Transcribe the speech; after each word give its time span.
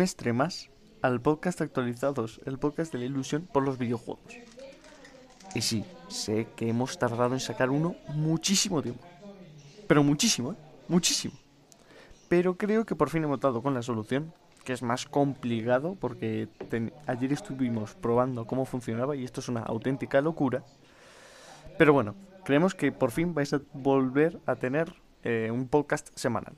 Trimestre 0.00 0.32
más 0.32 0.70
al 1.02 1.20
podcast 1.20 1.60
actualizados, 1.60 2.40
el 2.46 2.58
podcast 2.58 2.90
de 2.90 3.00
la 3.00 3.04
ilusión 3.04 3.46
por 3.52 3.62
los 3.62 3.76
videojuegos. 3.76 4.34
Y 5.54 5.60
sí, 5.60 5.84
sé 6.08 6.46
que 6.56 6.70
hemos 6.70 6.98
tardado 6.98 7.34
en 7.34 7.40
sacar 7.40 7.68
uno 7.68 7.96
muchísimo 8.08 8.80
tiempo. 8.80 9.06
Pero 9.86 10.02
muchísimo, 10.02 10.52
¿eh? 10.52 10.56
Muchísimo. 10.88 11.34
Pero 12.30 12.56
creo 12.56 12.86
que 12.86 12.94
por 12.94 13.10
fin 13.10 13.24
hemos 13.24 13.40
dado 13.40 13.60
con 13.60 13.74
la 13.74 13.82
solución, 13.82 14.32
que 14.64 14.72
es 14.72 14.82
más 14.82 15.04
complicado 15.04 15.98
porque 16.00 16.48
ayer 17.06 17.34
estuvimos 17.34 17.94
probando 17.94 18.46
cómo 18.46 18.64
funcionaba 18.64 19.16
y 19.16 19.24
esto 19.24 19.40
es 19.40 19.50
una 19.50 19.60
auténtica 19.60 20.22
locura. 20.22 20.64
Pero 21.76 21.92
bueno, 21.92 22.14
creemos 22.46 22.74
que 22.74 22.90
por 22.90 23.10
fin 23.10 23.34
vais 23.34 23.52
a 23.52 23.60
volver 23.74 24.40
a 24.46 24.56
tener 24.56 24.94
eh, 25.24 25.50
un 25.52 25.68
podcast 25.68 26.08
semanal. 26.14 26.54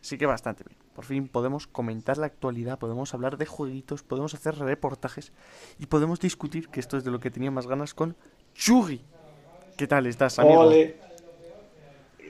Así 0.00 0.16
que 0.16 0.24
bastante 0.24 0.64
bien. 0.64 0.87
Por 0.98 1.04
fin 1.04 1.28
podemos 1.28 1.68
comentar 1.68 2.18
la 2.18 2.26
actualidad, 2.26 2.76
podemos 2.76 3.14
hablar 3.14 3.36
de 3.38 3.46
jueguitos, 3.46 4.02
podemos 4.02 4.34
hacer 4.34 4.58
reportajes 4.58 5.30
y 5.78 5.86
podemos 5.86 6.18
discutir, 6.18 6.70
que 6.70 6.80
esto 6.80 6.96
es 6.96 7.04
de 7.04 7.12
lo 7.12 7.20
que 7.20 7.30
tenía 7.30 7.52
más 7.52 7.68
ganas, 7.68 7.94
con 7.94 8.16
Chugi. 8.52 9.00
¿Qué 9.76 9.86
tal 9.86 10.08
estás, 10.08 10.40
amigo? 10.40 10.62
Ole. 10.62 10.96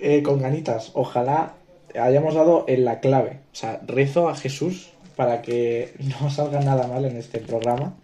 Eh, 0.02 0.22
con 0.22 0.42
ganitas. 0.42 0.90
Ojalá 0.92 1.54
hayamos 1.94 2.34
dado 2.34 2.66
en 2.68 2.84
la 2.84 3.00
clave. 3.00 3.40
O 3.52 3.54
sea, 3.54 3.80
rezo 3.86 4.28
a 4.28 4.34
Jesús 4.36 4.90
para 5.16 5.40
que 5.40 5.94
no 6.20 6.28
salga 6.28 6.60
nada 6.60 6.86
mal 6.88 7.06
en 7.06 7.16
este 7.16 7.38
programa 7.38 7.94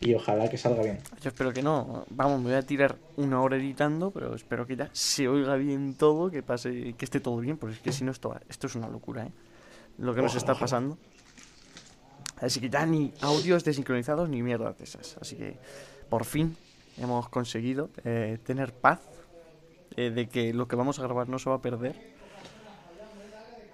y 0.00 0.14
ojalá 0.14 0.48
que 0.48 0.56
salga 0.56 0.84
bien. 0.84 1.00
Yo 1.20 1.28
espero 1.28 1.52
que 1.52 1.60
no. 1.60 2.06
Vamos, 2.08 2.38
me 2.38 2.46
voy 2.46 2.54
a 2.54 2.62
tirar 2.62 2.96
una 3.18 3.42
hora 3.42 3.58
editando, 3.58 4.10
pero 4.10 4.34
espero 4.34 4.66
que 4.66 4.74
ya 4.74 4.88
se 4.90 5.28
oiga 5.28 5.56
bien 5.56 5.92
todo, 5.92 6.30
que 6.30 6.42
pase, 6.42 6.94
que 6.96 7.04
esté 7.04 7.20
todo 7.20 7.36
bien, 7.40 7.58
porque 7.58 7.74
es 7.74 7.82
que 7.82 7.92
si 7.92 8.04
no 8.04 8.10
esto, 8.10 8.34
esto 8.48 8.68
es 8.68 8.74
una 8.74 8.88
locura, 8.88 9.26
¿eh? 9.26 9.32
Lo 9.98 10.14
que 10.14 10.22
nos 10.22 10.34
está 10.34 10.54
pasando. 10.54 10.96
Así 12.40 12.60
que 12.60 12.70
ya 12.70 12.86
ni 12.86 13.12
audios 13.20 13.64
desincronizados 13.64 14.28
ni 14.28 14.42
mierdas 14.42 14.78
de 14.78 14.84
esas. 14.84 15.16
Así 15.20 15.36
que 15.36 15.58
por 16.08 16.24
fin 16.24 16.56
hemos 16.96 17.28
conseguido 17.28 17.90
eh, 18.04 18.38
tener 18.44 18.72
paz 18.72 19.00
eh, 19.96 20.10
de 20.10 20.28
que 20.28 20.52
lo 20.54 20.68
que 20.68 20.76
vamos 20.76 20.98
a 20.98 21.02
grabar 21.02 21.28
no 21.28 21.38
se 21.38 21.50
va 21.50 21.56
a 21.56 21.62
perder. 21.62 21.96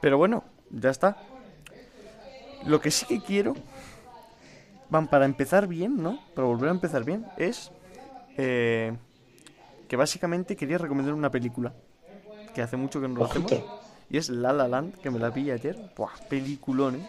Pero 0.01 0.19
bueno, 0.19 0.45
ya 0.71 0.91
está. 0.91 1.19
Lo 2.67 2.81
que 2.81 2.91
sí 2.91 3.05
que 3.07 3.21
quiero 3.21 3.55
van 4.89 5.09
para 5.09 5.27
empezar 5.27 5.67
bien, 5.67 6.03
¿no? 6.03 6.19
Para 6.35 6.47
volver 6.47 6.69
a 6.69 6.73
empezar 6.73 7.05
bien, 7.05 7.27
es 7.37 7.71
eh, 8.39 8.97
que 9.89 9.97
básicamente 9.97 10.57
quería 10.57 10.79
recomendar 10.79 11.15
una 11.15 11.31
película 11.31 11.75
que 12.55 12.63
hace 12.63 12.77
mucho 12.77 13.01
que 13.01 13.09
no 13.09 13.17
lo 13.17 13.25
hacemos. 13.27 13.53
Y 14.15 14.17
es 14.17 14.29
La 14.29 14.53
La 14.53 14.69
Land, 14.69 15.01
que 15.01 15.11
me 15.11 15.19
la 15.19 15.31
vi 15.31 15.51
ayer. 15.51 15.77
Buah, 15.97 16.13
peliculón, 16.29 16.95
¿eh? 16.95 17.09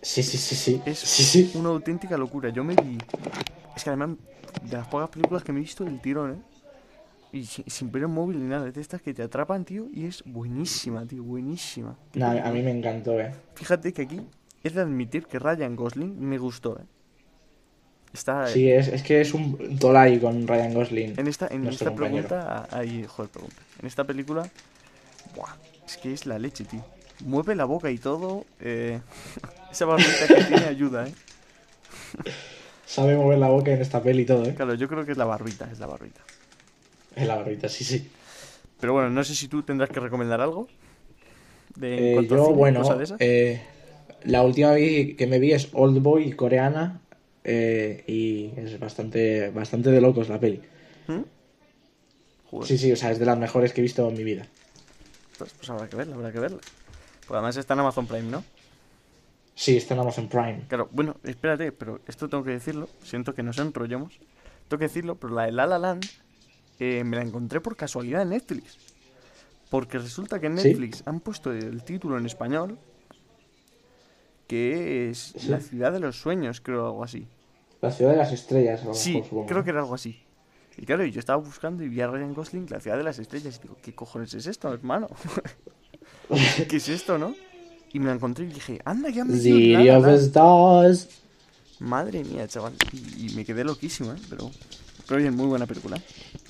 Sí, 0.00 0.24
sí, 0.24 0.36
sí, 0.36 0.56
sí. 0.56 0.82
Es 0.84 0.98
sí, 0.98 1.22
sí. 1.22 1.52
una 1.54 1.68
auténtica 1.68 2.18
locura. 2.18 2.48
Yo 2.48 2.64
me 2.64 2.74
vi. 2.74 2.98
Es 3.76 3.84
que 3.84 3.90
además, 3.90 4.16
de 4.64 4.78
las 4.78 4.88
pocas 4.88 5.10
películas 5.10 5.44
que 5.44 5.52
me 5.52 5.60
he 5.60 5.62
visto, 5.62 5.86
el 5.86 6.00
tirón, 6.00 6.32
¿eh? 6.32 7.38
Y 7.38 7.44
sin, 7.44 7.92
ver 7.92 8.08
móvil 8.08 8.42
ni 8.42 8.48
nada, 8.48 8.68
de 8.68 8.80
estas 8.80 9.00
que 9.00 9.14
te 9.14 9.22
atrapan, 9.22 9.64
tío, 9.64 9.86
y 9.94 10.06
es 10.06 10.24
buenísima, 10.26 11.06
tío, 11.06 11.22
buenísima. 11.22 11.96
a 12.20 12.50
mí 12.50 12.62
me 12.62 12.72
encantó, 12.72 13.20
eh. 13.20 13.32
Fíjate 13.54 13.92
que 13.92 14.02
aquí 14.02 14.20
es 14.64 14.74
de 14.74 14.80
admitir 14.80 15.26
que 15.26 15.38
Ryan 15.38 15.76
Gosling 15.76 16.18
me 16.18 16.36
gustó, 16.36 16.80
¿eh? 16.80 16.84
Está, 18.12 18.48
sí, 18.48 18.68
es, 18.68 18.88
es 18.88 19.04
que 19.04 19.20
es 19.20 19.32
un 19.34 19.78
tolai 19.78 20.18
con 20.18 20.48
Ryan 20.48 20.74
Gosling. 20.74 21.14
En 21.16 21.28
esta, 21.28 21.46
en 21.46 21.64
esta 21.68 21.94
pregunta, 21.94 22.66
ahí, 22.72 23.04
joder, 23.06 23.30
pregunta. 23.30 23.62
En 23.78 23.86
esta 23.86 24.02
película, 24.02 24.50
buah, 25.36 25.54
es 25.86 25.96
que 25.96 26.12
es 26.12 26.26
la 26.26 26.38
leche, 26.38 26.64
tío. 26.64 26.84
Mueve 27.24 27.54
la 27.54 27.64
boca 27.64 27.90
y 27.90 27.98
todo. 27.98 28.44
Eh, 28.60 29.00
esa 29.70 29.84
barbita 29.84 30.26
que 30.26 30.44
tiene 30.44 30.64
ayuda, 30.66 31.06
¿eh? 31.08 31.14
Sabe 32.86 33.16
mover 33.16 33.38
la 33.38 33.48
boca 33.48 33.72
en 33.72 33.80
esta 33.80 34.02
peli 34.02 34.22
y 34.22 34.26
todo, 34.26 34.44
¿eh? 34.44 34.54
Claro, 34.54 34.74
yo 34.74 34.88
creo 34.88 35.06
que 35.06 35.12
es 35.12 35.18
la 35.18 35.24
barbita, 35.24 35.68
es 35.72 35.78
la 35.78 35.86
barbita. 35.86 36.20
Es 37.16 37.26
la 37.26 37.36
barbita, 37.36 37.68
sí, 37.68 37.84
sí. 37.84 38.10
Pero 38.80 38.94
bueno, 38.94 39.10
no 39.10 39.22
sé 39.24 39.34
si 39.34 39.48
tú 39.48 39.62
tendrás 39.62 39.90
que 39.90 40.00
recomendar 40.00 40.40
algo. 40.40 40.68
De, 41.76 42.18
eh, 42.18 42.26
yo, 42.28 42.52
bueno, 42.52 42.82
eh, 43.18 43.62
la 44.24 44.42
última 44.42 44.74
que 44.74 45.26
me 45.28 45.38
vi 45.38 45.52
es 45.52 45.68
Old 45.72 46.02
Boy 46.02 46.32
coreana 46.32 47.00
eh, 47.44 48.04
y 48.06 48.50
es 48.56 48.78
bastante, 48.78 49.50
bastante 49.50 49.90
de 49.90 50.00
locos 50.00 50.28
la 50.28 50.38
peli. 50.38 50.60
¿Mm? 51.06 52.62
Sí, 52.64 52.76
sí, 52.76 52.92
o 52.92 52.96
sea, 52.96 53.10
es 53.10 53.18
de 53.18 53.24
las 53.24 53.38
mejores 53.38 53.72
que 53.72 53.80
he 53.80 53.82
visto 53.82 54.06
en 54.08 54.16
mi 54.16 54.24
vida. 54.24 54.46
Pues, 55.42 55.54
pues 55.54 55.70
habrá 55.70 55.88
que 55.88 55.96
verla, 55.96 56.14
habrá 56.14 56.30
que 56.30 56.38
verla. 56.38 56.60
Pues 57.26 57.30
además 57.30 57.56
está 57.56 57.74
en 57.74 57.80
Amazon 57.80 58.06
Prime, 58.06 58.30
¿no? 58.30 58.44
Sí, 59.56 59.76
está 59.76 59.94
en 59.94 60.00
Amazon 60.00 60.28
Prime. 60.28 60.66
Claro, 60.68 60.88
bueno, 60.92 61.16
espérate, 61.24 61.72
pero 61.72 62.00
esto 62.06 62.28
tengo 62.28 62.44
que 62.44 62.52
decirlo. 62.52 62.88
Siento 63.02 63.34
que 63.34 63.42
nos 63.42 63.58
enrollemos. 63.58 64.20
Tengo 64.68 64.78
que 64.78 64.86
decirlo, 64.86 65.16
pero 65.16 65.34
la 65.34 65.46
de 65.46 65.52
La 65.52 65.66
La 65.66 65.80
Land 65.80 66.04
eh, 66.78 67.02
me 67.02 67.16
la 67.16 67.22
encontré 67.22 67.60
por 67.60 67.76
casualidad 67.76 68.22
en 68.22 68.28
Netflix. 68.30 68.78
Porque 69.68 69.98
resulta 69.98 70.38
que 70.38 70.46
en 70.46 70.54
Netflix 70.54 71.02
han 71.06 71.18
puesto 71.18 71.50
el 71.50 71.82
título 71.82 72.18
en 72.18 72.26
español 72.26 72.78
que 74.46 75.10
es 75.10 75.48
La 75.48 75.58
ciudad 75.58 75.92
de 75.92 75.98
los 75.98 76.20
sueños, 76.20 76.60
creo, 76.60 76.86
algo 76.86 77.02
así. 77.02 77.26
La 77.80 77.90
ciudad 77.90 78.12
de 78.12 78.18
las 78.18 78.32
estrellas, 78.32 78.82
Sí, 78.92 79.22
creo 79.48 79.64
que 79.64 79.70
era 79.70 79.80
algo 79.80 79.94
así. 79.94 80.21
Y 80.76 80.86
claro, 80.86 81.04
yo 81.04 81.20
estaba 81.20 81.42
buscando 81.42 81.84
y 81.84 81.88
vi 81.88 82.00
a 82.00 82.06
Ryan 82.06 82.34
Gosling, 82.34 82.66
La 82.70 82.80
ciudad 82.80 82.96
de 82.96 83.02
las 83.02 83.18
estrellas, 83.18 83.58
y 83.58 83.62
digo, 83.62 83.76
¿qué 83.82 83.94
cojones 83.94 84.32
es 84.34 84.46
esto, 84.46 84.72
hermano? 84.72 85.08
¿Qué 86.68 86.76
es 86.76 86.88
esto, 86.88 87.18
no? 87.18 87.34
Y 87.92 87.98
me 87.98 88.06
la 88.06 88.12
encontré 88.12 88.46
y 88.46 88.48
dije, 88.48 88.80
anda, 88.84 89.10
ya 89.10 89.24
me 89.24 89.36
City 89.36 89.90
of 89.90 90.06
Stars. 90.06 91.08
Madre 91.78 92.24
mía, 92.24 92.48
chaval. 92.48 92.72
Y, 92.92 93.34
me 93.34 93.44
quedé 93.44 93.64
loquísimo, 93.64 94.12
¿eh? 94.12 94.16
Pero, 94.30 94.50
pero 95.06 95.20
bien, 95.20 95.36
muy 95.36 95.46
buena 95.46 95.66
película. 95.66 96.00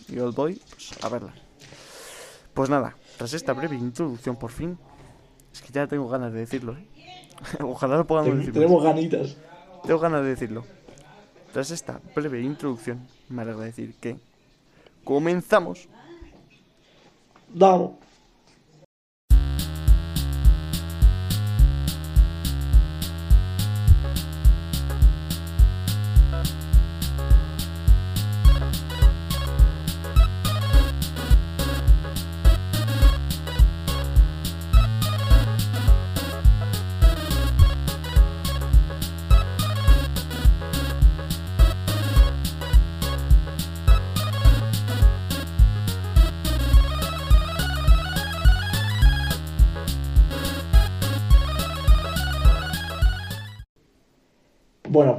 Y 0.09 0.19
Old 0.19 0.37
Boy, 0.37 0.61
pues 0.71 0.93
a 1.03 1.09
verla. 1.09 1.35
Pues 2.55 2.71
nada, 2.71 2.97
tras 3.17 3.33
esta 3.33 3.55
breve 3.55 3.77
introducción, 3.77 4.37
por 4.37 4.53
fin, 4.53 4.79
es 5.53 5.63
que 5.63 5.73
ya 5.73 5.87
tengo 5.87 6.09
ganas 6.09 6.33
de 6.33 6.41
decirlo, 6.41 6.77
¿eh? 6.77 6.87
Ojalá 7.61 7.97
lo 7.97 8.07
podamos 8.07 8.37
decir. 8.37 8.53
Tenemos 8.53 8.85
ganitas. 8.85 9.37
Tengo 9.85 9.99
ganas 9.99 10.23
de 10.23 10.29
decirlo. 10.29 10.65
Tras 11.53 11.71
esta 11.71 12.01
breve 12.15 12.41
introducción, 12.41 13.07
me 13.29 13.43
alegra 13.43 13.65
decir 13.65 13.95
que 14.01 14.17
comenzamos. 15.05 15.87
Vamos. 17.49 17.93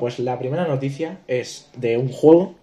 Pues 0.03 0.19
la 0.19 0.38
primera 0.38 0.67
noticia 0.67 1.19
es 1.29 1.69
de 1.77 1.97
un 1.97 2.09
juego. 2.09 2.55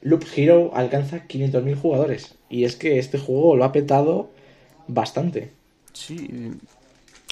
Loop 0.00 0.24
Hero 0.34 0.70
alcanza 0.72 1.28
500.000 1.28 1.78
jugadores. 1.78 2.36
Y 2.48 2.64
es 2.64 2.74
que 2.74 2.98
este 2.98 3.18
juego 3.18 3.54
lo 3.54 3.64
ha 3.64 3.72
petado 3.72 4.30
bastante. 4.88 5.52
Sí. 5.92 6.52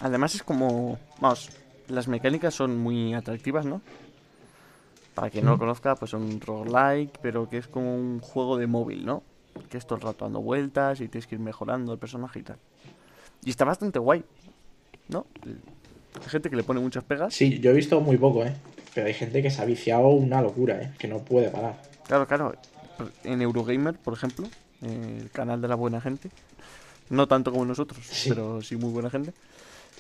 Además 0.02 0.34
es 0.34 0.42
como... 0.42 0.98
Vamos, 1.18 1.48
las 1.88 2.08
mecánicas 2.08 2.52
son 2.52 2.76
muy 2.78 3.14
atractivas, 3.14 3.64
¿no? 3.64 3.80
Para 5.14 5.30
quien 5.30 5.46
no 5.46 5.52
lo 5.52 5.58
conozca, 5.58 5.94
pues 5.94 6.10
son 6.10 6.42
roguelike, 6.42 7.18
pero 7.22 7.48
que 7.48 7.56
es 7.56 7.66
como 7.66 7.96
un 7.96 8.20
juego 8.20 8.58
de 8.58 8.66
móvil, 8.66 9.06
¿no? 9.06 9.22
Que 9.70 9.78
es 9.78 9.86
todo 9.86 9.96
el 9.96 10.02
rato 10.02 10.26
dando 10.26 10.42
vueltas 10.42 11.00
y 11.00 11.08
tienes 11.08 11.26
que 11.26 11.36
ir 11.36 11.40
mejorando 11.40 11.90
el 11.94 11.98
personaje 11.98 12.40
y 12.40 12.42
tal. 12.42 12.58
Y 13.42 13.48
está 13.48 13.64
bastante 13.64 13.98
guay, 13.98 14.26
¿no? 15.08 15.24
Hay 15.42 16.28
gente 16.28 16.50
que 16.50 16.56
le 16.56 16.64
pone 16.64 16.80
muchas 16.80 17.02
pegas. 17.02 17.32
Sí, 17.32 17.60
yo 17.60 17.70
he 17.70 17.74
visto 17.74 17.98
muy 18.02 18.18
poco, 18.18 18.44
¿eh? 18.44 18.54
Pero 18.94 19.06
hay 19.06 19.14
gente 19.14 19.42
que 19.42 19.50
se 19.50 19.60
ha 19.60 19.64
viciado 19.64 20.08
una 20.08 20.40
locura, 20.40 20.80
¿eh? 20.80 20.92
Que 20.98 21.08
no 21.08 21.18
puede 21.18 21.50
parar. 21.50 21.80
Claro, 22.06 22.26
claro. 22.26 22.54
En 23.24 23.42
Eurogamer, 23.42 23.96
por 23.96 24.14
ejemplo, 24.14 24.46
el 24.82 25.30
canal 25.30 25.60
de 25.60 25.68
la 25.68 25.74
buena 25.74 26.00
gente, 26.00 26.30
no 27.10 27.26
tanto 27.26 27.50
como 27.50 27.64
nosotros, 27.64 28.06
pero 28.28 28.62
sí 28.62 28.76
muy 28.76 28.90
buena 28.90 29.10
gente, 29.10 29.32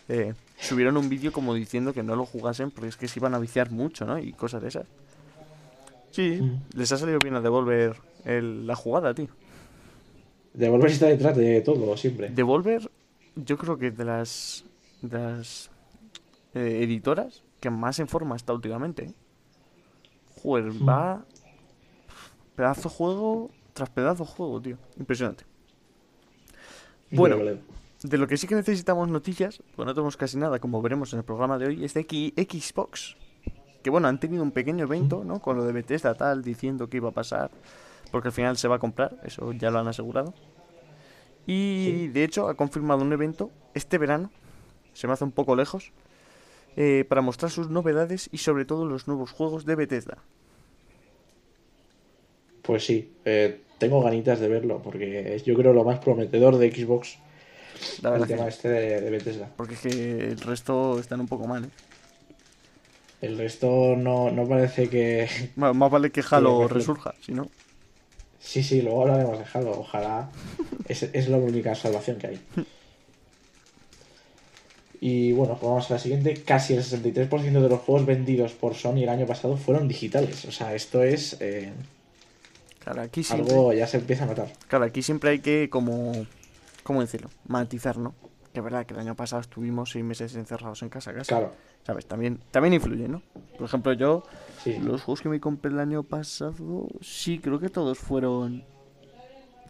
eh, 0.08 0.34
subieron 0.58 0.96
un 0.96 1.08
vídeo 1.08 1.32
como 1.32 1.54
diciendo 1.54 1.92
que 1.92 2.02
no 2.02 2.14
lo 2.14 2.26
jugasen 2.26 2.70
porque 2.70 2.88
es 2.88 2.96
que 2.96 3.08
se 3.08 3.18
iban 3.18 3.34
a 3.34 3.38
viciar 3.38 3.70
mucho, 3.70 4.04
¿no? 4.04 4.18
Y 4.18 4.32
cosas 4.32 4.62
de 4.62 4.68
esas. 4.68 4.86
Sí, 6.10 6.38
mm. 6.40 6.78
les 6.78 6.92
ha 6.92 6.98
salido 6.98 7.18
bien 7.18 7.34
a 7.34 7.40
Devolver 7.40 7.96
el, 8.24 8.66
la 8.66 8.76
jugada, 8.76 9.14
tío. 9.14 9.28
Devolver 10.52 10.90
está 10.90 11.06
detrás 11.06 11.36
de 11.36 11.60
todo, 11.62 11.96
siempre. 11.96 12.28
Devolver, 12.28 12.88
yo 13.34 13.58
creo 13.58 13.76
que 13.76 13.90
de 13.90 14.04
las, 14.04 14.64
de 15.02 15.18
las 15.18 15.70
eh, 16.54 16.80
editoras 16.82 17.42
que 17.64 17.70
más 17.70 17.98
en 17.98 18.08
forma 18.08 18.36
está 18.36 18.52
últimamente. 18.52 19.06
¿eh? 19.06 19.14
Joder, 20.42 20.70
hmm. 20.70 20.86
va 20.86 21.24
pedazo 22.54 22.90
juego 22.90 23.50
tras 23.72 23.88
pedazo 23.88 24.26
juego, 24.26 24.60
tío. 24.60 24.76
Impresionante. 24.98 25.44
Bueno, 27.10 27.38
de 28.02 28.18
lo 28.18 28.26
que 28.26 28.36
sí 28.36 28.46
que 28.46 28.54
necesitamos 28.54 29.08
noticias, 29.08 29.62
pues 29.74 29.86
no 29.86 29.94
tenemos 29.94 30.18
casi 30.18 30.36
nada, 30.36 30.58
como 30.58 30.82
veremos 30.82 31.14
en 31.14 31.20
el 31.20 31.24
programa 31.24 31.56
de 31.56 31.68
hoy, 31.68 31.84
es 31.84 31.94
de 31.94 32.02
Xbox. 32.02 33.16
Que 33.82 33.88
bueno, 33.88 34.08
han 34.08 34.20
tenido 34.20 34.42
un 34.42 34.50
pequeño 34.50 34.84
evento, 34.84 35.24
¿no? 35.24 35.40
Con 35.40 35.56
lo 35.56 35.64
de 35.64 35.72
Bethesda 35.72 36.14
tal, 36.14 36.42
diciendo 36.42 36.90
que 36.90 36.98
iba 36.98 37.08
a 37.08 37.12
pasar, 37.12 37.50
porque 38.10 38.28
al 38.28 38.32
final 38.32 38.58
se 38.58 38.68
va 38.68 38.76
a 38.76 38.78
comprar, 38.78 39.18
eso 39.24 39.52
ya 39.52 39.70
lo 39.70 39.78
han 39.78 39.88
asegurado. 39.88 40.34
Y 41.46 42.08
de 42.08 42.24
hecho 42.24 42.48
ha 42.48 42.54
confirmado 42.56 43.02
un 43.02 43.12
evento 43.14 43.50
este 43.72 43.96
verano, 43.96 44.30
se 44.92 45.06
me 45.06 45.14
hace 45.14 45.24
un 45.24 45.32
poco 45.32 45.56
lejos, 45.56 45.92
eh, 46.76 47.04
para 47.08 47.20
mostrar 47.20 47.50
sus 47.50 47.70
novedades 47.70 48.28
y 48.32 48.38
sobre 48.38 48.64
todo 48.64 48.84
los 48.84 49.06
nuevos 49.06 49.30
juegos 49.30 49.64
de 49.64 49.74
Bethesda. 49.76 50.18
Pues 52.62 52.84
sí, 52.84 53.12
eh, 53.24 53.60
tengo 53.78 54.02
ganitas 54.02 54.40
de 54.40 54.48
verlo, 54.48 54.80
porque 54.82 55.34
es 55.34 55.44
yo 55.44 55.54
creo 55.54 55.72
lo 55.72 55.84
más 55.84 55.98
prometedor 55.98 56.56
de 56.56 56.72
Xbox. 56.72 57.18
el 58.02 58.26
tema 58.26 58.48
este 58.48 58.68
de, 58.68 59.10
Bethesda. 59.10 59.50
Porque 59.56 59.74
es 59.74 59.80
que 59.80 60.18
el 60.30 60.40
resto 60.40 60.98
están 60.98 61.20
un 61.20 61.28
poco 61.28 61.46
mal, 61.46 61.64
¿eh? 61.64 61.68
El 63.20 63.38
resto 63.38 63.96
no, 63.96 64.30
parece 64.48 64.88
que. 64.88 65.28
más 65.56 65.90
vale 65.90 66.10
que 66.10 66.22
Halo 66.28 66.68
resurja, 66.68 67.14
si 67.20 67.32
no. 67.32 67.48
Sí, 68.38 68.62
sí, 68.62 68.82
luego 68.82 69.02
hablaremos 69.02 69.38
de 69.38 69.44
Halo. 69.52 69.70
Ojalá. 69.70 70.30
es, 70.88 71.04
es 71.04 71.28
la 71.28 71.38
única 71.38 71.74
salvación 71.74 72.18
que 72.18 72.26
hay. 72.26 72.40
Y 75.06 75.32
bueno, 75.32 75.52
pues 75.60 75.68
vamos 75.68 75.90
a 75.90 75.94
la 75.94 76.00
siguiente. 76.00 76.32
Casi 76.46 76.72
el 76.72 76.82
63% 76.82 77.28
de 77.60 77.68
los 77.68 77.80
juegos 77.80 78.06
vendidos 78.06 78.52
por 78.52 78.74
Sony 78.74 79.02
el 79.02 79.10
año 79.10 79.26
pasado 79.26 79.54
fueron 79.58 79.86
digitales. 79.86 80.46
O 80.46 80.50
sea, 80.50 80.74
esto 80.74 81.02
es. 81.02 81.36
Eh, 81.40 81.74
claro, 82.78 83.02
aquí 83.02 83.22
siempre... 83.22 83.52
Algo 83.52 83.74
ya 83.74 83.86
se 83.86 83.98
empieza 83.98 84.24
a 84.24 84.28
notar. 84.28 84.50
Claro, 84.66 84.86
aquí 84.86 85.02
siempre 85.02 85.28
hay 85.28 85.40
que, 85.40 85.68
como. 85.68 86.24
¿Cómo 86.84 87.02
decirlo? 87.02 87.28
Matizar, 87.46 87.98
¿no? 87.98 88.14
Que 88.54 88.60
es 88.60 88.64
verdad 88.64 88.86
que 88.86 88.94
el 88.94 89.00
año 89.00 89.14
pasado 89.14 89.42
estuvimos 89.42 89.90
seis 89.90 90.02
meses 90.02 90.34
encerrados 90.36 90.82
en 90.82 90.88
casa, 90.88 91.12
casi. 91.12 91.28
Claro. 91.28 91.52
¿Sabes? 91.82 92.06
También, 92.06 92.40
también 92.50 92.72
influye, 92.72 93.06
¿no? 93.06 93.20
Por 93.58 93.66
ejemplo, 93.66 93.92
yo. 93.92 94.22
Los 94.64 95.02
juegos 95.02 95.20
que 95.20 95.28
me 95.28 95.38
compré 95.38 95.70
el 95.70 95.80
año 95.80 96.02
pasado. 96.02 96.88
Sí, 97.02 97.40
creo 97.40 97.60
que 97.60 97.68
todos 97.68 97.98
fueron. 97.98 98.64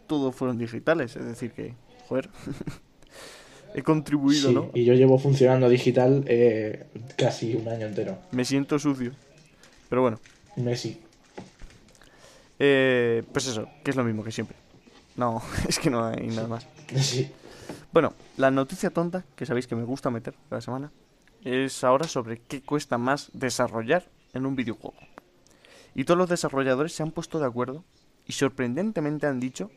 Todos 0.07 0.33
fueron 0.33 0.57
digitales. 0.57 1.17
Es 1.17 1.25
decir, 1.25 1.51
que. 1.51 1.73
Joder. 2.07 2.29
he 3.75 3.83
contribuido, 3.83 4.51
¿no? 4.51 4.71
Y 4.73 4.85
yo 4.85 4.93
llevo 4.93 5.19
funcionando 5.19 5.67
digital 5.67 6.23
eh, 6.27 6.85
casi 7.17 7.55
un 7.55 7.67
año 7.67 7.87
entero. 7.87 8.17
Me 8.31 8.45
siento 8.45 8.79
sucio. 8.79 9.11
Pero 9.89 10.01
bueno. 10.01 10.19
Messi. 10.55 11.01
Eh, 12.57 13.23
pues 13.33 13.47
eso, 13.47 13.67
que 13.83 13.91
es 13.91 13.97
lo 13.97 14.05
mismo 14.05 14.23
que 14.23 14.31
siempre. 14.31 14.55
No, 15.17 15.41
es 15.67 15.77
que 15.77 15.89
no 15.89 16.05
hay 16.05 16.27
nada 16.27 16.47
más. 16.47 16.65
Sí. 17.01 17.29
Bueno, 17.91 18.13
la 18.37 18.49
noticia 18.49 18.91
tonta, 18.91 19.25
que 19.35 19.45
sabéis 19.45 19.67
que 19.67 19.75
me 19.75 19.83
gusta 19.83 20.09
meter 20.09 20.35
cada 20.49 20.61
semana, 20.61 20.91
es 21.43 21.83
ahora 21.83 22.07
sobre 22.07 22.39
qué 22.39 22.61
cuesta 22.61 22.97
más 22.97 23.29
desarrollar 23.33 24.05
en 24.33 24.45
un 24.45 24.55
videojuego. 24.55 24.95
Y 25.93 26.05
todos 26.05 26.17
los 26.17 26.29
desarrolladores 26.29 26.93
se 26.93 27.03
han 27.03 27.11
puesto 27.11 27.39
de 27.39 27.45
acuerdo 27.45 27.83
y 28.25 28.33
sorprendentemente 28.33 29.27
han 29.27 29.41
dicho 29.41 29.69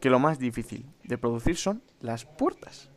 que 0.00 0.10
lo 0.10 0.20
más 0.20 0.38
difícil 0.38 0.86
de 1.02 1.18
producir 1.18 1.56
son 1.56 1.82
las 2.00 2.24
puertas. 2.24 2.90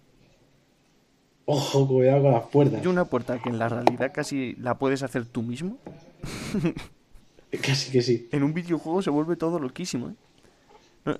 Ojo, 1.50 1.88
cuidado 1.88 2.24
con 2.24 2.32
las 2.34 2.44
puertas. 2.48 2.84
Y 2.84 2.88
una 2.88 3.06
puerta 3.06 3.40
que 3.40 3.48
en 3.48 3.58
la 3.58 3.70
realidad 3.70 4.12
casi 4.14 4.54
la 4.56 4.78
puedes 4.78 5.02
hacer 5.02 5.26
tú 5.26 5.42
mismo. 5.44 5.78
casi 7.64 7.90
que 7.90 8.02
sí. 8.02 8.28
En 8.34 8.44
un 8.44 8.54
videojuego 8.54 9.02
se 9.02 9.10
vuelve 9.10 9.38
todo 9.38 9.58
loquísimo, 9.58 10.10
¿eh? 10.10 10.14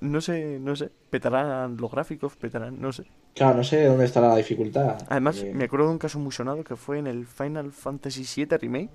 No, 0.02 0.20
sé, 0.20 0.58
no 0.60 0.76
sé. 0.76 0.90
Petarán 1.08 1.78
los 1.78 1.90
gráficos, 1.90 2.36
petarán, 2.36 2.78
no 2.78 2.92
sé. 2.92 3.04
Claro, 3.34 3.56
no 3.56 3.64
sé 3.64 3.86
dónde 3.86 4.04
está 4.04 4.20
la 4.20 4.36
dificultad. 4.36 4.98
Además, 5.08 5.42
me 5.54 5.64
acuerdo 5.64 5.86
de 5.86 5.92
un 5.92 5.98
caso 5.98 6.18
muy 6.18 6.30
sonado 6.30 6.62
que 6.62 6.76
fue 6.76 6.98
en 6.98 7.06
el 7.06 7.26
Final 7.26 7.72
Fantasy 7.72 8.26
VII 8.44 8.58
Remake. 8.58 8.90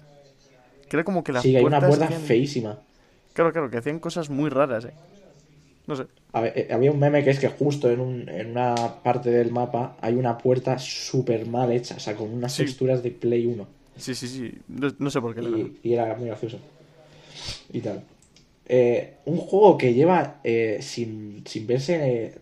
Que 0.88 0.98
era 0.98 1.04
como 1.04 1.24
que 1.24 1.32
las 1.32 1.42
sí, 1.42 1.56
hay 1.56 1.64
una 1.64 1.80
puerta 1.80 2.10
feísima. 2.10 2.78
Claro, 3.34 3.52
claro, 3.52 3.72
que 3.72 3.78
hacían 3.78 3.98
cosas 3.98 4.30
muy 4.30 4.52
raras, 4.52 4.86
¿eh? 4.86 4.94
No 5.88 5.96
sé. 5.96 6.06
Eh, 6.34 6.70
había 6.72 6.92
un 6.92 7.00
meme 7.00 7.24
que 7.24 7.30
es 7.30 7.40
que 7.40 7.50
justo 7.50 7.92
en, 7.92 8.00
un, 8.00 8.30
en 8.30 8.52
una 8.52 8.76
parte 9.04 9.30
del 9.30 9.52
mapa 9.52 9.98
hay 10.02 10.16
una 10.16 10.38
puerta 10.38 10.80
súper 10.80 11.46
mal 11.46 11.72
hecha, 11.72 11.96
o 11.96 12.00
sea, 12.00 12.16
con 12.16 12.32
unas 12.34 12.56
texturas 12.56 13.04
de 13.04 13.12
Play 13.12 13.46
1. 13.46 13.68
Sí, 13.98 14.16
sí, 14.16 14.28
sí. 14.28 14.52
No, 14.68 15.10
sé 15.10 15.22
por 15.22 15.36
qué. 15.36 15.42
Y, 15.42 15.90
y, 15.90 15.94
era 15.94 16.16
muy 16.16 16.28
gracioso. 16.28 16.58
Y 17.72 17.82
tal. 17.82 18.02
Eh, 18.66 19.16
un 19.26 19.38
juego 19.38 19.78
que 19.78 19.94
lleva 19.94 20.40
eh, 20.44 20.80
sin, 20.82 21.44
sin, 21.46 21.68
verse 21.68 22.40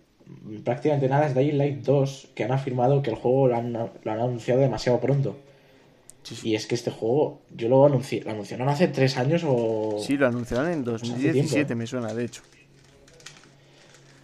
prácticamente 0.64 1.10
nada 1.10 1.28
es 1.28 1.36
Dying 1.36 1.58
Light 1.58 1.84
2, 1.84 2.30
que 2.36 2.44
han 2.44 2.52
afirmado 2.52 3.02
que 3.02 3.10
el 3.10 3.16
juego 3.16 3.48
lo 3.48 3.56
han, 3.56 3.74
lo 3.74 4.12
han 4.12 4.20
anunciado 4.20 4.62
demasiado 4.62 5.00
pronto. 5.00 5.36
Y 6.44 6.56
es 6.56 6.68
que 6.68 6.76
este 6.76 6.92
juego, 6.92 7.42
yo 7.56 7.68
lo 7.68 7.86
anuncié, 7.86 8.24
lo 8.24 8.32
anunciaron 8.32 8.70
hace 8.70 8.88
tres 8.88 9.18
años 9.18 9.44
o... 9.46 9.98
Sí, 10.00 10.18
lo 10.18 10.28
anunciaron 10.28 10.72
en 10.72 10.84
2017, 10.84 11.74
me 11.76 11.88
suena, 11.88 12.14
de 12.14 12.26
hecho. 12.26 12.44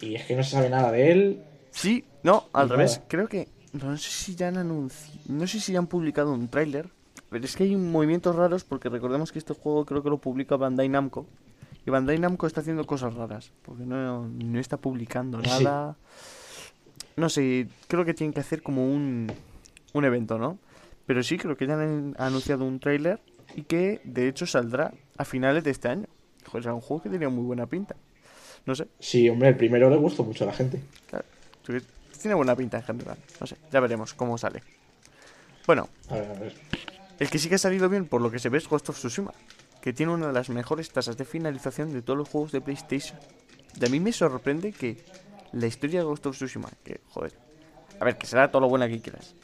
Y 0.00 0.14
es 0.14 0.24
que 0.26 0.36
no 0.36 0.42
se 0.42 0.50
sabe 0.50 0.70
nada 0.70 0.92
de 0.92 1.12
él. 1.12 1.42
Sí, 1.70 2.04
no, 2.22 2.44
al 2.52 2.68
revés. 2.68 3.00
Creo 3.08 3.28
que. 3.28 3.48
No 3.72 3.96
sé 3.96 4.10
si 4.10 4.34
ya 4.34 4.48
han 4.48 4.56
anunciado. 4.56 5.20
No 5.28 5.46
sé 5.46 5.60
si 5.60 5.72
ya 5.72 5.78
han 5.78 5.86
publicado 5.86 6.32
un 6.32 6.48
tráiler. 6.48 6.90
Pero 7.30 7.44
es 7.44 7.56
que 7.56 7.64
hay 7.64 7.76
movimientos 7.76 8.34
raros 8.34 8.64
porque 8.64 8.88
recordemos 8.88 9.32
que 9.32 9.38
este 9.38 9.52
juego 9.52 9.84
creo 9.84 10.02
que 10.02 10.08
lo 10.08 10.18
publica 10.18 10.56
Bandai 10.56 10.88
Namco. 10.88 11.26
Y 11.86 11.90
Bandai 11.90 12.18
Namco 12.18 12.46
está 12.46 12.62
haciendo 12.62 12.84
cosas 12.86 13.14
raras. 13.14 13.52
Porque 13.62 13.84
no, 13.84 14.26
no 14.28 14.58
está 14.58 14.78
publicando 14.78 15.38
nada. 15.40 15.96
No 17.16 17.28
sé, 17.28 17.68
creo 17.88 18.04
que 18.04 18.14
tienen 18.14 18.32
que 18.32 18.40
hacer 18.40 18.62
como 18.62 18.90
un, 18.90 19.30
un 19.92 20.04
evento, 20.04 20.38
¿no? 20.38 20.58
Pero 21.04 21.22
sí, 21.22 21.36
creo 21.36 21.56
que 21.56 21.66
ya 21.66 21.74
han 21.74 22.14
anunciado 22.18 22.64
un 22.64 22.80
tráiler 22.80 23.20
y 23.56 23.62
que 23.62 24.00
de 24.04 24.28
hecho 24.28 24.46
saldrá 24.46 24.92
a 25.16 25.24
finales 25.24 25.64
de 25.64 25.70
este 25.70 25.88
año. 25.88 26.06
Joder, 26.46 26.64
era 26.64 26.74
un 26.74 26.80
juego 26.80 27.02
que 27.02 27.08
tenía 27.08 27.28
muy 27.28 27.44
buena 27.44 27.66
pinta. 27.66 27.96
No 28.66 28.74
sé. 28.74 28.86
Sí, 28.98 29.28
hombre, 29.28 29.48
el 29.48 29.56
primero 29.56 29.88
le 29.90 29.96
gustó 29.96 30.24
mucho 30.24 30.44
a 30.44 30.48
la 30.48 30.52
gente. 30.52 30.80
Claro. 31.08 31.24
Tiene 32.20 32.34
buena 32.34 32.56
pinta 32.56 32.78
en 32.78 32.82
general. 32.82 33.18
No 33.40 33.46
sé, 33.46 33.56
ya 33.72 33.80
veremos 33.80 34.14
cómo 34.14 34.36
sale. 34.38 34.62
Bueno. 35.66 35.88
A 36.10 36.14
ver, 36.14 36.30
a 36.30 36.34
ver. 36.34 36.54
El 37.18 37.30
que 37.30 37.38
sí 37.38 37.48
que 37.48 37.56
ha 37.56 37.58
salido 37.58 37.88
bien, 37.88 38.06
por 38.06 38.20
lo 38.20 38.30
que 38.30 38.38
se 38.38 38.48
ve, 38.48 38.58
es 38.58 38.68
Ghost 38.68 38.88
of 38.88 38.98
Tsushima. 38.98 39.32
Que 39.80 39.92
tiene 39.92 40.12
una 40.12 40.28
de 40.28 40.32
las 40.32 40.48
mejores 40.50 40.90
tasas 40.90 41.16
de 41.16 41.24
finalización 41.24 41.92
de 41.92 42.02
todos 42.02 42.18
los 42.18 42.28
juegos 42.28 42.52
de 42.52 42.60
PlayStation. 42.60 43.18
Y 43.80 43.84
a 43.84 43.88
mí 43.88 44.00
me 44.00 44.12
sorprende 44.12 44.72
que 44.72 45.04
la 45.52 45.66
historia 45.66 46.00
de 46.00 46.06
Ghost 46.06 46.26
of 46.26 46.36
Tsushima, 46.36 46.68
que, 46.82 47.00
joder. 47.08 47.32
A 48.00 48.04
ver, 48.04 48.18
que 48.18 48.26
será 48.26 48.50
todo 48.50 48.62
lo 48.62 48.68
buena 48.68 48.88
que 48.88 49.00
quieras. 49.00 49.34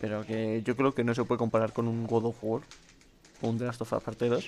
Pero 0.00 0.24
que 0.24 0.62
yo 0.64 0.76
creo 0.76 0.94
que 0.94 1.04
no 1.04 1.14
se 1.14 1.24
puede 1.24 1.38
comparar 1.38 1.72
con 1.72 1.86
un 1.86 2.06
God 2.06 2.26
of 2.26 2.36
War 2.42 2.62
o 3.40 3.48
un 3.48 3.58
The 3.58 3.64
Last 3.64 3.82
of 3.82 3.92
Us 3.92 4.02
Parte 4.02 4.28
2. 4.28 4.44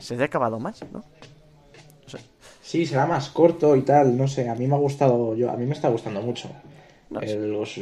Se 0.00 0.20
ha 0.20 0.24
acabado 0.24 0.58
más, 0.58 0.82
¿no? 0.92 1.04
Sí, 2.60 2.86
será 2.86 3.06
más 3.06 3.28
corto 3.28 3.76
y 3.76 3.82
tal, 3.82 4.16
no 4.16 4.28
sé, 4.28 4.48
a 4.48 4.54
mí 4.54 4.66
me 4.66 4.76
ha 4.76 4.78
gustado, 4.78 5.34
yo, 5.34 5.50
a 5.50 5.56
mí 5.56 5.66
me 5.66 5.74
está 5.74 5.88
gustando 5.88 6.22
mucho 6.22 6.48
el 7.20 7.52
Ghost. 7.52 7.78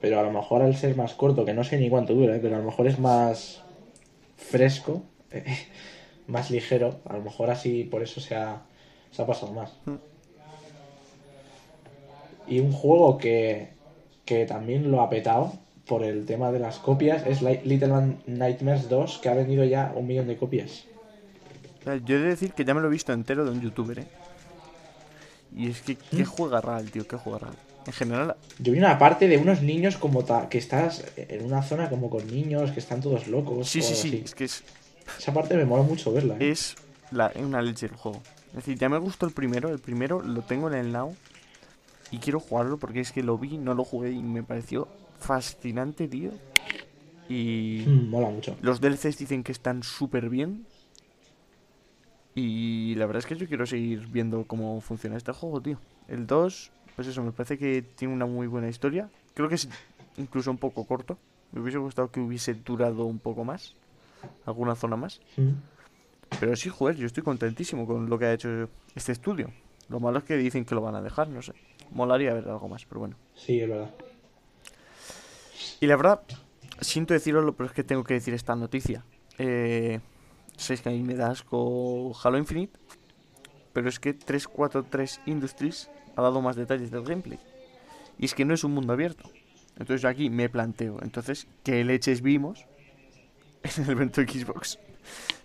Pero 0.00 0.20
a 0.20 0.22
lo 0.22 0.30
mejor 0.30 0.62
al 0.62 0.76
ser 0.76 0.96
más 0.96 1.14
corto, 1.14 1.44
que 1.44 1.54
no 1.54 1.64
sé 1.64 1.78
ni 1.78 1.88
cuánto 1.88 2.14
dura, 2.14 2.36
¿eh? 2.36 2.38
pero 2.40 2.56
a 2.56 2.58
lo 2.58 2.64
mejor 2.64 2.86
es 2.86 2.98
más 2.98 3.62
fresco, 4.36 5.02
más 6.26 6.50
ligero, 6.50 7.00
a 7.04 7.14
lo 7.14 7.22
mejor 7.22 7.50
así 7.50 7.84
por 7.84 8.02
eso 8.02 8.20
se 8.20 8.34
ha, 8.34 8.62
se 9.10 9.22
ha 9.22 9.26
pasado 9.26 9.52
más. 9.52 9.72
Mm. 9.84 9.94
Y 12.48 12.60
un 12.60 12.72
juego 12.72 13.18
que, 13.18 13.68
que 14.24 14.46
también 14.46 14.90
lo 14.90 15.00
ha 15.00 15.10
petado 15.10 15.52
por 15.86 16.04
el 16.04 16.26
tema 16.26 16.52
de 16.52 16.60
las 16.60 16.78
copias 16.78 17.26
es 17.26 17.42
Little 17.42 18.18
Nightmares 18.26 18.88
2, 18.88 19.18
que 19.18 19.28
ha 19.28 19.34
vendido 19.34 19.64
ya 19.64 19.92
un 19.94 20.06
millón 20.06 20.28
de 20.28 20.36
copias. 20.36 20.84
Yo 22.04 22.16
he 22.16 22.20
de 22.20 22.28
decir 22.28 22.52
que 22.52 22.64
ya 22.64 22.74
me 22.74 22.80
lo 22.80 22.88
he 22.88 22.90
visto 22.90 23.12
entero 23.12 23.44
de 23.44 23.52
un 23.52 23.60
youtuber, 23.60 24.00
¿eh? 24.00 24.08
Y 25.54 25.68
es 25.70 25.80
que, 25.80 25.96
¿qué 25.96 26.24
¿Mm? 26.24 26.26
juega 26.26 26.60
RAL, 26.60 26.90
tío? 26.90 27.06
¿Qué 27.06 27.16
juega 27.16 27.38
RAL? 27.38 27.54
En 27.86 27.92
general... 27.92 28.36
Yo 28.58 28.72
vi 28.72 28.78
una 28.78 28.98
parte 28.98 29.28
de 29.28 29.38
unos 29.38 29.62
niños 29.62 29.96
como 29.96 30.24
que 30.48 30.58
estás 30.58 31.04
en 31.16 31.44
una 31.44 31.62
zona 31.62 31.88
como 31.88 32.10
con 32.10 32.26
niños 32.26 32.72
que 32.72 32.80
están 32.80 33.00
todos 33.00 33.28
locos. 33.28 33.68
Sí, 33.68 33.80
sí, 33.80 33.94
sí, 33.94 34.22
es 34.24 34.34
que 34.34 34.44
es... 34.44 34.64
Esa 35.18 35.32
parte 35.32 35.56
me 35.56 35.64
mola 35.64 35.84
mucho 35.84 36.12
verla. 36.12 36.34
¿eh? 36.40 36.50
Es 36.50 36.74
la, 37.12 37.32
una 37.36 37.62
leche 37.62 37.86
el 37.86 37.92
juego. 37.92 38.20
Es 38.48 38.56
decir, 38.56 38.76
ya 38.76 38.88
me 38.88 38.98
gustó 38.98 39.26
el 39.26 39.32
primero, 39.32 39.68
el 39.68 39.78
primero 39.78 40.20
lo 40.20 40.42
tengo 40.42 40.68
en 40.68 40.74
el 40.74 40.92
now 40.92 41.14
y 42.10 42.18
quiero 42.18 42.40
jugarlo 42.40 42.78
porque 42.78 43.00
es 43.00 43.12
que 43.12 43.22
lo 43.22 43.38
vi, 43.38 43.56
no 43.56 43.74
lo 43.74 43.84
jugué 43.84 44.10
y 44.10 44.22
me 44.22 44.42
pareció 44.42 44.88
fascinante, 45.20 46.08
tío. 46.08 46.32
Y... 47.28 47.84
Mm, 47.86 48.10
mola 48.10 48.30
mucho. 48.30 48.56
Los 48.62 48.80
DLCs 48.80 49.18
dicen 49.18 49.44
que 49.44 49.52
están 49.52 49.82
súper 49.84 50.28
bien. 50.28 50.66
Y 52.36 52.94
la 52.96 53.06
verdad 53.06 53.20
es 53.20 53.26
que 53.26 53.34
yo 53.34 53.48
quiero 53.48 53.64
seguir 53.64 54.08
viendo 54.08 54.44
cómo 54.44 54.78
funciona 54.82 55.16
este 55.16 55.32
juego, 55.32 55.62
tío. 55.62 55.78
El 56.06 56.26
2, 56.26 56.70
pues 56.94 57.08
eso, 57.08 57.22
me 57.22 57.32
parece 57.32 57.56
que 57.56 57.80
tiene 57.80 58.12
una 58.12 58.26
muy 58.26 58.46
buena 58.46 58.68
historia. 58.68 59.08
Creo 59.32 59.48
que 59.48 59.54
es 59.54 59.68
incluso 60.18 60.50
un 60.50 60.58
poco 60.58 60.84
corto, 60.84 61.16
Me 61.50 61.62
hubiese 61.62 61.78
gustado 61.78 62.10
que 62.10 62.20
hubiese 62.20 62.52
durado 62.52 63.06
un 63.06 63.18
poco 63.18 63.42
más. 63.44 63.74
Alguna 64.44 64.74
zona 64.74 64.96
más. 64.96 65.22
Pero 66.38 66.54
sí, 66.56 66.68
joder, 66.68 66.96
yo 66.96 67.06
estoy 67.06 67.22
contentísimo 67.22 67.86
con 67.86 68.10
lo 68.10 68.18
que 68.18 68.26
ha 68.26 68.34
hecho 68.34 68.68
este 68.94 69.12
estudio. 69.12 69.50
Lo 69.88 69.98
malo 69.98 70.18
es 70.18 70.24
que 70.24 70.36
dicen 70.36 70.66
que 70.66 70.74
lo 70.74 70.82
van 70.82 70.94
a 70.94 71.00
dejar, 71.00 71.28
no 71.28 71.40
sé. 71.40 71.54
Molaría 71.90 72.34
ver 72.34 72.48
algo 72.48 72.68
más, 72.68 72.84
pero 72.84 73.00
bueno. 73.00 73.16
Sí, 73.34 73.60
es 73.60 73.68
verdad. 73.68 73.94
Y 75.80 75.86
la 75.86 75.96
verdad, 75.96 76.20
siento 76.82 77.14
decirlo, 77.14 77.54
pero 77.54 77.68
es 77.68 77.72
que 77.72 77.82
tengo 77.82 78.04
que 78.04 78.12
decir 78.12 78.34
esta 78.34 78.54
noticia. 78.56 79.04
Eh, 79.38 80.00
Sabéis 80.56 80.82
que 80.82 80.88
a 80.88 80.92
mí 80.92 81.02
me 81.02 81.14
da 81.14 81.30
asco 81.30 82.12
Halo 82.22 82.38
Infinite. 82.38 82.78
Pero 83.72 83.88
es 83.88 84.00
que 84.00 84.14
343 84.14 85.20
Industries 85.26 85.90
ha 86.16 86.22
dado 86.22 86.40
más 86.40 86.56
detalles 86.56 86.90
del 86.90 87.04
gameplay. 87.04 87.38
Y 88.18 88.24
es 88.24 88.34
que 88.34 88.44
no 88.44 88.54
es 88.54 88.64
un 88.64 88.72
mundo 88.72 88.92
abierto. 88.92 89.30
Entonces 89.78 90.02
yo 90.02 90.08
aquí 90.08 90.30
me 90.30 90.48
planteo. 90.48 90.98
Entonces, 91.02 91.46
¿qué 91.62 91.84
leches 91.84 92.22
vimos 92.22 92.64
en 93.76 93.84
el 93.84 93.90
evento 93.90 94.20
de 94.22 94.28
Xbox? 94.28 94.78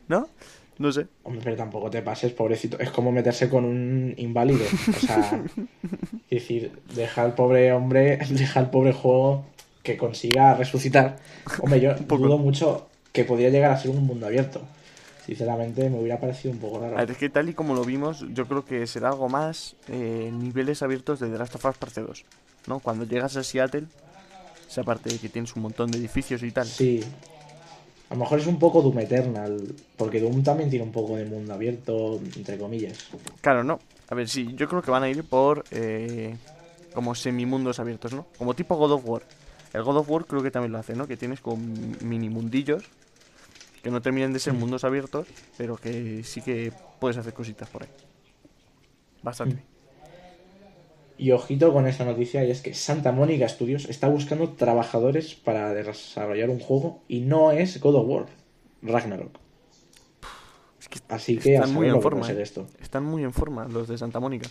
¿No? 0.08 0.30
No 0.78 0.92
sé. 0.92 1.08
Hombre, 1.24 1.42
pero 1.44 1.58
tampoco 1.58 1.90
te 1.90 2.02
pases, 2.02 2.32
pobrecito. 2.32 2.80
Es 2.80 2.90
como 2.90 3.12
meterse 3.12 3.50
con 3.50 3.66
un 3.66 4.14
inválido. 4.18 4.64
O 4.66 5.00
sea, 5.06 5.44
es 6.30 6.42
decir, 6.42 6.72
deja 6.96 7.24
al 7.24 7.36
pobre 7.36 7.72
hombre, 7.74 8.18
deja 8.30 8.60
al 8.60 8.70
pobre 8.72 8.94
juego 8.94 9.46
que 9.84 9.98
consiga 9.98 10.56
resucitar. 10.56 11.18
Hombre, 11.60 11.82
yo 11.82 11.96
dudo 11.96 12.38
mucho 12.38 12.88
que 13.12 13.26
podría 13.26 13.50
llegar 13.50 13.72
a 13.72 13.78
ser 13.78 13.92
un 13.92 14.06
mundo 14.06 14.26
abierto. 14.26 14.62
Sinceramente 15.26 15.90
me 15.90 16.00
hubiera 16.00 16.20
parecido 16.20 16.54
un 16.54 16.60
poco 16.60 16.80
raro. 16.80 16.98
A 16.98 17.02
ver, 17.02 17.12
es 17.12 17.18
que 17.18 17.30
tal 17.30 17.50
y 17.50 17.54
como 17.54 17.76
lo 17.76 17.84
vimos, 17.84 18.26
yo 18.34 18.46
creo 18.48 18.66
que 18.66 18.88
será 18.88 19.10
algo 19.10 19.30
más 19.30 19.76
eh, 19.88 20.32
niveles 20.34 20.82
abiertos 20.82 21.20
de 21.20 21.30
The 21.30 21.38
Last 21.38 21.56
of 21.56 21.66
Us 21.66 21.78
Parte 21.78 22.02
2. 22.02 22.26
¿No? 22.68 22.80
Cuando 22.80 23.06
llegas 23.06 23.38
a 23.38 23.44
Seattle, 23.44 23.86
esa 24.68 24.84
parte 24.84 25.10
de 25.10 25.18
que 25.18 25.30
tienes 25.30 25.56
un 25.56 25.64
montón 25.64 25.92
de 25.92 26.00
edificios 26.00 26.44
y 26.44 26.52
tal. 26.52 26.66
Sí. 26.66 27.02
A 28.10 28.14
lo 28.14 28.20
mejor 28.20 28.40
es 28.40 28.48
un 28.48 28.60
poco 28.60 28.82
Doom 28.82 29.00
Eternal, 29.00 29.74
porque 29.96 30.20
Doom 30.20 30.44
también 30.44 30.70
tiene 30.70 30.84
un 30.84 30.92
poco 30.92 31.16
de 31.16 31.26
mundo 31.26 31.54
abierto, 31.54 32.20
entre 32.36 32.58
comillas. 32.58 33.08
Claro, 33.40 33.64
no. 33.64 33.80
A 34.10 34.16
ver, 34.16 34.28
sí, 34.28 34.54
yo 34.56 34.68
creo 34.68 34.82
que 34.82 34.92
van 34.92 35.04
a 35.04 35.10
ir 35.10 35.24
por 35.24 35.64
eh, 35.72 36.36
como 36.94 37.16
semimundos 37.16 37.80
abiertos, 37.80 38.14
¿no? 38.14 38.26
Como 38.38 38.54
tipo 38.54 38.76
God 38.76 38.92
of 38.92 39.08
War. 39.08 39.22
El 39.74 39.84
God 39.84 39.98
of 39.98 40.10
War 40.10 40.26
creo 40.26 40.44
que 40.44 40.52
también 40.52 40.74
lo 40.74 40.80
hace, 40.80 40.94
¿no? 40.94 41.08
Que 41.08 41.16
tienes 41.16 41.40
como 41.40 41.64
mini 42.02 42.30
mundillos 42.30 42.84
que 43.82 43.92
no 43.92 44.02
terminen 44.02 44.34
de 44.34 44.40
ser 44.40 44.54
mundos 44.54 44.84
abiertos, 44.84 45.28
pero 45.58 45.78
que 45.78 46.24
sí 46.24 46.42
que 46.42 46.72
puedes 47.00 47.18
hacer 47.18 47.34
cositas 47.34 47.70
por 47.70 47.84
ahí. 47.84 47.90
Bastante. 49.24 49.64
Y 51.18 51.32
ojito 51.32 51.72
con 51.72 51.88
esta 51.88 52.04
noticia, 52.04 52.44
y 52.44 52.52
es 52.52 52.62
que 52.62 52.74
Santa 52.74 53.12
Mónica 53.12 53.48
Studios 53.48 53.86
está 53.86 54.08
buscando 54.08 54.50
trabajadores 54.50 55.36
para 55.36 55.72
desarrollar 55.74 56.50
un 56.50 56.60
juego 56.60 57.02
y 57.08 57.20
no 57.20 57.52
es 57.52 57.80
God 57.80 57.96
of 57.96 58.08
War, 58.08 58.26
Ragnarok. 58.82 59.38
Así 61.10 61.38
que 61.38 61.56
están 61.56 61.74
muy 61.74 61.88
en 61.88 62.02
forma. 62.02 62.28
¿eh? 62.30 62.42
Esto. 62.42 62.68
Están 62.82 63.04
muy 63.04 63.24
en 63.24 63.34
forma 63.34 63.68
los 63.68 63.88
de 63.88 63.98
Santa 63.98 64.20
Mónica. 64.20 64.50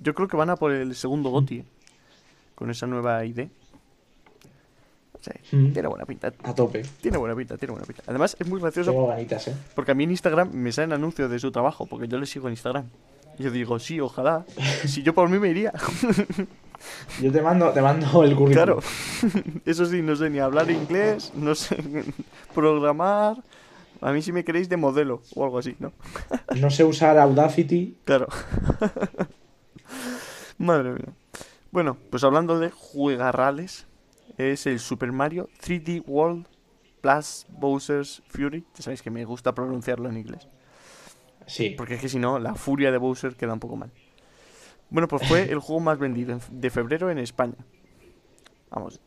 Yo 0.00 0.14
creo 0.14 0.28
que 0.28 0.36
van 0.36 0.50
a 0.50 0.56
por 0.56 0.72
el 0.72 0.94
segundo 0.94 1.30
GOTI 1.30 1.64
con 2.54 2.70
esa 2.70 2.86
nueva 2.86 3.24
idea. 3.24 3.48
Mm. 5.50 5.72
Tiene 5.72 5.88
buena 5.88 6.04
pinta. 6.04 6.32
A 6.42 6.54
tope. 6.54 6.82
Tiene 7.00 7.18
buena 7.18 7.34
pinta, 7.34 7.56
tiene 7.56 7.72
buena 7.72 7.86
pinta. 7.86 8.02
Además, 8.06 8.36
es 8.38 8.46
muy 8.46 8.60
gracioso. 8.60 8.90
Tengo 8.90 9.06
ganitas, 9.06 9.48
¿eh? 9.48 9.54
Porque 9.74 9.92
a 9.92 9.94
mí 9.94 10.04
en 10.04 10.10
Instagram 10.10 10.50
me 10.52 10.72
salen 10.72 10.92
anuncios 10.92 11.30
de 11.30 11.38
su 11.38 11.50
trabajo, 11.50 11.86
porque 11.86 12.08
yo 12.08 12.18
le 12.18 12.26
sigo 12.26 12.48
en 12.48 12.52
Instagram. 12.52 12.86
Y 13.38 13.44
yo 13.44 13.50
digo, 13.50 13.78
sí, 13.78 14.00
ojalá. 14.00 14.44
si 14.86 15.02
yo 15.02 15.14
por 15.14 15.28
mí 15.28 15.38
me 15.38 15.48
iría. 15.48 15.72
yo 17.20 17.32
te 17.32 17.40
mando, 17.40 17.70
te 17.70 17.80
mando 17.80 18.06
el 18.24 18.34
currículum. 18.34 18.52
Claro. 18.52 18.80
Eso 19.64 19.86
sí, 19.86 20.02
no 20.02 20.16
sé 20.16 20.30
ni 20.30 20.38
hablar 20.38 20.70
inglés, 20.70 21.32
no 21.34 21.54
sé 21.54 21.76
programar. 22.54 23.36
A 24.00 24.12
mí 24.12 24.20
si 24.20 24.32
me 24.32 24.44
queréis 24.44 24.68
de 24.68 24.76
modelo 24.76 25.22
o 25.34 25.44
algo 25.44 25.58
así, 25.58 25.76
¿no? 25.78 25.92
no 26.56 26.70
sé 26.70 26.82
usar 26.82 27.18
Audacity. 27.18 27.98
Claro. 28.04 28.26
Madre 30.58 30.90
mía. 30.90 31.12
Bueno, 31.70 31.96
pues 32.10 32.22
hablando 32.24 32.58
de 32.58 32.70
juegarrales, 32.70 33.86
es 34.38 34.66
el 34.66 34.78
Super 34.78 35.12
Mario 35.12 35.48
3D 35.60 36.02
World 36.06 36.46
Plus 37.00 37.46
Bowser's 37.48 38.22
Fury. 38.26 38.64
Ya 38.74 38.82
sabéis 38.82 39.02
que 39.02 39.10
me 39.10 39.24
gusta 39.24 39.54
pronunciarlo 39.54 40.08
en 40.08 40.18
inglés. 40.18 40.48
Sí. 41.46 41.74
Porque 41.76 41.94
es 41.94 42.00
que 42.00 42.08
si 42.08 42.18
no, 42.18 42.38
la 42.38 42.54
furia 42.54 42.90
de 42.92 42.98
Bowser 42.98 43.34
queda 43.34 43.52
un 43.52 43.60
poco 43.60 43.76
mal. 43.76 43.90
Bueno, 44.90 45.08
pues 45.08 45.26
fue 45.26 45.50
el 45.50 45.58
juego 45.60 45.80
más 45.80 45.98
vendido 45.98 46.38
de 46.50 46.70
febrero 46.70 47.10
en 47.10 47.18
España. 47.18 47.56
Vamos, 48.70 49.00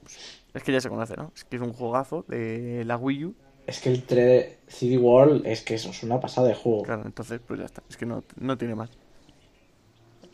es 0.54 0.64
que 0.64 0.72
ya 0.72 0.80
se 0.80 0.90
conoce, 0.90 1.16
¿no? 1.16 1.32
Es 1.36 1.44
que 1.44 1.56
es 1.56 1.62
un 1.62 1.74
juegazo 1.74 2.24
de 2.28 2.84
la 2.86 2.98
Wii 2.98 3.26
U. 3.26 3.36
Es 3.66 3.80
que 3.80 3.90
el 3.90 4.06
3D 4.06 5.00
World 5.00 5.48
es 5.48 5.62
que 5.62 5.74
eso 5.74 5.90
es 5.90 6.04
una 6.04 6.20
pasada 6.20 6.48
de 6.50 6.54
juego. 6.54 6.84
Claro, 6.84 7.04
entonces 7.06 7.42
pues 7.46 7.60
ya 7.60 7.66
está. 7.66 7.82
Es 7.90 7.98
que 7.98 8.06
no, 8.06 8.24
no 8.40 8.58
tiene 8.58 8.76
más. 8.76 8.92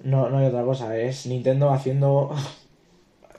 No, 0.04 0.30
no 0.30 0.40
hay 0.40 0.48
otra 0.48 0.64
cosa. 0.64 0.98
Es 0.98 1.26
Nintendo 1.28 1.72
haciendo 1.72 2.36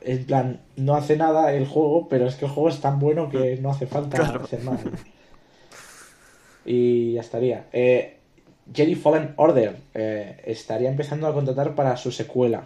en 0.05 0.25
plan, 0.25 0.61
no 0.77 0.95
hace 0.95 1.17
nada 1.17 1.53
el 1.53 1.67
juego, 1.67 2.09
pero 2.09 2.27
es 2.27 2.37
que 2.37 2.47
el 2.47 2.51
juego 2.51 2.69
es 2.69 2.81
tan 2.81 2.99
bueno 2.99 3.29
que 3.29 3.57
no 3.57 3.71
hace 3.71 3.87
falta 3.87 4.23
hacer 4.43 4.65
nada. 4.65 4.81
Y 6.65 7.15
ya 7.15 7.21
estaría. 7.21 7.67
Eh, 7.73 8.19
Jedi 8.73 8.95
Fallen 8.95 9.35
Order 9.37 9.77
eh, 9.95 10.43
estaría 10.47 10.89
empezando 10.89 11.27
a 11.27 11.35
contratar 11.35 11.75
para 11.75 11.97
su 11.97 12.13
secuela. 12.13 12.65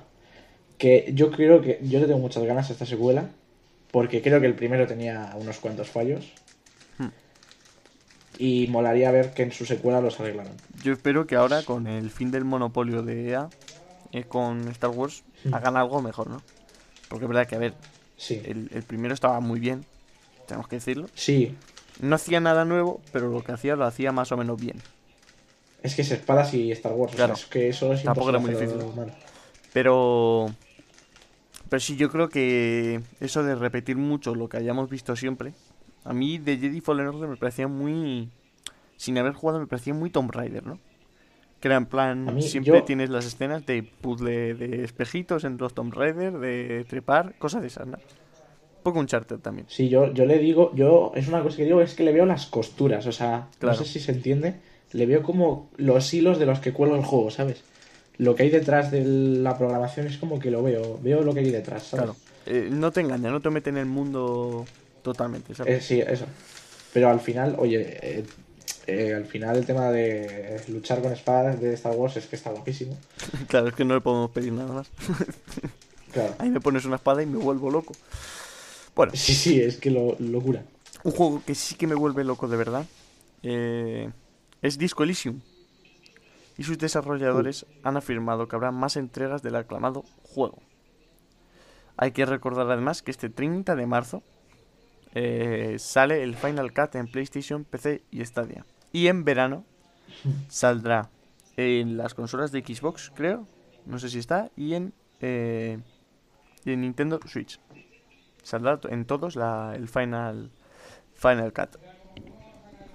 Que 0.79 1.11
yo 1.15 1.31
creo 1.31 1.63
que. 1.63 1.81
Yo 1.83 2.01
le 2.01 2.07
tengo 2.07 2.21
muchas 2.21 2.45
ganas 2.45 2.69
a 2.69 2.73
esta 2.73 2.87
secuela. 2.87 3.29
Porque 3.91 4.21
creo 4.21 4.41
que 4.41 4.47
el 4.47 4.55
primero 4.55 4.87
tenía 4.87 5.35
unos 5.37 5.59
cuantos 5.59 5.89
fallos. 5.89 6.31
Hmm. 6.99 7.09
Y 8.39 8.67
molaría 8.69 9.11
ver 9.11 9.33
que 9.33 9.45
en 9.45 9.53
su 9.53 9.65
secuela 9.65 10.01
los 10.01 10.21
arreglaran. 10.21 10.53
Yo 10.83 10.93
espero 10.93 11.27
que 11.27 11.37
ahora, 11.37 11.63
con 11.63 11.87
el 11.87 12.11
fin 12.11 12.31
del 12.31 12.45
monopolio 12.45 13.03
de 13.03 13.31
EA, 13.31 13.49
eh, 14.13 14.25
con 14.25 14.69
Star 14.69 14.91
Wars, 14.91 15.25
hmm. 15.45 15.55
hagan 15.55 15.77
algo 15.79 16.03
mejor, 16.03 16.29
¿no? 16.29 16.43
Porque 17.09 17.25
es 17.25 17.29
verdad 17.29 17.47
que, 17.47 17.55
a 17.57 17.59
ver, 17.59 17.75
sí. 18.17 18.43
el, 18.45 18.83
primero 18.83 19.15
estaba 19.15 19.41
muy 19.41 19.61
bien, 19.61 19.85
tenemos 20.47 20.69
que 20.69 20.77
decirlo. 20.77 21.09
Sí. 21.15 21.57
No 22.01 22.17
hacía 22.17 22.41
nada 22.41 22.65
nuevo, 22.65 23.01
pero 23.13 23.29
lo 23.31 23.43
que 23.43 23.53
hacía 23.53 23.77
lo 23.77 23.85
hacía 23.85 24.13
más 24.13 24.33
o 24.33 24.37
menos 24.37 24.61
bien. 24.61 24.81
Es 25.83 25.95
que 25.95 26.03
es 26.03 26.11
espadas 26.11 26.53
y 26.55 26.73
Star 26.73 26.93
Wars. 26.93 27.15
Claro. 27.15 27.35
es 27.35 27.47
que 27.47 27.69
eso 27.69 27.93
es 27.93 28.03
Tampoco 28.03 28.31
era 28.31 28.39
muy 28.39 28.51
difícil. 28.51 28.79
Pero. 29.73 30.47
Pero 31.69 31.81
sí, 31.81 31.97
yo 31.97 32.11
creo 32.11 32.29
que 32.29 33.01
eso 33.21 33.43
de 33.43 33.55
repetir 33.55 33.97
mucho 33.97 34.35
lo 34.35 34.49
que 34.49 34.57
hayamos 34.57 34.89
visto 34.89 35.17
siempre. 35.17 35.53
A 36.05 36.13
mí 36.13 36.39
de 36.39 36.59
Jedi 36.59 36.81
Fallen 36.81 37.09
Order 37.09 37.29
me 37.29 37.37
parecía 37.37 37.69
muy. 37.69 38.31
Sin 38.97 39.19
haber 39.19 39.33
jugado, 39.33 39.61
me 39.61 39.67
parecía 39.67 39.95
muy 39.95 40.11
Tomb 40.11 40.31
Raider, 40.31 40.65
¿no? 40.67 40.79
Era 41.67 41.77
en 41.77 41.87
plan, 41.87 42.41
siempre 42.41 42.83
tienes 42.83 43.11
las 43.11 43.27
escenas 43.27 43.67
de 43.67 43.83
puzzle 43.83 44.55
de 44.55 44.85
espejitos 44.85 45.43
en 45.43 45.57
los 45.59 45.75
Tomb 45.75 45.93
Raider, 45.93 46.35
de 46.35 46.85
trepar, 46.89 47.35
cosas 47.39 47.63
de 47.63 47.67
esas, 47.67 47.89
¿no? 47.89 47.97
Un 47.97 48.83
poco 48.85 49.01
un 49.01 49.07
charter 49.09 49.39
también. 49.39 49.67
Sí, 49.69 49.89
yo, 49.89 50.13
yo 50.13 50.27
le 50.27 50.39
digo, 50.39 50.71
yo, 50.77 51.11
es 51.17 51.27
una 51.27 51.43
cosa 51.43 51.57
que 51.57 51.65
digo, 51.65 51.81
es 51.81 51.95
que 51.95 52.05
le 52.05 52.13
veo 52.13 52.25
las 52.25 52.47
costuras, 52.47 53.05
o 53.09 53.11
sea, 53.11 53.49
no 53.61 53.75
sé 53.75 53.85
si 53.85 53.99
se 53.99 54.13
entiende, 54.13 54.55
le 54.93 55.07
veo 55.07 55.25
como 55.25 55.69
los 55.77 56.15
hilos 56.15 56.39
de 56.39 56.47
los 56.47 56.61
que 56.61 56.73
cuelga 56.73 56.97
el 56.97 57.05
juego, 57.05 57.33
¿sabes? 57.33 57.65
Lo 58.19 58.37
que 58.37 58.45
hay 58.45 58.51
detrás 58.51 58.93
de 58.93 59.05
la 59.05 59.59
programación 59.59 60.07
es 60.07 60.19
como 60.19 60.39
que 60.39 60.53
lo 60.53 60.63
veo, 60.63 61.01
veo 61.03 61.23
lo 61.23 61.35
que 61.35 61.41
hay 61.41 61.51
detrás, 61.51 61.83
¿sabes? 61.83 62.05
Claro, 62.05 62.17
eh, 62.47 62.69
no 62.71 62.93
te 62.93 63.01
engaña, 63.01 63.29
no 63.31 63.41
te 63.41 63.51
mete 63.51 63.71
en 63.71 63.79
el 63.79 63.87
mundo 63.87 64.65
totalmente, 65.03 65.53
¿sabes? 65.53 65.79
Eh, 65.79 65.81
sí, 65.81 66.01
eso. 66.01 66.27
Pero 66.93 67.11
al 67.11 67.19
final, 67.19 67.57
oye, 67.59 67.99
eh, 68.01 68.25
eh, 68.87 69.15
al 69.15 69.25
final 69.25 69.57
el 69.57 69.67
tema 69.67 69.91
de 69.91 70.63
luchar 70.69 71.03
con 71.03 71.13
espadas 71.13 71.61
de 71.61 71.75
Star 71.75 71.95
Wars 71.95 72.17
es 72.17 72.27
que 72.27 72.37
está 72.37 72.51
guapísimo. 72.51 72.97
claro, 73.49 73.69
es 73.69 73.75
que 73.75 73.85
no 73.85 73.95
le 73.95 74.01
podemos 74.01 74.31
pedir 74.31 74.53
nada 74.53 74.73
más. 74.73 74.89
claro. 76.13 76.35
Ahí 76.39 76.51
me 76.51 76.61
pones 76.61 76.85
una 76.85 76.97
espada 76.97 77.23
y 77.23 77.27
me 77.27 77.39
vuelvo 77.39 77.71
loco. 77.71 77.95
Bueno. 78.95 79.13
Sí, 79.15 79.35
sí, 79.35 79.61
es 79.61 79.77
que 79.77 79.91
lo, 79.91 80.17
locura. 80.19 80.63
Un 81.05 81.13
juego 81.13 81.43
que 81.45 81.55
sí 81.55 81.75
que 81.75 81.87
me 81.87 81.95
vuelve 81.95 82.25
loco 82.25 82.49
de 82.49 82.57
verdad 82.57 82.87
eh, 83.43 84.11
es 84.63 84.79
Disco 84.79 85.03
Elysium. 85.03 85.41
Y 86.59 86.63
sus 86.63 86.79
desarrolladores 86.79 87.65
uh. 87.65 87.67
han 87.83 87.97
afirmado 87.97 88.49
que 88.49 88.57
habrá 88.57 88.71
más 88.71 88.97
entregas 88.97 89.43
del 89.43 89.57
aclamado 89.57 90.05
juego. 90.23 90.63
Hay 91.97 92.13
que 92.13 92.25
recordar 92.25 92.71
además 92.71 93.03
que 93.03 93.11
este 93.11 93.31
30 93.31 93.75
de 93.75 93.87
marzo 93.87 94.23
eh, 95.15 95.77
sale 95.79 96.23
el 96.23 96.37
Final 96.37 96.73
Cut 96.73 96.95
en 96.95 97.09
PlayStation, 97.09 97.65
PC 97.65 98.03
y 98.11 98.25
Stadia. 98.25 98.65
Y 98.97 99.09
en 99.09 99.25
verano 99.25 99.67
saldrá 100.49 101.11
en 101.59 101.99
las 101.99 102.15
consolas 102.15 102.51
de 102.51 102.63
Xbox, 102.63 103.13
creo. 103.15 103.47
No 103.85 103.99
sé 103.99 104.09
si 104.09 104.19
está. 104.19 104.51
Y 104.57 104.73
en, 104.73 104.95
eh, 105.21 105.79
en 106.65 106.81
Nintendo 106.81 107.21
Switch. 107.27 107.61
Saldrá 108.43 108.81
en 108.89 109.05
todos 109.05 109.37
la, 109.37 109.75
el 109.77 109.87
Final, 109.87 110.51
Final 111.13 111.53
Cut. 111.53 111.77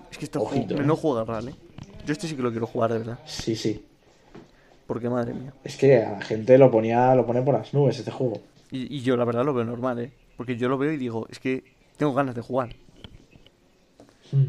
Es 0.10 0.18
que 0.18 0.26
esto 0.26 0.40
no 0.84 0.96
juega 0.96 1.24
real, 1.24 1.50
¿eh? 1.50 1.56
Yo 2.04 2.14
este 2.14 2.28
sí 2.28 2.36
que 2.36 2.42
lo 2.42 2.50
quiero 2.50 2.66
jugar, 2.66 2.94
de 2.94 2.98
verdad. 2.98 3.20
Sí, 3.28 3.56
sí. 3.56 3.86
Porque 4.88 5.08
madre 5.08 5.36
mía. 5.36 5.54
Es 5.64 5.78
que 5.78 6.04
a 6.04 6.14
la 6.14 6.22
gente 6.22 6.58
lo 6.58 6.72
ponía, 6.72 7.14
lo 7.14 7.28
pone 7.28 7.44
por 7.44 7.54
las 7.54 7.76
nubes 7.76 8.00
este 8.00 8.10
juego. 8.10 8.42
Y, 8.72 8.98
y 8.98 9.02
yo 9.02 9.16
la 9.18 9.26
verdad 9.26 9.46
lo 9.46 9.54
veo 9.54 9.66
normal, 9.66 10.00
¿eh? 10.00 10.12
Porque 10.36 10.58
yo 10.58 10.68
lo 10.68 10.80
veo 10.80 10.94
y 10.94 10.98
digo, 10.98 11.28
es 11.30 11.38
que 11.38 11.76
tengo 11.96 12.16
ganas 12.16 12.34
de 12.34 12.42
jugar. 12.42 12.76
Hmm. 14.32 14.46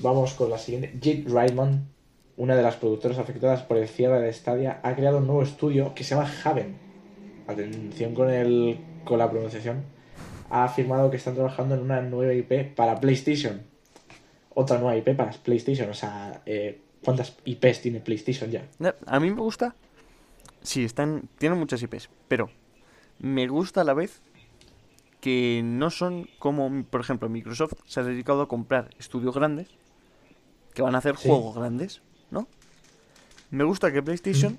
Vamos 0.00 0.34
con 0.34 0.50
la 0.50 0.58
siguiente. 0.58 0.92
Jake 1.00 1.24
Reitman, 1.26 1.88
una 2.36 2.54
de 2.54 2.62
las 2.62 2.76
productoras 2.76 3.18
afectadas 3.18 3.62
por 3.62 3.78
el 3.78 3.88
cierre 3.88 4.20
de 4.20 4.32
Stadia, 4.32 4.80
ha 4.82 4.94
creado 4.94 5.18
un 5.18 5.26
nuevo 5.26 5.42
estudio 5.42 5.94
que 5.94 6.04
se 6.04 6.14
llama 6.14 6.30
Haven. 6.44 6.76
Atención 7.46 8.14
con, 8.14 8.28
el, 8.28 8.78
con 9.04 9.18
la 9.18 9.30
pronunciación. 9.30 9.84
Ha 10.50 10.64
afirmado 10.64 11.10
que 11.10 11.16
están 11.16 11.34
trabajando 11.34 11.74
en 11.74 11.80
una 11.80 12.02
nueva 12.02 12.34
IP 12.34 12.74
para 12.74 13.00
PlayStation. 13.00 13.62
Otra 14.52 14.78
nueva 14.78 14.96
IP 14.96 15.16
para 15.16 15.32
PlayStation. 15.32 15.88
O 15.88 15.94
sea, 15.94 16.42
eh, 16.44 16.78
¿cuántas 17.02 17.34
IPs 17.44 17.80
tiene 17.80 18.00
PlayStation 18.00 18.50
ya? 18.50 18.66
A 19.06 19.18
mí 19.18 19.30
me 19.30 19.40
gusta. 19.40 19.74
Sí, 20.62 20.84
están, 20.84 21.28
tienen 21.38 21.58
muchas 21.58 21.82
IPs, 21.82 22.10
pero 22.28 22.50
me 23.18 23.46
gusta 23.48 23.80
a 23.80 23.84
la 23.84 23.94
vez 23.94 24.20
que 25.20 25.62
no 25.64 25.90
son 25.90 26.28
como, 26.38 26.84
por 26.84 27.00
ejemplo, 27.00 27.28
Microsoft 27.28 27.74
se 27.86 28.00
ha 28.00 28.02
dedicado 28.02 28.42
a 28.42 28.48
comprar 28.48 28.90
estudios 28.98 29.34
grandes 29.34 29.68
que 30.76 30.82
van 30.82 30.94
a 30.94 30.98
hacer 30.98 31.16
juegos 31.16 31.56
grandes, 31.56 32.02
¿no? 32.30 32.46
Me 33.50 33.64
gusta 33.64 33.90
que 33.90 34.02
PlayStation 34.02 34.52
mm. 34.52 34.58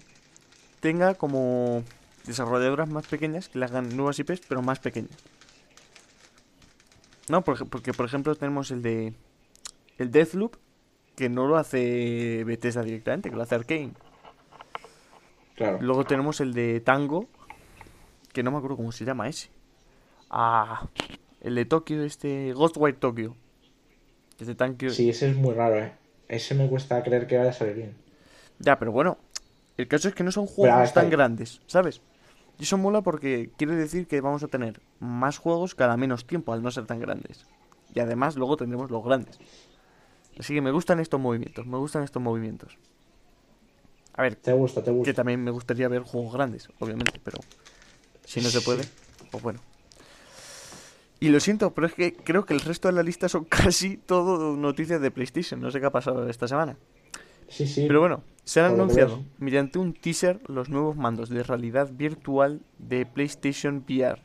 tenga 0.79 1.13
como 1.13 1.83
desarrolladoras 2.25 2.89
más 2.89 3.05
pequeñas 3.05 3.49
que 3.49 3.59
le 3.59 3.65
hagan 3.65 3.95
nuevas 3.95 4.17
IPs, 4.17 4.41
pero 4.47 4.63
más 4.63 4.79
pequeñas. 4.79 5.15
No, 7.29 7.43
porque, 7.43 7.65
porque 7.65 7.93
por 7.93 8.07
ejemplo 8.07 8.33
tenemos 8.33 8.71
el 8.71 8.81
de 8.81 9.13
el 9.99 10.09
Deathloop, 10.09 10.55
que 11.15 11.29
no 11.29 11.45
lo 11.45 11.57
hace 11.57 12.43
Bethesda 12.45 12.81
directamente, 12.81 13.29
que 13.29 13.35
lo 13.35 13.43
hace 13.43 13.53
Arkane. 13.53 13.91
Claro. 15.55 15.77
Luego 15.81 16.03
tenemos 16.05 16.41
el 16.41 16.55
de 16.55 16.81
Tango, 16.81 17.27
que 18.33 18.41
no 18.41 18.49
me 18.49 18.57
acuerdo 18.57 18.77
cómo 18.77 18.91
se 18.91 19.05
llama 19.05 19.29
ese. 19.29 19.49
Ah, 20.31 20.87
el 21.41 21.53
de 21.53 21.65
Tokio, 21.65 22.01
este 22.01 22.53
Ghostwire 22.53 22.97
Tokyo. 22.97 23.35
Ese 24.39 24.55
tanque... 24.55 24.89
Sí, 24.89 25.09
ese 25.09 25.29
es 25.29 25.35
muy 25.35 25.53
raro, 25.53 25.77
eh. 25.77 26.06
Ese 26.27 26.55
me 26.55 26.67
cuesta 26.67 27.01
creer 27.03 27.27
que 27.27 27.37
vaya 27.37 27.51
a 27.51 27.53
salir 27.53 27.75
bien. 27.75 27.95
Ya, 28.59 28.77
pero 28.79 28.91
bueno, 28.91 29.17
el 29.77 29.87
caso 29.87 30.07
es 30.07 30.15
que 30.15 30.23
no 30.23 30.31
son 30.31 30.47
juegos 30.47 30.93
tan 30.93 31.09
grandes, 31.09 31.61
¿sabes? 31.67 32.01
Y 32.59 32.63
eso 32.63 32.77
mola 32.77 33.01
porque 33.01 33.51
quiere 33.57 33.75
decir 33.75 34.07
que 34.07 34.19
vamos 34.19 34.43
a 34.43 34.47
tener 34.47 34.81
más 34.99 35.37
juegos 35.37 35.75
cada 35.75 35.95
menos 35.95 36.25
tiempo 36.25 36.53
al 36.53 36.63
no 36.63 36.71
ser 36.71 36.85
tan 36.85 36.99
grandes. 36.99 37.45
Y 37.93 37.99
además 37.99 38.35
luego 38.35 38.57
tendremos 38.57 38.89
los 38.89 39.03
grandes. 39.03 39.39
Así 40.39 40.53
que 40.53 40.61
me 40.61 40.71
gustan 40.71 40.99
estos 40.99 41.19
movimientos, 41.19 41.65
me 41.65 41.77
gustan 41.77 42.03
estos 42.03 42.21
movimientos. 42.21 42.77
A 44.13 44.23
ver, 44.23 44.35
te 44.35 44.53
gusta, 44.53 44.83
te 44.83 44.91
gusta. 44.91 45.05
Que 45.05 45.13
también 45.13 45.43
me 45.43 45.51
gustaría 45.51 45.87
ver 45.87 46.01
juegos 46.01 46.33
grandes, 46.33 46.69
obviamente, 46.79 47.19
pero 47.23 47.39
si 48.25 48.41
no 48.41 48.49
se 48.49 48.61
puede, 48.61 48.83
pues 49.31 49.43
bueno. 49.43 49.59
Y 51.19 51.29
lo 51.29 51.39
siento, 51.39 51.73
pero 51.73 51.87
es 51.87 51.93
que 51.93 52.13
creo 52.13 52.45
que 52.45 52.53
el 52.53 52.59
resto 52.59 52.87
de 52.87 52.93
la 52.93 53.03
lista 53.03 53.27
son 53.29 53.45
casi 53.49 53.97
todo 53.97 54.55
noticias 54.55 55.01
de 55.01 55.11
PlayStation. 55.11 55.59
No 55.59 55.71
sé 55.71 55.79
qué 55.79 55.87
ha 55.87 55.91
pasado 55.91 56.27
esta 56.29 56.47
semana. 56.47 56.77
Sí, 57.47 57.65
sí. 57.65 57.85
Pero 57.87 58.01
bueno, 58.01 58.23
se 58.43 58.59
han 58.59 58.73
anunciado 58.73 59.23
mediante 59.37 59.79
un 59.79 59.93
teaser 59.93 60.41
los 60.47 60.69
nuevos 60.69 60.97
mandos 60.97 61.29
de 61.29 61.43
realidad 61.43 61.89
virtual 61.91 62.61
de 62.77 63.05
PlayStation 63.05 63.85
VR, 63.87 64.21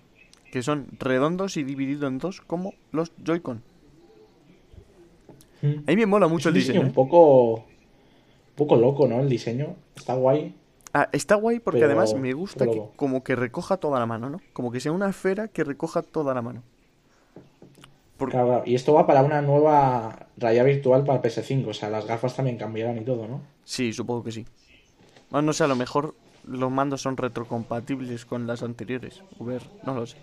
que 0.51 0.63
son 0.63 0.89
redondos 0.99 1.57
y 1.57 1.63
divididos 1.63 2.11
en 2.11 2.19
dos 2.19 2.41
como 2.41 2.75
los 2.91 3.13
Joy-Con. 3.25 3.63
A 5.63 5.67
mí 5.67 5.97
me 5.97 6.07
mola 6.07 6.27
mucho 6.27 6.49
el 6.49 6.57
diseño. 6.57 6.81
Un 6.81 6.89
¿eh? 6.89 6.93
poco, 6.93 7.55
un 7.55 7.63
poco 8.57 8.75
loco, 8.75 9.07
¿no? 9.07 9.21
El 9.21 9.29
diseño. 9.29 9.77
Está 9.95 10.15
guay. 10.15 10.57
Ah, 10.93 11.09
está 11.13 11.37
guay 11.37 11.61
porque 11.61 11.85
además 11.85 12.15
me 12.15 12.33
gusta 12.33 12.67
que 12.67 12.83
como 12.97 13.23
que 13.23 13.37
recoja 13.37 13.77
toda 13.77 14.01
la 14.01 14.07
mano, 14.07 14.29
¿no? 14.29 14.41
Como 14.53 14.73
que 14.73 14.81
sea 14.81 14.93
una 14.93 15.09
esfera 15.09 15.49
que 15.49 15.63
recoja 15.63 16.03
toda 16.03 16.35
la 16.35 16.43
mano. 16.43 16.65
Claro, 18.31 18.63
y 18.65 18.75
esto 18.75 18.95
va 18.95 19.07
para 19.07 19.23
una 19.23 19.43
nueva 19.43 20.27
raya 20.37 20.63
virtual 20.63 21.05
para 21.05 21.21
el 21.21 21.25
PS5, 21.25 21.69
o 21.69 21.75
sea, 21.75 21.91
las 21.91 22.07
gafas 22.07 22.35
también 22.37 22.57
cambiarán 22.57 22.99
y 22.99 23.05
todo, 23.05 23.27
¿no? 23.27 23.41
Sí, 23.65 23.93
supongo 23.93 24.25
que 24.25 24.33
sí. 24.33 24.47
Bueno, 25.31 25.47
no 25.47 25.53
sé, 25.53 25.65
a 25.65 25.69
lo 25.69 25.77
mejor 25.77 26.15
los 26.47 26.71
mandos 26.71 27.03
son 27.03 27.17
retrocompatibles 27.17 28.25
con 28.25 28.47
las 28.47 28.63
anteriores. 28.63 29.23
ver, 29.41 29.63
no 29.85 29.95
lo 29.95 30.07
sé. 30.07 30.17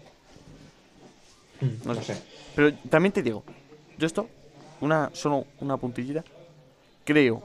Hmm, 1.61 1.87
no, 1.87 1.95
sé. 1.95 2.21
Pero 2.55 2.73
también 2.89 3.13
te 3.13 3.23
digo, 3.23 3.43
yo 3.97 4.07
esto, 4.07 4.27
una 4.81 5.09
solo 5.13 5.45
una 5.59 5.77
puntillita, 5.77 6.23
creo 7.03 7.41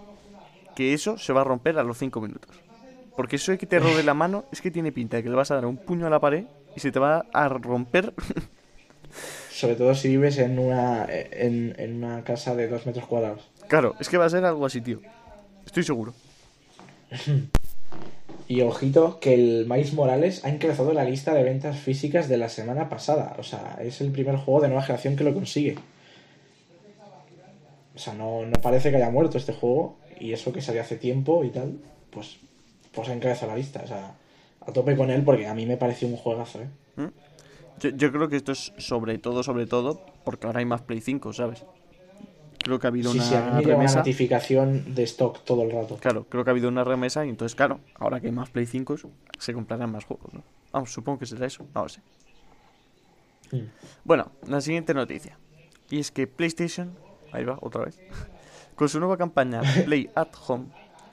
que 0.75 0.93
eso 0.93 1.19
se 1.19 1.33
va 1.33 1.43
a 1.43 1.45
romper 1.45 1.79
a 1.79 1.83
los 1.83 1.99
5 1.99 2.21
minutos. 2.21 2.57
Porque 3.17 3.37
eso 3.37 3.53
de 3.53 3.59
que 3.59 3.67
te 3.67 3.79
robe 3.79 4.03
la 4.03 4.15
mano 4.15 4.45
es 4.51 4.61
que 4.61 4.71
tiene 4.71 4.91
pinta 4.91 5.17
de 5.17 5.23
que 5.23 5.29
le 5.29 5.37
vas 5.37 5.51
a 5.51 5.55
dar 5.55 5.67
un 5.67 5.77
puño 5.77 6.07
a 6.07 6.11
la 6.11 6.21
pared 6.21 6.45
y 6.75 6.81
se 6.81 6.91
te 6.91 6.99
va 6.99 7.27
a 7.33 7.49
romper. 7.49 8.13
Sobre 9.55 9.77
todo 9.77 9.95
si 9.95 10.09
vives 10.09 10.39
en 10.39 10.59
una, 10.59 11.07
en, 11.09 11.95
una 11.95 12.25
casa 12.25 12.57
de 12.57 12.67
dos 12.67 12.87
metros 12.87 13.07
cuadrados. 13.07 13.49
Claro, 13.69 13.95
es 14.01 14.09
que 14.09 14.19
va 14.19 14.25
a 14.25 14.29
ser 14.29 14.45
algo 14.45 14.67
así, 14.67 14.81
tío. 14.81 15.01
Estoy 15.65 15.85
seguro. 15.85 16.13
Y 18.47 18.61
ojito 18.61 19.21
que 19.21 19.33
el 19.33 19.65
Miles 19.67 19.95
Morales 19.95 20.45
ha 20.45 20.51
encabezado 20.51 20.93
la 20.93 21.05
lista 21.05 21.33
de 21.33 21.43
ventas 21.43 21.79
físicas 21.79 22.29
de 22.29 22.37
la 22.37 22.51
semana 22.51 22.91
pasada. 22.91 23.35
O 23.39 23.43
sea, 23.43 23.79
es 23.81 24.03
el 24.03 24.11
primer 24.11 24.37
juego 24.37 24.61
de 24.61 24.69
nueva 24.69 24.83
generación 24.83 25.17
que 25.17 25.25
lo 25.25 25.33
consigue. 25.33 25.79
O 27.95 27.99
sea, 27.99 28.13
no, 28.13 28.45
no 28.45 28.61
parece 28.61 28.91
que 28.91 28.97
haya 28.97 29.09
muerto 29.09 29.39
este 29.39 29.55
juego. 29.55 29.97
Y 30.21 30.35
eso 30.35 30.53
que 30.53 30.61
salió 30.61 30.83
hace 30.83 30.97
tiempo 30.97 31.43
y 31.43 31.49
tal, 31.49 31.79
pues 32.11 32.37
pues 32.93 33.09
encabeza 33.09 33.47
la 33.47 33.57
lista. 33.57 33.81
O 33.83 33.87
sea, 33.87 34.15
a 34.61 34.73
tope 34.75 34.95
con 34.95 35.11
él 35.11 35.23
porque 35.25 35.47
a 35.47 35.55
mí 35.55 35.65
me 35.65 35.79
pareció 35.79 36.07
un 36.07 36.17
juegazo, 36.17 36.61
¿eh? 36.61 36.69
¿Mm? 37.83 37.97
Yo, 37.97 38.13
creo 38.13 38.29
que 38.29 38.37
esto 38.37 38.53
es 38.53 38.73
sobre 38.79 39.19
todo, 39.19 39.43
sobre 39.43 39.67
todo, 39.67 40.01
porque 40.25 40.47
ahora 40.47 40.61
hay 40.61 40.65
más 40.65 40.83
Play 40.83 41.01
5, 41.01 41.33
¿sabes? 41.33 41.65
Creo 42.65 42.79
que 42.79 42.87
ha 42.87 42.89
habido 42.89 43.11
una 43.11 43.61
remesa. 43.61 43.99
notificación 43.99 44.95
de 44.95 45.03
stock 45.03 45.45
todo 45.45 45.63
el 45.63 45.71
rato. 45.71 45.97
Claro, 45.97 46.25
creo 46.25 46.45
que 46.45 46.51
ha 46.51 46.53
habido 46.53 46.69
una 46.69 46.83
remesa 46.83 47.27
y 47.27 47.29
entonces, 47.29 47.55
claro, 47.55 47.81
ahora 47.97 48.21
que 48.21 48.29
hay 48.29 48.33
más 48.33 48.49
Play 48.49 48.65
5 48.65 48.97
se 49.39 49.53
comprarán 49.53 49.93
más 49.93 50.05
juegos, 50.05 50.33
¿no? 50.33 50.43
Vamos, 50.73 50.93
supongo 50.93 51.19
que 51.19 51.27
será 51.27 51.47
eso, 51.47 51.67
no 51.75 51.83
lo 51.83 51.89
sé. 51.89 52.01
Mm. 53.53 53.69
Bueno, 54.05 54.33
la 54.49 54.61
siguiente 54.61 54.95
noticia. 54.95 55.39
Y 55.91 55.99
es 55.99 56.11
que 56.11 56.27
PlayStation, 56.27 56.97
ahí 57.33 57.45
va, 57.45 57.59
otra 57.61 57.85
vez, 57.85 58.01
con 58.75 58.89
su 58.89 58.99
nueva 58.99 59.19
campaña 59.19 59.61
Play 59.85 60.11
at 60.15 60.31
Home, 60.47 60.67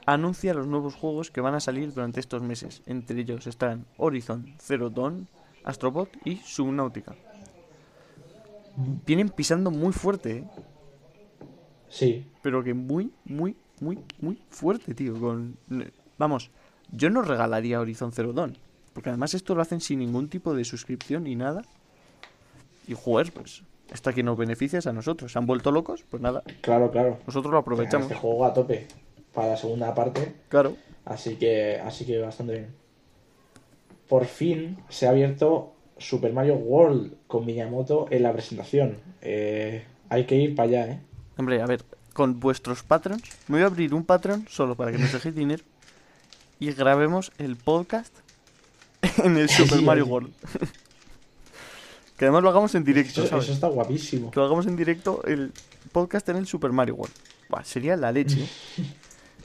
anuncia 0.06 0.54
los 0.54 0.66
nuevos 0.66 0.94
juegos 0.94 1.30
que 1.30 1.40
van 1.40 1.54
a 1.54 1.60
salir 1.60 1.92
durante 1.92 2.20
estos 2.20 2.42
meses. 2.42 2.82
Entre 2.86 3.20
ellos 3.20 3.46
están 3.46 3.86
Horizon 3.98 4.54
Zero 4.58 4.90
Dawn, 4.90 5.28
Astrobot 5.64 6.10
y 6.24 6.36
Subnautica. 6.36 7.14
Vienen 9.06 9.28
pisando 9.28 9.70
muy 9.70 9.92
fuerte, 9.92 10.38
¿eh? 10.38 10.44
Sí. 11.88 12.26
Pero 12.42 12.64
que 12.64 12.72
muy, 12.72 13.12
muy, 13.24 13.56
muy, 13.80 13.98
muy 14.20 14.40
fuerte, 14.48 14.94
tío. 14.94 15.18
Con... 15.20 15.58
Vamos, 16.16 16.50
yo 16.90 17.10
no 17.10 17.22
regalaría 17.22 17.80
Horizon 17.80 18.12
Zero 18.12 18.32
Dawn. 18.32 18.56
Porque 18.92 19.10
además 19.10 19.34
esto 19.34 19.54
lo 19.54 19.62
hacen 19.62 19.80
sin 19.80 19.98
ningún 19.98 20.28
tipo 20.28 20.54
de 20.54 20.64
suscripción 20.64 21.24
ni 21.24 21.34
nada. 21.34 21.62
Y 22.86 22.94
joder, 22.94 23.32
pues 23.32 23.62
esto 23.90 24.10
aquí 24.10 24.22
nos 24.22 24.36
beneficia 24.36 24.80
a 24.84 24.92
nosotros. 24.92 25.32
¿Se 25.32 25.38
han 25.38 25.46
vuelto 25.46 25.70
locos? 25.70 26.04
Pues 26.10 26.22
nada. 26.22 26.42
Claro, 26.60 26.90
claro. 26.90 27.18
Nosotros 27.26 27.52
lo 27.52 27.58
aprovechamos. 27.58 28.10
Este 28.10 28.18
juego 28.18 28.44
a 28.44 28.52
tope 28.52 28.86
para 29.32 29.48
la 29.48 29.56
segunda 29.56 29.94
parte. 29.94 30.34
Claro. 30.48 30.76
Así 31.04 31.36
que, 31.36 31.80
así 31.80 32.06
que 32.06 32.18
bastante 32.18 32.52
bien. 32.52 32.81
Por 34.12 34.26
fin 34.26 34.76
se 34.90 35.06
ha 35.06 35.08
abierto 35.08 35.72
Super 35.96 36.34
Mario 36.34 36.56
World 36.56 37.14
con 37.26 37.46
Miyamoto 37.46 38.08
en 38.10 38.24
la 38.24 38.30
presentación. 38.34 38.98
Eh, 39.22 39.86
hay 40.10 40.26
que 40.26 40.36
ir 40.36 40.54
para 40.54 40.68
allá, 40.68 40.92
¿eh? 40.92 41.00
Hombre, 41.38 41.62
a 41.62 41.64
ver, 41.64 41.82
con 42.12 42.38
vuestros 42.38 42.82
patrons, 42.82 43.22
me 43.48 43.56
voy 43.56 43.62
a 43.62 43.68
abrir 43.68 43.94
un 43.94 44.04
patron 44.04 44.46
solo 44.50 44.74
para 44.74 44.92
que 44.92 44.98
nos 44.98 45.14
dejéis 45.14 45.34
dinero 45.34 45.64
y 46.60 46.70
grabemos 46.72 47.32
el 47.38 47.56
podcast 47.56 48.14
en 49.24 49.38
el 49.38 49.48
Super 49.48 49.80
Mario 49.80 50.04
World. 50.04 50.34
que 52.18 52.26
además 52.26 52.42
lo 52.42 52.50
hagamos 52.50 52.74
en 52.74 52.84
directo, 52.84 53.24
eso, 53.24 53.38
Eso 53.38 53.52
está 53.54 53.68
guapísimo. 53.68 54.30
Que 54.30 54.40
lo 54.40 54.44
hagamos 54.44 54.66
en 54.66 54.76
directo 54.76 55.24
el 55.24 55.54
podcast 55.90 56.28
en 56.28 56.36
el 56.36 56.46
Super 56.46 56.72
Mario 56.72 56.96
World. 56.96 57.14
sería 57.64 57.96
la 57.96 58.12
leche. 58.12 58.46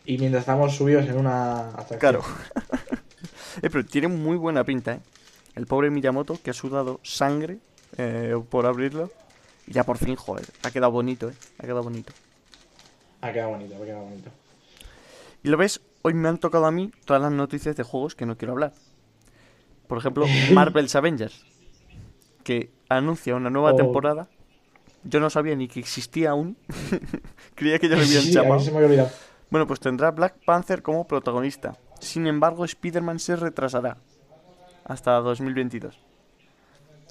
Y 0.09 0.17
mientras 0.17 0.43
estamos 0.43 0.73
subidos 0.73 1.05
en 1.05 1.17
una 1.17 1.67
atracción. 1.67 1.99
Claro. 1.99 2.23
Eh, 3.61 3.69
pero 3.69 3.85
tiene 3.85 4.07
muy 4.07 4.37
buena 4.37 4.63
pinta, 4.63 4.93
¿eh? 4.93 4.99
El 5.55 5.65
pobre 5.65 5.89
Miyamoto 5.89 6.39
que 6.41 6.51
ha 6.51 6.53
sudado 6.53 6.99
sangre 7.03 7.59
eh, 7.97 8.35
por 8.49 8.65
abrirlo. 8.65 9.11
Y 9.65 9.73
ya 9.73 9.83
por 9.83 9.97
fin, 9.97 10.15
joder, 10.15 10.45
ha 10.63 10.71
quedado 10.71 10.91
bonito, 10.91 11.29
¿eh? 11.29 11.33
Ha 11.57 11.63
quedado 11.63 11.83
bonito. 11.83 12.13
Ha 13.21 13.31
quedado 13.31 13.49
bonito, 13.49 13.75
ha 13.75 13.85
quedado 13.85 14.03
bonito. 14.03 14.29
Y 15.43 15.49
lo 15.49 15.57
ves, 15.57 15.81
hoy 16.03 16.13
me 16.13 16.29
han 16.29 16.37
tocado 16.37 16.65
a 16.65 16.71
mí 16.71 16.91
todas 17.05 17.21
las 17.21 17.31
noticias 17.31 17.75
de 17.75 17.83
juegos 17.83 18.15
que 18.15 18.25
no 18.25 18.37
quiero 18.37 18.53
hablar. 18.53 18.73
Por 19.87 19.97
ejemplo, 19.97 20.25
Marvel's 20.53 20.95
Avengers, 20.95 21.43
que 22.43 22.69
anuncia 22.89 23.35
una 23.35 23.49
nueva 23.49 23.73
oh. 23.73 23.75
temporada. 23.75 24.27
Yo 25.03 25.19
no 25.19 25.29
sabía 25.29 25.55
ni 25.55 25.67
que 25.67 25.79
existía 25.79 26.31
aún. 26.31 26.57
Creía 27.55 27.79
que 27.79 27.87
ya 27.87 27.95
lo 27.95 28.01
habían 28.01 28.23
sí, 28.23 28.33
chapado. 28.33 28.59
se 28.59 28.71
me 28.71 28.83
había. 28.83 29.11
Bueno, 29.49 29.65
pues 29.65 29.79
tendrá 29.79 30.11
Black 30.11 30.43
Panther 30.45 30.81
como 30.81 31.07
protagonista. 31.07 31.77
Sin 31.99 32.27
embargo, 32.27 32.65
Spider-Man 32.65 33.19
se 33.19 33.35
retrasará 33.35 33.97
hasta 34.85 35.13
2022. 35.13 35.99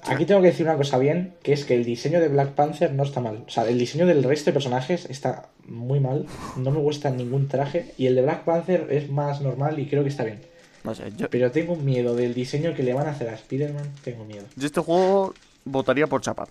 Aquí 0.03 0.25
tengo 0.25 0.41
que 0.41 0.47
decir 0.47 0.65
una 0.65 0.77
cosa 0.77 0.97
bien, 0.97 1.33
que 1.43 1.53
es 1.53 1.65
que 1.65 1.75
el 1.75 1.83
diseño 1.83 2.19
de 2.19 2.29
Black 2.29 2.51
Panther 2.51 2.93
no 2.93 3.03
está 3.03 3.19
mal. 3.19 3.43
O 3.45 3.49
sea, 3.49 3.67
el 3.67 3.77
diseño 3.77 4.05
del 4.05 4.23
resto 4.23 4.51
de 4.51 4.53
personajes 4.53 5.05
está 5.09 5.49
muy 5.65 5.99
mal. 5.99 6.25
No 6.55 6.71
me 6.71 6.79
gusta 6.79 7.09
ningún 7.09 7.47
traje. 7.47 7.93
Y 7.97 8.07
el 8.07 8.15
de 8.15 8.21
Black 8.21 8.43
Panther 8.43 8.87
es 8.91 9.09
más 9.09 9.41
normal 9.41 9.79
y 9.79 9.87
creo 9.87 10.03
que 10.03 10.09
está 10.09 10.23
bien. 10.23 10.41
No 10.83 10.95
sé, 10.95 11.11
yo... 11.17 11.29
Pero 11.29 11.51
tengo 11.51 11.75
miedo 11.75 12.15
del 12.15 12.33
diseño 12.33 12.73
que 12.73 12.83
le 12.83 12.93
van 12.93 13.07
a 13.07 13.11
hacer 13.11 13.27
a 13.29 13.33
Spider-Man. 13.33 13.91
Tengo 14.03 14.23
miedo. 14.23 14.45
Yo 14.55 14.67
este 14.67 14.79
juego 14.79 15.33
votaría 15.65 16.07
por 16.07 16.21
chapar. 16.21 16.47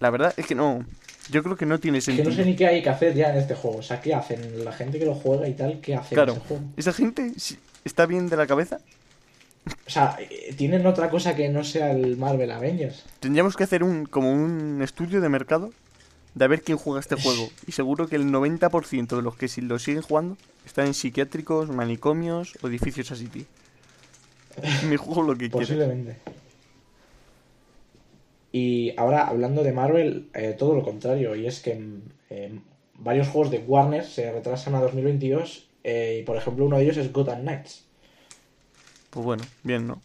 La 0.00 0.10
verdad 0.10 0.34
es 0.36 0.46
que 0.46 0.54
no. 0.54 0.84
Yo 1.30 1.42
creo 1.42 1.56
que 1.56 1.66
no 1.66 1.80
tiene 1.80 2.00
sentido. 2.00 2.24
Que 2.24 2.30
no 2.30 2.36
sé 2.36 2.44
ni 2.44 2.54
qué 2.54 2.66
hay 2.66 2.82
que 2.82 2.90
hacer 2.90 3.14
ya 3.14 3.30
en 3.30 3.38
este 3.38 3.54
juego. 3.54 3.78
O 3.78 3.82
sea, 3.82 4.00
¿qué 4.00 4.14
hacen? 4.14 4.64
La 4.64 4.72
gente 4.72 4.98
que 4.98 5.06
lo 5.06 5.14
juega 5.14 5.48
y 5.48 5.54
tal, 5.54 5.80
¿qué 5.80 5.94
hacen 5.94 6.16
claro, 6.16 6.34
juego? 6.34 6.62
¿Esa 6.76 6.92
gente 6.92 7.32
está 7.84 8.06
bien 8.06 8.28
de 8.28 8.36
la 8.36 8.46
cabeza? 8.46 8.78
O 9.86 9.90
sea, 9.90 10.18
¿tienen 10.56 10.86
otra 10.86 11.08
cosa 11.08 11.34
que 11.34 11.48
no 11.48 11.64
sea 11.64 11.90
el 11.92 12.16
Marvel 12.16 12.50
Avengers? 12.50 13.04
Tendríamos 13.20 13.56
que 13.56 13.64
hacer 13.64 13.82
un 13.82 14.04
como 14.04 14.30
un 14.30 14.82
estudio 14.82 15.22
de 15.22 15.28
mercado 15.30 15.72
de 16.34 16.44
a 16.44 16.48
ver 16.48 16.62
quién 16.62 16.76
juega 16.78 17.00
este 17.00 17.16
juego. 17.16 17.48
Y 17.66 17.72
seguro 17.72 18.08
que 18.08 18.16
el 18.16 18.26
90% 18.26 19.16
de 19.16 19.22
los 19.22 19.36
que 19.36 19.48
lo 19.62 19.78
siguen 19.78 20.02
jugando 20.02 20.36
están 20.66 20.86
en 20.86 20.94
psiquiátricos, 20.94 21.70
manicomios 21.70 22.58
o 22.62 22.68
edificios 22.68 23.10
así, 23.10 23.26
tío. 23.26 23.44
Mi 24.88 24.96
juego 24.96 25.22
lo 25.22 25.36
que 25.36 25.48
Posiblemente. 25.48 26.16
Y 28.56 28.94
ahora, 28.96 29.26
hablando 29.26 29.64
de 29.64 29.72
Marvel, 29.72 30.28
eh, 30.32 30.54
todo 30.56 30.76
lo 30.76 30.84
contrario. 30.84 31.34
Y 31.34 31.44
es 31.44 31.58
que 31.58 31.76
eh, 32.30 32.60
varios 32.96 33.26
juegos 33.26 33.50
de 33.50 33.58
Warner 33.58 34.04
se 34.04 34.30
retrasan 34.30 34.76
a 34.76 34.80
2022. 34.80 35.66
Eh, 35.82 36.18
y 36.20 36.24
por 36.24 36.36
ejemplo, 36.36 36.64
uno 36.64 36.76
de 36.76 36.84
ellos 36.84 36.96
es 36.98 37.12
Gotham 37.12 37.40
Knights. 37.40 37.82
Pues 39.10 39.26
bueno, 39.26 39.42
bien, 39.64 39.88
¿no? 39.88 40.00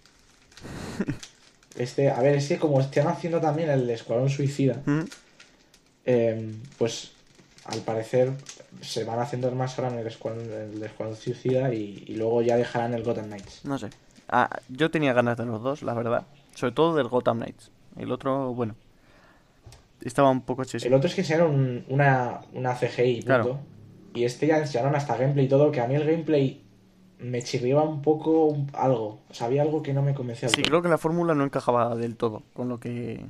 este, 1.78 2.10
a 2.10 2.20
ver, 2.24 2.38
es 2.38 2.48
que 2.48 2.58
como 2.58 2.82
están 2.82 3.06
haciendo 3.06 3.40
también 3.40 3.70
el 3.70 3.88
Escuadrón 3.88 4.32
Suicida, 4.32 4.82
em, 6.06 6.60
pues 6.80 7.12
al 7.66 7.82
parecer 7.82 8.32
se 8.82 9.04
van 9.04 9.20
a 9.20 9.28
centrar 9.28 9.54
más 9.54 9.78
ahora 9.78 9.94
en 9.94 10.00
el 10.00 10.08
Escuadrón, 10.08 11.16
Suicida 11.16 11.72
y, 11.72 12.16
luego 12.16 12.42
ya 12.42 12.58
dejarán 12.58 12.96
el 12.96 13.04
Gotham 13.04 13.28
Knights. 13.28 13.64
No 13.64 13.78
sé. 13.78 13.92
Ah, 14.28 14.50
yo 14.70 14.90
tenía 14.90 15.14
ganas 15.14 15.38
de 15.38 15.46
los 15.46 15.62
dos, 15.62 15.84
la 15.84 15.94
verdad. 15.94 16.26
Sobre 16.56 16.74
todo 16.74 16.96
del 16.96 17.10
Gotham 17.10 17.42
Knights. 17.42 17.70
El 18.00 18.12
otro, 18.12 18.54
bueno, 18.54 18.76
estaba 20.02 20.30
un 20.30 20.42
poco 20.42 20.64
chesco. 20.64 20.88
El 20.88 20.94
otro 20.94 21.08
es 21.08 21.16
que 21.16 21.22
enseñaron 21.22 21.86
una, 21.90 22.42
una 22.54 22.76
CGI, 22.76 23.24
claro. 23.24 23.60
Y 24.14 24.24
este 24.24 24.48
ya 24.48 24.58
enseñaron 24.58 24.96
hasta 24.96 25.18
gameplay 25.18 25.46
y 25.46 25.50
todo, 25.50 25.72
que 25.72 25.82
a 25.82 25.88
mí 25.88 25.96
el 25.96 26.06
gameplay 26.06 26.62
me 27.20 27.42
chirriaba 27.42 27.84
un 27.84 28.02
poco 28.02 28.58
algo. 28.74 29.20
O 29.30 29.34
sea, 29.34 29.48
había 29.48 29.62
algo 29.62 29.84
que 29.84 29.94
no 29.94 30.02
me 30.02 30.14
convencía. 30.14 30.50
Sí, 30.50 30.64
creo 30.64 30.82
que 30.82 30.90
la 30.90 30.98
fórmula 30.98 31.36
no 31.36 31.44
encajaba 31.44 31.96
del 31.96 32.16
todo 32.16 32.44
con 32.54 32.70
lo 32.70 32.80
que... 32.80 33.24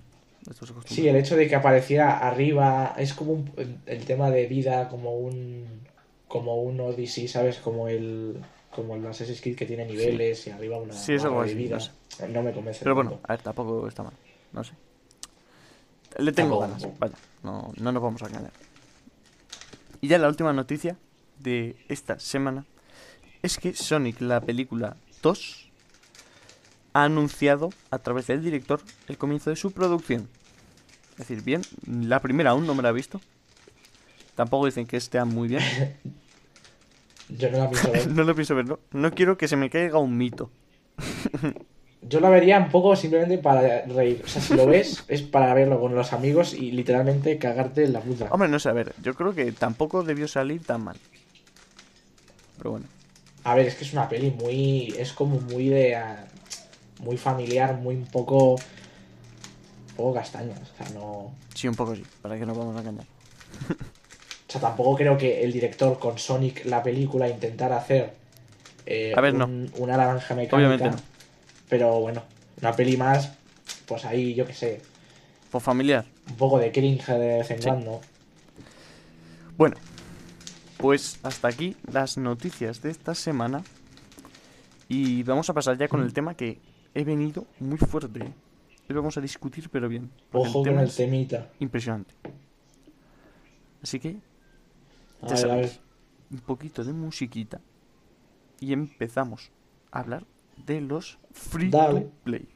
Sí, 0.85 1.07
el 1.07 1.17
hecho 1.17 1.35
de 1.35 1.47
que 1.47 1.55
apareciera 1.55 2.17
arriba 2.17 2.95
es 2.97 3.13
como 3.13 3.43
el 3.85 4.05
tema 4.05 4.31
de 4.31 4.47
vida, 4.47 4.87
como 4.87 5.15
un 5.17 5.65
como 6.29 6.61
un 6.61 6.79
Odyssey, 6.79 7.27
¿sabes? 7.27 7.57
Como 7.57 7.89
el 7.89 8.37
como 8.71 8.95
el 8.95 9.05
Assassin's 9.05 9.41
Creed 9.41 9.57
que 9.57 9.65
tiene 9.65 9.85
niveles 9.85 10.47
y 10.47 10.51
arriba 10.51 10.77
una, 10.77 10.93
sí, 10.93 11.15
eso 11.15 11.43
de 11.43 11.53
vida. 11.53 11.77
No, 12.29 12.41
me 12.41 12.53
convence. 12.53 12.81
Pero 12.83 12.95
bueno, 12.95 13.19
a 13.23 13.33
ver, 13.33 13.41
tampoco 13.41 13.87
está 13.87 14.03
mal. 14.03 14.13
No 14.53 14.63
sé. 14.63 14.73
Le 16.17 16.31
tengo 16.31 16.59
ganas. 16.59 16.87
Vaya, 16.99 17.15
no, 17.43 17.71
no 17.77 17.91
nos 17.91 18.01
vamos 18.03 18.21
a 18.23 18.27
engañar. 18.27 18.51
Y 20.01 20.07
ya 20.07 20.17
la 20.17 20.27
última 20.27 20.53
noticia 20.53 20.97
de 21.39 21.75
esta 21.87 22.19
semana 22.19 22.65
es 23.41 23.57
que 23.57 23.73
Sonic, 23.73 24.21
la 24.21 24.41
película 24.41 24.97
2, 25.21 25.69
ha 26.93 27.03
anunciado 27.03 27.69
a 27.91 27.99
través 27.99 28.27
del 28.27 28.43
director 28.43 28.81
el 29.07 29.17
comienzo 29.17 29.49
de 29.49 29.55
su 29.55 29.71
producción. 29.71 30.27
Es 31.11 31.27
decir, 31.27 31.43
bien, 31.43 31.61
la 31.85 32.21
primera 32.21 32.51
aún 32.51 32.65
no 32.65 32.75
me 32.75 32.83
la 32.83 32.89
he 32.89 32.93
visto. 32.93 33.21
Tampoco 34.35 34.65
dicen 34.65 34.87
que 34.87 34.97
esté 34.97 35.23
muy 35.25 35.49
bien. 35.49 35.63
Yo 37.29 37.51
no 37.51 37.57
la 37.57 37.69
pienso 37.69 37.91
ver. 37.91 38.07
no 38.07 38.23
lo 38.23 38.35
pienso 38.35 38.55
ver, 38.55 38.65
no. 38.65 38.79
No 38.91 39.11
quiero 39.11 39.37
que 39.37 39.47
se 39.47 39.55
me 39.55 39.69
caiga 39.69 39.99
un 39.99 40.17
mito. 40.17 40.49
Yo 42.01 42.21
la 42.21 42.29
vería 42.29 42.57
un 42.57 42.69
poco 42.69 42.95
simplemente 42.95 43.37
para 43.37 43.85
reír. 43.85 44.21
O 44.23 44.27
sea, 44.27 44.41
si 44.41 44.53
lo 44.53 44.65
ves, 44.65 45.03
es 45.07 45.21
para 45.21 45.53
verlo 45.53 45.79
con 45.79 45.95
los 45.95 46.13
amigos 46.13 46.53
y 46.53 46.71
literalmente 46.71 47.37
cagarte 47.37 47.83
en 47.83 47.93
la 47.93 47.99
puta. 47.99 48.27
Hombre, 48.31 48.47
no 48.47 48.59
sé, 48.59 48.69
a 48.69 48.73
ver, 48.73 48.93
yo 49.01 49.13
creo 49.15 49.33
que 49.33 49.51
tampoco 49.51 50.03
debió 50.03 50.27
salir 50.27 50.63
tan 50.63 50.83
mal. 50.83 50.97
Pero 52.57 52.71
bueno. 52.71 52.85
A 53.43 53.55
ver, 53.55 53.67
es 53.67 53.75
que 53.75 53.83
es 53.83 53.93
una 53.93 54.07
peli 54.07 54.31
muy. 54.31 54.93
Es 54.97 55.11
como 55.13 55.39
muy 55.41 55.69
de. 55.69 55.95
Ah, 55.95 56.25
muy 56.99 57.17
familiar, 57.17 57.75
muy 57.75 57.95
un 57.95 58.05
poco. 58.05 58.53
Un 58.53 59.95
poco 59.95 60.13
castaña. 60.13 60.53
O 60.53 60.77
sea, 60.77 60.93
no. 60.93 61.31
Sí, 61.53 61.67
un 61.67 61.75
poco 61.75 61.95
sí, 61.95 62.03
para 62.21 62.37
que 62.37 62.45
no 62.45 62.55
vamos 62.55 62.77
a 62.77 62.79
engañar. 62.79 63.05
o 64.47 64.51
sea, 64.51 64.61
tampoco 64.61 64.95
creo 64.95 65.17
que 65.17 65.43
el 65.43 65.51
director 65.51 65.99
con 65.99 66.17
Sonic, 66.17 66.65
la 66.65 66.81
película, 66.81 67.27
intentara 67.27 67.77
hacer. 67.77 68.13
Eh, 68.85 69.13
a 69.15 69.19
ver, 69.19 69.33
no. 69.33 69.45
Una 69.77 69.97
naranja 69.97 70.33
mecánica. 70.33 70.55
Obviamente 70.55 70.89
no 70.89 71.18
pero 71.69 71.99
bueno, 71.99 72.23
una 72.61 72.75
peli 72.75 72.97
más, 72.97 73.31
pues 73.85 74.03
ahí, 74.03 74.33
yo 74.33 74.45
qué 74.45 74.53
sé. 74.53 74.81
Por 75.51 75.61
familiar. 75.61 76.05
Un 76.29 76.35
poco 76.35 76.59
de 76.59 76.71
cringe 76.71 77.07
de 77.07 77.37
vez 77.37 77.51
en 77.51 77.61
cuando. 77.61 78.01
Bueno, 79.57 79.77
pues 80.77 81.19
hasta 81.23 81.47
aquí 81.47 81.75
las 81.91 82.17
noticias 82.17 82.81
de 82.81 82.89
esta 82.89 83.15
semana. 83.15 83.63
Y 84.87 85.21
vamos 85.23 85.49
a 85.49 85.53
pasar 85.53 85.77
ya 85.77 85.87
con 85.87 86.01
el 86.01 86.13
tema 86.13 86.33
que 86.33 86.59
he 86.95 87.03
venido 87.03 87.45
muy 87.59 87.77
fuerte. 87.77 88.21
Hoy 88.21 88.95
vamos 88.95 89.17
a 89.17 89.21
discutir, 89.21 89.69
pero 89.69 89.87
bien. 89.87 90.09
Ojo 90.31 90.63
con 90.63 90.79
el 90.79 90.91
temita. 90.91 91.49
Impresionante. 91.59 92.15
Así 93.83 93.99
que, 93.99 94.17
ya 95.27 95.37
sabes, 95.37 95.79
un 96.31 96.39
poquito 96.39 96.83
de 96.83 96.93
musiquita. 96.93 97.61
Y 98.59 98.73
empezamos 98.73 99.51
a 99.91 99.99
hablar 99.99 100.25
de 100.65 100.81
los 100.81 101.17
free 101.31 101.69
to 101.69 102.11
play. 102.23 102.47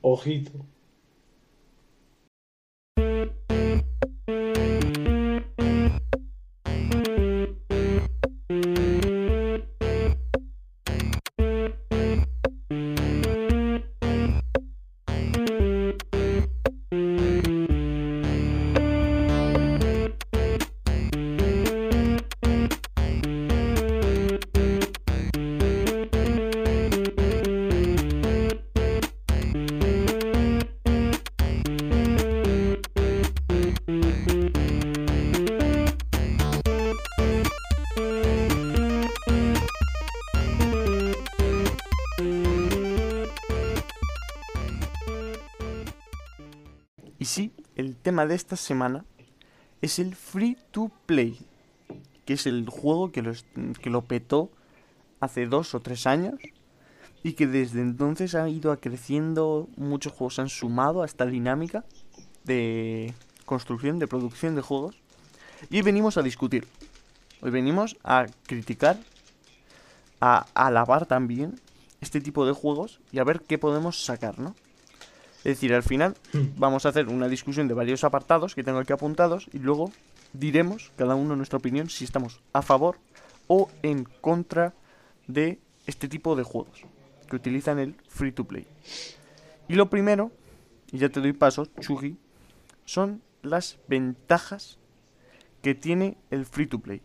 Ojito. 0.00 0.66
Tema 48.14 48.26
de 48.26 48.36
esta 48.36 48.54
semana 48.54 49.04
es 49.82 49.98
el 49.98 50.14
Free 50.14 50.56
to 50.70 50.88
Play, 51.04 51.36
que 52.24 52.34
es 52.34 52.46
el 52.46 52.68
juego 52.68 53.10
que 53.10 53.22
lo, 53.90 54.02
petó 54.02 54.52
hace 55.18 55.46
dos 55.46 55.74
o 55.74 55.80
tres 55.80 56.06
años 56.06 56.34
y 57.24 57.32
que 57.32 57.48
desde 57.48 57.80
entonces 57.80 58.36
ha 58.36 58.48
ido 58.48 58.78
creciendo, 58.78 59.68
muchos 59.76 60.12
juegos 60.12 60.38
han 60.38 60.48
sumado 60.48 61.02
a 61.02 61.06
esta 61.06 61.26
dinámica 61.26 61.84
de 62.44 63.12
construcción, 63.46 63.98
de 63.98 64.06
producción 64.06 64.54
de 64.54 64.62
juegos. 64.62 64.96
Y 65.68 65.78
hoy 65.78 65.82
venimos 65.82 66.16
a 66.16 66.22
discutir, 66.22 66.68
hoy 67.40 67.50
venimos 67.50 67.96
a 68.04 68.26
criticar, 68.46 68.96
a 70.20 70.46
alabar 70.54 71.06
también 71.06 71.60
este 72.00 72.20
tipo 72.20 72.46
de 72.46 72.52
juegos 72.52 73.00
y 73.10 73.18
a 73.18 73.24
ver 73.24 73.40
qué 73.40 73.58
podemos 73.58 74.04
sacar, 74.04 74.38
¿no? 74.38 74.54
Es 75.44 75.56
decir, 75.56 75.74
al 75.74 75.82
final 75.82 76.14
hmm. 76.32 76.56
vamos 76.56 76.86
a 76.86 76.88
hacer 76.88 77.08
una 77.08 77.28
discusión 77.28 77.68
de 77.68 77.74
varios 77.74 78.02
apartados 78.02 78.54
que 78.54 78.64
tengo 78.64 78.78
aquí 78.78 78.92
apuntados 78.92 79.48
y 79.52 79.58
luego 79.58 79.92
diremos 80.32 80.90
cada 80.96 81.14
uno 81.14 81.36
nuestra 81.36 81.58
opinión 81.58 81.90
si 81.90 82.04
estamos 82.04 82.40
a 82.54 82.62
favor 82.62 82.98
o 83.46 83.68
en 83.82 84.04
contra 84.04 84.72
de 85.26 85.58
este 85.86 86.08
tipo 86.08 86.34
de 86.34 86.42
juegos 86.42 86.84
que 87.28 87.36
utilizan 87.36 87.78
el 87.78 87.94
free 88.08 88.32
to 88.32 88.44
play. 88.44 88.66
Y 89.68 89.74
lo 89.74 89.90
primero, 89.90 90.32
y 90.92 90.98
ya 90.98 91.08
te 91.08 91.20
doy 91.20 91.32
paso, 91.32 91.66
Chugi, 91.80 92.16
son 92.84 93.22
las 93.42 93.78
ventajas 93.86 94.78
que 95.62 95.74
tiene 95.74 96.16
el 96.30 96.46
free 96.46 96.66
to 96.66 96.78
play. 96.78 97.02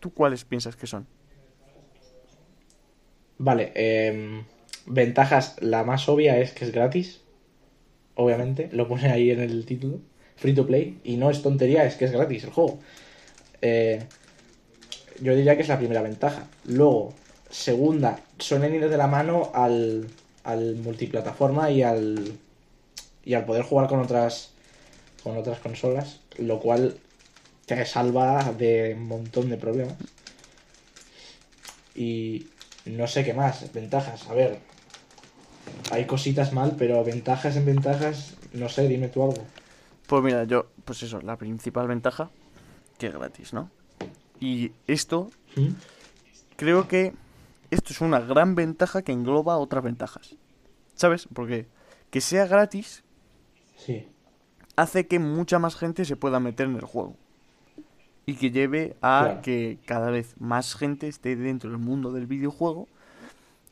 ¿Tú 0.00 0.12
cuáles 0.12 0.44
piensas 0.44 0.76
que 0.76 0.86
son? 0.86 1.06
Vale, 3.38 3.72
eh, 3.74 4.44
ventajas, 4.86 5.56
la 5.60 5.84
más 5.84 6.08
obvia 6.08 6.38
es 6.38 6.52
que 6.52 6.64
es 6.64 6.72
gratis. 6.72 7.22
Obviamente, 8.20 8.68
lo 8.72 8.88
pone 8.88 9.12
ahí 9.12 9.30
en 9.30 9.38
el 9.38 9.64
título. 9.64 10.00
Free 10.34 10.52
to 10.52 10.66
play. 10.66 10.98
Y 11.04 11.16
no 11.16 11.30
es 11.30 11.40
tontería, 11.40 11.84
es 11.84 11.94
que 11.94 12.04
es 12.04 12.10
gratis 12.10 12.42
el 12.42 12.50
juego. 12.50 12.80
Eh, 13.62 14.02
yo 15.20 15.36
diría 15.36 15.54
que 15.54 15.62
es 15.62 15.68
la 15.68 15.78
primera 15.78 16.02
ventaja. 16.02 16.48
Luego, 16.64 17.14
segunda, 17.48 18.18
suelen 18.36 18.74
ir 18.74 18.88
de 18.88 18.96
la 18.96 19.06
mano 19.06 19.52
al, 19.54 20.08
al 20.42 20.74
multiplataforma 20.74 21.70
y 21.70 21.84
al, 21.84 22.32
y 23.24 23.34
al 23.34 23.44
poder 23.44 23.62
jugar 23.62 23.88
con 23.88 24.00
otras, 24.00 24.50
con 25.22 25.36
otras 25.36 25.60
consolas, 25.60 26.18
lo 26.38 26.58
cual 26.58 26.96
te 27.66 27.86
salva 27.86 28.52
de 28.52 28.94
un 28.96 29.06
montón 29.06 29.48
de 29.48 29.58
problemas. 29.58 29.94
Y 31.94 32.48
no 32.84 33.06
sé 33.06 33.24
qué 33.24 33.32
más, 33.32 33.72
ventajas. 33.72 34.26
A 34.28 34.34
ver, 34.34 34.58
hay 35.90 36.06
cositas 36.06 36.52
mal, 36.52 36.74
pero 36.78 37.02
ventajas 37.04 37.56
en 37.56 37.64
ventajas, 37.64 38.36
no 38.52 38.68
sé, 38.68 38.88
dime 38.88 39.08
tú 39.08 39.22
algo. 39.22 39.44
Pues 40.06 40.22
mira, 40.22 40.44
yo, 40.44 40.66
pues 40.84 41.02
eso, 41.02 41.20
la 41.20 41.36
principal 41.36 41.86
ventaja, 41.86 42.30
que 42.98 43.08
es 43.08 43.12
gratis, 43.12 43.52
¿no? 43.52 43.70
Y 44.40 44.72
esto, 44.86 45.30
¿Mm? 45.56 45.68
creo 46.56 46.88
que 46.88 47.12
esto 47.70 47.92
es 47.92 48.00
una 48.00 48.20
gran 48.20 48.54
ventaja 48.54 49.02
que 49.02 49.12
engloba 49.12 49.58
otras 49.58 49.84
ventajas. 49.84 50.36
¿Sabes? 50.94 51.28
Porque 51.32 51.66
que 52.10 52.20
sea 52.20 52.46
gratis 52.46 53.04
sí. 53.76 54.06
hace 54.76 55.06
que 55.06 55.18
mucha 55.18 55.58
más 55.58 55.76
gente 55.76 56.04
se 56.04 56.16
pueda 56.16 56.40
meter 56.40 56.66
en 56.66 56.76
el 56.76 56.84
juego. 56.84 57.16
Y 58.26 58.34
que 58.34 58.50
lleve 58.50 58.96
a 59.00 59.40
que 59.42 59.78
cada 59.86 60.10
vez 60.10 60.34
más 60.38 60.74
gente 60.74 61.08
esté 61.08 61.36
dentro 61.36 61.70
del 61.70 61.78
mundo 61.78 62.12
del 62.12 62.26
videojuego 62.26 62.88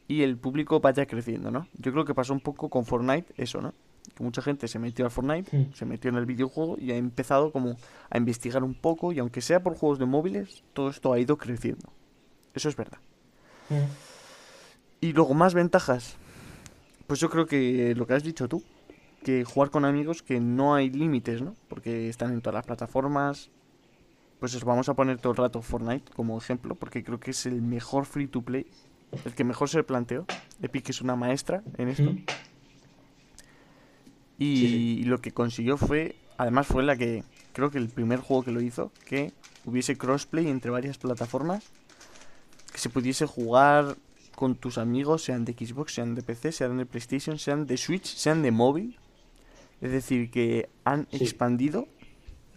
y 0.09 0.23
el 0.23 0.37
público 0.37 0.81
vaya 0.81 1.07
creciendo, 1.07 1.51
¿no? 1.51 1.67
Yo 1.75 1.93
creo 1.93 2.05
que 2.05 2.15
pasó 2.15 2.33
un 2.33 2.41
poco 2.41 2.69
con 2.69 2.85
Fortnite 2.85 3.33
eso, 3.37 3.61
¿no? 3.61 3.73
Que 4.15 4.23
mucha 4.23 4.41
gente 4.41 4.69
se 4.69 4.79
metió 4.79 5.07
a 5.07 5.11
Fortnite, 5.11 5.71
se 5.75 5.85
metió 5.85 6.11
en 6.11 6.17
el 6.17 6.27
videojuego 6.27 6.77
y 6.79 6.93
ha 6.93 6.97
empezado 6.97 7.51
como 7.51 7.77
a 8.09 8.19
investigar 8.19 8.63
un 8.63 8.75
poco 8.75 9.13
y 9.13 9.19
aunque 9.19 9.41
sea 9.41 9.63
por 9.63 9.77
juegos 9.77 9.99
de 9.99 10.07
móviles, 10.07 10.63
todo 10.73 10.91
esto 10.91 11.13
ha 11.13 11.19
ido 11.19 11.37
creciendo. 11.37 11.93
Eso 12.55 12.69
es 12.69 12.77
verdad. 12.77 12.99
Y 15.01 15.13
luego 15.13 15.35
más 15.35 15.55
ventajas. 15.55 16.17
Pues 17.07 17.21
yo 17.21 17.29
creo 17.31 17.47
que 17.47 17.95
lo 17.97 18.07
que 18.07 18.15
has 18.15 18.23
dicho 18.23 18.49
tú, 18.49 18.63
que 19.25 19.45
jugar 19.45 19.71
con 19.71 19.85
amigos 19.85 20.23
que 20.23 20.41
no 20.41 20.75
hay 20.75 20.89
límites, 20.91 21.43
¿no? 21.43 21.57
Porque 21.69 22.09
están 22.09 22.33
en 22.33 22.41
todas 22.41 22.55
las 22.55 22.67
plataformas. 22.67 23.51
Pues 24.39 24.55
os 24.55 24.65
vamos 24.65 24.89
a 24.89 24.95
poner 24.95 25.19
todo 25.19 25.33
el 25.33 25.39
rato 25.39 25.63
Fortnite 25.63 26.13
como 26.13 26.39
ejemplo, 26.39 26.75
porque 26.75 27.03
creo 27.03 27.19
que 27.19 27.33
es 27.33 27.47
el 27.47 27.63
mejor 27.63 28.05
free 28.05 28.29
to 28.29 28.43
play, 28.43 28.67
el 29.25 29.35
que 29.35 29.45
mejor 29.45 29.69
se 29.69 29.83
planteó. 29.83 30.27
Epic 30.63 30.89
es 30.91 31.01
una 31.01 31.17
maestra 31.17 31.63
en 31.79 31.89
esto. 31.89 32.15
Y, 34.39 35.05
lo 35.05 35.21
que 35.21 35.33
consiguió 35.33 35.77
fue, 35.77 36.17
además 36.37 36.67
fue 36.67 36.83
la 36.83 36.97
que, 36.97 37.25
creo 37.53 37.71
que 37.71 37.79
el 37.79 37.89
primer 37.89 38.21
juego 38.21 38.45
que 38.45 38.53
lo 38.53 38.61
hizo, 38.61 38.93
que 39.07 39.33
hubiese 39.65 39.97
crossplay 39.97 40.49
entre 40.49 40.71
varias 40.71 40.99
plataformas, 40.99 41.65
que 42.71 42.79
se 42.79 42.91
pudiese 42.91 43.27
jugar 43.27 43.97
con 44.35 44.55
tus 44.55 44.77
amigos, 44.77 45.23
sean 45.25 45.47
de 45.47 45.55
Xbox, 45.55 45.95
sean 45.95 46.15
de 46.15 46.23
PC, 46.23 46.53
sean 46.53 46.77
de 46.77 46.85
PlayStation, 46.85 47.39
sean 47.39 47.67
de 47.67 47.77
Switch, 47.79 48.05
sean 48.05 48.43
de 48.43 48.51
móvil. 48.51 48.99
Es 49.81 49.93
decir, 49.93 50.31
que 50.31 50.69
han 50.85 51.09
expandido 51.11 51.89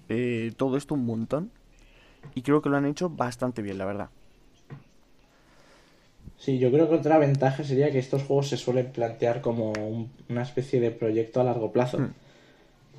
eh, 0.10 0.54
todo 0.58 0.76
esto 0.76 0.96
un 0.96 1.06
montón. 1.06 1.52
Y 2.36 2.42
creo 2.42 2.62
que 2.62 2.70
lo 2.70 2.76
han 2.76 2.86
hecho 2.86 3.10
bastante 3.10 3.62
bien, 3.62 3.78
la 3.78 3.86
verdad. 3.86 4.10
Sí, 6.40 6.58
yo 6.58 6.72
creo 6.72 6.90
que 6.90 6.96
otra 6.96 7.18
ventaja 7.18 7.64
sería 7.64 7.92
que 7.92 8.00
estos 8.00 8.24
juegos 8.24 8.48
se 8.48 8.58
suelen 8.58 8.92
plantear 8.92 9.42
como 9.42 9.74
una 10.30 10.42
especie 10.42 10.80
de 10.80 10.90
proyecto 10.90 11.42
a 11.42 11.44
largo 11.44 11.72
plazo. 11.72 12.00
Hmm. 12.00 12.14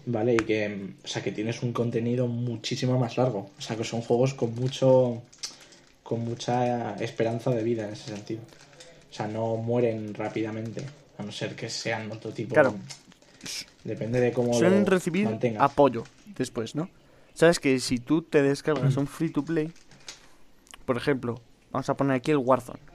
¿Vale? 0.07 0.35
Y 0.35 0.39
que, 0.39 0.91
o 1.03 1.07
sea, 1.07 1.23
que 1.23 1.33
tienes 1.33 1.63
un 1.63 1.73
contenido 1.73 2.27
muchísimo 2.27 2.99
más 2.99 3.17
largo. 3.17 3.51
O 3.59 3.61
sea, 3.61 3.77
que 3.77 3.85
son 3.85 4.03
juegos 4.03 4.35
con 4.35 4.55
mucho 4.55 5.23
con 6.03 6.25
mucha 6.25 6.97
esperanza 6.97 7.51
de 7.51 7.63
vida 7.63 7.85
en 7.85 7.93
ese 7.93 8.11
sentido. 8.11 8.41
O 9.09 9.15
sea, 9.15 9.29
no 9.29 9.57
mueren 9.57 10.13
rápidamente, 10.13 10.85
a 11.17 11.23
no 11.23 11.31
ser 11.31 11.55
que 11.55 11.71
sean 11.71 12.11
otro 12.11 12.33
tipo. 12.33 12.55
Claro. 12.55 12.75
Depende 13.85 14.21
de 14.21 14.33
cómo 14.33 14.53
Suelen 14.53 14.87
recibir 14.87 15.29
apoyo 15.59 16.03
después, 16.37 16.75
¿no? 16.75 16.91
Sabes 17.33 17.61
que 17.61 17.79
si 17.79 17.99
tú 17.99 18.23
te 18.23 18.43
descargas 18.43 18.97
un 18.97 19.07
free 19.07 19.31
to 19.31 19.45
play, 19.45 19.73
por 20.85 20.97
ejemplo, 20.97 21.41
vamos 21.71 21.89
a 21.89 21.95
poner 21.97 22.17
aquí 22.17 22.33
el 22.33 22.39
Warzone. 22.39 22.90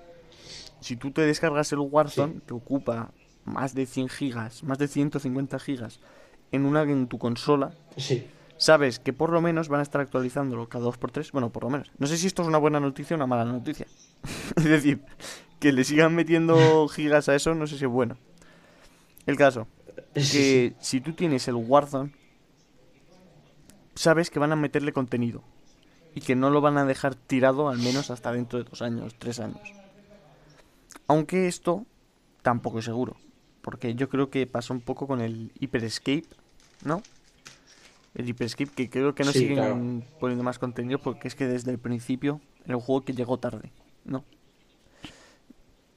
Si 0.86 0.98
tú 0.98 1.10
te 1.10 1.22
descargas 1.22 1.72
el 1.72 1.80
Warzone, 1.80 2.42
que 2.46 2.54
ocupa 2.54 3.10
más 3.44 3.74
de 3.74 3.88
100 3.88 4.08
gigas, 4.08 4.64
más 4.64 4.78
de 4.78 4.88
150 4.88 5.58
gigas 5.58 6.00
en 6.52 6.64
una 6.64 6.84
en 6.84 7.08
tu 7.08 7.18
consola, 7.18 7.74
sí. 7.98 8.28
sabes 8.58 9.00
que 9.00 9.12
por 9.12 9.32
lo 9.32 9.42
menos 9.42 9.68
van 9.68 9.80
a 9.80 9.82
estar 9.82 10.00
actualizándolo 10.00 10.70
cada 10.70 10.86
2x3. 10.86 11.32
Bueno, 11.32 11.50
por 11.50 11.64
lo 11.64 11.72
menos. 11.72 11.92
No 11.98 12.06
sé 12.06 12.18
si 12.20 12.28
esto 12.28 12.44
es 12.44 12.48
una 12.48 12.60
buena 12.60 12.80
noticia 12.80 13.16
o 13.16 13.18
una 13.18 13.26
mala 13.26 13.46
noticia. 13.46 13.88
es 14.58 14.64
decir, 14.64 15.02
que 15.60 15.74
le 15.74 15.84
sigan 15.84 16.14
metiendo 16.14 16.88
gigas 16.94 17.30
a 17.30 17.36
eso, 17.36 17.56
no 17.56 17.66
sé 17.66 17.80
si 17.80 17.86
es 17.86 17.90
bueno. 17.90 18.18
El 19.26 19.38
caso, 19.38 19.68
que 20.14 20.76
si 20.80 21.02
tú 21.02 21.14
tienes 21.14 21.48
el 21.48 21.56
Warzone, 21.56 22.12
sabes 23.96 24.30
que 24.30 24.38
van 24.38 24.52
a 24.52 24.56
meterle 24.56 24.94
contenido. 24.94 25.42
Y 26.14 26.22
que 26.22 26.36
no 26.36 26.52
lo 26.52 26.62
van 26.62 26.78
a 26.78 26.86
dejar 26.86 27.16
tirado 27.16 27.70
al 27.70 27.80
menos 27.80 28.12
hasta 28.12 28.32
dentro 28.32 28.60
de 28.60 28.70
dos 28.70 28.84
años, 28.84 29.16
tres 29.18 29.40
años. 29.40 29.74
Aunque 31.08 31.48
esto 31.48 31.86
tampoco 32.42 32.80
es 32.80 32.86
seguro. 32.86 33.16
Porque 33.62 33.96
yo 33.96 34.10
creo 34.10 34.30
que 34.30 34.46
pasó 34.46 34.74
un 34.74 34.82
poco 34.82 35.08
con 35.08 35.22
el 35.22 35.52
Hyper 35.60 35.84
Escape, 35.84 36.26
¿no? 36.84 37.02
El 38.14 38.30
Hyper 38.30 38.46
Escape, 38.46 38.72
que 38.76 38.90
creo 38.90 39.16
que 39.16 39.24
no 39.24 39.32
siguen 39.32 40.04
poniendo 40.20 40.44
más 40.44 40.60
contenido 40.60 41.00
porque 41.00 41.28
es 41.28 41.36
que 41.36 41.48
desde 41.48 41.72
el 41.72 41.80
principio 41.80 42.42
era 42.66 42.78
un 42.78 42.82
juego 42.82 43.04
que 43.04 43.14
llegó 43.14 43.38
tarde, 43.38 43.72
¿no? 44.06 44.24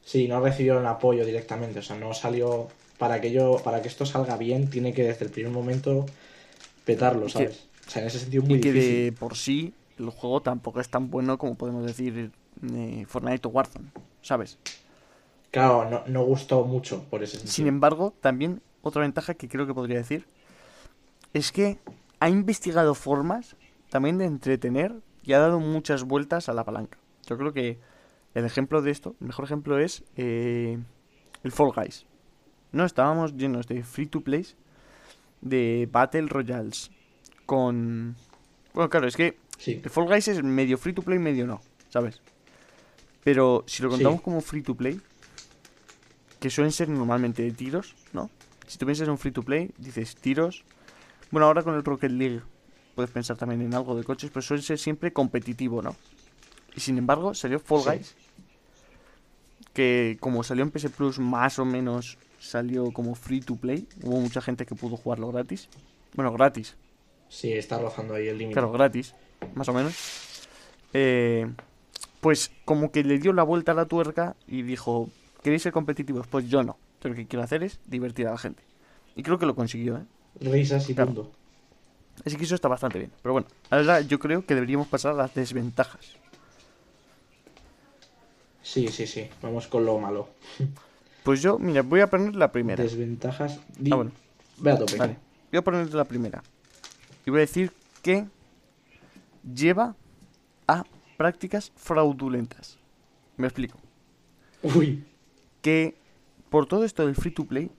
Sí, 0.04 0.26
no 0.26 0.40
recibieron 0.40 0.86
apoyo 0.86 1.26
directamente, 1.26 1.80
o 1.80 1.82
sea, 1.82 1.96
no 1.96 2.14
salió 2.14 2.68
para 2.96 3.20
que 3.20 3.30
yo, 3.30 3.60
para 3.62 3.82
que 3.82 3.88
esto 3.88 4.06
salga 4.06 4.38
bien, 4.38 4.70
tiene 4.70 4.94
que 4.94 5.04
desde 5.04 5.26
el 5.26 5.30
primer 5.30 5.52
momento 5.52 6.06
petarlo, 6.86 7.28
¿sabes? 7.28 7.68
o 7.86 7.90
sea, 7.90 8.02
en 8.02 8.08
ese 8.08 8.18
sentido 8.18 8.42
muy 8.42 8.58
y 8.58 8.60
que 8.60 8.72
de 8.72 9.12
por 9.12 9.36
sí 9.36 9.72
el 9.98 10.10
juego 10.10 10.40
tampoco 10.40 10.80
es 10.80 10.88
tan 10.88 11.10
bueno 11.10 11.38
como 11.38 11.54
podemos 11.56 11.84
decir 11.84 12.30
eh, 12.72 13.04
Fortnite 13.06 13.46
o 13.48 13.50
Warzone, 13.50 13.88
¿sabes? 14.22 14.58
Claro, 15.50 15.88
no, 15.88 16.02
no 16.06 16.24
gustó 16.24 16.64
mucho 16.64 17.04
por 17.04 17.22
ese 17.22 17.32
sentido. 17.32 17.52
Sin 17.52 17.66
embargo, 17.66 18.12
también 18.20 18.60
otra 18.82 19.02
ventaja 19.02 19.34
que 19.34 19.48
creo 19.48 19.66
que 19.66 19.74
podría 19.74 19.98
decir 19.98 20.26
es 21.32 21.52
que 21.52 21.78
ha 22.20 22.28
investigado 22.28 22.94
formas 22.94 23.56
también 23.90 24.18
de 24.18 24.26
entretener 24.26 24.94
y 25.22 25.32
ha 25.32 25.38
dado 25.38 25.60
muchas 25.60 26.04
vueltas 26.04 26.48
a 26.48 26.52
la 26.52 26.64
palanca. 26.64 26.98
Yo 27.26 27.36
creo 27.36 27.52
que 27.52 27.78
el 28.34 28.44
ejemplo 28.44 28.82
de 28.82 28.90
esto, 28.90 29.14
el 29.20 29.26
mejor 29.26 29.44
ejemplo 29.44 29.78
es 29.78 30.04
eh, 30.16 30.78
el 31.42 31.52
Fall 31.52 31.72
Guys. 31.74 32.06
No 32.72 32.84
estábamos 32.84 33.36
llenos 33.36 33.66
de 33.66 33.82
free 33.82 34.06
to 34.06 34.20
play, 34.20 34.46
de 35.40 35.88
Battle 35.90 36.26
Royales, 36.26 36.90
con... 37.46 38.16
Bueno, 38.74 38.90
claro, 38.90 39.08
es 39.08 39.16
que 39.16 39.38
el 39.66 39.90
Fall 39.90 40.06
Guys 40.06 40.28
es 40.28 40.42
medio 40.42 40.76
free 40.78 40.92
to 40.92 41.02
play, 41.02 41.18
medio 41.18 41.46
no, 41.46 41.60
¿sabes? 41.88 42.20
Pero 43.24 43.64
si 43.66 43.82
lo 43.82 43.90
contamos 43.90 44.20
como 44.20 44.40
free 44.40 44.62
to 44.62 44.74
play, 44.74 45.00
que 46.40 46.50
suelen 46.50 46.72
ser 46.72 46.88
normalmente 46.88 47.42
de 47.42 47.52
tiros, 47.52 47.94
¿no? 48.12 48.30
Si 48.66 48.78
tú 48.78 48.86
piensas 48.86 49.06
en 49.06 49.12
un 49.12 49.18
free 49.18 49.32
to 49.32 49.42
play, 49.42 49.70
dices 49.78 50.16
tiros. 50.16 50.64
Bueno, 51.30 51.46
ahora 51.46 51.62
con 51.62 51.74
el 51.74 51.84
Rocket 51.84 52.10
League 52.10 52.42
puedes 52.94 53.10
pensar 53.10 53.36
también 53.36 53.62
en 53.62 53.74
algo 53.74 53.96
de 53.96 54.04
coches, 54.04 54.30
pero 54.30 54.42
suele 54.42 54.62
ser 54.62 54.78
siempre 54.78 55.12
competitivo, 55.12 55.82
¿no? 55.82 55.96
Y 56.76 56.80
sin 56.80 56.98
embargo, 56.98 57.34
salió 57.34 57.60
Fall 57.60 57.82
Guys. 57.84 58.14
Que 59.72 60.16
como 60.20 60.42
salió 60.42 60.64
en 60.64 60.70
PS 60.70 60.90
Plus, 60.90 61.18
más 61.18 61.58
o 61.58 61.64
menos 61.64 62.18
salió 62.38 62.92
como 62.92 63.14
free 63.14 63.40
to 63.40 63.56
play. 63.56 63.88
Hubo 64.02 64.20
mucha 64.20 64.40
gente 64.40 64.66
que 64.66 64.74
pudo 64.74 64.96
jugarlo 64.96 65.28
gratis. 65.28 65.68
Bueno, 66.14 66.32
gratis. 66.32 66.76
Sí, 67.28 67.52
está 67.52 67.78
rozando 67.78 68.14
ahí 68.14 68.28
el 68.28 68.38
límite. 68.38 68.54
Claro, 68.54 68.72
gratis, 68.72 69.14
más 69.54 69.68
o 69.68 69.72
menos. 69.72 69.94
Eh, 70.92 71.46
pues 72.20 72.50
como 72.64 72.90
que 72.90 73.04
le 73.04 73.18
dio 73.18 73.32
la 73.32 73.42
vuelta 73.42 73.72
a 73.72 73.74
la 73.74 73.86
tuerca 73.86 74.36
y 74.46 74.62
dijo, 74.62 75.10
¿queréis 75.42 75.62
ser 75.62 75.72
competitivos? 75.72 76.26
Pues 76.26 76.48
yo 76.48 76.62
no. 76.62 76.76
lo 77.02 77.14
que 77.14 77.26
quiero 77.26 77.42
hacer 77.42 77.62
es 77.62 77.80
divertir 77.86 78.26
a 78.26 78.32
la 78.32 78.38
gente. 78.38 78.62
Y 79.16 79.22
creo 79.22 79.38
que 79.38 79.46
lo 79.46 79.54
consiguió, 79.54 79.96
¿eh? 79.96 80.04
Risas 80.40 80.88
y 80.90 80.94
punto. 80.94 81.32
Así 82.24 82.36
que 82.36 82.44
eso 82.44 82.54
está 82.54 82.68
bastante 82.68 82.98
bien. 82.98 83.12
Pero 83.22 83.32
bueno, 83.32 83.46
ahora 83.70 84.00
yo 84.00 84.18
creo 84.18 84.44
que 84.44 84.54
deberíamos 84.54 84.88
pasar 84.88 85.12
a 85.12 85.16
las 85.16 85.34
desventajas. 85.34 86.16
Sí, 88.62 88.88
sí, 88.88 89.06
sí. 89.06 89.28
Vamos 89.42 89.66
con 89.66 89.84
lo 89.84 89.98
malo. 89.98 90.28
Pues 91.24 91.42
yo, 91.42 91.58
mira, 91.58 91.82
voy 91.82 92.00
a 92.00 92.08
poner 92.08 92.34
la 92.36 92.50
primera. 92.50 92.82
Desventajas. 92.82 93.58
Ah, 93.90 93.96
bueno. 93.96 94.12
Ve 94.58 94.70
a 94.70 94.78
tope. 94.78 94.96
Vale. 94.96 95.16
Voy 95.50 95.58
a 95.58 95.62
poner 95.62 95.92
la 95.94 96.04
primera. 96.04 96.42
Y 97.26 97.30
voy 97.30 97.38
a 97.38 97.40
decir 97.40 97.72
que 98.02 98.26
lleva 99.42 99.94
a 100.66 100.84
prácticas 101.16 101.72
fraudulentas. 101.76 102.78
Me 103.36 103.46
explico. 103.46 103.78
Uy. 104.62 105.04
Que 105.62 105.96
por 106.50 106.66
todo 106.66 106.84
esto 106.84 107.06
del 107.06 107.14
free 107.14 107.32
to 107.32 107.44
play, 107.44 107.70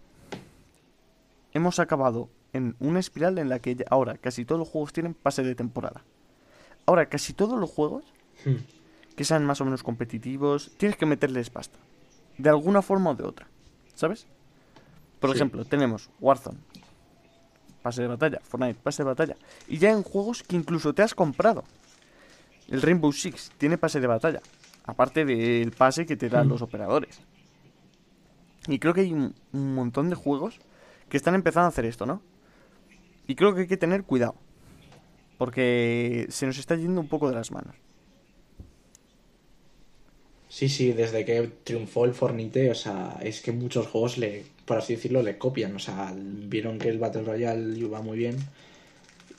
hemos 1.54 1.80
acabado 1.80 2.30
en 2.54 2.76
una 2.80 3.00
espiral 3.00 3.38
en 3.38 3.50
la 3.50 3.60
que 3.60 3.86
ahora 3.90 4.18
casi 4.18 4.46
todos 4.46 4.60
los 4.60 4.70
juegos 4.70 4.94
tienen 4.94 5.14
pase 5.14 5.44
de 5.44 5.56
temporada. 5.56 6.04
Ahora 6.86 7.08
casi 7.08 7.34
todos 7.34 7.60
los 7.60 7.70
juegos 7.70 8.06
hmm. 8.46 8.56
que 9.16 9.24
sean 9.24 9.46
más 9.46 9.62
o 9.62 9.66
menos 9.66 9.84
competitivos, 9.84 10.72
tienes 10.78 10.98
que 10.98 11.06
meterles 11.06 11.50
pasta. 11.50 11.78
De 12.38 12.50
alguna 12.50 12.82
forma 12.82 13.12
o 13.12 13.16
de 13.16 13.24
otra. 13.24 13.48
¿Sabes? 13.96 14.28
Por 15.20 15.36
ejemplo, 15.36 15.66
tenemos 15.66 16.10
Warzone, 16.22 16.60
pase 17.82 18.02
de 18.02 18.08
batalla, 18.08 18.40
Fortnite, 18.42 18.80
pase 18.82 19.04
de 19.04 19.08
batalla. 19.08 19.36
Y 19.68 19.78
ya 19.78 19.92
en 19.92 20.04
juegos 20.04 20.44
que 20.44 20.56
incluso 20.56 20.94
te 20.94 21.02
has 21.02 21.14
comprado. 21.14 21.66
El 22.70 22.82
Rainbow 22.82 23.12
Six 23.12 23.52
tiene 23.58 23.78
pase 23.78 24.00
de 24.00 24.08
batalla. 24.08 24.42
Aparte 24.86 25.26
del 25.26 25.72
pase 25.72 26.06
que 26.06 26.16
te 26.16 26.30
dan 26.30 26.48
hmm. 26.48 26.52
los 26.52 26.62
operadores. 26.62 27.20
Y 28.70 28.78
creo 28.78 28.94
que 28.94 29.02
hay 29.02 29.14
un, 29.14 29.34
montón 29.52 30.10
de 30.10 30.16
juegos 30.16 30.60
que 31.10 31.18
están 31.18 31.34
empezando 31.34 31.66
a 31.66 31.70
hacer 31.70 31.86
esto, 31.86 32.06
¿no? 32.06 32.22
Y 33.28 33.34
creo 33.34 33.56
que 33.56 33.62
hay 33.62 33.68
que 33.68 33.78
tener 33.78 34.04
cuidado. 34.04 34.36
Porque 35.40 36.28
se 36.30 36.46
nos 36.46 36.60
está 36.60 36.76
yendo 36.76 37.02
un 37.02 37.08
poco 37.08 37.30
de 37.30 37.36
las 37.36 37.52
manos. 37.52 37.76
Sí, 40.50 40.70
sí, 40.70 40.94
desde 40.94 41.26
que 41.26 41.50
triunfó 41.64 42.06
el 42.06 42.14
Fornite, 42.14 42.70
o 42.70 42.76
sea, 42.76 43.18
es 43.24 43.42
que 43.42 43.52
muchos 43.52 43.88
juegos 43.88 44.20
le, 44.20 44.46
por 44.66 44.78
así 44.78 44.96
decirlo, 44.96 45.24
le 45.24 45.40
copian. 45.40 45.76
O 45.76 45.80
sea, 45.80 46.14
vieron 46.16 46.78
que 46.78 46.90
el 46.90 47.00
Battle 47.00 47.24
Royale 47.24 47.78
iba 47.78 48.02
muy 48.02 48.20
bien 48.20 48.38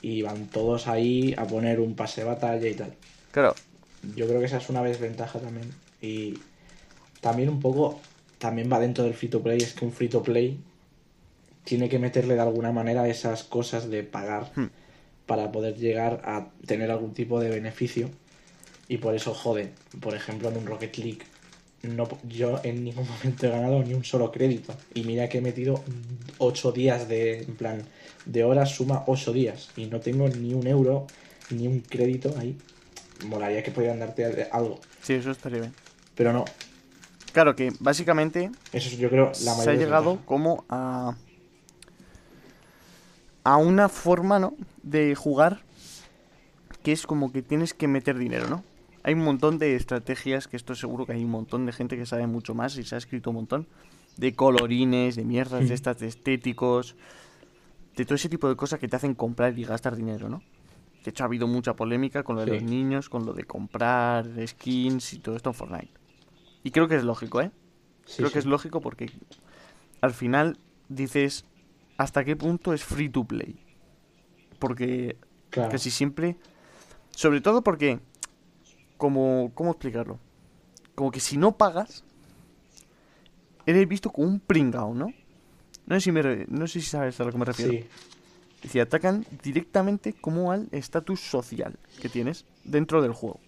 y 0.01 0.23
van 0.23 0.47
todos 0.47 0.87
ahí 0.87 1.33
a 1.37 1.45
poner 1.47 1.79
un 1.79 1.95
pase 1.95 2.21
de 2.21 2.27
batalla 2.27 2.67
y 2.67 2.73
tal. 2.73 2.93
Claro. 3.31 3.55
Yo 4.15 4.27
creo 4.27 4.39
que 4.39 4.47
esa 4.47 4.57
es 4.57 4.69
una 4.69 4.83
desventaja 4.83 5.39
también. 5.39 5.69
Y 6.01 6.37
también 7.21 7.49
un 7.49 7.61
poco 7.61 8.01
también 8.41 8.71
va 8.73 8.79
dentro 8.79 9.03
del 9.03 9.13
free 9.13 9.29
to 9.29 9.43
play, 9.43 9.59
es 9.59 9.73
que 9.73 9.85
un 9.85 9.91
free 9.91 10.09
to 10.09 10.23
play 10.23 10.59
tiene 11.63 11.87
que 11.89 11.99
meterle 11.99 12.33
de 12.33 12.41
alguna 12.41 12.71
manera 12.71 13.07
esas 13.07 13.43
cosas 13.43 13.87
de 13.91 14.01
pagar 14.01 14.51
hmm. 14.55 14.65
para 15.27 15.51
poder 15.51 15.75
llegar 15.75 16.21
a 16.25 16.49
tener 16.65 16.89
algún 16.89 17.13
tipo 17.13 17.39
de 17.39 17.51
beneficio. 17.51 18.09
Y 18.87 18.97
por 18.97 19.13
eso, 19.13 19.35
jode, 19.35 19.69
por 19.99 20.15
ejemplo, 20.15 20.49
en 20.49 20.57
un 20.57 20.65
Rocket 20.65 20.97
League, 20.97 21.19
no, 21.83 22.09
yo 22.27 22.59
en 22.63 22.83
ningún 22.83 23.07
momento 23.17 23.45
he 23.45 23.49
ganado 23.51 23.83
ni 23.83 23.93
un 23.93 24.03
solo 24.03 24.31
crédito. 24.31 24.75
Y 24.95 25.03
mira 25.03 25.29
que 25.29 25.37
he 25.37 25.41
metido 25.41 25.83
8 26.39 26.71
días 26.71 27.07
de, 27.07 27.43
en 27.43 27.55
plan, 27.55 27.83
de 28.25 28.43
horas 28.43 28.71
suma 28.71 29.03
8 29.05 29.33
días. 29.33 29.69
Y 29.77 29.85
no 29.85 29.99
tengo 29.99 30.27
ni 30.29 30.55
un 30.55 30.65
euro, 30.65 31.05
ni 31.51 31.67
un 31.67 31.81
crédito 31.81 32.33
ahí. 32.39 32.57
Molaría 33.27 33.61
que 33.61 33.69
pudieran 33.69 33.99
darte 33.99 34.49
algo. 34.51 34.79
Sí, 35.03 35.13
eso 35.13 35.29
estaría 35.29 35.59
bien. 35.59 35.73
Pero 36.15 36.33
no, 36.33 36.43
Claro 37.33 37.55
que 37.55 37.71
básicamente 37.79 38.51
Eso 38.73 38.95
yo 38.97 39.09
creo 39.09 39.27
la 39.27 39.55
se 39.55 39.69
ha 39.69 39.73
llegado 39.73 40.19
como 40.25 40.65
a 40.69 41.15
a 43.43 43.57
una 43.57 43.89
forma, 43.89 44.39
¿no? 44.39 44.53
De 44.83 45.15
jugar 45.15 45.63
que 46.83 46.91
es 46.91 47.05
como 47.05 47.31
que 47.31 47.41
tienes 47.41 47.73
que 47.73 47.87
meter 47.87 48.17
dinero, 48.17 48.47
¿no? 48.49 48.63
Hay 49.03 49.13
un 49.13 49.23
montón 49.23 49.57
de 49.57 49.75
estrategias 49.75 50.47
que 50.47 50.57
esto 50.57 50.75
seguro 50.75 51.05
que 51.05 51.13
hay 51.13 51.23
un 51.23 51.31
montón 51.31 51.65
de 51.65 51.71
gente 51.71 51.97
que 51.97 52.05
sabe 52.05 52.27
mucho 52.27 52.53
más 52.53 52.77
y 52.77 52.83
se 52.83 52.95
ha 52.95 52.97
escrito 52.97 53.31
un 53.31 53.37
montón 53.37 53.67
de 54.17 54.35
colorines, 54.35 55.15
de 55.15 55.23
mierdas, 55.23 55.67
de 55.67 55.73
estas 55.73 55.99
de 55.99 56.07
estéticos, 56.07 56.95
de 57.95 58.05
todo 58.05 58.15
ese 58.15 58.29
tipo 58.29 58.47
de 58.47 58.55
cosas 58.55 58.79
que 58.79 58.87
te 58.87 58.95
hacen 58.95 59.15
comprar 59.15 59.57
y 59.57 59.63
gastar 59.63 59.95
dinero, 59.95 60.29
¿no? 60.29 60.43
De 61.03 61.09
hecho 61.09 61.23
ha 61.23 61.27
habido 61.27 61.47
mucha 61.47 61.75
polémica 61.75 62.21
con 62.23 62.35
lo 62.35 62.45
de 62.45 62.53
los 62.53 62.63
niños, 62.63 63.09
con 63.09 63.25
lo 63.25 63.33
de 63.33 63.43
comprar 63.43 64.27
skins 64.45 65.13
y 65.13 65.19
todo 65.19 65.35
esto 65.35 65.49
en 65.49 65.55
Fortnite. 65.55 66.00
Y 66.63 66.71
creo 66.71 66.87
que 66.87 66.95
es 66.95 67.03
lógico, 67.03 67.41
¿eh? 67.41 67.51
creo 68.17 68.31
que 68.31 68.39
es 68.39 68.45
lógico 68.45 68.81
porque 68.81 69.11
al 70.01 70.13
final 70.13 70.57
dices 70.89 71.45
hasta 71.97 72.23
qué 72.23 72.35
punto 72.35 72.73
es 72.73 72.83
free 72.83 73.09
to 73.09 73.23
play. 73.23 73.63
Porque 74.59 75.17
casi 75.49 75.91
siempre... 75.91 76.37
Sobre 77.11 77.41
todo 77.41 77.63
porque... 77.63 77.99
Como, 78.97 79.51
¿Cómo 79.55 79.71
explicarlo? 79.71 80.19
Como 80.93 81.11
que 81.11 81.19
si 81.19 81.37
no 81.37 81.57
pagas, 81.57 82.03
eres 83.65 83.87
visto 83.87 84.11
como 84.11 84.27
un 84.27 84.39
pringao, 84.39 84.93
¿no? 84.93 85.11
No 85.87 85.95
sé 85.95 86.01
si, 86.01 86.11
me, 86.11 86.45
no 86.47 86.67
sé 86.67 86.81
si 86.81 86.87
sabes 86.87 87.19
a 87.19 87.23
lo 87.23 87.31
que 87.31 87.37
me 87.37 87.45
refiero. 87.45 87.71
Sí. 87.71 88.69
Si 88.69 88.79
atacan 88.79 89.25
directamente 89.41 90.13
como 90.13 90.51
al 90.51 90.67
estatus 90.71 91.19
social 91.19 91.79
que 91.99 92.09
tienes 92.09 92.45
dentro 92.63 93.01
del 93.01 93.13
juego. 93.13 93.39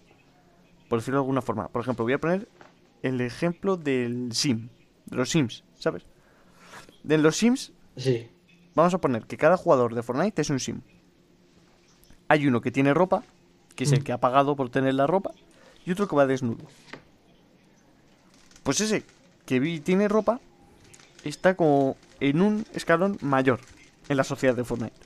Por 0.88 0.98
decirlo 0.98 1.20
de 1.20 1.22
alguna 1.22 1.42
forma. 1.42 1.68
Por 1.68 1.82
ejemplo, 1.82 2.04
voy 2.04 2.14
a 2.14 2.18
poner 2.18 2.48
el 3.04 3.20
ejemplo 3.20 3.76
del 3.76 4.30
Sim, 4.32 4.70
de 5.04 5.16
los 5.16 5.28
Sims, 5.28 5.62
¿sabes? 5.78 6.04
De 7.02 7.18
los 7.18 7.36
Sims, 7.36 7.72
sí. 7.96 8.28
vamos 8.74 8.94
a 8.94 8.98
poner 8.98 9.26
que 9.26 9.36
cada 9.36 9.58
jugador 9.58 9.94
de 9.94 10.02
Fortnite 10.02 10.40
es 10.40 10.48
un 10.48 10.58
Sim. 10.58 10.80
Hay 12.28 12.46
uno 12.46 12.62
que 12.62 12.70
tiene 12.70 12.94
ropa, 12.94 13.22
que 13.76 13.84
es 13.84 13.92
el 13.92 14.00
mm. 14.00 14.04
que 14.04 14.12
ha 14.12 14.18
pagado 14.18 14.56
por 14.56 14.70
tener 14.70 14.94
la 14.94 15.06
ropa, 15.06 15.32
y 15.84 15.92
otro 15.92 16.08
que 16.08 16.16
va 16.16 16.26
desnudo. 16.26 16.64
Pues 18.62 18.80
ese 18.80 19.04
que 19.44 19.60
tiene 19.84 20.08
ropa 20.08 20.40
está 21.24 21.54
como 21.56 21.98
en 22.20 22.40
un 22.40 22.64
escalón 22.72 23.18
mayor 23.20 23.60
en 24.08 24.16
la 24.16 24.24
sociedad 24.24 24.54
de 24.54 24.64
Fortnite. 24.64 24.96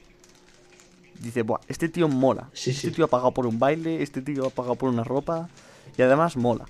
Dice, 1.18 1.42
Buah, 1.42 1.58
este 1.66 1.88
tío 1.88 2.06
mola. 2.06 2.48
este 2.54 2.92
tío 2.92 3.06
ha 3.06 3.08
pagado 3.08 3.32
por 3.32 3.44
un 3.44 3.58
baile, 3.58 4.04
este 4.04 4.22
tío 4.22 4.46
ha 4.46 4.50
pagado 4.50 4.76
por 4.76 4.88
una 4.88 5.02
ropa 5.02 5.48
y 5.96 6.02
además 6.02 6.36
mola. 6.36 6.66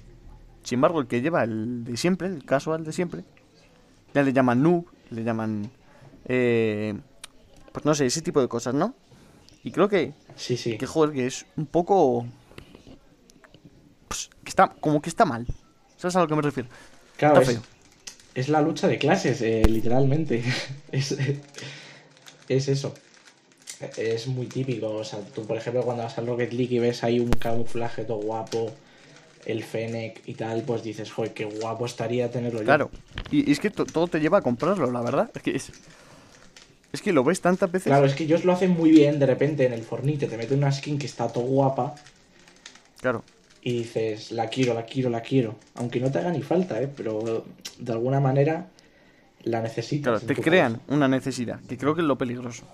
Sin 0.68 0.76
embargo, 0.76 1.00
el 1.00 1.06
que 1.06 1.22
lleva 1.22 1.44
el 1.44 1.82
de 1.82 1.96
siempre, 1.96 2.28
el 2.28 2.44
casual 2.44 2.84
de 2.84 2.92
siempre, 2.92 3.24
ya 4.12 4.22
le 4.22 4.34
llaman 4.34 4.62
noob, 4.62 4.84
le 5.08 5.24
llaman... 5.24 5.70
Eh, 6.26 6.94
pues 7.72 7.86
no 7.86 7.94
sé, 7.94 8.04
ese 8.04 8.20
tipo 8.20 8.42
de 8.42 8.48
cosas, 8.48 8.74
¿no? 8.74 8.94
Y 9.64 9.70
creo 9.70 9.88
que... 9.88 10.12
Sí, 10.36 10.58
sí. 10.58 10.76
Que 10.76 10.84
joder, 10.84 11.14
que 11.14 11.26
es 11.26 11.46
un 11.56 11.64
poco... 11.64 12.26
Pues, 14.08 14.28
que 14.44 14.50
está, 14.50 14.68
como 14.68 15.00
que 15.00 15.08
está 15.08 15.24
mal. 15.24 15.46
¿Sabes 15.96 16.16
a 16.16 16.20
lo 16.20 16.28
que 16.28 16.34
me 16.34 16.42
refiero? 16.42 16.68
Claro, 17.16 17.40
es, 17.40 17.58
es, 18.34 18.50
la 18.50 18.60
lucha 18.60 18.88
de 18.88 18.98
clases, 18.98 19.40
eh, 19.40 19.62
literalmente. 19.66 20.44
es, 20.92 21.16
es 22.46 22.68
eso. 22.68 22.92
Es 23.96 24.26
muy 24.26 24.44
típico. 24.44 24.90
O 24.90 25.04
sea, 25.04 25.20
tú, 25.20 25.46
por 25.46 25.56
ejemplo, 25.56 25.80
cuando 25.80 26.02
vas 26.02 26.18
al 26.18 26.26
Rocket 26.26 26.52
League 26.52 26.74
y 26.74 26.78
ves 26.78 27.04
ahí 27.04 27.20
un 27.20 27.30
camuflaje 27.30 28.04
todo 28.04 28.18
guapo 28.18 28.70
el 29.48 29.64
Fennec 29.64 30.20
y 30.26 30.34
tal, 30.34 30.62
pues 30.62 30.82
dices, 30.82 31.10
joder, 31.10 31.32
qué 31.32 31.46
guapo 31.46 31.86
estaría 31.86 32.30
tenerlo 32.30 32.60
Claro, 32.60 32.90
y, 33.30 33.50
es 33.50 33.58
que 33.58 33.70
todo 33.70 34.06
te 34.06 34.20
lleva 34.20 34.38
a 34.38 34.42
comprarlo, 34.42 34.90
la 34.92 35.00
verdad. 35.00 35.30
Es 35.34 35.42
que 35.42 35.56
es, 35.56 35.72
es 36.92 37.02
que 37.02 37.12
lo 37.12 37.24
ves 37.24 37.40
tantas 37.40 37.72
veces. 37.72 37.86
Claro, 37.86 38.04
es 38.04 38.14
que 38.14 38.24
ellos 38.24 38.44
lo 38.44 38.52
hacen 38.52 38.70
muy 38.70 38.90
bien 38.90 39.18
de 39.18 39.24
repente 39.24 39.64
en 39.64 39.72
el 39.72 39.82
Fornite, 39.82 40.26
te 40.26 40.36
mete 40.36 40.54
una 40.54 40.70
skin 40.70 40.98
que 40.98 41.06
está 41.06 41.28
todo 41.28 41.44
guapa. 41.44 41.94
Claro. 43.00 43.24
Y 43.62 43.78
dices, 43.78 44.32
la 44.32 44.48
quiero, 44.48 44.74
la 44.74 44.84
quiero, 44.84 45.08
la 45.08 45.22
quiero. 45.22 45.56
Aunque 45.76 45.98
no 45.98 46.10
te 46.10 46.18
haga 46.18 46.30
ni 46.30 46.42
falta, 46.42 46.80
¿eh? 46.82 46.88
Pero 46.94 47.44
de 47.78 47.92
alguna 47.92 48.20
manera 48.20 48.68
la 49.44 49.62
necesitas. 49.62 50.20
Claro, 50.20 50.34
te 50.34 50.40
crean 50.40 50.80
una 50.88 51.08
necesidad, 51.08 51.60
que 51.62 51.78
creo 51.78 51.94
que 51.94 52.02
es 52.02 52.06
lo 52.06 52.18
peligroso 52.18 52.64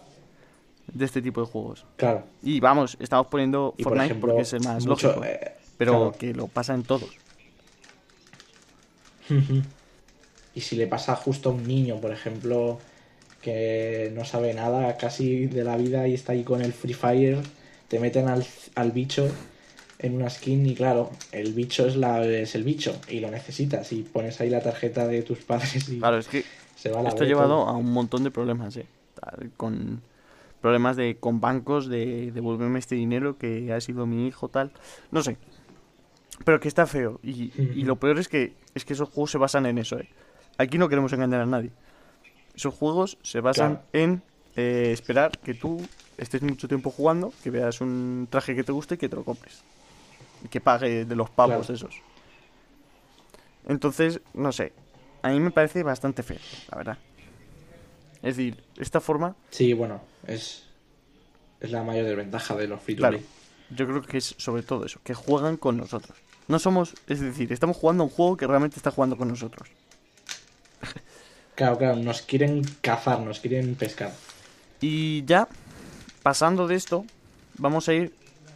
de 0.92 1.04
este 1.04 1.22
tipo 1.22 1.40
de 1.40 1.46
juegos. 1.46 1.86
Claro. 1.96 2.24
Y 2.42 2.58
vamos, 2.58 2.96
estamos 2.98 3.28
poniendo 3.28 3.74
Fortnite 3.80 4.16
porque 4.16 4.42
es 4.42 4.52
el 4.54 4.64
más 4.64 4.84
lógico. 4.84 5.22
Eh, 5.24 5.52
pero 5.76 6.14
que 6.18 6.34
lo 6.34 6.48
pasa 6.48 6.74
en 6.74 6.82
todos. 6.82 7.10
y 10.54 10.60
si 10.60 10.76
le 10.76 10.86
pasa 10.86 11.16
justo 11.16 11.50
a 11.50 11.52
un 11.52 11.66
niño, 11.66 12.00
por 12.00 12.12
ejemplo, 12.12 12.78
que 13.42 14.12
no 14.14 14.24
sabe 14.24 14.54
nada 14.54 14.96
casi 14.96 15.46
de 15.46 15.64
la 15.64 15.76
vida 15.76 16.08
y 16.08 16.14
está 16.14 16.32
ahí 16.32 16.44
con 16.44 16.62
el 16.62 16.72
Free 16.72 16.94
Fire, 16.94 17.38
te 17.88 17.98
meten 17.98 18.28
al, 18.28 18.46
al 18.74 18.92
bicho 18.92 19.28
en 19.98 20.14
una 20.14 20.28
skin 20.28 20.66
y 20.66 20.74
claro, 20.74 21.10
el 21.32 21.52
bicho 21.52 21.86
es, 21.86 21.96
la, 21.96 22.24
es 22.24 22.54
el 22.54 22.64
bicho 22.64 22.94
y 23.08 23.20
lo 23.20 23.30
necesitas 23.30 23.92
y 23.92 24.02
pones 24.02 24.40
ahí 24.40 24.50
la 24.50 24.60
tarjeta 24.60 25.06
de 25.06 25.22
tus 25.22 25.38
padres 25.38 25.88
y 25.88 25.98
claro, 25.98 26.18
es 26.18 26.28
que 26.28 26.44
se 26.76 26.90
va 26.90 27.02
esto 27.02 27.24
ha 27.24 27.26
llevado 27.26 27.62
a 27.62 27.72
un 27.72 27.92
montón 27.92 28.24
de 28.24 28.30
problemas, 28.30 28.76
¿eh? 28.76 28.86
con 29.56 30.02
problemas 30.60 30.96
de 30.96 31.16
con 31.16 31.40
bancos 31.40 31.88
de 31.88 32.32
devolverme 32.32 32.78
este 32.78 32.94
dinero 32.94 33.38
que 33.38 33.72
ha 33.72 33.80
sido 33.80 34.06
mi 34.06 34.26
hijo 34.26 34.48
tal, 34.48 34.72
no 35.10 35.22
sé, 35.22 35.36
pero 36.44 36.60
que 36.60 36.68
está 36.68 36.86
feo. 36.86 37.20
Y, 37.22 37.84
lo 37.84 37.96
peor 37.96 38.18
es 38.18 38.28
que, 38.28 38.54
es 38.74 38.84
que 38.84 38.94
esos 38.94 39.08
juegos 39.08 39.30
se 39.30 39.38
basan 39.38 39.66
en 39.66 39.78
eso, 39.78 39.98
¿eh? 39.98 40.08
Aquí 40.58 40.78
no 40.78 40.88
queremos 40.88 41.12
engañar 41.12 41.40
a 41.40 41.46
nadie. 41.46 41.70
Esos 42.54 42.74
juegos 42.74 43.18
se 43.22 43.40
basan 43.40 43.82
en 43.92 44.22
eh, 44.56 44.90
esperar 44.92 45.38
que 45.38 45.54
tú 45.54 45.80
estés 46.16 46.42
mucho 46.42 46.68
tiempo 46.68 46.90
jugando, 46.90 47.32
que 47.42 47.50
veas 47.50 47.80
un 47.80 48.28
traje 48.30 48.54
que 48.54 48.62
te 48.62 48.70
guste 48.70 48.94
y 48.94 48.98
que 48.98 49.08
te 49.08 49.16
lo 49.16 49.24
compres. 49.24 49.62
Y 50.44 50.48
que 50.48 50.60
pague 50.60 51.04
de 51.04 51.16
los 51.16 51.30
pavos 51.30 51.70
esos. 51.70 52.00
Entonces, 53.66 54.20
no 54.32 54.52
sé. 54.52 54.72
A 55.22 55.30
mí 55.30 55.40
me 55.40 55.50
parece 55.50 55.82
bastante 55.82 56.22
feo, 56.22 56.38
la 56.70 56.76
verdad. 56.76 56.98
Es 58.22 58.36
decir, 58.36 58.62
esta 58.78 59.00
forma. 59.00 59.34
Sí, 59.50 59.72
bueno, 59.72 60.02
es, 60.26 60.64
es 61.60 61.70
la 61.70 61.82
mayor 61.82 62.04
desventaja 62.04 62.54
de 62.54 62.68
los 62.68 62.80
free 62.80 62.94
to 62.94 63.08
play. 63.08 63.24
Yo 63.74 63.86
creo 63.86 64.02
que 64.02 64.18
es 64.18 64.34
sobre 64.38 64.62
todo 64.62 64.84
eso, 64.84 65.00
que 65.02 65.14
juegan 65.14 65.56
con 65.56 65.76
nosotros. 65.76 66.16
No 66.46 66.58
somos, 66.58 66.94
es 67.08 67.20
decir, 67.20 67.52
estamos 67.52 67.76
jugando 67.76 68.02
a 68.02 68.06
un 68.06 68.12
juego 68.12 68.36
que 68.36 68.46
realmente 68.46 68.76
está 68.76 68.90
jugando 68.90 69.16
con 69.16 69.28
nosotros. 69.28 69.68
Claro, 71.54 71.78
claro, 71.78 71.96
nos 71.96 72.22
quieren 72.22 72.62
cazar, 72.80 73.20
nos 73.20 73.38
quieren 73.38 73.76
pescar. 73.76 74.12
Y 74.80 75.24
ya, 75.24 75.48
pasando 76.22 76.66
de 76.66 76.74
esto, 76.74 77.04
vamos 77.58 77.88
a 77.88 77.94
ir. 77.94 78.12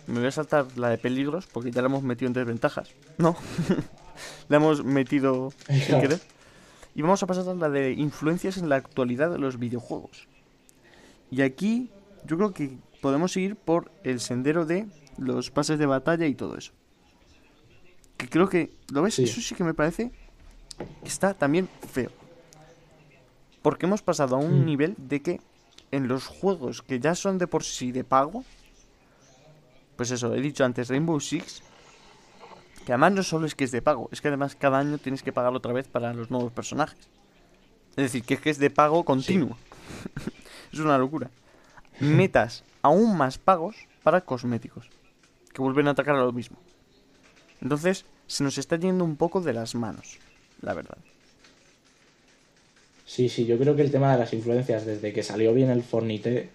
Me 0.06 0.18
voy 0.18 0.28
a 0.28 0.32
saltar 0.32 0.66
la 0.76 0.88
de 0.88 0.98
peligros 0.98 1.46
porque 1.46 1.70
ya 1.70 1.80
la 1.80 1.86
hemos 1.86 2.02
metido 2.02 2.26
en 2.26 2.32
desventajas. 2.32 2.90
No, 3.18 3.36
la 4.48 4.56
hemos 4.56 4.84
metido 4.84 5.52
sin 5.68 6.00
querer. 6.00 6.20
Y 6.94 7.02
vamos 7.02 7.22
a 7.22 7.26
pasar 7.26 7.48
a 7.48 7.54
la 7.54 7.68
de 7.68 7.92
influencias 7.92 8.56
en 8.56 8.68
la 8.68 8.76
actualidad 8.76 9.30
de 9.30 9.38
los 9.38 9.58
videojuegos. 9.58 10.26
Y 11.30 11.42
aquí 11.42 11.90
yo 12.26 12.36
creo 12.36 12.52
que 12.52 12.78
podemos 13.00 13.36
ir 13.36 13.54
por 13.54 13.92
el 14.02 14.18
sendero 14.18 14.64
de 14.66 14.86
los 15.18 15.50
pases 15.50 15.78
de 15.78 15.86
batalla 15.86 16.26
y 16.26 16.34
todo 16.34 16.56
eso. 16.56 16.72
Que 18.16 18.28
creo 18.28 18.48
que, 18.48 18.72
¿lo 18.92 19.02
ves? 19.02 19.18
Eso 19.18 19.40
sí 19.40 19.54
que 19.54 19.64
me 19.64 19.74
parece 19.74 20.10
que 20.78 21.08
está 21.08 21.34
también 21.34 21.68
feo. 21.90 22.10
Porque 23.62 23.86
hemos 23.86 24.02
pasado 24.02 24.36
a 24.36 24.38
un 24.38 24.62
mm. 24.62 24.64
nivel 24.64 24.94
de 24.96 25.22
que 25.22 25.40
en 25.90 26.08
los 26.08 26.26
juegos 26.26 26.82
que 26.82 27.00
ya 27.00 27.14
son 27.14 27.38
de 27.38 27.46
por 27.46 27.64
sí 27.64 27.92
de 27.92 28.04
pago, 28.04 28.44
pues 29.96 30.10
eso, 30.10 30.34
he 30.34 30.40
dicho 30.40 30.64
antes, 30.64 30.88
Rainbow 30.88 31.18
Six, 31.20 31.62
que 32.86 32.92
además 32.92 33.12
no 33.12 33.22
solo 33.22 33.46
es 33.46 33.54
que 33.54 33.64
es 33.64 33.72
de 33.72 33.82
pago, 33.82 34.08
es 34.12 34.20
que 34.20 34.28
además 34.28 34.54
cada 34.54 34.78
año 34.78 34.98
tienes 34.98 35.22
que 35.22 35.32
pagar 35.32 35.54
otra 35.54 35.72
vez 35.72 35.88
para 35.88 36.12
los 36.14 36.30
nuevos 36.30 36.52
personajes. 36.52 37.08
Es 37.90 38.04
decir, 38.04 38.22
que 38.22 38.34
es 38.34 38.40
que 38.40 38.50
es 38.50 38.58
de 38.58 38.70
pago 38.70 39.04
continuo. 39.04 39.56
es 40.72 40.78
una 40.78 40.98
locura. 40.98 41.30
Metas 42.00 42.64
aún 42.82 43.16
más 43.16 43.38
pagos 43.38 43.76
para 44.04 44.20
cosméticos, 44.20 44.88
que 45.58 45.62
vuelven 45.62 45.88
a 45.88 45.90
atacar 45.90 46.14
a 46.14 46.22
lo 46.22 46.32
mismo. 46.32 46.56
Entonces, 47.60 48.04
se 48.28 48.44
nos 48.44 48.58
está 48.58 48.76
yendo 48.76 49.04
un 49.04 49.16
poco 49.16 49.40
de 49.40 49.52
las 49.52 49.74
manos, 49.74 50.18
la 50.62 50.72
verdad. 50.72 50.98
Sí, 53.04 53.28
sí, 53.28 53.44
yo 53.44 53.58
creo 53.58 53.74
que 53.74 53.82
el 53.82 53.90
tema 53.90 54.12
de 54.12 54.18
las 54.18 54.32
influencias, 54.32 54.86
desde 54.86 55.12
que 55.12 55.24
salió 55.24 55.52
bien 55.52 55.70
el 55.70 55.82
Fornite, 55.82 56.48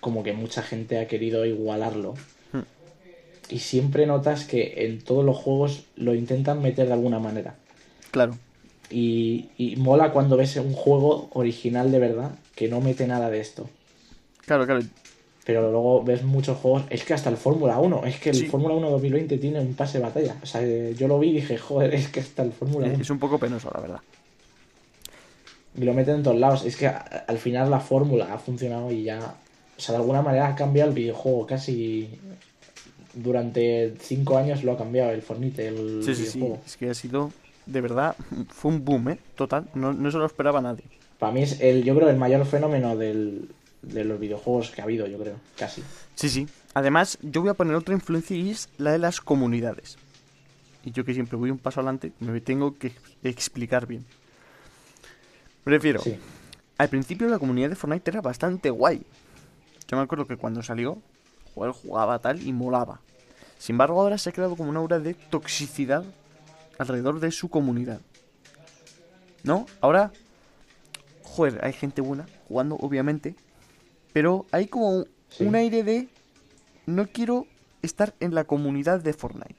como 0.00 0.24
que 0.24 0.32
mucha 0.32 0.62
gente 0.62 0.98
ha 0.98 1.06
querido 1.06 1.46
igualarlo. 1.46 2.14
Hmm. 2.52 2.62
Y 3.48 3.60
siempre 3.60 4.06
notas 4.06 4.44
que 4.44 4.86
en 4.86 5.02
todos 5.02 5.24
los 5.24 5.36
juegos 5.36 5.84
lo 5.94 6.16
intentan 6.16 6.60
meter 6.60 6.88
de 6.88 6.94
alguna 6.94 7.20
manera. 7.20 7.54
Claro. 8.10 8.36
Y, 8.90 9.50
y 9.56 9.76
mola 9.76 10.10
cuando 10.10 10.36
ves 10.36 10.56
un 10.56 10.72
juego 10.72 11.30
original 11.32 11.92
de 11.92 12.00
verdad 12.00 12.32
que 12.56 12.68
no 12.68 12.80
mete 12.80 13.06
nada 13.06 13.30
de 13.30 13.38
esto. 13.38 13.70
Claro, 14.44 14.66
claro. 14.66 14.80
Pero 15.48 15.72
luego 15.72 16.04
ves 16.04 16.22
muchos 16.24 16.58
juegos. 16.58 16.82
Es 16.90 17.04
que 17.04 17.14
hasta 17.14 17.30
el 17.30 17.38
Fórmula 17.38 17.78
1. 17.78 18.04
Es 18.04 18.20
que 18.20 18.28
el 18.28 18.50
Fórmula 18.50 18.74
1 18.74 18.90
2020 18.90 19.38
tiene 19.38 19.60
un 19.60 19.72
pase 19.72 19.96
de 19.96 20.04
batalla. 20.04 20.36
O 20.42 20.46
sea, 20.46 20.60
yo 20.92 21.08
lo 21.08 21.18
vi 21.18 21.30
y 21.30 21.32
dije, 21.36 21.56
joder, 21.56 21.94
es 21.94 22.08
que 22.08 22.20
hasta 22.20 22.42
el 22.42 22.52
Fórmula 22.52 22.88
1. 22.88 23.00
Es 23.00 23.08
un 23.08 23.18
poco 23.18 23.38
penoso, 23.38 23.70
la 23.74 23.80
verdad 23.80 24.00
y 25.78 25.84
lo 25.84 25.94
meten 25.94 26.16
en 26.16 26.22
todos 26.22 26.38
lados. 26.38 26.64
Es 26.64 26.76
que 26.76 26.88
al 26.88 27.38
final 27.38 27.70
la 27.70 27.80
fórmula 27.80 28.32
ha 28.32 28.38
funcionado 28.38 28.90
y 28.90 29.04
ya. 29.04 29.18
O 29.76 29.80
sea, 29.80 29.94
de 29.94 30.00
alguna 30.00 30.22
manera 30.22 30.48
ha 30.48 30.54
cambiado 30.54 30.90
el 30.90 30.94
videojuego 30.94 31.46
casi. 31.46 32.08
Durante 33.14 33.94
cinco 34.00 34.36
años 34.36 34.62
lo 34.64 34.72
ha 34.72 34.78
cambiado 34.78 35.10
el 35.10 35.22
Fornite, 35.22 35.68
el 35.68 36.02
sí, 36.04 36.14
sí, 36.14 36.26
Sí. 36.26 36.44
Es 36.64 36.76
que 36.76 36.90
ha 36.90 36.94
sido, 36.94 37.32
de 37.66 37.80
verdad, 37.80 38.14
fue 38.50 38.70
un 38.70 38.84
boom, 38.84 39.08
¿eh? 39.08 39.18
Total, 39.34 39.64
no, 39.74 39.92
no 39.92 40.10
se 40.10 40.18
lo 40.18 40.26
esperaba 40.26 40.60
nadie. 40.60 40.84
Para 41.18 41.32
mí 41.32 41.42
es, 41.42 41.60
el, 41.60 41.82
yo 41.82 41.96
creo, 41.96 42.10
el 42.10 42.16
mayor 42.16 42.44
fenómeno 42.46 42.96
del, 42.96 43.48
de 43.82 44.04
los 44.04 44.18
videojuegos 44.18 44.70
que 44.70 44.80
ha 44.80 44.84
habido, 44.84 45.06
yo 45.06 45.18
creo, 45.18 45.36
casi. 45.56 45.82
Sí, 46.14 46.28
sí. 46.28 46.48
Además, 46.74 47.18
yo 47.22 47.40
voy 47.40 47.50
a 47.50 47.54
poner 47.54 47.74
otra 47.74 47.94
influencia 47.94 48.36
y 48.36 48.50
es 48.50 48.68
la 48.78 48.92
de 48.92 48.98
las 48.98 49.20
comunidades. 49.20 49.98
Y 50.84 50.92
yo 50.92 51.04
que 51.04 51.14
siempre 51.14 51.36
voy 51.36 51.50
un 51.50 51.58
paso 51.58 51.80
adelante, 51.80 52.12
me 52.20 52.40
tengo 52.40 52.76
que 52.76 52.92
explicar 53.22 53.86
bien. 53.86 54.04
Prefiero. 55.64 56.02
Al 56.78 56.88
principio 56.88 57.28
la 57.28 57.38
comunidad 57.38 57.70
de 57.70 57.76
Fortnite 57.76 58.10
era 58.10 58.20
bastante 58.20 58.70
guay. 58.70 59.02
Yo 59.88 59.96
me 59.96 60.02
acuerdo 60.02 60.26
que 60.26 60.36
cuando 60.36 60.62
salió, 60.62 60.98
jugar 61.54 61.72
jugaba 61.72 62.18
tal 62.20 62.46
y 62.46 62.52
molaba. 62.52 63.00
Sin 63.58 63.74
embargo, 63.74 64.00
ahora 64.00 64.18
se 64.18 64.30
ha 64.30 64.32
creado 64.32 64.56
como 64.56 64.70
una 64.70 64.78
aura 64.78 65.00
de 65.00 65.14
toxicidad 65.14 66.04
alrededor 66.78 67.18
de 67.20 67.32
su 67.32 67.48
comunidad. 67.48 68.00
¿No? 69.42 69.66
Ahora, 69.80 70.12
joder, 71.22 71.64
hay 71.64 71.72
gente 71.72 72.00
buena 72.00 72.26
jugando, 72.46 72.76
obviamente. 72.76 73.34
Pero 74.12 74.46
hay 74.50 74.66
como 74.66 75.04
un 75.40 75.54
aire 75.54 75.82
de 75.82 76.08
no 76.86 77.06
quiero 77.06 77.46
estar 77.82 78.14
en 78.20 78.34
la 78.34 78.44
comunidad 78.44 79.00
de 79.00 79.12
Fortnite. 79.12 79.56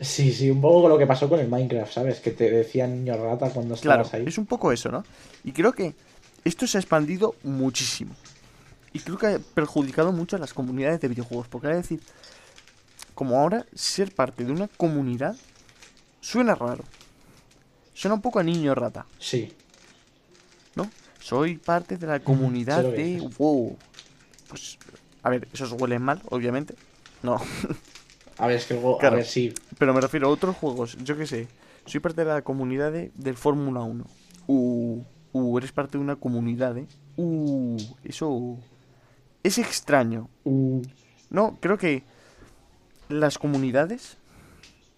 Sí, 0.00 0.32
sí, 0.32 0.50
un 0.50 0.60
poco 0.60 0.88
lo 0.88 0.98
que 0.98 1.06
pasó 1.06 1.28
con 1.28 1.38
el 1.38 1.48
Minecraft, 1.48 1.92
¿sabes? 1.92 2.20
Que 2.20 2.30
te 2.30 2.50
decían 2.50 3.04
niño 3.04 3.16
rata 3.16 3.50
cuando 3.50 3.74
estabas 3.74 4.08
claro, 4.08 4.28
Es 4.28 4.38
un 4.38 4.46
poco 4.46 4.72
eso, 4.72 4.90
¿no? 4.90 5.04
Y 5.44 5.52
creo 5.52 5.72
que 5.72 5.94
esto 6.44 6.66
se 6.66 6.78
ha 6.78 6.80
expandido 6.80 7.36
muchísimo. 7.44 8.14
Y 8.92 9.00
creo 9.00 9.18
que 9.18 9.26
ha 9.26 9.38
perjudicado 9.38 10.12
mucho 10.12 10.36
a 10.36 10.38
las 10.38 10.54
comunidades 10.54 11.00
de 11.00 11.08
videojuegos. 11.08 11.48
Porque 11.48 11.70
es 11.70 11.76
decir, 11.76 12.00
como 13.14 13.38
ahora 13.38 13.66
ser 13.74 14.14
parte 14.14 14.44
de 14.44 14.52
una 14.52 14.68
comunidad 14.68 15.36
suena 16.20 16.54
raro. 16.54 16.84
Suena 17.94 18.14
un 18.14 18.22
poco 18.22 18.38
a 18.38 18.42
niño 18.42 18.74
rata. 18.74 19.06
Sí. 19.18 19.52
Soy 21.22 21.56
parte 21.56 21.96
de 21.96 22.06
la 22.06 22.20
comunidad 22.20 22.82
de. 22.82 23.28
Wow. 23.38 23.76
Pues, 24.48 24.76
a 25.22 25.30
ver, 25.30 25.46
esos 25.52 25.72
huelen 25.72 26.02
mal, 26.02 26.20
obviamente. 26.30 26.74
No. 27.22 27.40
A 28.38 28.46
ver, 28.48 28.56
es 28.56 28.66
que 28.66 28.74
luego, 28.74 29.00
a 29.00 29.10
ver, 29.10 29.24
sí. 29.24 29.54
Pero 29.78 29.94
me 29.94 30.00
refiero 30.00 30.26
a 30.26 30.30
otros 30.30 30.56
juegos, 30.56 30.96
yo 31.04 31.16
qué 31.16 31.26
sé. 31.26 31.48
Soy 31.86 32.00
parte 32.00 32.24
de 32.24 32.32
la 32.32 32.42
comunidad 32.42 32.90
de, 32.90 33.12
del 33.14 33.36
Fórmula 33.36 33.82
1. 33.82 34.04
Uh, 34.48 35.02
uh, 35.32 35.58
eres 35.58 35.70
parte 35.70 35.96
de 35.96 36.02
una 36.02 36.16
comunidad, 36.16 36.76
¿eh? 36.76 36.88
Uh, 37.16 37.76
eso 38.02 38.58
es 39.44 39.58
extraño. 39.58 40.28
Uh. 40.44 40.82
No, 41.30 41.58
creo 41.60 41.78
que 41.78 42.02
las 43.08 43.38
comunidades 43.38 44.18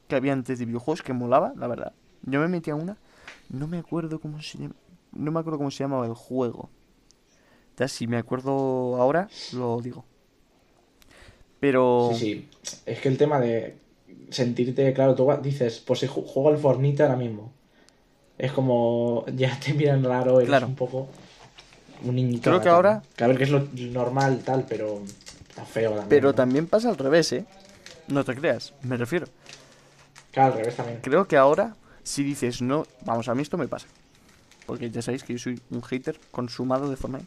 que 0.08 0.16
había 0.16 0.32
antes 0.32 0.58
de 0.58 0.64
videojuegos 0.64 1.02
que 1.02 1.12
molaba, 1.12 1.52
la 1.56 1.66
verdad. 1.66 1.92
Yo 2.22 2.40
me 2.40 2.48
metí 2.48 2.70
a 2.70 2.76
una, 2.76 2.96
no 3.50 3.66
me 3.66 3.78
acuerdo 3.78 4.20
cómo 4.20 4.40
se 4.40 4.70
no 5.14 5.32
me 5.32 5.40
acuerdo 5.40 5.58
cómo 5.58 5.70
se 5.70 5.84
llamaba 5.84 6.06
el 6.06 6.14
juego. 6.14 6.70
Ya 7.76 7.88
si 7.88 8.06
me 8.06 8.16
acuerdo 8.16 8.96
ahora, 8.96 9.28
lo 9.52 9.80
digo. 9.80 10.04
Pero. 11.60 12.10
Sí, 12.12 12.48
sí. 12.62 12.80
Es 12.86 13.00
que 13.00 13.08
el 13.08 13.18
tema 13.18 13.40
de 13.40 13.76
sentirte, 14.30 14.92
claro, 14.92 15.14
tú 15.14 15.28
dices, 15.42 15.80
pues 15.80 16.00
si 16.00 16.06
juego 16.06 16.48
al 16.48 16.58
Fornite 16.58 17.02
ahora 17.02 17.16
mismo. 17.16 17.52
Es 18.38 18.52
como. 18.52 19.24
Ya 19.34 19.58
te 19.58 19.74
miran 19.74 20.04
raro, 20.04 20.40
eres 20.40 20.62
un 20.62 20.74
poco. 20.74 21.08
Un 22.04 22.16
niñito. 22.16 22.50
Creo 22.50 22.60
que 22.60 22.68
ahora. 22.68 23.02
Que 23.16 23.24
a 23.24 23.26
ver 23.26 23.38
que 23.38 23.44
es 23.44 23.50
lo 23.50 23.66
normal, 23.74 24.42
tal, 24.44 24.66
pero. 24.68 25.02
Está 25.48 25.64
feo 25.64 25.90
también. 25.90 26.08
Pero 26.08 26.34
también 26.34 26.66
pasa 26.66 26.90
al 26.90 26.96
revés, 26.96 27.32
¿eh? 27.32 27.44
No 28.08 28.24
te 28.24 28.34
creas, 28.34 28.74
me 28.82 28.96
refiero. 28.96 29.26
Claro, 30.32 30.52
al 30.52 30.58
revés 30.58 30.76
también. 30.76 30.98
Creo 31.00 31.26
que 31.26 31.36
ahora, 31.36 31.76
si 32.02 32.24
dices 32.24 32.60
no. 32.60 32.86
Vamos, 33.04 33.28
a 33.28 33.34
mí 33.34 33.42
esto 33.42 33.56
me 33.56 33.68
pasa. 33.68 33.86
Porque 34.66 34.90
ya 34.90 35.02
sabéis 35.02 35.24
que 35.24 35.34
yo 35.34 35.38
soy 35.38 35.60
un 35.70 35.82
hater 35.82 36.18
consumado 36.30 36.88
de 36.90 36.96
Fortnite. 36.96 37.26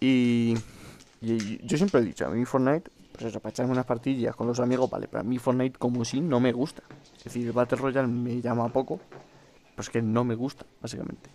Y 0.00 0.54
y 1.24 1.66
yo 1.66 1.78
siempre 1.78 2.02
he 2.02 2.04
dicho, 2.04 2.26
a 2.26 2.28
mí 2.28 2.44
Fortnite, 2.44 2.90
pues 3.12 3.24
eso, 3.24 3.40
para 3.40 3.50
echarme 3.50 3.72
unas 3.72 3.86
partillas 3.86 4.36
con 4.36 4.46
los 4.46 4.60
amigos, 4.60 4.90
vale, 4.90 5.08
pero 5.08 5.22
a 5.22 5.24
mí 5.24 5.38
Fortnite 5.38 5.78
como 5.78 6.04
si 6.04 6.20
no 6.20 6.38
me 6.38 6.52
gusta. 6.52 6.82
Es 7.16 7.24
decir, 7.24 7.46
el 7.46 7.52
Battle 7.52 7.78
Royale 7.78 8.08
me 8.08 8.42
llama 8.42 8.68
poco, 8.68 9.00
pues 9.74 9.88
que 9.88 10.02
no 10.02 10.22
me 10.22 10.34
gusta, 10.34 10.66
básicamente. 10.82 11.30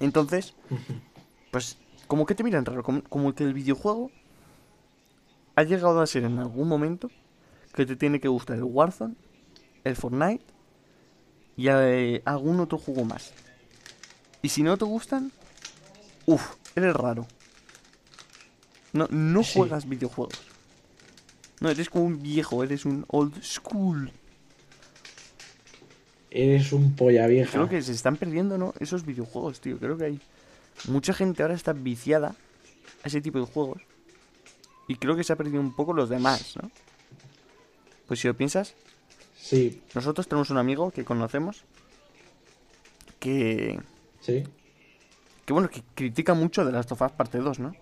Entonces, 0.00 0.54
pues 1.50 1.78
como 2.06 2.26
que 2.26 2.34
te 2.34 2.44
miran 2.44 2.66
raro, 2.66 2.82
como, 2.82 3.34
que 3.34 3.44
el 3.44 3.54
videojuego 3.54 4.10
ha 5.56 5.62
llegado 5.62 6.02
a 6.02 6.06
ser 6.06 6.24
en 6.24 6.38
algún 6.38 6.68
momento 6.68 7.10
que 7.74 7.86
te 7.86 7.96
tiene 7.96 8.20
que 8.20 8.28
gustar 8.28 8.56
el 8.56 8.64
Warzone, 8.64 9.14
el 9.84 9.96
Fortnite 9.96 10.44
y 11.58 11.66
eh, 11.68 12.22
algún 12.24 12.60
otro 12.60 12.78
juego 12.78 13.04
más. 13.04 13.32
Y 14.42 14.48
si 14.48 14.62
no 14.62 14.78
te 14.78 14.84
gustan, 14.84 15.32
uff, 16.24 16.54
eres 16.76 16.94
raro. 16.94 17.26
No, 18.92 19.08
no 19.10 19.42
juegas 19.42 19.88
videojuegos. 19.88 20.40
No, 21.60 21.68
eres 21.68 21.90
como 21.90 22.04
un 22.04 22.22
viejo, 22.22 22.62
eres 22.62 22.84
un 22.84 23.04
old 23.08 23.42
school. 23.42 24.12
Eres 26.30 26.72
un 26.72 26.94
polla 26.94 27.26
vieja. 27.26 27.50
Creo 27.50 27.68
que 27.68 27.82
se 27.82 27.90
están 27.90 28.16
perdiendo, 28.16 28.56
¿no? 28.56 28.72
Esos 28.78 29.04
videojuegos, 29.04 29.60
tío. 29.60 29.78
Creo 29.78 29.98
que 29.98 30.04
hay 30.04 30.20
mucha 30.86 31.12
gente 31.12 31.42
ahora 31.42 31.54
está 31.54 31.72
viciada 31.72 32.36
a 33.02 33.08
ese 33.08 33.20
tipo 33.20 33.40
de 33.40 33.46
juegos. 33.46 33.82
Y 34.86 34.94
creo 34.94 35.16
que 35.16 35.24
se 35.24 35.32
ha 35.32 35.36
perdido 35.36 35.60
un 35.60 35.74
poco 35.74 35.92
los 35.92 36.08
demás, 36.08 36.54
¿no? 36.62 36.70
Pues 38.06 38.20
si 38.20 38.28
lo 38.28 38.34
piensas. 38.34 38.76
Sí. 39.40 39.80
Nosotros 39.94 40.28
tenemos 40.28 40.50
un 40.50 40.58
amigo 40.58 40.90
que 40.90 41.04
conocemos. 41.04 41.64
Que. 43.18 43.80
Sí. 44.20 44.44
Que 45.46 45.52
bueno, 45.52 45.70
que 45.70 45.82
critica 45.94 46.34
mucho 46.34 46.64
de 46.64 46.72
las 46.72 46.86
Tofas 46.86 47.12
parte 47.12 47.38
2, 47.38 47.60
¿no? 47.60 47.74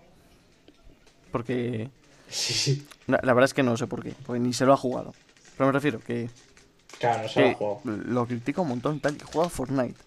Porque. 1.31 1.89
Sí, 2.29 2.53
sí. 2.53 2.87
La, 3.07 3.19
verdad 3.21 3.45
es 3.45 3.53
que 3.53 3.63
no 3.63 3.75
sé 3.77 3.87
por 3.87 4.03
qué, 4.03 4.13
porque 4.25 4.39
ni 4.39 4.53
se 4.53 4.65
lo 4.65 4.73
ha 4.73 4.77
jugado. 4.77 5.13
Pero 5.57 5.67
me 5.67 5.73
refiero 5.73 5.99
que. 5.99 6.29
Claro, 6.99 7.23
no 7.23 7.29
se 7.29 7.57
lo 7.59 7.81
Lo 7.83 8.25
critica 8.25 8.61
un 8.61 8.69
montón, 8.69 8.99
tal, 8.99 9.17
que 9.17 9.25
juega 9.25 9.49
Fortnite. 9.49 9.99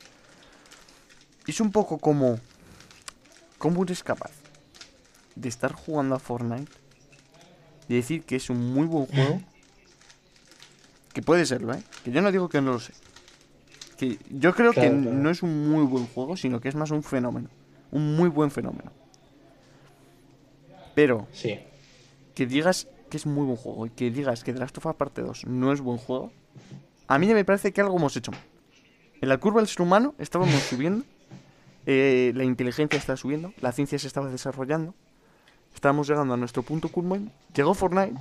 Es 1.47 1.61
un 1.61 1.71
poco 1.71 1.99
como. 1.99 2.39
¿Cómo 3.59 3.83
eres 3.83 4.03
capaz 4.03 4.33
de 5.35 5.49
estar 5.49 5.73
jugando 5.73 6.15
a 6.15 6.19
Fortnite? 6.19 6.73
Y 7.89 7.97
decir 7.97 8.23
que 8.23 8.37
es 8.37 8.49
un 8.49 8.73
muy 8.73 8.87
buen 8.87 9.07
juego. 9.07 9.41
que 11.13 11.23
puede 11.23 11.47
serlo, 11.47 11.73
¿eh? 11.75 11.83
Que 12.05 12.11
yo 12.11 12.23
no 12.23 12.33
digo 12.33 12.49
que 12.49 12.61
no 12.61 12.73
lo 12.73 12.81
sé. 12.81 12.93
Que 13.99 14.19
yo 14.31 14.55
creo 14.55 14.73
que 14.73 14.91
no 14.91 15.31
es 15.31 15.43
un 15.43 15.71
muy 15.71 15.85
buen 15.85 16.07
juego, 16.07 16.37
sino 16.37 16.61
que 16.61 16.69
es 16.69 16.75
más 16.75 16.91
un 16.91 17.03
fenómeno. 17.03 17.49
Un 17.91 18.17
muy 18.17 18.29
buen 18.29 18.51
fenómeno. 18.51 18.93
Pero. 20.95 21.27
Sí. 21.33 21.59
Que 22.35 22.47
digas 22.47 22.87
que 23.11 23.17
es 23.17 23.27
muy 23.27 23.45
buen 23.45 23.57
juego 23.57 23.87
y 23.87 23.91
que 23.91 24.11
digas 24.11 24.45
que 24.45 24.53
The 24.53 24.61
Last 24.61 24.79
of 24.79 24.87
Us 24.87 24.95
Parte 24.95 25.21
2 25.21 25.47
no 25.47 25.73
es 25.73 25.81
buen 25.81 25.99
juego, 25.99 26.33
a 27.09 27.19
mí 27.19 27.27
me 27.27 27.45
parece 27.45 27.73
que 27.73 27.81
algo 27.81 27.97
hemos 27.97 28.17
hecho 28.17 28.31
mal. 28.31 28.41
En 29.21 29.29
la 29.29 29.37
curva 29.39 29.61
del 29.61 29.69
ser 29.69 29.83
humano 29.83 30.15
estábamos 30.19 30.55
subiendo, 30.63 31.05
eh, 31.87 32.33
la 32.35 32.45
inteligencia 32.45 32.97
estaba 32.97 33.17
subiendo, 33.17 33.53
la 33.61 33.73
ciencia 33.73 33.99
se 33.99 34.07
estaba 34.07 34.31
desarrollando, 34.31 34.95
estábamos 35.75 36.09
llegando 36.09 36.35
a 36.35 36.37
nuestro 36.37 36.63
punto 36.63 36.89
culmen, 36.89 37.33
llegó 37.53 37.75
Fortnite, 37.75 38.15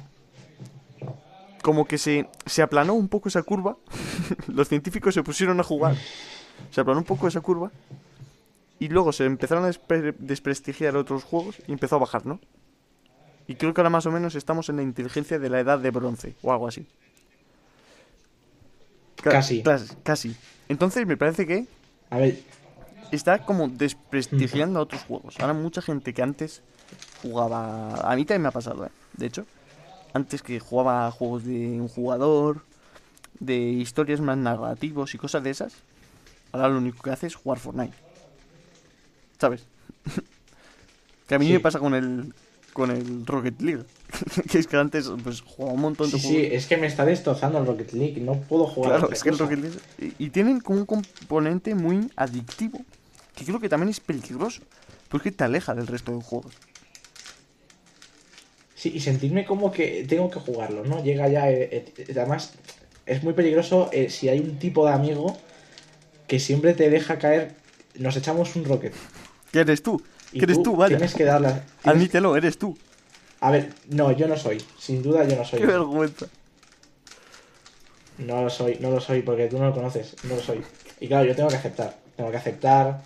como 1.62 1.86
que 1.86 1.98
se, 1.98 2.30
se 2.46 2.62
aplanó 2.62 2.94
un 2.94 3.08
poco 3.08 3.30
esa 3.30 3.44
curva, 3.44 3.78
los 4.48 4.68
científicos 4.68 5.14
se 5.14 5.24
pusieron 5.24 5.60
a 5.60 5.64
jugar, 5.64 5.96
se 6.72 6.82
aplanó 6.82 7.00
un 7.00 7.06
poco 7.06 7.28
esa 7.28 7.42
curva, 7.42 7.72
y 8.80 8.88
luego 8.88 9.12
se 9.12 9.26
empezaron 9.26 9.66
a 9.66 9.72
desprestigiar 10.20 10.96
otros 10.96 11.24
juegos 11.24 11.58
y 11.68 11.74
empezó 11.74 11.98
a 11.98 12.00
bajar, 12.00 12.26
¿no? 12.26 12.40
Y 13.46 13.56
creo 13.56 13.74
que 13.74 13.82
ahora 13.82 13.90
más 13.90 14.06
o 14.06 14.12
menos 14.12 14.36
estamos 14.36 14.70
en 14.70 14.78
la 14.78 14.84
inteligencia 14.84 15.40
de 15.40 15.50
la 15.50 15.60
edad 15.60 15.80
de 15.80 15.92
bronce 15.92 16.36
o 16.44 16.52
algo 16.52 16.68
así. 16.68 16.88
Casi. 19.16 19.64
Casi. 20.04 20.36
Entonces 20.70 21.06
me 21.06 21.18
parece 21.18 21.46
que. 21.46 21.66
A 22.10 22.20
ver. 22.20 22.40
Está 23.12 23.40
como 23.40 23.68
desprestigiando 23.68 24.80
a 24.80 24.84
otros 24.84 25.02
juegos. 25.02 25.40
Ahora 25.40 25.54
mucha 25.54 25.82
gente 25.82 26.14
que 26.14 26.22
antes 26.22 26.62
jugaba. 27.22 27.96
A 27.96 28.16
mí 28.16 28.24
también 28.24 28.44
me 28.44 28.48
ha 28.50 28.52
pasado, 28.52 28.86
¿eh? 28.86 28.92
De 29.18 29.26
hecho. 29.26 29.46
Antes 30.14 30.42
que 30.42 30.60
jugaba 30.60 31.12
juegos 31.12 31.46
de 31.46 31.80
un 31.80 31.88
jugador. 31.88 32.64
De 33.40 33.58
historias 33.58 34.20
más 34.20 34.38
narrativos 34.38 35.16
y 35.16 35.18
cosas 35.18 35.44
de 35.44 35.52
esas. 35.52 35.74
Ahora 36.52 36.70
lo 36.70 36.78
único 36.80 37.02
que 37.02 37.12
hace 37.12 37.28
es 37.28 37.36
jugar 37.36 37.60
Fortnite. 37.60 37.96
¿Sabes? 39.40 39.66
que 41.28 41.36
a 41.36 41.40
mí 41.40 41.50
me 41.52 41.60
pasa 41.60 41.80
con 41.80 41.94
el 41.94 42.34
con 42.74 42.92
el 42.92 43.26
Rocket 43.26 43.62
League. 43.62 43.84
que 44.50 44.60
es 44.60 44.68
que 44.68 44.78
antes 44.78 45.12
pues 45.24 45.42
jugaba 45.42 45.74
un 45.74 45.82
montón 45.82 46.10
de 46.10 46.18
sí, 46.18 46.28
juegos. 46.28 46.48
Sí, 46.48 46.56
es 46.56 46.66
que 46.66 46.78
me 46.78 46.88
está 46.88 47.06
destrozando 47.06 47.60
el 47.60 47.66
Rocket 47.66 47.94
League, 47.94 48.22
no 48.22 48.36
puedo 48.36 48.66
jugar. 48.66 48.92
Claro, 49.00 49.12
es 49.12 49.24
que 49.24 49.30
el 49.30 49.38
Rocket 49.38 49.60
League. 49.60 50.14
Y, 50.18 50.30
tienen 50.30 50.60
como 50.60 50.80
un 50.80 50.86
componente 50.86 51.76
muy 51.76 52.10
adictivo, 52.16 52.80
que 53.36 53.46
creo 53.46 53.60
que 53.60 53.70
también 53.70 53.90
es 53.90 54.00
peligroso, 54.00 54.62
porque 55.10 55.32
te 55.32 55.44
aleja 55.44 55.76
del 55.76 55.88
resto 55.88 56.12
de 56.16 56.22
juegos. 56.22 56.54
Sí, 58.80 58.94
y 58.96 59.02
sentirme 59.02 59.44
como 59.44 59.74
que 59.74 60.06
tengo 60.08 60.32
que 60.32 60.40
jugarlo, 60.40 60.86
¿no? 60.86 61.04
Llega 61.04 61.28
ya. 61.28 61.52
Eh, 61.52 61.92
eh, 61.98 62.06
además, 62.12 62.54
es 63.06 63.22
muy 63.24 63.34
peligroso 63.34 63.90
eh, 63.92 64.10
si 64.10 64.30
hay 64.30 64.40
un 64.40 64.58
tipo 64.58 64.86
de 64.86 64.94
amigo 64.94 65.38
que 66.28 66.40
siempre 66.40 66.74
te 66.74 66.90
deja 66.90 67.20
caer. 67.20 67.56
Nos 67.96 68.16
echamos 68.16 68.56
un 68.56 68.64
Rocket. 68.64 68.94
¿Qué 69.52 69.60
eres 69.60 69.84
tú? 69.84 70.02
eres 70.32 70.64
tú, 70.64 70.78
vaya. 70.78 70.96
Tienes 70.96 71.14
que 71.14 71.26
darla. 71.26 71.66
Admítelo, 71.84 72.38
eres 72.38 72.58
tú. 72.58 72.78
A 73.42 73.52
ver, 73.52 73.74
no, 73.90 74.14
yo 74.14 74.30
no 74.30 74.38
soy. 74.38 74.64
Sin 74.78 75.04
duda 75.04 75.28
yo 75.28 75.36
no 75.36 75.44
soy. 75.44 75.60
Qué 75.60 75.66
vergüenza. 75.66 76.28
No 78.20 78.44
lo 78.44 78.50
soy, 78.50 78.78
no 78.80 78.92
lo 78.92 79.02
soy 79.02 79.24
porque 79.24 79.48
tú 79.48 79.58
no 79.58 79.66
lo 79.66 79.74
conoces. 79.74 80.16
No 80.24 80.36
lo 80.36 80.42
soy. 80.42 80.62
Y 81.02 81.10
claro, 81.10 81.26
yo 81.26 81.36
tengo 81.36 81.50
que 81.50 81.58
aceptar. 81.58 81.98
Tengo 82.16 82.32
que 82.32 82.38
aceptar. 82.38 83.02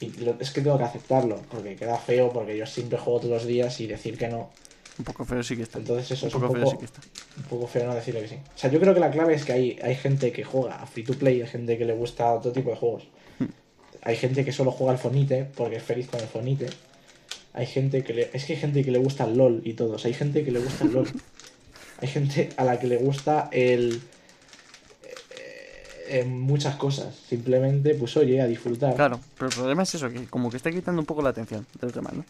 Y 0.00 0.12
es 0.40 0.50
que 0.50 0.62
tengo 0.62 0.78
que 0.78 0.84
aceptarlo. 0.84 1.40
Porque 1.50 1.76
queda 1.76 1.96
feo. 1.98 2.32
Porque 2.32 2.56
yo 2.56 2.66
siempre 2.66 2.98
juego 2.98 3.20
todos 3.20 3.34
los 3.34 3.46
días 3.46 3.78
y 3.80 3.86
decir 3.86 4.16
que 4.16 4.28
no. 4.28 4.50
Un 4.98 5.04
poco 5.04 5.24
feo 5.24 5.42
sí 5.42 5.56
que 5.56 5.62
está. 5.62 5.78
Entonces 5.78 6.10
eso 6.10 6.26
es 6.26 6.34
un 6.34 6.40
poco, 6.40 6.54
feo 6.54 6.70
sí 6.70 6.76
que 6.76 6.84
está. 6.84 7.00
Un 7.36 7.42
poco 7.44 7.66
feo 7.66 7.86
no 7.86 7.94
decirle 7.94 8.20
que 8.22 8.28
sí. 8.28 8.34
O 8.34 8.58
sea, 8.58 8.70
yo 8.70 8.80
creo 8.80 8.92
que 8.92 9.00
la 9.00 9.10
clave 9.10 9.34
es 9.34 9.44
que 9.44 9.52
hay, 9.52 9.78
hay 9.82 9.94
gente 9.94 10.32
que 10.32 10.44
juega 10.44 10.76
a 10.76 10.86
free 10.86 11.04
to 11.04 11.14
play, 11.14 11.40
hay 11.40 11.48
gente 11.48 11.78
que 11.78 11.84
le 11.84 11.94
gusta 11.94 12.32
otro 12.32 12.52
tipo 12.52 12.70
de 12.70 12.76
juegos. 12.76 13.04
Hmm. 13.38 13.46
Hay 14.02 14.16
gente 14.16 14.44
que 14.44 14.52
solo 14.52 14.70
juega 14.70 14.92
al 14.92 14.98
Fonite 14.98 15.44
porque 15.56 15.76
es 15.76 15.82
feliz 15.82 16.08
con 16.08 16.20
el 16.20 16.26
Fonite. 16.26 16.68
Hay 17.52 17.66
gente 17.66 18.04
que 18.04 18.14
le... 18.14 18.30
Es 18.32 18.44
que 18.44 18.54
hay 18.54 18.58
gente 18.58 18.84
que 18.84 18.90
le 18.90 18.98
gusta 18.98 19.24
el 19.24 19.36
LOL 19.36 19.62
y 19.64 19.72
todos. 19.74 20.04
Hay 20.04 20.14
gente 20.14 20.44
que 20.44 20.50
le 20.50 20.60
gusta 20.60 20.84
el 20.84 20.92
LOL. 20.92 21.08
hay 22.00 22.08
gente 22.08 22.50
a 22.56 22.64
la 22.64 22.78
que 22.78 22.86
le 22.86 22.96
gusta 22.98 23.48
el... 23.52 24.00
Eh, 26.10 26.24
muchas 26.24 26.76
cosas. 26.76 27.14
Simplemente, 27.14 27.94
pues 27.94 28.16
oye, 28.16 28.40
a 28.40 28.46
disfrutar. 28.46 28.94
Claro, 28.94 29.20
pero 29.36 29.48
el 29.48 29.54
problema 29.54 29.82
es 29.84 29.94
eso, 29.94 30.08
que 30.10 30.26
como 30.26 30.50
que 30.50 30.56
está 30.56 30.70
quitando 30.70 31.00
un 31.00 31.06
poco 31.06 31.22
la 31.22 31.30
atención 31.30 31.66
de 31.80 31.86
los 31.86 31.94
demás, 31.94 32.14
¿no? 32.14 32.24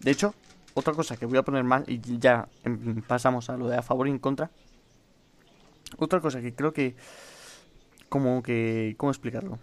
De 0.00 0.10
hecho, 0.10 0.34
otra 0.74 0.92
cosa 0.94 1.16
que 1.16 1.26
voy 1.26 1.38
a 1.38 1.42
poner 1.42 1.64
más, 1.64 1.84
y 1.86 2.00
ya 2.18 2.48
pasamos 3.06 3.50
a 3.50 3.56
lo 3.56 3.68
de 3.68 3.76
a 3.76 3.82
favor 3.82 4.08
y 4.08 4.10
en 4.10 4.18
contra. 4.18 4.50
Otra 5.98 6.20
cosa 6.20 6.40
que 6.40 6.54
creo 6.54 6.72
que... 6.72 6.96
Como 8.08 8.42
que... 8.42 8.94
¿Cómo 8.96 9.10
explicarlo? 9.10 9.58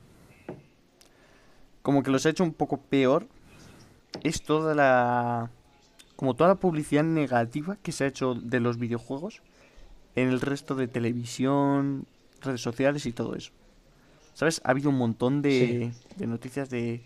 como 1.82 2.04
que 2.04 2.12
los 2.12 2.26
ha 2.26 2.30
hecho 2.30 2.44
un 2.44 2.54
poco 2.54 2.78
peor 2.78 3.28
es 4.24 4.44
toda 4.44 4.76
la 4.76 5.50
como 6.16 6.36
toda 6.36 6.50
la 6.50 6.56
publicidad 6.56 7.04
negativa 7.04 7.78
que 7.82 7.92
se 7.92 8.04
ha 8.04 8.08
hecho 8.08 8.36
de 8.36 8.60
los 8.60 8.78
videojuegos 8.78 9.42
en 10.16 10.28
el 10.28 10.42
resto 10.42 10.76
de 10.76 10.88
televisión, 10.88 12.06
redes 12.42 12.62
sociales 12.62 13.06
y 13.06 13.14
todo 13.14 13.36
eso. 13.36 13.52
¿Sabes? 14.34 14.62
Ha 14.64 14.72
habido 14.72 14.90
un 14.90 14.98
montón 14.98 15.42
de, 15.42 15.92
de 16.16 16.28
noticias 16.28 16.70
de 16.70 17.02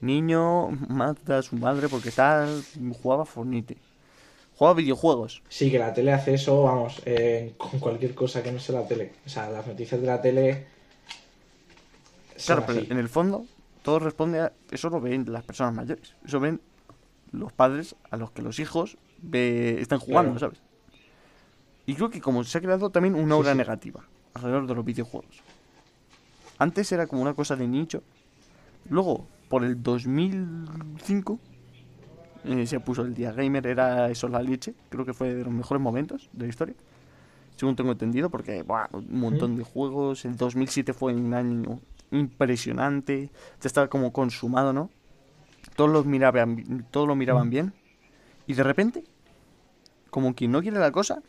niño 0.00 0.68
mata 0.88 1.38
a 1.38 1.42
su 1.42 1.56
madre 1.56 1.88
porque 1.88 2.10
tal 2.10 2.62
jugaba 3.02 3.24
Fornite. 3.24 3.76
Jugaba 4.56 4.76
videojuegos. 4.76 5.42
Sí, 5.48 5.70
que 5.70 5.78
la 5.78 5.92
tele 5.92 6.12
hace 6.12 6.34
eso, 6.34 6.62
vamos, 6.62 7.02
eh, 7.06 7.54
con 7.56 7.80
cualquier 7.80 8.14
cosa 8.14 8.42
que 8.42 8.52
no 8.52 8.60
sea 8.60 8.80
la 8.80 8.86
tele. 8.86 9.12
O 9.26 9.28
sea, 9.28 9.50
las 9.50 9.66
noticias 9.66 10.00
de 10.00 10.06
la 10.06 10.22
tele... 10.22 10.66
Claro, 12.44 12.64
pero 12.66 12.80
en 12.80 12.98
el 12.98 13.08
fondo 13.08 13.46
todo 13.82 14.00
responde 14.00 14.40
a. 14.40 14.52
Eso 14.70 14.90
lo 14.90 15.00
ven 15.00 15.24
las 15.28 15.44
personas 15.44 15.72
mayores. 15.72 16.14
Eso 16.24 16.40
ven 16.40 16.60
los 17.32 17.52
padres 17.52 17.94
a 18.10 18.16
los 18.16 18.32
que 18.32 18.42
los 18.42 18.58
hijos 18.58 18.96
están 19.32 19.98
jugando, 19.98 20.38
¿sabes? 20.38 20.58
Y 21.86 21.94
creo 21.94 22.10
que 22.10 22.20
como 22.20 22.42
se 22.44 22.58
ha 22.58 22.60
creado 22.60 22.90
también 22.90 23.14
una 23.14 23.34
aura 23.34 23.54
negativa 23.54 24.04
alrededor 24.34 24.66
de 24.66 24.74
los 24.74 24.84
videojuegos. 24.84 25.42
Antes 26.58 26.90
era 26.92 27.06
como 27.06 27.22
una 27.22 27.34
cosa 27.34 27.56
de 27.56 27.66
nicho. 27.66 28.02
Luego, 28.88 29.26
por 29.48 29.64
el 29.64 29.82
2005, 29.82 31.38
eh, 32.44 32.66
se 32.66 32.80
puso 32.80 33.02
el 33.02 33.14
día 33.14 33.32
gamer, 33.32 33.66
era 33.66 34.10
eso 34.10 34.28
la 34.28 34.42
leche. 34.42 34.74
Creo 34.90 35.04
que 35.04 35.14
fue 35.14 35.34
de 35.34 35.44
los 35.44 35.52
mejores 35.52 35.82
momentos 35.82 36.28
de 36.32 36.44
la 36.44 36.50
historia. 36.50 36.74
Según 37.56 37.76
tengo 37.76 37.92
entendido, 37.92 38.30
porque 38.30 38.64
un 38.92 39.20
montón 39.20 39.56
de 39.56 39.64
juegos. 39.64 40.24
El 40.24 40.36
2007 40.36 40.92
fue 40.92 41.14
un 41.14 41.32
año 41.34 41.80
impresionante, 42.10 43.30
ya 43.60 43.66
estaba 43.66 43.88
como 43.88 44.12
consumado, 44.12 44.72
¿no? 44.72 44.90
Todos, 45.76 45.90
los 45.90 46.06
miraban, 46.06 46.86
todos 46.90 47.08
lo 47.08 47.16
miraban 47.16 47.50
bien. 47.50 47.72
Y 48.46 48.54
de 48.54 48.62
repente, 48.62 49.04
como 50.10 50.34
quien 50.34 50.52
no 50.52 50.60
quiere 50.62 50.78
la 50.78 50.92
cosa, 50.92 51.22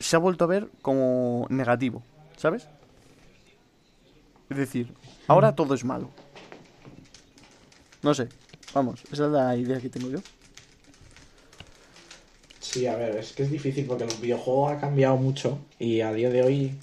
se 0.00 0.16
ha 0.16 0.18
vuelto 0.18 0.44
a 0.44 0.48
ver 0.48 0.68
como 0.82 1.46
negativo, 1.50 2.02
¿sabes? 2.36 2.66
Es 4.48 4.56
decir, 4.56 4.92
ahora 5.28 5.54
todo 5.54 5.74
es 5.74 5.84
malo. 5.84 6.10
No 8.02 8.14
sé, 8.14 8.28
vamos, 8.74 9.04
esa 9.12 9.26
es 9.26 9.30
la 9.30 9.56
idea 9.56 9.78
que 9.78 9.90
tengo 9.90 10.08
yo. 10.08 10.18
Sí, 12.58 12.86
a 12.86 12.96
ver, 12.96 13.16
es 13.16 13.32
que 13.32 13.42
es 13.42 13.50
difícil 13.50 13.84
porque 13.84 14.04
el 14.04 14.16
videojuego 14.20 14.68
ha 14.68 14.80
cambiado 14.80 15.16
mucho 15.16 15.58
y 15.78 16.00
a 16.00 16.12
día 16.12 16.30
de 16.30 16.42
hoy 16.42 16.74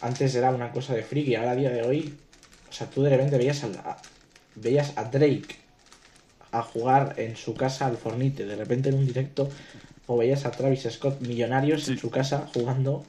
antes 0.00 0.34
era 0.34 0.50
una 0.50 0.70
cosa 0.70 0.94
de 0.94 1.02
friki, 1.02 1.34
ahora 1.34 1.52
a 1.52 1.56
día 1.56 1.70
de 1.70 1.82
hoy, 1.82 2.14
o 2.68 2.72
sea, 2.72 2.88
tú 2.88 3.02
de 3.02 3.10
repente 3.10 3.36
veías 3.38 3.64
a, 3.64 3.98
veías 4.54 4.92
a 4.96 5.04
Drake 5.04 5.56
a 6.50 6.62
jugar 6.62 7.14
en 7.18 7.36
su 7.36 7.54
casa 7.54 7.86
al 7.86 7.96
Fornite, 7.96 8.46
de 8.46 8.56
repente 8.56 8.90
en 8.90 8.96
un 8.96 9.06
directo, 9.06 9.48
o 10.08 10.16
veías 10.16 10.46
a 10.46 10.50
Travis 10.50 10.88
Scott 10.90 11.20
millonarios 11.20 11.86
en 11.88 11.98
su 11.98 12.10
casa 12.10 12.48
jugando, 12.52 13.04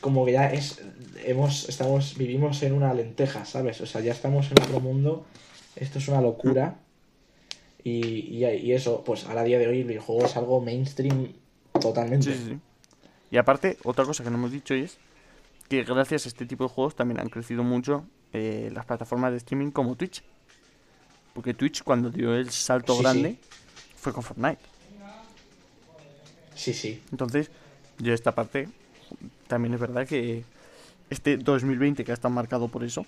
como 0.00 0.26
que 0.26 0.32
ya 0.32 0.52
es, 0.52 0.82
hemos, 1.24 1.68
estamos, 1.68 2.18
vivimos 2.18 2.60
en 2.64 2.72
una 2.72 2.92
lenteja, 2.92 3.44
¿sabes? 3.44 3.80
O 3.80 3.86
sea, 3.86 4.00
ya 4.00 4.10
estamos 4.10 4.50
en 4.50 4.60
otro 4.60 4.80
mundo, 4.80 5.24
esto 5.76 5.98
es 6.00 6.08
una 6.08 6.20
locura. 6.20 6.76
Y, 7.84 8.36
y, 8.36 8.72
eso, 8.72 9.02
pues 9.04 9.26
a 9.26 9.42
día 9.42 9.58
de 9.58 9.66
hoy 9.68 9.80
el 9.80 9.86
videojuego 9.86 10.26
es 10.26 10.36
algo 10.36 10.60
mainstream 10.60 11.32
totalmente. 11.80 12.32
Sí, 12.32 12.44
sí. 12.46 12.58
Y 13.30 13.36
aparte, 13.36 13.78
otra 13.84 14.04
cosa 14.04 14.22
que 14.22 14.30
no 14.30 14.36
hemos 14.36 14.52
dicho 14.52 14.74
es 14.74 14.98
que 15.68 15.84
gracias 15.84 16.26
a 16.26 16.28
este 16.28 16.46
tipo 16.46 16.64
de 16.64 16.70
juegos 16.70 16.96
también 16.96 17.20
han 17.20 17.28
crecido 17.28 17.62
mucho 17.62 18.04
eh, 18.32 18.70
las 18.72 18.86
plataformas 18.86 19.30
de 19.30 19.38
streaming 19.38 19.70
como 19.70 19.96
Twitch. 19.96 20.22
Porque 21.32 21.54
Twitch 21.54 21.82
cuando 21.82 22.10
dio 22.10 22.34
el 22.34 22.50
salto 22.50 22.98
grande 22.98 23.38
fue 23.96 24.12
con 24.12 24.22
Fortnite. 24.22 24.71
Sí, 26.54 26.72
sí. 26.74 27.02
Entonces, 27.10 27.50
yo 27.98 28.12
esta 28.12 28.34
parte 28.34 28.68
también 29.46 29.74
es 29.74 29.80
verdad 29.80 30.06
que 30.06 30.44
este 31.10 31.36
2020 31.36 32.04
que 32.04 32.10
ha 32.10 32.14
estado 32.14 32.32
marcado 32.32 32.68
por 32.68 32.84
eso, 32.84 33.06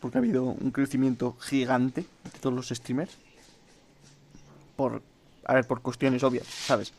porque 0.00 0.18
ha 0.18 0.20
habido 0.20 0.44
un 0.44 0.70
crecimiento 0.70 1.36
gigante 1.40 2.02
de 2.02 2.38
todos 2.40 2.54
los 2.54 2.68
streamers, 2.68 3.16
por, 4.76 5.02
a 5.44 5.54
ver, 5.54 5.66
por 5.66 5.82
cuestiones 5.82 6.22
obvias, 6.22 6.46
¿sabes? 6.46 6.92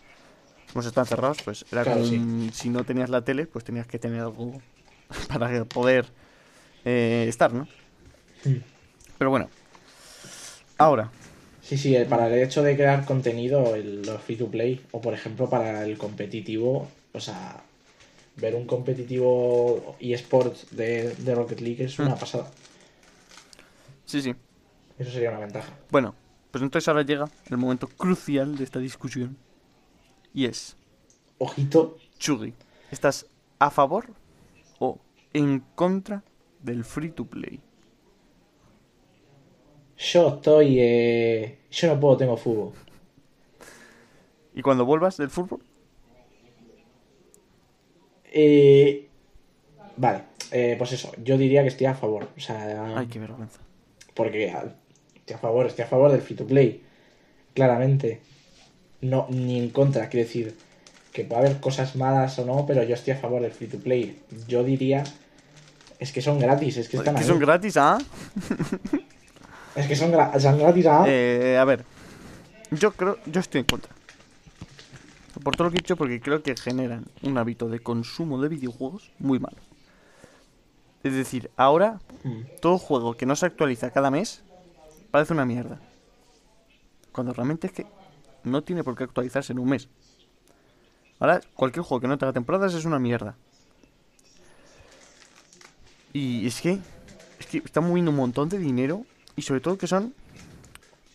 Como 0.74 0.86
están 0.86 1.06
cerrados, 1.06 1.38
pues 1.44 1.66
era 1.72 1.84
como 1.84 2.06
si 2.06 2.70
no 2.70 2.84
tenías 2.84 3.10
la 3.10 3.22
tele, 3.24 3.48
pues 3.48 3.66
tenías 3.66 3.88
que 3.88 4.00
tener 4.00 4.22
algo 4.22 4.62
para 5.28 5.66
poder 5.66 6.06
eh, 6.86 7.26
estar, 7.28 7.54
¿no? 7.54 7.68
Hmm. 8.44 8.58
Pero 9.18 9.30
bueno, 9.30 9.50
ahora. 10.78 11.12
Sí, 11.70 11.78
sí, 11.78 11.96
para 12.10 12.26
el 12.26 12.42
hecho 12.42 12.64
de 12.64 12.76
crear 12.76 13.06
contenido, 13.06 13.78
los 13.78 14.20
free 14.24 14.36
to 14.36 14.48
play, 14.48 14.82
o 14.90 15.00
por 15.02 15.14
ejemplo 15.14 15.48
para 15.48 15.86
el 15.86 16.00
competitivo, 16.00 16.88
o 17.14 17.20
sea, 17.20 17.62
ver 18.38 18.56
un 18.56 18.66
competitivo 18.66 19.96
eSports 20.00 20.76
de, 20.76 21.14
de 21.14 21.36
Rocket 21.36 21.62
League 21.62 21.84
es 21.84 22.00
una 22.00 22.16
hmm. 22.16 22.20
pasada. 22.20 22.52
Sí, 24.04 24.20
sí. 24.20 24.34
Eso 24.98 25.12
sería 25.12 25.30
una 25.30 25.42
ventaja. 25.42 25.72
Bueno, 25.92 26.16
pues 26.50 26.64
entonces 26.64 26.88
ahora 26.88 27.04
llega 27.04 27.30
el 27.52 27.58
momento 27.58 27.88
crucial 27.88 28.58
de 28.58 28.64
esta 28.64 28.80
discusión. 28.80 29.38
Y 30.34 30.46
es. 30.46 30.76
Ojito. 31.38 32.00
Chugi, 32.18 32.52
¿estás 32.90 33.28
a 33.60 33.70
favor 33.70 34.08
o 34.80 34.98
en 35.34 35.60
contra 35.76 36.24
del 36.64 36.84
free 36.84 37.12
to 37.12 37.26
play? 37.26 37.62
Yo 40.00 40.36
estoy. 40.36 40.78
Eh... 40.80 41.58
Yo 41.72 41.88
no 41.88 42.00
puedo, 42.00 42.18
tengo 42.18 42.38
fútbol. 42.38 42.74
¿Y 44.56 44.62
cuando 44.62 44.86
vuelvas 44.86 45.18
del 45.18 45.30
fútbol? 45.30 45.60
Eh... 48.32 49.08
Vale, 49.97 50.22
eh, 50.52 50.76
pues 50.78 50.93
eso, 50.93 51.12
yo 51.22 51.38
diría 51.38 51.62
que 51.62 51.68
estoy 51.68 51.88
a 51.88 51.93
favor. 51.93 52.30
O 52.36 52.39
sea, 52.39 52.95
Ay, 52.97 53.08
qué 53.08 53.20
vergüenza. 53.20 53.60
Porque 54.14 54.54
estoy 55.16 55.36
a 55.36 55.38
favor, 55.38 55.66
estoy 55.66 55.84
a 55.84 55.88
favor 55.88 56.12
del 56.12 56.22
free 56.22 56.38
to 56.38 56.47
play. 56.47 56.82
Claramente. 57.54 58.22
No, 59.02 59.28
ni 59.30 59.60
en 59.60 59.70
contra, 59.70 60.08
quiero 60.08 60.26
decir 60.26 60.56
que 61.12 61.26
puede 61.26 61.41
haber 61.41 61.60
cosas 61.60 61.97
malas 61.97 62.39
o 62.39 62.45
no, 62.45 62.66
pero 62.66 62.84
yo 62.84 62.95
estoy 62.95 63.14
a 63.14 63.18
favor 63.18 63.41
del 63.41 63.52
free 63.52 63.68
to 63.68 63.80
play. 63.80 64.22
Yo 64.47 64.64
diría. 64.64 65.04
Es 66.00 66.14
que 66.14 66.22
son 66.22 66.39
gratis, 66.39 66.78
es 66.78 66.88
que 66.88 66.95
están 66.95 67.18
ahí. 67.18 67.26
son 67.26 67.39
gratis, 67.39 67.76
¿ah? 67.76 67.97
es 69.76 69.88
que 69.88 69.96
son, 69.96 70.12
gratis, 70.12 70.86
¿ah? 70.86 71.04
Eh, 71.08 71.58
a 71.60 71.66
ver. 71.66 71.86
Yo 72.72 72.92
creo. 72.92 73.18
Yo 73.26 73.40
estoy 73.40 73.60
en 73.60 73.66
contra. 73.66 73.94
Por 75.44 75.56
todo 75.56 75.66
lo 75.66 75.72
que 75.72 75.78
he 75.78 75.82
dicho, 75.82 75.96
porque 75.96 76.20
creo 76.20 76.44
que 76.44 76.56
generan 76.56 77.06
un 77.22 77.38
hábito 77.38 77.70
de 77.70 77.80
consumo 77.80 78.42
de 78.42 78.50
videojuegos 78.50 79.12
muy 79.20 79.40
malo. 79.40 79.58
Es 81.04 81.14
decir, 81.14 81.50
ahora 81.56 82.00
mm. 82.24 82.42
todo 82.62 82.78
juego 82.78 83.16
que 83.16 83.26
no 83.26 83.36
se 83.36 83.46
actualiza 83.46 83.92
cada 83.92 84.12
mes 84.12 84.44
parece 85.12 85.34
una 85.34 85.46
mierda. 85.46 85.80
Cuando 87.12 87.34
realmente 87.34 87.68
es 87.68 87.74
que 87.74 87.86
no 88.44 88.64
tiene 88.64 88.84
por 88.84 88.96
qué 88.96 89.06
actualizarse 89.06 89.54
en 89.54 89.60
un 89.60 89.70
mes. 89.70 89.88
Ahora, 91.20 91.42
cualquier 91.56 91.84
juego 91.84 92.02
que 92.02 92.08
no 92.08 92.18
tenga 92.18 92.34
temporadas 92.34 92.74
es 92.74 92.86
una 92.86 93.00
mierda. 93.00 93.36
Y 96.14 96.48
es 96.48 96.62
que, 96.62 96.80
es 97.40 97.46
que 97.46 97.58
están 97.60 97.88
moviendo 97.88 98.12
un 98.12 98.18
montón 98.18 98.50
de 98.50 98.58
dinero 98.58 99.06
y 99.36 99.42
sobre 99.42 99.62
todo 99.62 99.78
que 99.78 99.88
son 99.88 100.14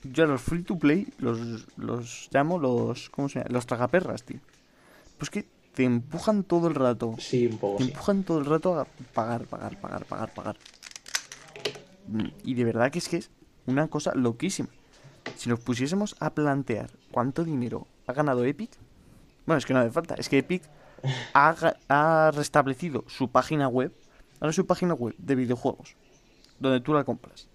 yo 0.04 0.26
los 0.26 0.42
free 0.42 0.62
to 0.62 0.78
play 0.78 1.08
los, 1.18 1.66
los 1.76 2.28
llamo 2.32 2.58
los 2.58 3.10
¿cómo 3.10 3.28
se 3.28 3.38
llama? 3.38 3.50
Los 3.50 3.66
tragaperras, 3.66 4.22
tío. 4.24 4.40
Pues 5.18 5.30
que 5.30 5.46
te 5.74 5.84
empujan 5.84 6.44
todo 6.44 6.68
el 6.68 6.74
rato. 6.74 7.14
Sí, 7.18 7.46
un 7.46 7.58
poco. 7.58 7.78
Te 7.78 7.84
empujan 7.84 8.22
todo 8.22 8.38
el 8.38 8.46
rato 8.46 8.78
a 8.78 8.86
pagar, 9.12 9.44
pagar, 9.46 9.80
pagar, 9.80 10.04
pagar, 10.04 10.34
pagar. 10.34 10.56
Y 12.44 12.54
de 12.54 12.64
verdad 12.64 12.92
que 12.92 12.98
es 12.98 13.08
que 13.08 13.16
es 13.16 13.30
una 13.66 13.88
cosa 13.88 14.14
loquísima. 14.14 14.68
Si 15.36 15.48
nos 15.48 15.60
pusiésemos 15.60 16.16
a 16.20 16.34
plantear 16.34 16.90
cuánto 17.10 17.44
dinero 17.44 17.86
ha 18.06 18.12
ganado 18.12 18.44
Epic, 18.44 18.70
bueno, 19.46 19.58
es 19.58 19.66
que 19.66 19.74
no 19.74 19.80
hace 19.80 19.90
falta, 19.90 20.14
es 20.14 20.28
que 20.28 20.38
Epic 20.38 20.62
ha, 21.34 21.54
ha 21.88 22.30
restablecido 22.30 23.04
su 23.08 23.30
página 23.30 23.68
web, 23.68 23.92
ahora 24.40 24.52
su 24.52 24.66
página 24.66 24.94
web 24.94 25.14
de 25.18 25.34
videojuegos, 25.34 25.96
donde 26.60 26.80
tú 26.80 26.92
la 26.92 27.04
compras. 27.04 27.48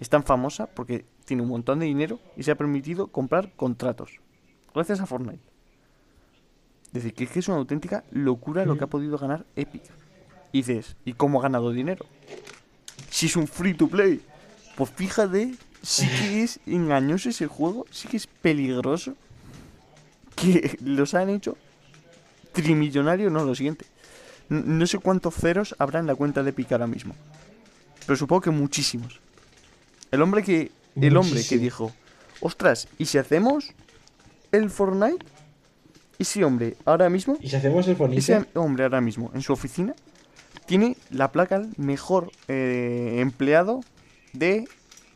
Es 0.00 0.08
tan 0.08 0.24
famosa 0.24 0.66
porque 0.66 1.04
tiene 1.24 1.42
un 1.42 1.48
montón 1.48 1.78
de 1.78 1.86
dinero 1.86 2.18
y 2.36 2.42
se 2.42 2.50
ha 2.50 2.56
permitido 2.56 3.08
comprar 3.08 3.52
contratos. 3.54 4.18
Gracias 4.74 5.00
a 5.00 5.06
Fortnite. 5.06 5.40
Es 6.86 7.04
decir, 7.04 7.14
que 7.14 7.38
es 7.38 7.48
una 7.48 7.58
auténtica 7.58 8.02
locura 8.10 8.64
lo 8.64 8.76
que 8.76 8.84
ha 8.84 8.88
podido 8.88 9.16
ganar 9.16 9.46
Epic. 9.54 9.82
Y 10.52 10.58
dices, 10.58 10.96
¿y 11.04 11.12
cómo 11.12 11.38
ha 11.38 11.42
ganado 11.42 11.70
dinero? 11.70 12.06
Si 13.10 13.26
es 13.26 13.36
un 13.36 13.46
free 13.46 13.74
to 13.74 13.86
play. 13.86 14.20
Pues 14.76 14.90
fíjate 14.90 15.54
sí 15.82 16.08
que 16.08 16.42
es 16.42 16.60
engañoso 16.66 17.28
ese 17.28 17.46
juego, 17.46 17.86
sí 17.90 18.08
que 18.08 18.16
es 18.16 18.26
peligroso. 18.26 19.14
Que 20.34 20.78
los 20.82 21.14
han 21.14 21.28
hecho 21.28 21.56
trimillonarios, 22.52 23.30
no, 23.30 23.44
lo 23.44 23.54
siguiente. 23.54 23.86
No, 24.48 24.84
sé 24.86 24.98
cuántos 24.98 25.34
ceros 25.34 25.76
habrá 25.78 26.00
en 26.00 26.06
la 26.06 26.14
cuenta 26.14 26.42
de 26.42 26.50
Epic 26.50 26.72
ahora 26.72 26.86
mismo. 26.86 27.14
Pero 28.06 28.16
supongo 28.16 28.40
que 28.40 28.50
muchísimos. 28.50 29.20
El 30.10 30.22
hombre 30.22 30.42
que. 30.42 30.70
El 31.00 31.16
hombre 31.16 31.42
que 31.48 31.58
dijo. 31.58 31.92
Ostras, 32.40 32.88
¿y 32.98 33.06
si 33.06 33.18
hacemos 33.18 33.72
el 34.52 34.70
Fortnite? 34.70 35.24
¿Y 36.18 36.24
si 36.24 36.42
hombre 36.42 36.76
ahora 36.84 37.08
mismo? 37.08 37.36
¿Y 37.40 37.48
si 37.48 37.56
hacemos 37.56 37.86
el 37.88 37.96
Fortnite? 37.96 38.20
Ese 38.20 38.46
hombre 38.54 38.84
ahora 38.84 39.00
mismo 39.00 39.30
en 39.34 39.42
su 39.42 39.52
oficina 39.52 39.94
tiene 40.66 40.96
la 41.10 41.32
placa 41.32 41.62
mejor 41.76 42.30
eh, 42.48 43.18
empleado 43.20 43.80
de 44.32 44.66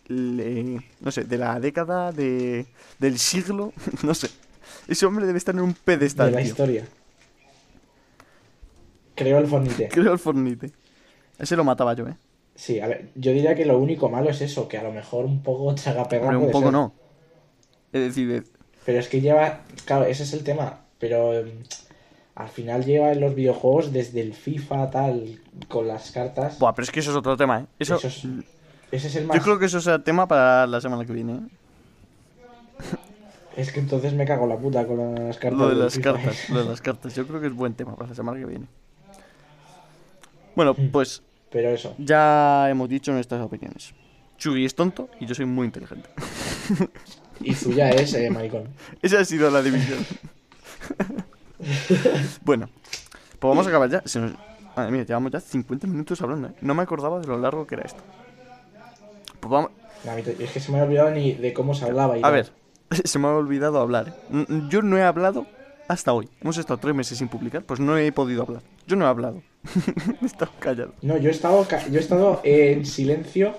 no 0.08 1.10
sé, 1.10 1.24
de 1.24 1.38
la 1.38 1.58
década, 1.60 2.12
de, 2.12 2.66
del 2.98 3.18
siglo, 3.18 3.72
no 4.02 4.14
sé. 4.14 4.28
Ese 4.88 5.06
hombre 5.06 5.26
debe 5.26 5.38
estar 5.38 5.54
en 5.54 5.62
un 5.62 5.74
pedestal. 5.74 6.30
De 6.30 6.32
la 6.32 6.42
historia. 6.42 6.86
Creo 9.14 9.38
el 9.38 9.46
Fornite. 9.46 9.88
Creo 9.88 10.12
el 10.12 10.18
Fornite. 10.18 10.72
Ese 11.38 11.56
lo 11.56 11.64
mataba 11.64 11.94
yo, 11.94 12.08
¿eh? 12.08 12.16
Sí, 12.54 12.80
a 12.80 12.86
ver, 12.86 13.10
yo 13.14 13.32
diría 13.32 13.54
que 13.54 13.64
lo 13.64 13.78
único 13.78 14.08
malo 14.08 14.30
es 14.30 14.40
eso, 14.40 14.68
que 14.68 14.78
a 14.78 14.82
lo 14.82 14.92
mejor 14.92 15.24
un 15.24 15.42
poco 15.42 15.74
chaga 15.74 16.08
Pero 16.08 16.38
un 16.38 16.50
poco 16.50 16.70
no. 16.70 16.92
Es 17.92 18.00
decir, 18.00 18.44
pero 18.84 18.98
es 18.98 19.08
que 19.08 19.20
lleva, 19.20 19.60
claro, 19.84 20.04
ese 20.04 20.24
es 20.24 20.32
el 20.32 20.44
tema, 20.44 20.80
pero 20.98 21.32
em, 21.34 21.50
al 22.34 22.48
final 22.48 22.84
lleva 22.84 23.12
en 23.12 23.20
los 23.20 23.34
videojuegos 23.34 23.92
desde 23.92 24.20
el 24.20 24.34
FIFA 24.34 24.90
tal 24.90 25.40
con 25.68 25.86
las 25.86 26.10
cartas. 26.10 26.58
Buah, 26.58 26.74
pero 26.74 26.84
es 26.84 26.90
que 26.90 27.00
eso 27.00 27.12
es 27.12 27.16
otro 27.16 27.36
tema, 27.36 27.60
¿eh? 27.60 27.66
Eso, 27.78 27.98
yo 27.98 29.42
creo 29.42 29.58
que 29.58 29.66
eso 29.66 29.80
sea 29.80 29.98
tema 30.00 30.28
para 30.28 30.66
la 30.66 30.80
semana 30.80 31.04
que 31.04 31.12
viene. 31.12 31.34
¿eh? 31.34 31.40
Es 33.56 33.70
que 33.70 33.78
entonces 33.78 34.12
me 34.14 34.24
cago 34.24 34.48
la 34.48 34.56
puta 34.56 34.84
con 34.84 35.14
las 35.14 35.38
cartas. 35.38 35.60
Lo 35.60 35.68
de 35.68 35.76
las 35.76 35.96
cartas, 36.00 36.50
lo 36.50 36.64
de 36.64 36.70
las 36.70 36.80
cartas. 36.80 37.14
Yo 37.14 37.24
creo 37.24 37.40
que 37.40 37.46
es 37.46 37.54
buen 37.54 37.74
tema 37.74 37.94
para 37.94 38.08
la 38.08 38.14
semana 38.16 38.36
que 38.36 38.46
viene. 38.46 38.66
Bueno, 40.56 40.74
mm. 40.76 40.88
pues. 40.88 41.22
Pero 41.54 41.70
eso. 41.70 41.94
Ya 41.98 42.68
hemos 42.68 42.88
dicho 42.88 43.12
nuestras 43.12 43.40
opiniones. 43.40 43.94
Chugi 44.36 44.64
es 44.64 44.74
tonto 44.74 45.08
y 45.20 45.26
yo 45.26 45.36
soy 45.36 45.46
muy 45.46 45.66
inteligente. 45.66 46.10
Y 47.40 47.54
Zuya 47.54 47.90
es 47.90 48.12
eh, 48.14 48.28
maricón. 48.28 48.68
Esa 49.02 49.20
ha 49.20 49.24
sido 49.24 49.48
la 49.52 49.62
división. 49.62 50.04
bueno, 52.44 52.68
pues 53.38 53.48
vamos 53.48 53.66
a 53.66 53.68
acabar 53.68 53.88
ya. 53.88 54.02
Madre 54.76 54.90
mía, 54.90 55.04
llevamos 55.04 55.30
ya 55.30 55.38
50 55.38 55.86
minutos 55.86 56.20
hablando. 56.22 56.48
¿eh? 56.48 56.54
No 56.60 56.74
me 56.74 56.82
acordaba 56.82 57.20
de 57.20 57.28
lo 57.28 57.38
largo 57.38 57.68
que 57.68 57.76
era 57.76 57.84
esto. 57.84 58.02
Pues 59.38 59.68
es 60.40 60.50
que 60.50 60.58
se 60.58 60.72
me 60.72 60.80
ha 60.80 60.82
olvidado 60.82 61.12
ni 61.12 61.34
de 61.34 61.52
cómo 61.52 61.72
se 61.72 61.84
hablaba. 61.84 62.16
a 62.20 62.30
ver, 62.30 62.52
se 63.04 63.18
me 63.20 63.28
ha 63.28 63.30
olvidado 63.30 63.78
hablar. 63.78 64.16
Yo 64.68 64.82
no 64.82 64.98
he 64.98 65.04
hablado 65.04 65.46
hasta 65.86 66.12
hoy. 66.12 66.28
Hemos 66.40 66.58
estado 66.58 66.80
tres 66.80 66.96
meses 66.96 67.16
sin 67.18 67.28
publicar, 67.28 67.62
pues 67.62 67.78
no 67.78 67.96
he 67.96 68.10
podido 68.10 68.42
hablar. 68.42 68.62
Yo 68.88 68.96
no 68.96 69.04
he 69.04 69.08
hablado. 69.08 69.40
callado. 70.60 70.94
No, 71.02 71.16
yo 71.16 71.28
he 71.28 71.32
estado, 71.32 71.66
yo 71.90 71.98
he 71.98 72.00
estado 72.00 72.40
en 72.44 72.86
silencio, 72.86 73.54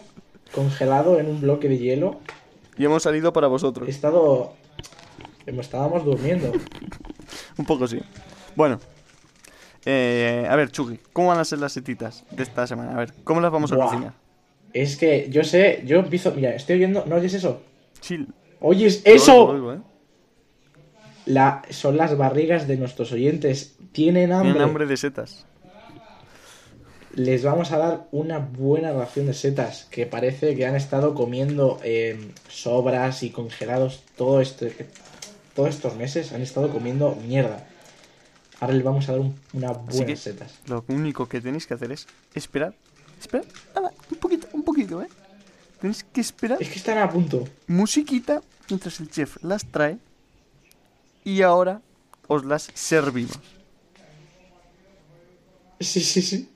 congelado 0.51 1.19
en 1.19 1.27
un 1.27 1.41
bloque 1.41 1.69
de 1.69 1.77
hielo. 1.77 2.19
Y 2.77 2.85
hemos 2.85 3.03
salido 3.03 3.33
para 3.33 3.47
vosotros. 3.47 3.87
He 3.87 3.91
estado... 3.91 4.53
Estábamos 5.45 6.03
durmiendo. 6.03 6.51
un 7.57 7.65
poco 7.65 7.87
sí. 7.87 7.99
Bueno. 8.55 8.79
Eh, 9.85 10.47
a 10.49 10.55
ver, 10.55 10.71
Chugi, 10.71 10.99
¿cómo 11.13 11.27
van 11.27 11.39
a 11.39 11.45
ser 11.45 11.59
las 11.59 11.73
setitas 11.73 12.25
de 12.31 12.41
esta 12.41 12.65
semana? 12.65 12.93
A 12.93 12.97
ver, 12.97 13.13
¿cómo 13.23 13.39
las 13.39 13.51
vamos 13.51 13.71
a 13.71 13.75
cocinar? 13.75 14.13
Es 14.73 14.97
que 14.97 15.27
yo 15.29 15.43
sé, 15.43 15.83
yo 15.85 15.99
empiezo. 15.99 16.33
Mira, 16.35 16.55
estoy 16.55 16.77
oyendo. 16.77 17.05
¿No 17.05 17.15
oyes 17.15 17.35
eso? 17.35 17.61
Sí. 18.01 18.27
¿Oyes 18.59 19.03
eso? 19.05 19.73
¿eh? 19.73 19.79
La, 21.27 21.61
son 21.69 21.97
las 21.97 22.17
barrigas 22.17 22.67
de 22.67 22.77
nuestros 22.77 23.11
oyentes. 23.11 23.77
Tienen 23.91 24.31
hambre. 24.31 24.53
Tienen 24.53 24.67
hambre 24.67 24.85
de 24.87 24.97
setas. 24.97 25.45
Les 27.15 27.43
vamos 27.43 27.71
a 27.71 27.77
dar 27.77 28.07
una 28.11 28.39
buena 28.39 28.91
ración 28.91 29.25
de 29.25 29.33
setas. 29.33 29.87
Que 29.89 30.05
parece 30.05 30.55
que 30.55 30.65
han 30.65 30.75
estado 30.75 31.15
comiendo 31.15 31.79
em, 31.83 32.31
sobras 32.49 33.23
y 33.23 33.29
congelados 33.29 34.03
todo 34.17 34.41
este, 34.41 34.87
todos 35.55 35.69
estos 35.69 35.95
meses. 35.95 36.33
Han 36.33 36.41
estado 36.41 36.69
comiendo 36.69 37.15
mierda. 37.15 37.65
Ahora 38.59 38.73
le 38.73 38.83
vamos 38.83 39.07
a 39.07 39.13
dar 39.13 39.21
unas 39.53 39.85
buenas 39.85 40.19
setas. 40.19 40.55
Lo 40.67 40.83
único 40.89 41.27
que 41.27 41.39
tenéis 41.39 41.67
que 41.67 41.73
hacer 41.73 41.91
es 41.91 42.07
esperar. 42.33 42.73
Esperar, 43.19 43.45
nada, 43.73 43.93
un 44.11 44.17
poquito, 44.17 44.47
un 44.51 44.63
poquito, 44.63 45.01
¿eh? 45.01 45.07
Tenéis 45.79 46.03
que 46.03 46.19
esperar. 46.19 46.61
Es 46.61 46.69
que 46.69 46.79
están 46.79 46.97
a 46.97 47.09
punto. 47.09 47.47
Musiquita 47.67 48.41
mientras 48.69 48.99
el 48.99 49.09
chef 49.09 49.41
las 49.41 49.65
trae. 49.65 49.97
Y 51.23 51.41
ahora 51.41 51.81
os 52.27 52.43
las 52.43 52.69
servimos. 52.73 53.39
Sí, 55.79 56.01
sí, 56.01 56.21
sí. 56.21 56.49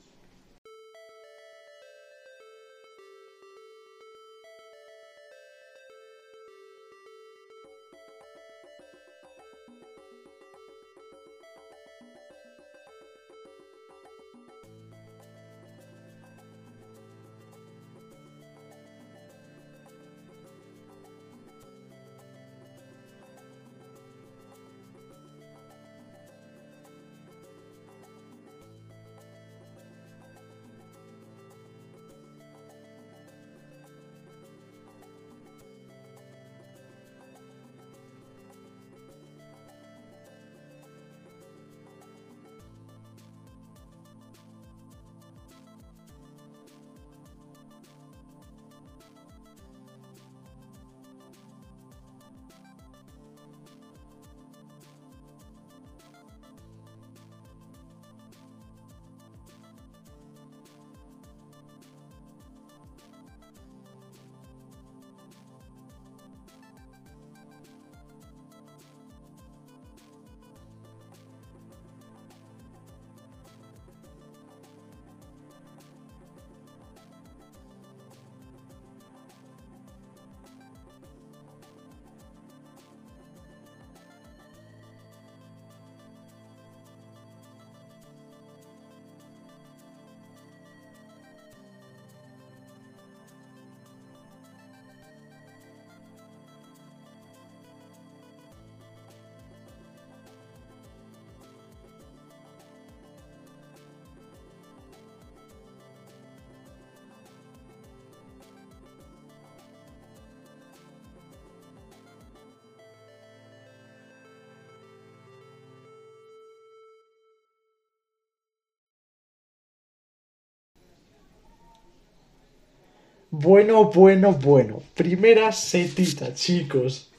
Bueno, 123.42 123.84
bueno, 123.84 124.32
bueno. 124.32 124.82
Primera 124.94 125.50
setita, 125.50 126.34
chicos. 126.34 127.10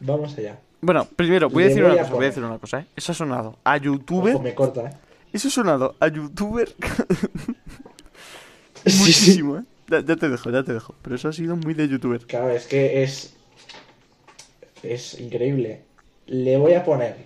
Vamos 0.00 0.36
allá. 0.36 0.58
Bueno, 0.80 1.06
primero, 1.14 1.48
voy 1.48 1.64
a 1.64 1.66
decir 1.68 1.84
una 1.84 1.96
cosa, 1.96 2.12
voy 2.12 2.24
a 2.24 2.28
decir 2.28 2.44
una 2.44 2.58
cosa, 2.58 2.80
¿eh? 2.80 2.86
Eso 2.96 3.12
ha 3.12 3.14
sonado 3.14 3.56
a 3.62 3.76
youtuber. 3.76 4.40
me 4.40 4.54
corta, 4.54 4.88
¿eh? 4.88 4.92
Eso 5.32 5.46
ha 5.46 5.50
sonado 5.52 5.94
a 6.00 6.08
youtuber. 6.08 6.74
Muchísimo, 8.84 9.58
¿eh? 9.58 9.62
Ya, 9.88 10.02
te 10.02 10.28
dejo, 10.28 10.50
ya 10.50 10.64
te 10.64 10.72
dejo. 10.72 10.94
Pero 11.02 11.14
eso 11.14 11.28
ha 11.28 11.32
sido 11.32 11.54
muy 11.54 11.74
de 11.74 11.86
youtuber. 11.86 12.26
Claro, 12.26 12.50
es 12.50 12.66
que 12.66 13.04
es. 13.04 13.34
Es 14.82 15.20
increíble. 15.20 15.82
Le 16.26 16.56
voy 16.56 16.74
a 16.74 16.84
poner 16.84 17.16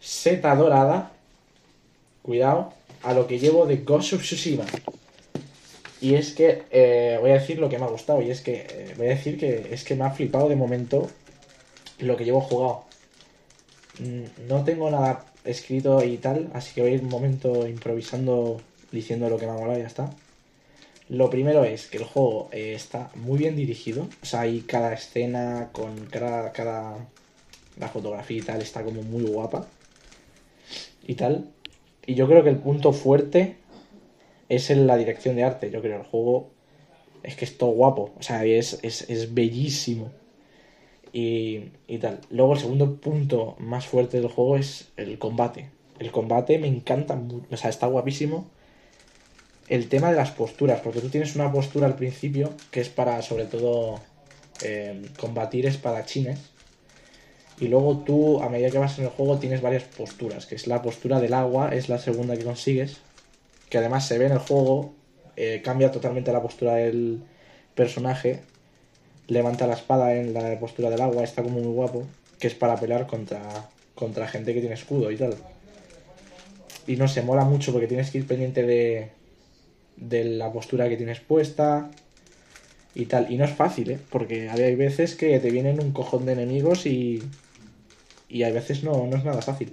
seta 0.00 0.56
dorada. 0.56 1.12
Cuidado. 2.22 2.72
A 3.04 3.14
lo 3.14 3.28
que 3.28 3.38
llevo 3.38 3.66
de 3.66 3.76
Ghost 3.78 4.14
of 4.14 4.22
Tsushima. 4.22 4.64
Y 6.00 6.14
es 6.14 6.32
que 6.32 6.62
eh, 6.70 7.18
voy 7.20 7.30
a 7.30 7.34
decir 7.34 7.58
lo 7.58 7.68
que 7.68 7.78
me 7.78 7.84
ha 7.84 7.88
gustado. 7.88 8.22
Y 8.22 8.30
es 8.30 8.40
que 8.40 8.66
eh, 8.68 8.94
voy 8.96 9.06
a 9.06 9.10
decir 9.10 9.38
que 9.38 9.68
es 9.70 9.84
que 9.84 9.94
me 9.94 10.04
ha 10.04 10.10
flipado 10.10 10.48
de 10.48 10.56
momento 10.56 11.08
lo 11.98 12.16
que 12.16 12.24
llevo 12.24 12.40
jugado. 12.40 12.84
Mm, 13.98 14.48
no 14.48 14.64
tengo 14.64 14.90
nada 14.90 15.26
escrito 15.44 16.02
y 16.02 16.16
tal, 16.18 16.50
así 16.54 16.74
que 16.74 16.82
voy 16.82 16.90
a 16.92 16.94
ir 16.94 17.02
un 17.02 17.08
momento 17.08 17.66
improvisando, 17.66 18.60
diciendo 18.92 19.28
lo 19.28 19.38
que 19.38 19.46
me 19.46 19.52
ha 19.52 19.56
molado 19.56 19.78
y 19.78 19.82
ya 19.82 19.88
está. 19.88 20.10
Lo 21.10 21.28
primero 21.28 21.64
es 21.64 21.86
que 21.88 21.98
el 21.98 22.04
juego 22.04 22.48
eh, 22.52 22.72
está 22.74 23.10
muy 23.16 23.38
bien 23.38 23.56
dirigido. 23.56 24.08
O 24.22 24.26
sea, 24.26 24.42
hay 24.42 24.60
cada 24.60 24.94
escena 24.94 25.70
con 25.72 26.06
cada, 26.06 26.52
cada. 26.52 27.08
La 27.78 27.88
fotografía 27.88 28.38
y 28.38 28.42
tal 28.42 28.62
está 28.62 28.84
como 28.84 29.02
muy 29.02 29.24
guapa. 29.24 29.66
Y 31.06 31.14
tal. 31.14 31.50
Y 32.06 32.14
yo 32.14 32.28
creo 32.28 32.44
que 32.44 32.50
el 32.50 32.58
punto 32.58 32.92
fuerte 32.92 33.56
es 34.50 34.68
en 34.68 34.86
la 34.86 34.98
dirección 34.98 35.36
de 35.36 35.44
arte. 35.44 35.70
Yo 35.70 35.80
creo 35.80 35.96
el 35.96 36.06
juego 36.06 36.50
es 37.22 37.36
que 37.36 37.44
es 37.46 37.56
todo 37.56 37.70
guapo, 37.70 38.12
o 38.18 38.22
sea, 38.22 38.44
es, 38.44 38.78
es, 38.82 39.32
bellísimo. 39.32 40.10
Y, 41.12 41.70
y, 41.86 41.98
tal. 41.98 42.20
Luego 42.30 42.54
el 42.54 42.60
segundo 42.60 42.96
punto 42.96 43.56
más 43.58 43.86
fuerte 43.86 44.20
del 44.20 44.28
juego 44.28 44.56
es 44.56 44.90
el 44.96 45.18
combate. 45.18 45.70
El 45.98 46.10
combate 46.10 46.58
me 46.58 46.68
encanta, 46.68 47.20
o 47.50 47.56
sea, 47.56 47.70
está 47.70 47.86
guapísimo. 47.86 48.48
El 49.68 49.88
tema 49.88 50.10
de 50.10 50.16
las 50.16 50.32
posturas, 50.32 50.80
porque 50.80 51.00
tú 51.00 51.08
tienes 51.08 51.36
una 51.36 51.52
postura 51.52 51.86
al 51.86 51.94
principio 51.94 52.52
que 52.70 52.80
es 52.80 52.88
para, 52.88 53.22
sobre 53.22 53.44
todo, 53.44 54.00
eh, 54.64 55.00
combatir 55.18 55.66
espadachines. 55.66 56.40
Y 57.60 57.68
luego 57.68 57.98
tú, 57.98 58.42
a 58.42 58.48
medida 58.48 58.70
que 58.70 58.78
vas 58.78 58.98
en 58.98 59.04
el 59.04 59.10
juego, 59.10 59.38
tienes 59.38 59.60
varias 59.60 59.84
posturas, 59.84 60.46
que 60.46 60.54
es 60.54 60.66
la 60.66 60.82
postura 60.82 61.20
del 61.20 61.34
agua, 61.34 61.74
es 61.74 61.88
la 61.88 61.98
segunda 61.98 62.36
que 62.36 62.44
consigues, 62.44 63.00
que 63.70 63.78
además 63.78 64.06
se 64.06 64.18
ve 64.18 64.26
en 64.26 64.32
el 64.32 64.38
juego, 64.38 64.92
eh, 65.36 65.62
cambia 65.64 65.90
totalmente 65.90 66.32
la 66.32 66.42
postura 66.42 66.74
del 66.74 67.22
personaje, 67.74 68.40
levanta 69.28 69.66
la 69.66 69.74
espada 69.74 70.14
en 70.14 70.34
la 70.34 70.58
postura 70.58 70.90
del 70.90 71.00
agua, 71.00 71.22
está 71.22 71.42
como 71.42 71.60
muy 71.60 71.72
guapo, 71.72 72.04
que 72.38 72.48
es 72.48 72.54
para 72.54 72.76
pelear 72.76 73.06
contra, 73.06 73.40
contra 73.94 74.26
gente 74.26 74.52
que 74.52 74.60
tiene 74.60 74.74
escudo 74.74 75.10
y 75.10 75.16
tal. 75.16 75.36
Y 76.86 76.96
no 76.96 77.06
se 77.06 77.22
mola 77.22 77.44
mucho 77.44 77.72
porque 77.72 77.86
tienes 77.86 78.10
que 78.10 78.18
ir 78.18 78.26
pendiente 78.26 78.64
de, 78.64 79.10
de 79.96 80.24
la 80.24 80.52
postura 80.52 80.88
que 80.88 80.96
tienes 80.96 81.20
puesta 81.20 81.90
y 82.94 83.06
tal. 83.06 83.30
Y 83.30 83.36
no 83.36 83.44
es 83.44 83.52
fácil, 83.52 83.92
¿eh? 83.92 83.98
Porque 84.10 84.50
hay 84.50 84.74
veces 84.74 85.14
que 85.14 85.38
te 85.38 85.50
vienen 85.50 85.80
un 85.80 85.92
cojón 85.92 86.26
de 86.26 86.32
enemigos 86.32 86.86
y, 86.86 87.22
y 88.28 88.42
hay 88.42 88.52
veces 88.52 88.82
no, 88.82 89.06
no 89.06 89.16
es 89.16 89.24
nada 89.24 89.42
fácil. 89.42 89.72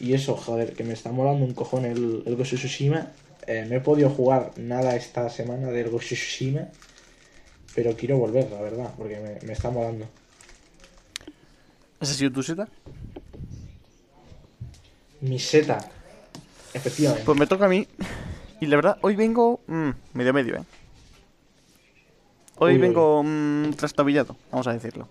Y 0.00 0.14
eso, 0.14 0.34
joder, 0.34 0.72
que 0.72 0.82
me 0.82 0.94
está 0.94 1.12
molando 1.12 1.44
un 1.44 1.52
cojón 1.52 1.84
el, 1.84 2.22
el 2.24 2.36
Ghost 2.36 2.54
Tsushima. 2.54 3.08
Eh, 3.46 3.66
me 3.68 3.76
he 3.76 3.80
podido 3.80 4.08
jugar 4.08 4.52
nada 4.56 4.96
esta 4.96 5.28
semana 5.28 5.68
del 5.68 5.90
Ghost 5.90 6.06
Tsushima. 6.06 6.68
Pero 7.74 7.94
quiero 7.94 8.16
volver, 8.16 8.50
la 8.50 8.62
verdad, 8.62 8.94
porque 8.96 9.38
me, 9.42 9.52
está 9.52 9.70
molando. 9.70 10.06
¿Esa 12.00 12.12
ha 12.12 12.14
sido 12.14 12.32
tu 12.32 12.42
seta? 12.42 12.66
Mi 15.20 15.38
seta. 15.38 15.78
Efectivamente. 16.72 17.24
Pues 17.26 17.38
me 17.38 17.46
toca 17.46 17.66
a 17.66 17.68
mí. 17.68 17.86
Y 18.58 18.66
la 18.66 18.76
verdad, 18.76 18.98
hoy 19.02 19.16
vengo 19.16 19.60
mm, 19.66 19.90
medio 20.14 20.32
medio, 20.32 20.56
¿eh? 20.56 20.64
Hoy 22.56 22.76
vengo 22.76 23.22
mm, 23.22 23.72
trastabillado, 23.72 24.36
vamos 24.50 24.66
a 24.66 24.72
decirlo. 24.72 25.08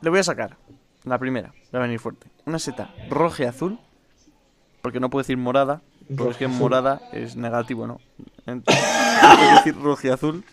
Le 0.00 0.10
voy 0.10 0.20
a 0.20 0.24
sacar 0.24 0.56
la 1.04 1.18
primera, 1.18 1.52
va 1.74 1.80
a 1.80 1.82
venir 1.82 1.98
fuerte. 1.98 2.26
Una 2.46 2.58
seta 2.58 2.94
roja 3.08 3.44
y 3.44 3.46
azul. 3.46 3.78
Porque 4.80 5.00
no 5.00 5.10
puedo 5.10 5.22
decir 5.22 5.36
morada. 5.36 5.80
Porque 6.16 6.32
es 6.32 6.36
que 6.36 6.48
morada 6.48 7.00
es 7.12 7.36
negativo, 7.36 7.86
¿no? 7.86 8.00
Entonces, 8.46 8.84
puedo 9.20 9.50
decir 9.56 9.76
roja 9.80 10.08
y 10.08 10.10
azul. 10.10 10.44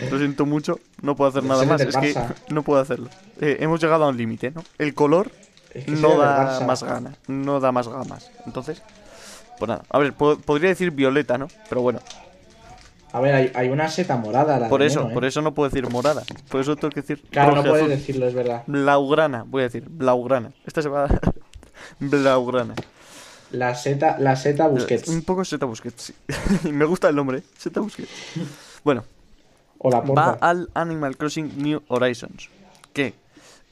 Lo 0.10 0.18
siento 0.18 0.46
mucho, 0.46 0.80
no 1.02 1.14
puedo 1.14 1.30
hacer 1.30 1.44
nada 1.44 1.64
más. 1.64 1.80
Es 1.82 1.96
que 1.96 2.14
no 2.48 2.62
puedo 2.62 2.80
hacerlo. 2.80 3.10
Eh, 3.40 3.58
hemos 3.60 3.80
llegado 3.80 4.04
a 4.04 4.08
un 4.08 4.16
límite, 4.16 4.50
¿no? 4.50 4.64
El 4.78 4.94
color 4.94 5.30
no 5.86 6.16
da 6.16 6.60
más 6.66 6.82
ganas, 6.82 7.16
no 7.28 7.60
da 7.60 7.72
más 7.72 7.88
gamas. 7.88 8.30
Entonces, 8.46 8.82
pues 9.58 9.68
nada. 9.68 9.84
A 9.90 9.98
ver, 9.98 10.14
podría 10.14 10.70
decir 10.70 10.90
violeta, 10.90 11.38
¿no? 11.38 11.48
Pero 11.68 11.82
bueno. 11.82 12.00
A 13.12 13.20
ver, 13.20 13.52
hay, 13.54 13.68
una 13.68 13.88
seta 13.88 14.16
morada. 14.16 14.58
La 14.58 14.68
por 14.68 14.82
eso, 14.82 15.08
¿eh? 15.08 15.12
por 15.12 15.26
eso 15.26 15.42
no 15.42 15.52
puedo 15.52 15.68
decir 15.68 15.88
morada. 15.90 16.22
Por 16.48 16.62
eso 16.62 16.76
tengo 16.76 16.90
que 16.90 17.02
decir. 17.02 17.22
Claro, 17.30 17.54
no 17.54 17.62
puedes 17.62 17.88
decirlo, 17.88 18.26
es 18.26 18.34
verdad. 18.34 18.64
Blaugrana, 18.66 19.44
voy 19.46 19.60
a 19.60 19.64
decir, 19.64 19.86
blaugrana. 19.88 20.52
Esta 20.66 20.80
se 20.80 20.88
va 20.88 21.04
a... 21.04 21.20
blaugrana. 22.00 22.74
La 23.50 23.74
seta, 23.74 24.18
la 24.18 24.34
seta 24.34 24.66
Busquets. 24.66 25.08
Un 25.08 25.22
poco 25.22 25.44
seta 25.44 25.66
Busquets, 25.66 26.02
sí. 26.02 26.14
Me 26.70 26.86
gusta 26.86 27.10
el 27.10 27.16
nombre, 27.16 27.42
seta 27.56 27.80
Busquets. 27.80 28.10
Bueno. 28.84 29.04
va 29.84 30.38
al 30.40 30.68
Animal 30.74 31.16
Crossing 31.16 31.62
New 31.62 31.82
Horizons. 31.86 32.48
Que 32.92 33.14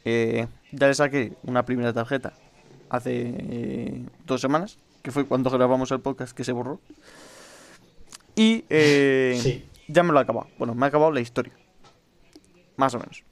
eh, 0.05 0.47
ya 0.71 0.87
le 0.87 0.95
saqué 0.95 1.33
una 1.43 1.65
primera 1.65 1.93
tarjeta 1.93 2.33
hace 2.91 3.35
eh, 3.37 4.05
dos 4.25 4.41
semanas, 4.41 4.79
que 5.03 5.11
fue 5.11 5.27
cuando 5.27 5.51
grabamos 5.51 5.91
el 5.91 6.01
podcast 6.01 6.37
que 6.37 6.45
se 6.45 6.53
borró. 6.53 6.79
Y 8.35 8.65
eh, 8.71 9.67
ya 9.89 10.03
me 10.03 10.13
lo 10.13 10.19
he 10.19 10.23
acabado. 10.23 10.49
Bueno, 10.59 10.75
me 10.75 10.85
ha 10.87 10.89
acabado 10.89 11.13
la 11.13 11.21
historia. 11.21 11.53
Más 12.77 12.95
o 12.95 12.99
menos. 12.99 13.25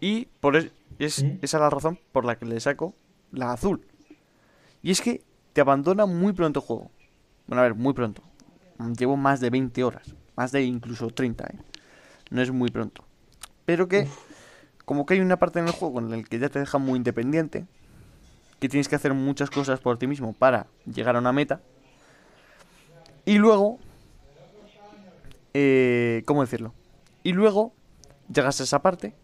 Y 0.00 0.26
por 0.40 0.56
es, 0.56 0.72
es, 0.98 1.18
esa 1.42 1.56
es 1.56 1.60
la 1.60 1.70
razón 1.70 1.98
por 2.12 2.24
la 2.24 2.38
que 2.38 2.46
le 2.46 2.58
saco 2.60 2.94
la 3.32 3.52
azul. 3.52 3.86
Y 4.82 4.90
es 4.90 5.00
que 5.00 5.22
te 5.52 5.60
abandona 5.60 6.06
muy 6.06 6.32
pronto 6.32 6.60
el 6.60 6.66
juego. 6.66 6.90
Bueno, 7.46 7.60
a 7.60 7.64
ver, 7.64 7.74
muy 7.74 7.92
pronto. 7.92 8.22
Llevo 8.98 9.16
más 9.16 9.40
de 9.40 9.50
20 9.50 9.84
horas. 9.84 10.14
Más 10.36 10.52
de 10.52 10.62
incluso 10.62 11.08
30, 11.08 11.44
¿eh? 11.44 11.58
No 12.30 12.42
es 12.42 12.50
muy 12.50 12.70
pronto. 12.70 13.04
Pero 13.64 13.88
que, 13.88 14.06
como 14.84 15.06
que 15.06 15.14
hay 15.14 15.20
una 15.20 15.38
parte 15.38 15.58
en 15.58 15.66
el 15.66 15.72
juego 15.72 15.98
en 15.98 16.10
la 16.10 16.22
que 16.22 16.38
ya 16.38 16.48
te 16.48 16.58
deja 16.58 16.78
muy 16.78 16.96
independiente, 16.96 17.66
que 18.60 18.68
tienes 18.68 18.88
que 18.88 18.96
hacer 18.96 19.14
muchas 19.14 19.50
cosas 19.50 19.80
por 19.80 19.98
ti 19.98 20.06
mismo 20.06 20.32
para 20.32 20.66
llegar 20.84 21.16
a 21.16 21.20
una 21.20 21.32
meta. 21.32 21.60
Y 23.24 23.38
luego, 23.38 23.78
eh, 25.58 26.22
¿cómo 26.26 26.42
decirlo? 26.42 26.74
Y 27.22 27.32
luego 27.32 27.72
llegas 28.32 28.60
a 28.60 28.64
esa 28.64 28.82
parte, 28.82 29.14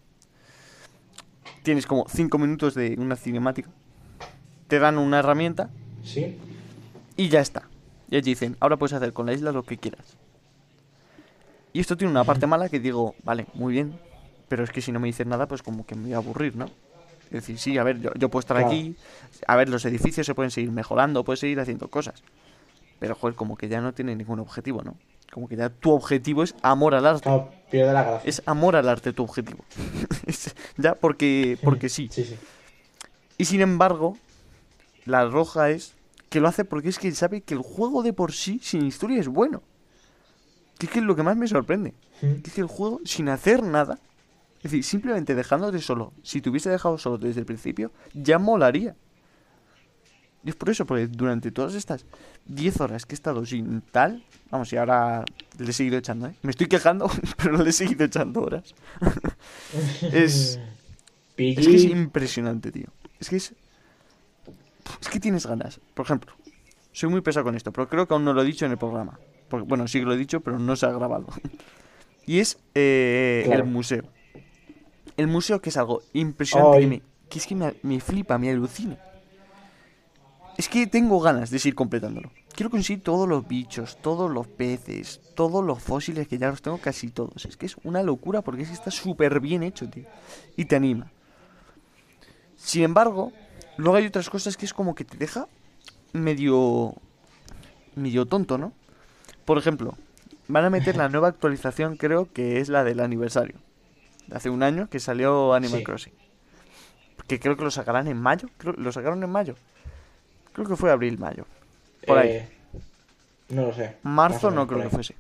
tienes 1.63 1.87
como 1.87 2.07
5 2.09 2.39
minutos 2.39 2.75
de 2.75 2.97
una 2.99 3.17
cinemática, 3.17 3.71
te 4.69 4.79
dan 4.79 4.99
una 4.99 5.19
herramienta 5.19 5.71
Sí. 6.03 6.37
Y 7.17 7.29
ya 7.29 7.41
está. 7.41 7.69
Y 8.11 8.17
allí 8.17 8.31
dicen, 8.31 8.57
ahora 8.61 8.77
puedes 8.77 8.93
hacer 8.93 9.13
con 9.13 9.27
la 9.27 9.33
isla 9.33 9.53
lo 9.53 9.63
que 9.63 9.79
quieras. 9.79 10.17
Y 11.73 11.81
esto 11.81 11.97
tiene 11.97 12.11
una 12.11 12.25
parte 12.25 12.47
mala 12.47 12.69
que 12.69 12.81
digo, 12.81 13.15
vale, 13.25 13.47
muy 13.55 13.73
bien, 13.73 13.99
pero 14.49 14.65
es 14.65 14.71
que 14.71 14.83
si 14.83 14.93
no 14.93 15.01
me 15.01 15.07
dices 15.07 15.27
nada, 15.27 15.49
pues 15.49 15.63
como 15.63 15.87
que 15.87 15.95
me 15.95 16.03
voy 16.05 16.13
a 16.13 16.17
aburrir, 16.19 16.57
¿no? 16.57 16.67
Es 17.27 17.31
decir, 17.31 17.59
sí, 17.59 17.79
a 17.79 17.85
ver, 17.85 17.99
yo, 18.19 18.29
puedo 18.29 18.41
estar 18.41 18.59
aquí, 18.59 18.95
a 19.47 19.57
ver, 19.57 19.71
los 19.71 19.87
edificios 19.87 20.27
se 20.27 20.35
pueden 20.35 20.51
seguir 20.51 20.71
mejorando, 20.71 21.25
puedes 21.25 21.41
seguir 21.41 21.61
haciendo 21.61 21.89
cosas. 21.89 22.23
Pero, 22.99 23.15
joder, 23.15 23.35
como 23.35 23.57
que 23.57 23.69
ya 23.69 23.81
no 23.81 23.95
tiene 23.95 24.15
ningún 24.15 24.39
objetivo, 24.41 24.83
¿no? 24.83 24.97
Como 25.33 25.49
que 25.49 25.57
ya 25.57 25.71
tu 25.71 25.93
objetivo 25.93 26.43
es 26.43 26.55
amor 26.61 26.95
al 26.95 27.07
arte. 27.07 27.31
pierde 27.71 27.95
la 27.95 28.05
gracia. 28.05 28.29
Es 28.29 28.43
amor 28.45 28.77
al 28.77 28.87
arte 28.87 29.15
tu 29.15 29.23
objetivo. 29.23 29.65
ya 30.77 30.95
porque, 30.95 31.59
porque 31.65 31.89
sí. 31.89 32.09
sí, 32.13 32.25
sí. 32.25 32.37
Y 33.39 33.47
sin 33.47 33.63
embargo, 33.63 34.19
la 35.07 35.25
roja 35.25 35.71
es 35.71 35.95
que 36.29 36.41
lo 36.41 36.49
hace 36.49 36.67
porque 36.67 36.91
es 36.91 36.99
que 36.99 37.11
sabe 37.13 37.41
que 37.41 37.55
el 37.55 37.61
juego 37.61 38.03
de 38.03 38.13
por 38.13 38.33
sí, 38.33 38.61
sin 38.63 38.85
historia, 38.85 39.21
es 39.21 39.29
bueno. 39.29 39.63
Que 40.79 40.85
es 40.85 40.93
que 40.93 40.99
es 40.99 41.05
lo 41.05 41.17
que 41.17 41.23
más 41.23 41.37
me 41.39 41.49
sorprende. 41.49 41.95
Que 42.21 42.43
es 42.45 42.53
que 42.53 42.61
el 42.61 42.67
juego, 42.67 43.01
sin 43.07 43.31
hacer 43.31 43.63
nada, 43.63 43.99
es 44.59 44.71
decir, 44.71 44.85
simplemente 44.85 45.35
dejándote 45.35 45.81
solo, 45.81 46.13
si 46.23 46.43
te 46.43 46.51
hubiese 46.51 46.69
dejado 46.69 46.99
solo 46.99 47.17
desde 47.17 47.41
el 47.41 47.47
principio, 47.47 47.91
ya 48.13 48.39
molaría. 48.39 48.95
Y 50.45 50.51
es 50.51 50.57
por 50.57 50.71
eso, 50.71 50.85
porque 50.87 51.07
durante 51.07 51.53
todas 51.53 51.75
estas 51.75 52.05
10 52.47 52.81
horas 52.81 53.07
que 53.07 53.15
he 53.15 53.17
estado 53.17 53.47
sin 53.47 53.81
tal, 53.81 54.25
vamos, 54.51 54.73
y 54.73 54.77
ahora 54.77 55.25
le 55.59 55.71
he 55.71 55.73
seguido 55.73 55.99
echando, 55.99 56.27
¿eh? 56.27 56.35
Me 56.43 56.51
estoy 56.51 56.67
quejando, 56.67 57.09
pero 57.37 57.63
le 57.63 57.71
he 57.71 57.73
seguido 57.73 58.05
echando 58.05 58.43
horas. 58.43 58.75
es, 60.13 60.59
es 61.37 61.67
que 61.67 61.77
es 61.77 61.85
impresionante, 61.85 62.73
tío. 62.73 62.89
Es 63.21 63.31
que 63.31 63.37
es 63.37 63.55
es 65.01 65.09
que 65.09 65.21
tienes 65.21 65.47
ganas. 65.47 65.81
Por 65.95 66.07
ejemplo, 66.07 66.33
soy 66.93 67.09
muy 67.09 67.21
pesado 67.21 67.45
con 67.45 67.57
esto, 67.57 67.73
pero 67.73 67.89
creo 67.89 68.07
que 68.07 68.15
aún 68.15 68.25
no 68.25 68.33
lo 68.33 68.43
he 68.43 68.45
dicho 68.45 68.67
en 68.67 68.73
el 68.73 68.79
programa. 68.79 69.19
Porque, 69.49 69.67
bueno, 69.67 69.87
sí 69.89 70.01
que 70.01 70.07
lo 70.07 70.15
he 70.15 70.17
dicho, 70.17 70.41
pero 70.41 70.59
no 70.59 70.77
se 70.77 70.87
ha 70.87 70.91
grabado. 70.91 71.27
y 72.27 72.39
es 72.39 72.59
eh, 72.75 73.49
el 73.51 73.65
museo. 73.65 74.05
El 75.17 75.29
museo 75.29 75.61
que 75.61 75.71
es 75.71 75.77
algo 75.77 76.03
impresionante, 76.13 77.03
que, 77.29 77.39
es 77.39 77.47
que 77.47 77.55
me, 77.55 78.01
flipa, 78.01 78.39
me 78.39 78.51
alucina. 78.51 78.99
Es 80.57 80.69
que 80.69 80.87
tengo 80.87 81.21
ganas 81.21 81.51
de 81.51 81.59
seguir 81.59 81.75
completándolo. 81.75 82.31
Quiero 82.55 82.71
conseguir 82.71 83.03
todos 83.03 83.29
los 83.29 83.49
bichos, 83.49 83.97
todos 84.03 84.31
los 84.31 84.47
peces, 84.47 85.21
todos 85.35 85.65
los 85.65 85.83
fósiles 85.83 86.29
que 86.29 86.39
ya 86.39 86.51
los 86.51 86.61
tengo 86.61 86.79
casi 86.79 87.09
todos. 87.09 87.47
Es 87.47 87.57
que 87.57 87.67
es 87.67 87.77
una 87.85 88.03
locura 88.03 88.43
porque 88.43 88.63
es 88.63 88.69
que 88.69 88.75
está 88.75 88.91
súper 88.91 89.41
bien 89.41 89.63
hecho, 89.63 89.89
tío. 89.89 90.05
Y 90.57 90.67
te 90.67 90.77
anima. 90.77 91.11
Sin 92.57 92.83
embargo, 92.83 93.33
Luego 93.77 93.97
hay 93.97 94.07
otras 94.07 94.29
cosas 94.29 94.57
que 94.57 94.67
es 94.67 94.75
como 94.75 94.95
que 94.95 95.05
te 95.05 95.17
deja 95.17 95.49
medio. 96.13 96.95
medio 97.95 98.27
tonto, 98.27 98.59
¿no? 98.59 98.73
Por 99.45 99.59
ejemplo, 99.59 99.97
van 100.49 100.65
a 100.65 100.71
meter 100.71 100.97
la 100.97 101.09
nueva 101.09 101.29
actualización, 101.29 101.97
creo 101.97 102.31
que 102.33 102.61
es 102.61 102.69
la 102.69 102.85
del 102.85 103.01
aniversario. 103.01 103.57
De 104.27 104.37
hace 104.37 104.51
un 104.51 104.63
año 104.63 104.89
que 104.89 105.01
salió 105.01 105.55
Animal 105.55 105.83
Crossing. 105.83 106.13
Que 107.27 107.41
creo 107.41 107.57
que 107.57 107.65
lo 107.65 107.71
sacarán 107.71 108.09
en 108.09 108.21
mayo. 108.21 108.49
Creo, 108.59 108.75
¿Lo 108.75 108.93
sacaron 108.93 109.23
en 109.23 109.31
mayo? 109.31 109.57
Creo 110.53 110.67
que 110.67 110.77
fue 110.77 110.91
abril, 110.91 111.19
mayo. 111.19 111.47
Por 112.07 112.19
ahí. 112.19 112.31
Eh, 112.31 112.49
no 113.49 113.67
lo 113.67 113.75
sé. 113.75 113.97
Marzo 114.03 114.51
no 114.51 114.67
creo 114.67 114.83
que 114.83 114.91
fuese. 114.91 115.15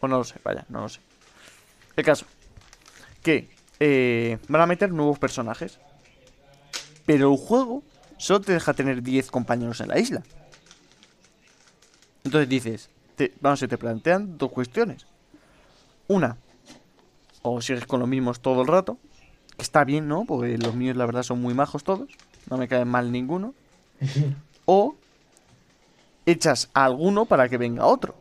O 0.00 0.08
no 0.08 0.18
lo 0.18 0.24
sé, 0.24 0.36
vaya, 0.44 0.64
no 0.68 0.82
lo 0.82 0.88
sé. 0.88 1.00
El 1.96 2.04
caso. 2.04 2.26
Que 3.22 3.48
eh, 3.80 4.38
van 4.48 4.62
a 4.62 4.66
meter 4.66 4.92
nuevos 4.92 5.18
personajes. 5.18 5.78
Pero 7.06 7.32
el 7.32 7.38
juego 7.38 7.82
solo 8.16 8.40
te 8.40 8.52
deja 8.52 8.74
tener 8.74 9.02
10 9.02 9.30
compañeros 9.30 9.80
en 9.80 9.88
la 9.88 9.98
isla. 9.98 10.22
Entonces 12.24 12.48
dices, 12.48 12.90
vamos, 13.40 13.60
se 13.60 13.68
te 13.68 13.76
plantean 13.76 14.38
dos 14.38 14.50
cuestiones. 14.50 15.06
Una, 16.08 16.38
o 17.42 17.60
sigues 17.60 17.86
con 17.86 18.00
los 18.00 18.08
mismos 18.08 18.40
todo 18.40 18.62
el 18.62 18.68
rato, 18.68 18.98
que 19.56 19.62
está 19.62 19.84
bien, 19.84 20.08
¿no? 20.08 20.24
Porque 20.24 20.56
los 20.58 20.74
míos 20.74 20.96
la 20.96 21.06
verdad 21.06 21.22
son 21.22 21.40
muy 21.40 21.54
majos 21.54 21.84
todos, 21.84 22.08
no 22.50 22.56
me 22.56 22.68
caen 22.68 22.88
mal 22.88 23.10
ninguno. 23.12 23.54
o 24.64 24.94
echas 26.26 26.70
a 26.74 26.84
alguno 26.84 27.26
para 27.26 27.48
que 27.48 27.58
venga 27.58 27.86
otro. 27.86 28.14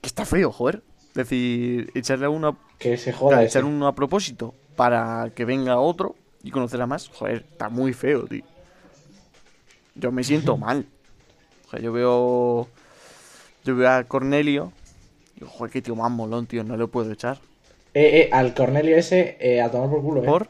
Que 0.00 0.06
está 0.08 0.24
feo, 0.24 0.52
joder. 0.52 0.82
Es 1.08 1.14
decir, 1.14 1.90
echarle 1.94 2.26
a 2.26 2.30
uno... 2.30 2.58
Que 2.78 2.96
se 2.96 3.12
joda. 3.12 3.42
echar 3.42 3.64
uno 3.64 3.88
a 3.88 3.94
propósito 3.94 4.54
para 4.76 5.32
que 5.34 5.44
venga 5.44 5.78
otro 5.78 6.14
y 6.44 6.52
conocer 6.52 6.80
a 6.80 6.86
más, 6.86 7.08
joder, 7.08 7.44
está 7.50 7.68
muy 7.68 7.92
feo, 7.92 8.26
tío. 8.26 8.44
Yo 9.96 10.12
me 10.12 10.22
siento 10.22 10.56
mal. 10.56 10.86
O 11.66 11.70
sea, 11.70 11.80
yo 11.80 11.92
veo. 11.92 12.68
Yo 13.64 13.76
veo 13.76 13.90
a 13.90 14.04
Cornelio. 14.04 14.72
Y 15.40 15.44
joder, 15.44 15.72
qué 15.72 15.82
tío 15.82 15.96
más 15.96 16.10
molón, 16.10 16.46
tío, 16.46 16.62
no 16.64 16.76
lo 16.76 16.88
puedo 16.88 17.12
echar. 17.12 17.38
Eh, 17.94 18.20
eh, 18.20 18.30
al 18.32 18.54
Cornelio 18.54 18.96
ese, 18.96 19.36
eh, 19.40 19.60
a 19.60 19.70
tomar 19.70 19.90
por 19.90 20.02
culo, 20.02 20.22
¿eh? 20.22 20.26
¿Por? 20.26 20.48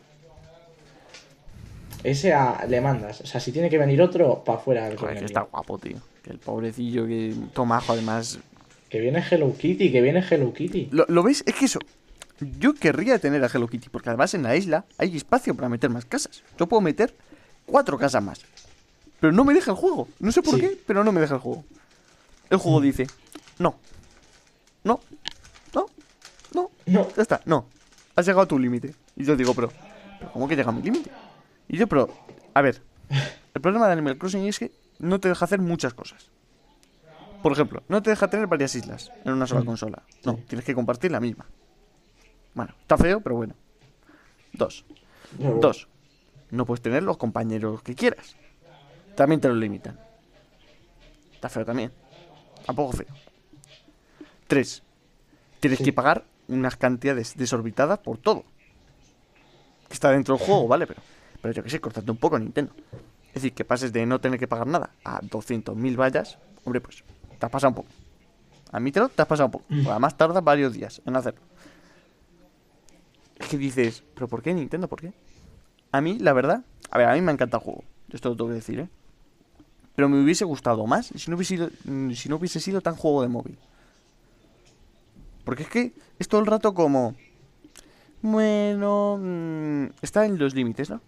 Ese 2.05 2.33
a, 2.33 2.65
le 2.67 2.81
mandas. 2.81 3.21
O 3.21 3.27
sea, 3.27 3.41
si 3.41 3.53
tiene 3.53 3.69
que 3.69 3.79
venir 3.79 4.01
otro, 4.01 4.43
para 4.45 4.59
afuera. 4.59 4.91
Joder, 4.97 5.19
que 5.19 5.25
está 5.25 5.43
guapo, 5.43 5.79
tío. 5.79 5.99
Que 6.23 6.31
el 6.31 6.39
pobrecillo, 6.39 7.07
que 7.07 7.35
tomajo, 7.53 7.93
además. 7.93 8.39
Que 8.89 9.01
viene 9.01 9.23
Hello 9.29 9.55
Kitty, 9.57 9.93
que 9.93 10.01
viene 10.01 10.25
Hello 10.29 10.53
Kitty. 10.53 10.89
¿Lo, 10.93 11.05
¿Lo 11.09 11.23
veis? 11.23 11.43
Es 11.47 11.55
que 11.55 11.67
eso, 11.67 11.81
yo 12.59 12.75
querría 12.75 13.19
tener 13.19 13.43
a 13.45 13.51
Hello 13.53 13.67
Kitty, 13.67 13.89
porque 13.89 14.11
además 14.11 14.33
en 14.35 14.43
la 14.43 14.57
isla 14.57 14.85
hay 14.97 15.17
espacio 15.17 15.55
para 15.55 15.69
meter 15.69 15.91
más 15.91 16.05
casas. 16.05 16.43
Yo 16.59 16.67
puedo 16.67 16.81
meter 16.81 17.15
cuatro 17.67 17.99
casas 17.99 18.23
más. 18.23 18.41
Pero 19.21 19.33
no 19.33 19.45
me 19.45 19.53
deja 19.53 19.73
el 19.73 19.77
juego. 19.77 20.09
No 20.21 20.31
sé 20.31 20.43
por 20.43 20.61
qué, 20.61 20.79
pero 20.87 21.03
no 21.03 21.13
me 21.13 21.21
deja 21.21 21.35
el 21.35 21.41
juego. 21.41 21.65
El 22.51 22.59
juego 22.59 22.81
mm. 22.81 22.83
dice, 22.83 23.07
no. 23.59 23.75
No. 24.85 25.01
No. 25.75 25.87
No. 26.55 26.71
No. 26.87 27.09
Ya 27.17 27.23
está, 27.23 27.41
no. 27.45 27.67
Has 28.15 28.27
llegado 28.27 28.43
a 28.43 28.49
tu 28.49 28.59
límite. 28.59 28.95
Y 29.17 29.25
yo 29.25 29.37
digo, 29.37 29.55
pero, 29.55 29.73
pero 30.19 30.33
¿cómo 30.33 30.49
que 30.49 30.55
llega 30.55 30.71
a 30.71 30.73
mi 30.73 30.83
límite? 30.83 31.11
Y 31.69 31.77
yo, 31.77 31.87
pero, 31.87 32.09
a 32.55 32.63
ver. 32.63 32.83
El 33.55 33.61
problema 33.61 33.87
de 33.87 33.93
Animal 33.93 34.19
Crossing 34.19 34.47
es 34.47 34.59
que 34.59 34.73
no 34.99 35.21
te 35.21 35.29
deja 35.29 35.45
hacer 35.45 35.61
muchas 35.61 35.95
cosas. 35.95 36.31
Por 37.43 37.53
ejemplo, 37.53 37.83
no 37.89 38.03
te 38.03 38.11
deja 38.11 38.29
tener 38.29 38.47
varias 38.47 38.75
islas 38.75 39.13
en 39.25 39.33
una 39.33 39.47
sola 39.47 39.63
mm. 39.63 39.67
consola. 39.67 40.03
No, 40.25 40.39
tienes 40.49 40.65
que 40.65 40.75
compartir 40.75 41.11
la 41.11 41.21
misma. 41.21 41.47
Bueno, 42.55 42.75
está 42.81 42.97
feo, 42.97 43.21
pero 43.21 43.37
bueno. 43.37 43.55
Dos. 44.53 44.85
Dos. 45.39 45.89
No 46.51 46.65
puedes 46.67 46.83
tener 46.83 47.03
los 47.03 47.17
compañeros 47.17 47.83
que 47.83 47.95
quieras. 47.95 48.37
También 49.15 49.41
te 49.41 49.49
lo 49.49 49.55
limitan. 49.55 49.99
Está 51.33 51.49
feo 51.49 51.65
también. 51.65 51.93
Tampoco 52.67 52.93
feo. 52.93 53.07
Tres. 54.47 54.83
Tienes 55.61 55.81
que 55.81 55.93
pagar 55.93 56.25
unas 56.49 56.77
cantidades 56.77 57.37
desorbitadas 57.37 57.99
por 57.99 58.19
todo. 58.19 58.45
Que 59.89 59.95
está 59.95 60.11
dentro 60.11 60.37
del 60.37 60.45
juego, 60.45 60.67
¿vale? 60.67 60.87
Pero, 60.87 61.01
pero 61.41 61.55
yo 61.55 61.63
que 61.63 61.71
sé, 61.71 61.81
cortarte 61.81 62.11
un 62.11 62.17
poco 62.17 62.39
Nintendo. 62.39 62.73
Es 63.29 63.35
decir, 63.35 63.53
que 63.53 63.65
pases 63.65 63.93
de 63.93 64.05
no 64.07 64.21
tener 64.21 64.39
que 64.39 64.49
pagar 64.49 64.67
nada 64.67 64.91
a 65.05 65.21
200.000 65.21 65.97
vallas, 65.97 66.39
hombre, 66.65 66.81
pues 66.81 67.05
te 67.39 67.47
has 67.47 67.53
pasado 67.53 67.71
un 67.71 67.75
poco. 67.77 67.89
A 68.73 68.81
mí 68.81 68.93
te, 68.93 69.01
lo, 69.01 69.09
te 69.09 69.23
has 69.23 69.29
pasado 69.29 69.47
un 69.47 69.53
poco. 69.53 69.65
Mm. 69.69 69.87
Además 69.89 70.17
tarda 70.17 70.41
varios 70.41 70.73
días 70.75 71.01
en 71.07 71.17
hacerlo. 71.17 71.41
Es 73.39 73.47
que 73.49 73.57
dices, 73.57 74.03
¿pero 74.15 74.29
por 74.29 74.43
qué 74.43 74.53
Nintendo? 74.53 74.89
¿Por 74.89 75.01
qué? 75.01 75.13
A 75.93 76.01
mí, 76.01 76.19
la 76.19 76.33
verdad, 76.33 76.65
a 76.91 76.99
ver, 76.99 77.09
a 77.09 77.15
mí 77.15 77.21
me 77.21 77.33
encanta 77.33 77.59
el 77.59 77.63
juego. 77.63 77.85
Esto 78.11 78.31
lo 78.31 78.37
tengo 78.37 78.51
que 78.51 78.57
decir, 78.57 78.81
¿eh? 78.81 78.89
Pero 79.95 80.09
me 80.09 80.23
hubiese 80.23 80.45
gustado 80.45 80.87
más 80.87 81.07
si 81.07 81.31
no 81.31 81.37
hubiese 81.37 81.57
sido, 81.57 81.71
si 82.15 82.29
no 82.29 82.37
hubiese 82.37 82.61
sido 82.61 82.81
tan 82.81 82.95
juego 82.95 83.23
de 83.23 83.29
móvil. 83.29 83.59
Porque 85.45 85.65
es 85.65 85.69
que 85.69 85.93
es 86.19 86.29
todo 86.29 86.41
el 86.41 86.47
rato 86.47 86.75
como... 86.75 87.15
Bueno... 88.23 89.19
Mm, 89.21 89.87
está 90.03 90.27
en 90.27 90.39
los 90.39 90.55
límites, 90.55 90.91
¿no? 90.91 91.01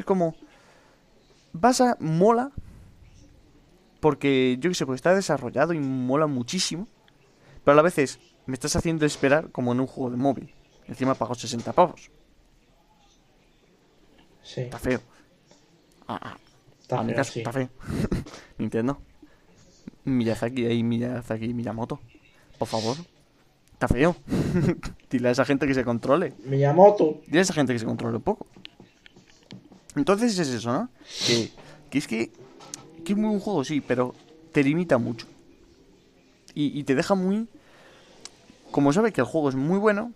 Es 0.00 0.06
como... 0.06 0.34
Vas 1.52 1.80
a... 1.80 1.96
Mola. 2.00 2.50
Porque 4.00 4.56
yo 4.58 4.70
qué 4.70 4.74
sé, 4.74 4.86
pues 4.86 4.96
está 4.96 5.14
desarrollado 5.14 5.72
y 5.74 5.78
mola 5.78 6.26
muchísimo. 6.26 6.88
Pero 7.62 7.72
a 7.72 7.76
la 7.76 7.82
vez 7.82 7.98
es, 7.98 8.18
me 8.46 8.54
estás 8.54 8.74
haciendo 8.76 9.04
esperar 9.04 9.50
como 9.50 9.72
en 9.72 9.80
un 9.80 9.86
juego 9.86 10.10
de 10.10 10.16
móvil. 10.16 10.54
Encima 10.86 11.14
pago 11.14 11.34
60 11.34 11.72
pavos. 11.72 12.10
Sí. 14.42 14.62
Está 14.62 14.78
feo. 14.78 15.00
Ah, 16.08 16.18
ah. 16.22 16.36
Está, 16.80 17.04
feo, 17.04 17.20
está 17.20 17.52
feo. 17.52 17.68
Nintendo. 18.58 19.00
Miyazaki 20.04 20.64
ahí, 20.64 20.82
Miyazaki, 20.82 21.52
Miyamoto. 21.52 22.00
Por 22.58 22.66
favor. 22.66 22.96
Está 23.74 23.86
feo. 23.86 24.16
Dile 25.10 25.28
a 25.28 25.32
esa 25.32 25.44
gente 25.44 25.66
que 25.66 25.74
se 25.74 25.84
controle. 25.84 26.32
Miyamoto. 26.44 27.20
Dile 27.26 27.40
a 27.40 27.42
esa 27.42 27.52
gente 27.52 27.74
que 27.74 27.78
se 27.78 27.86
controle 27.86 28.16
un 28.16 28.22
poco. 28.22 28.46
Entonces 29.96 30.38
es 30.38 30.48
eso, 30.48 30.72
¿no? 30.72 30.90
Que, 31.26 31.50
que 31.90 31.98
es 31.98 32.06
que, 32.06 32.30
que 33.04 33.12
es 33.12 33.18
muy 33.18 33.34
un 33.34 33.40
juego, 33.40 33.64
sí, 33.64 33.80
pero 33.80 34.14
te 34.52 34.62
limita 34.62 34.98
mucho. 34.98 35.26
Y, 36.54 36.78
y 36.78 36.84
te 36.84 36.94
deja 36.94 37.14
muy... 37.14 37.48
Como 38.70 38.92
sabe 38.92 39.12
que 39.12 39.20
el 39.20 39.26
juego 39.26 39.48
es 39.48 39.56
muy 39.56 39.78
bueno, 39.78 40.12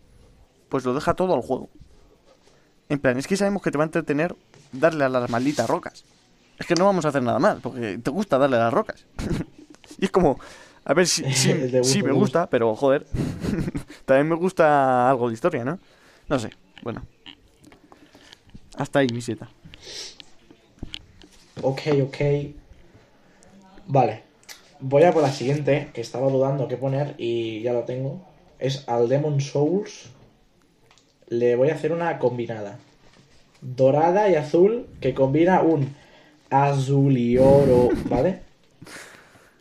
pues 0.69 0.85
lo 0.85 0.95
deja 0.95 1.15
todo 1.15 1.35
al 1.35 1.43
juego. 1.43 1.69
En 2.89 2.99
plan, 2.99 3.17
es 3.19 3.27
que 3.27 3.37
sabemos 3.37 3.63
que 3.63 3.71
te 3.71 3.79
va 3.79 3.85
a 3.85 3.87
entretener 3.87 4.37
darle 4.73 5.05
a 5.05 5.09
las 5.09 5.31
malditas 5.31 5.69
rocas. 5.69 6.05
Es 6.59 6.67
que 6.67 6.75
no 6.75 6.85
vamos 6.85 7.05
a 7.05 7.09
hacer 7.09 7.23
nada 7.23 7.39
más, 7.39 7.61
porque 7.61 7.99
te 7.99 8.11
gusta 8.11 8.39
darle 8.39 8.57
a 8.57 8.61
las 8.61 8.73
rocas. 8.73 9.07
y 9.99 10.05
es 10.05 10.11
como, 10.11 10.39
a 10.85 10.95
ver, 10.95 11.07
si 11.07 11.25
sí, 11.33 12.03
me 12.03 12.13
gusta, 12.13 12.49
pero 12.49 12.75
joder, 12.77 13.07
también 14.05 14.29
me 14.29 14.37
gusta 14.37 15.11
algo 15.11 15.29
de 15.29 15.35
historia, 15.35 15.65
¿no? 15.65 15.79
No 16.29 16.39
sé, 16.39 16.51
bueno. 16.83 17.03
Hasta 18.77 19.01
ahí 19.01 19.09
mi 19.13 19.21
seta. 19.21 19.49
Ok, 21.63 21.81
ok. 22.03 22.17
Vale. 23.87 24.23
Voy 24.81 25.05
a 25.05 25.13
por 25.13 25.23
la 25.23 25.33
siguiente, 25.33 25.89
que 25.95 26.01
estaba 26.01 26.29
dudando 26.29 26.69
qué 26.69 26.77
poner 26.77 27.15
y 27.17 27.63
ya 27.63 27.73
lo 27.73 27.85
tengo. 27.85 28.21
Es 28.59 28.89
al 28.89 29.09
Demon 29.09 29.41
Souls. 29.41 30.11
Le 31.29 31.57
voy 31.57 31.71
a 31.71 31.75
hacer 31.75 31.93
una 31.93 32.19
combinada. 32.19 32.79
Dorada 33.61 34.29
y 34.29 34.35
azul, 34.35 34.87
que 35.01 35.15
combina 35.15 35.63
un 35.63 35.95
azul 36.51 37.17
y 37.17 37.39
oro, 37.39 37.89
¿vale? 38.11 38.41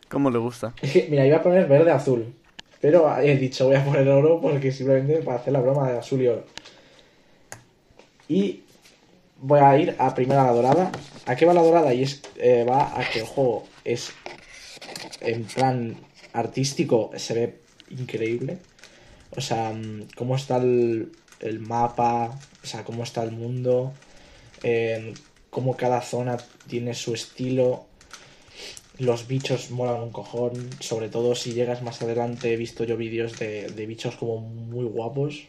¿Cómo 0.08 0.30
le 0.30 0.38
gusta? 0.38 0.74
Mira, 1.08 1.26
iba 1.26 1.38
a 1.38 1.42
poner 1.42 1.66
verde 1.66 1.90
azul. 1.90 2.34
Pero 2.80 3.18
he 3.18 3.36
dicho, 3.36 3.66
voy 3.66 3.76
a 3.76 3.84
poner 3.84 4.06
oro 4.08 4.40
porque 4.42 4.70
simplemente 4.70 5.22
para 5.22 5.38
hacer 5.38 5.54
la 5.54 5.60
broma 5.60 5.90
de 5.90 5.98
azul 5.98 6.20
y 6.20 6.28
oro. 6.28 6.44
Y 8.28 8.63
voy 9.44 9.60
a 9.60 9.78
ir 9.78 9.94
a 9.98 10.14
primera 10.14 10.44
la 10.44 10.52
dorada. 10.52 10.92
¿A 11.26 11.36
qué 11.36 11.44
va 11.46 11.54
la 11.54 11.62
dorada? 11.62 11.92
Y 11.92 12.02
es 12.02 12.22
eh, 12.36 12.64
va 12.68 12.98
a 12.98 13.08
que 13.10 13.20
el 13.20 13.26
juego 13.26 13.66
es 13.84 14.12
en 15.20 15.44
plan 15.44 15.96
artístico, 16.32 17.10
se 17.16 17.34
ve 17.34 17.60
increíble. 17.90 18.58
O 19.36 19.40
sea, 19.40 19.72
mm, 19.72 20.08
cómo 20.16 20.36
está 20.36 20.56
el, 20.56 21.10
mapa, 21.60 22.38
o 22.62 22.66
sea, 22.66 22.84
cómo 22.84 23.02
está 23.02 23.22
el 23.22 23.32
mundo, 23.32 23.92
eh, 24.62 25.12
cómo 25.50 25.76
cada 25.76 26.00
zona 26.00 26.38
tiene 26.66 26.94
su 26.94 27.12
estilo 27.14 27.86
los 28.98 29.26
bichos 29.26 29.72
molan 29.72 30.00
un 30.00 30.10
cojón, 30.10 30.70
sobre 30.78 31.08
todo 31.08 31.34
si 31.34 31.52
llegas 31.52 31.82
más 31.82 32.00
adelante, 32.00 32.52
he 32.52 32.56
visto 32.56 32.84
yo 32.84 32.96
vídeos 32.96 33.36
de, 33.38 33.86
bichos 33.88 34.14
como 34.14 34.38
muy 34.38 34.84
guapos. 34.84 35.48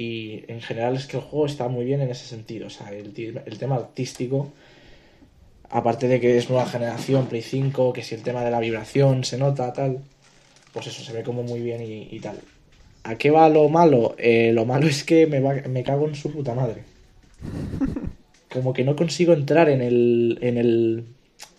Y 0.00 0.44
en 0.48 0.62
general 0.62 0.96
es 0.96 1.04
que 1.04 1.18
el 1.18 1.22
juego 1.22 1.44
está 1.44 1.68
muy 1.68 1.84
bien 1.84 2.00
en 2.00 2.08
ese 2.08 2.24
sentido. 2.24 2.68
O 2.68 2.70
sea, 2.70 2.90
el, 2.90 3.12
tema 3.58 3.76
artístico, 3.76 4.50
aparte 5.68 6.08
de 6.08 6.18
que 6.18 6.38
es 6.38 6.48
nueva 6.48 6.64
generación, 6.64 7.26
Play 7.26 7.42
5, 7.42 7.92
que 7.92 8.02
si 8.02 8.14
el 8.14 8.22
tema 8.22 8.42
de 8.42 8.50
la 8.50 8.60
vibración 8.60 9.24
se 9.24 9.36
nota, 9.36 9.70
tal, 9.74 9.98
pues 10.72 10.86
eso 10.86 11.04
se 11.04 11.12
ve 11.12 11.22
como 11.22 11.42
muy 11.42 11.60
bien 11.60 11.82
y, 11.82 12.18
tal. 12.18 12.38
¿A 13.02 13.16
qué 13.16 13.30
va 13.30 13.46
lo 13.50 13.68
malo? 13.68 14.14
Eh, 14.16 14.52
lo 14.54 14.64
malo 14.64 14.86
es 14.86 15.04
que 15.04 15.26
me, 15.26 15.38
me 15.68 15.82
cago 15.82 16.08
en 16.08 16.14
su 16.14 16.32
puta 16.32 16.54
madre. 16.54 16.82
Como 18.50 18.72
que 18.72 18.84
no 18.84 18.96
consigo 18.96 19.34
entrar 19.34 19.68
en 19.68 19.82
el, 19.82 20.38
en 20.40 20.56
el 20.56 21.04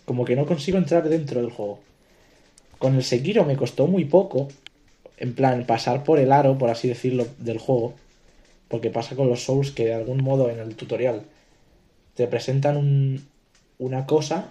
como 0.04 0.26
que 0.26 0.36
no 0.36 0.44
consigo 0.44 0.76
entrar 0.76 1.08
dentro 1.08 1.40
del 1.40 1.50
juego. 1.50 1.78
Con 2.76 2.96
el 2.96 3.02
Sekiro 3.02 3.46
me 3.46 3.56
costó 3.56 3.86
muy 3.86 4.04
poco, 4.04 4.48
en 5.16 5.34
plan, 5.34 5.64
pasar 5.64 6.04
por 6.04 6.18
el 6.18 6.32
aro, 6.32 6.58
por 6.58 6.68
así 6.68 6.88
decirlo, 6.88 7.26
del 7.38 7.56
juego. 7.56 7.94
Porque 8.72 8.88
pasa 8.88 9.16
con 9.16 9.28
los 9.28 9.44
Souls 9.44 9.70
que 9.70 9.84
de 9.84 9.92
algún 9.92 10.24
modo 10.24 10.48
en 10.48 10.58
el 10.58 10.76
tutorial 10.76 11.24
te 12.14 12.26
presentan 12.26 12.78
un, 12.78 13.22
una 13.76 14.06
cosa 14.06 14.48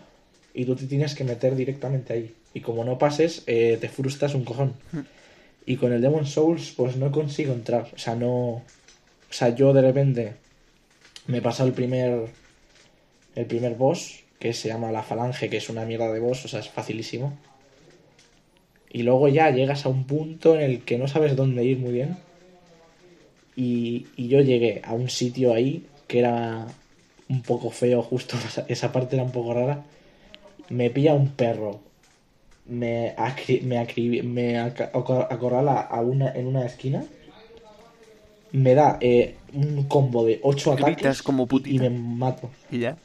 y 0.54 0.66
tú 0.66 0.76
te 0.76 0.86
tienes 0.86 1.16
que 1.16 1.24
meter 1.24 1.56
directamente 1.56 2.14
ahí. 2.14 2.36
Y 2.54 2.60
como 2.62 2.86
no 2.86 3.00
pases, 3.00 3.42
eh, 3.48 3.80
te 3.82 3.90
frustras 3.90 4.36
un 4.36 4.44
cojón. 4.44 4.76
Y 5.66 5.78
con 5.78 5.92
el 5.92 6.02
Demon 6.02 6.28
Souls, 6.28 6.72
pues 6.78 6.98
no 6.98 7.12
consigo 7.12 7.52
entrar. 7.52 7.90
O 7.96 7.98
sea, 7.98 8.14
no. 8.14 8.30
O 8.30 8.64
sea, 9.32 9.56
yo 9.56 9.74
de 9.74 9.82
repente 9.82 10.36
me 11.26 11.42
pasa 11.42 11.64
el 11.64 11.74
primer. 11.74 12.28
El 13.34 13.46
primer 13.48 13.74
boss 13.74 14.20
que 14.38 14.54
se 14.54 14.68
llama 14.68 14.92
La 14.92 15.02
Falange, 15.02 15.50
que 15.50 15.58
es 15.58 15.70
una 15.70 15.86
mierda 15.86 16.14
de 16.14 16.20
boss, 16.20 16.46
o 16.46 16.48
sea, 16.48 16.60
es 16.60 16.70
facilísimo. 16.70 17.36
Y 18.92 19.02
luego 19.02 19.30
ya 19.30 19.50
llegas 19.50 19.88
a 19.88 19.90
un 19.90 20.06
punto 20.06 20.54
en 20.54 20.62
el 20.62 20.84
que 20.84 21.00
no 21.00 21.08
sabes 21.08 21.36
dónde 21.36 21.64
ir 21.64 21.80
muy 21.80 21.92
bien. 21.92 22.18
Y, 23.56 24.08
yo 24.18 24.42
llegué 24.42 24.82
a 24.84 24.94
un 24.94 25.10
sitio 25.10 25.54
ahí 25.54 25.86
que 26.08 26.20
era 26.20 26.68
un 27.30 27.42
poco 27.42 27.70
feo, 27.72 28.02
justo 28.02 28.38
esa 28.68 28.92
parte 28.92 29.16
era 29.16 29.24
un 29.24 29.32
poco 29.32 29.54
rara. 29.54 29.84
Me 30.70 30.90
pilla 30.90 31.14
un 31.14 31.30
perro, 31.30 31.82
me, 32.66 33.14
me, 33.64 34.24
me 34.24 34.58
acorrala 34.58 35.82
a 35.82 36.02
una, 36.02 36.32
en 36.34 36.48
una 36.48 36.66
esquina, 36.66 37.04
me 38.54 38.74
da 38.74 38.98
eh, 39.02 39.36
un 39.54 39.84
combo 39.84 40.26
de 40.26 40.40
8 40.44 40.74
ataques 40.74 41.22
como 41.22 41.48
y 41.66 41.80
me 41.80 41.90
mato. 41.90 42.50
¿Y 42.70 42.80
ya? 42.80 42.98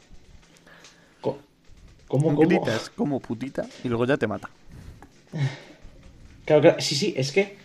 ¿Cómo, 2.07 2.33
Gritas 2.37 2.89
como 2.89 3.19
putita 3.19 3.67
y 3.83 3.89
luego 3.89 4.05
ya 4.05 4.17
te 4.17 4.27
mata. 4.27 4.49
Claro, 6.45 6.61
claro. 6.61 6.79
Sí, 6.79 6.95
sí, 6.95 7.13
es 7.17 7.33
que. 7.33 7.57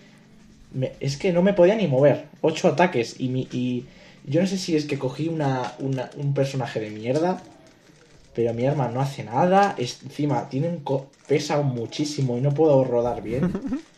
Es 1.01 1.16
que 1.16 1.33
no 1.33 1.43
me 1.43 1.53
podía 1.53 1.75
ni 1.75 1.89
mover. 1.89 2.27
Ocho 2.41 2.68
ataques 2.68 3.16
y, 3.18 3.29
mi, 3.29 3.49
y 3.53 3.87
yo 4.27 4.41
no 4.41 4.47
sé 4.47 4.59
si 4.59 4.77
es 4.77 4.85
que 4.85 4.99
cogí 4.99 5.29
una, 5.29 5.73
un 5.79 6.35
personaje 6.35 6.81
de 6.81 6.91
mierda. 6.91 7.43
Pero 8.35 8.55
mi 8.55 8.66
arma 8.66 8.89
no 8.89 9.01
hace 9.01 9.25
nada. 9.25 9.75
encima, 9.77 10.49
tienen 10.49 10.83
pesa 11.27 11.61
muchísimo 11.62 12.39
y 12.39 12.41
no 12.41 12.55
puedo 12.55 12.85
rodar 12.85 13.23
bien. 13.23 13.53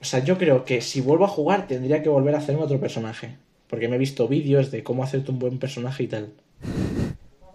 O 0.00 0.06
sea, 0.06 0.22
yo 0.22 0.36
creo 0.36 0.66
que 0.66 0.82
si 0.82 1.00
vuelvo 1.00 1.24
a 1.24 1.28
jugar 1.28 1.66
tendría 1.66 2.02
que 2.02 2.10
volver 2.10 2.34
a 2.34 2.38
hacerme 2.38 2.62
otro 2.62 2.78
personaje. 2.78 3.38
Porque 3.68 3.88
me 3.88 3.96
he 3.96 3.98
visto 3.98 4.28
vídeos 4.28 4.70
de 4.70 4.82
cómo 4.82 5.02
hacerte 5.02 5.30
un 5.30 5.38
buen 5.38 5.58
personaje 5.58 6.02
y 6.02 6.08
tal. 6.08 6.34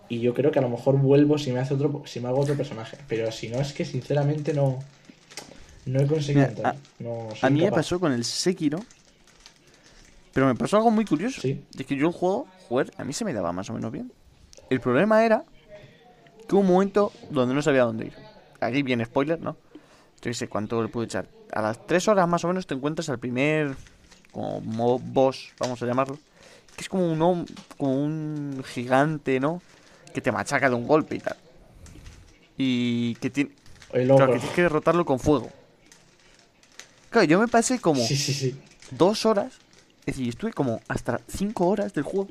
Y 0.09 0.19
yo 0.19 0.33
creo 0.33 0.49
que 0.49 0.57
a 0.57 0.63
lo 0.63 0.69
mejor 0.69 0.97
vuelvo 0.97 1.37
si 1.37 1.51
me 1.51 1.59
hace 1.59 1.75
otro, 1.75 2.01
si 2.05 2.19
me 2.19 2.27
hago 2.27 2.39
otro 2.39 2.55
personaje. 2.55 2.97
Pero 3.07 3.31
si 3.31 3.49
no, 3.49 3.61
es 3.61 3.71
que 3.71 3.85
sinceramente 3.85 4.55
no. 4.55 4.79
No 5.91 5.99
he 6.01 6.07
conseguido 6.07 6.45
entrar. 6.45 6.75
A, 7.41 7.49
mí 7.49 7.61
me 7.61 7.71
pasó 7.71 7.99
con 7.99 8.11
el 8.11 8.23
Sekiro. 8.23 8.79
Pero 10.33 10.47
me 10.47 10.55
pasó 10.55 10.77
algo 10.77 10.91
muy 10.91 11.05
curioso. 11.05 11.41
¿Sí? 11.41 11.63
Es 11.77 11.85
que 11.85 11.95
yo 11.95 12.07
el 12.07 12.13
juego, 12.13 12.47
jugar, 12.67 12.91
a 12.97 13.03
mí 13.03 13.13
se 13.13 13.25
me 13.25 13.33
daba 13.33 13.51
más 13.51 13.69
o 13.69 13.73
menos 13.73 13.91
bien. 13.91 14.11
El 14.69 14.79
problema 14.79 15.25
era 15.25 15.43
que 16.47 16.55
hubo 16.55 16.61
un 16.61 16.67
momento 16.67 17.11
donde 17.31 17.55
no 17.55 17.61
sabía 17.61 17.83
dónde 17.83 18.07
ir. 18.07 18.13
Aquí 18.59 18.83
viene 18.83 19.05
spoiler, 19.05 19.39
¿no? 19.39 19.57
Yo 20.21 20.33
sé 20.33 20.47
cuánto 20.47 20.81
le 20.83 20.89
puedo 20.89 21.05
echar. 21.05 21.27
A 21.51 21.61
las 21.61 21.85
3 21.87 22.07
horas 22.09 22.27
más 22.27 22.43
o 22.43 22.47
menos 22.47 22.67
te 22.67 22.75
encuentras 22.75 23.09
al 23.09 23.19
primer 23.19 23.75
como 24.31 24.99
boss, 24.99 25.53
vamos 25.59 25.81
a 25.81 25.85
llamarlo. 25.85 26.19
Que 26.75 26.83
es 26.83 26.89
como 26.89 27.11
un, 27.11 27.45
como 27.77 28.03
un 28.03 28.63
gigante, 28.65 29.39
¿no? 29.39 29.61
que 30.13 30.21
te 30.21 30.31
machaca 30.31 30.69
de 30.69 30.75
un 30.75 30.87
golpe 30.87 31.15
y 31.15 31.19
tal. 31.19 31.37
Y 32.57 33.15
que 33.15 33.29
tiene. 33.29 33.51
Claro, 33.91 34.33
que 34.33 34.39
tienes 34.39 34.55
que 34.55 34.61
derrotarlo 34.63 35.05
con 35.05 35.19
fuego. 35.19 35.49
Claro, 37.09 37.27
yo 37.27 37.39
me 37.39 37.47
pasé 37.47 37.79
como. 37.79 38.03
Sí, 38.05 38.15
sí, 38.15 38.33
sí. 38.33 38.55
dos 38.91 39.25
horas. 39.25 39.53
Es 40.05 40.15
decir, 40.15 40.29
estuve 40.29 40.53
como 40.53 40.81
hasta 40.87 41.21
cinco 41.27 41.67
horas 41.67 41.93
del 41.93 42.03
juego 42.03 42.29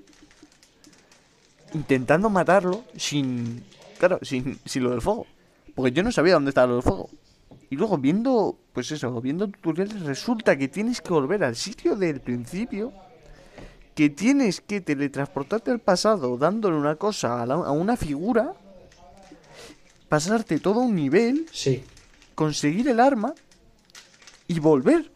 intentando 1.74 2.30
matarlo 2.30 2.84
sin. 2.96 3.64
Claro, 3.98 4.18
sin, 4.22 4.58
sin 4.64 4.84
lo 4.84 4.90
del 4.90 5.02
fuego. 5.02 5.26
Porque 5.74 5.92
yo 5.92 6.02
no 6.02 6.12
sabía 6.12 6.34
dónde 6.34 6.50
estaba 6.50 6.66
lo 6.68 6.74
del 6.74 6.82
fuego. 6.82 7.10
Y 7.70 7.76
luego 7.76 7.98
viendo, 7.98 8.58
pues 8.72 8.90
eso, 8.90 9.20
viendo 9.20 9.48
tutoriales, 9.48 10.00
resulta 10.02 10.56
que 10.56 10.68
tienes 10.68 11.00
que 11.00 11.12
volver 11.12 11.44
al 11.44 11.56
sitio 11.56 11.96
del 11.96 12.20
principio. 12.20 12.92
Que 13.94 14.08
tienes 14.08 14.60
que 14.60 14.80
teletransportarte 14.80 15.70
al 15.72 15.80
pasado 15.80 16.38
dándole 16.38 16.76
una 16.76 16.94
cosa 16.94 17.40
a, 17.40 17.44
a 17.44 17.70
una 17.72 17.96
figura. 17.96 18.54
Pasarte 20.08 20.60
todo 20.60 20.80
un 20.80 20.94
nivel. 20.94 21.46
Sí. 21.52 21.82
Conseguir 22.34 22.88
el 22.88 23.00
arma. 23.00 23.34
Y 24.49 24.59
volver. 24.59 25.11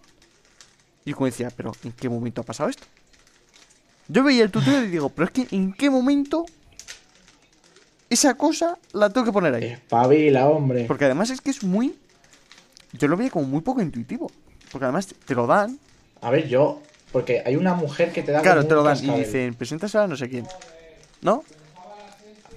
Y 1.05 1.13
como 1.13 1.27
decía, 1.27 1.51
pero 1.55 1.73
¿en 1.83 1.93
qué 1.93 2.09
momento 2.09 2.43
ha 2.43 2.45
pasado 2.45 2.69
esto? 2.69 2.85
Yo 4.09 4.23
veía 4.23 4.45
el 4.45 4.51
tutorial 4.51 4.85
y 4.85 4.89
digo, 4.89 5.09
pero 5.09 5.27
es 5.27 5.31
que 5.33 5.57
¿en 5.57 5.73
qué 5.73 5.91
momento 5.91 6.47
esa 8.11 8.35
cosa 8.35 8.79
la 8.93 9.11
tengo 9.11 9.25
que 9.25 9.33
poner 9.33 9.55
ahí? 9.55 9.65
Espabila, 9.65 10.49
hombre. 10.49 10.85
Porque 10.85 11.07
además 11.07 11.31
es 11.31 11.41
que 11.41 11.51
es 11.51 11.65
muy. 11.65 11.99
Yo 12.93 13.09
lo 13.09 13.17
veía 13.17 13.31
como 13.31 13.47
muy 13.47 13.63
poco 13.63 13.81
intuitivo. 13.81 14.31
Porque 14.71 14.85
además 14.85 15.07
te 15.07 15.35
lo 15.35 15.47
dan. 15.47 15.79
A 16.21 16.31
ver, 16.31 16.49
yo. 16.49 16.83
Porque 17.11 17.43
hay 17.45 17.57
una 17.57 17.75
mujer 17.75 18.13
que 18.13 18.23
te 18.23 18.33
da. 18.33 18.43
Claro, 18.43 18.67
te 18.67 18.75
lo 18.75 18.83
dan 18.83 19.03
y 19.03 19.11
dicen, 19.19 19.55
presentas 19.55 19.95
a 19.95 20.07
no 20.07 20.17
sé 20.17 20.29
quién. 20.29 20.47
¿No? 21.21 21.45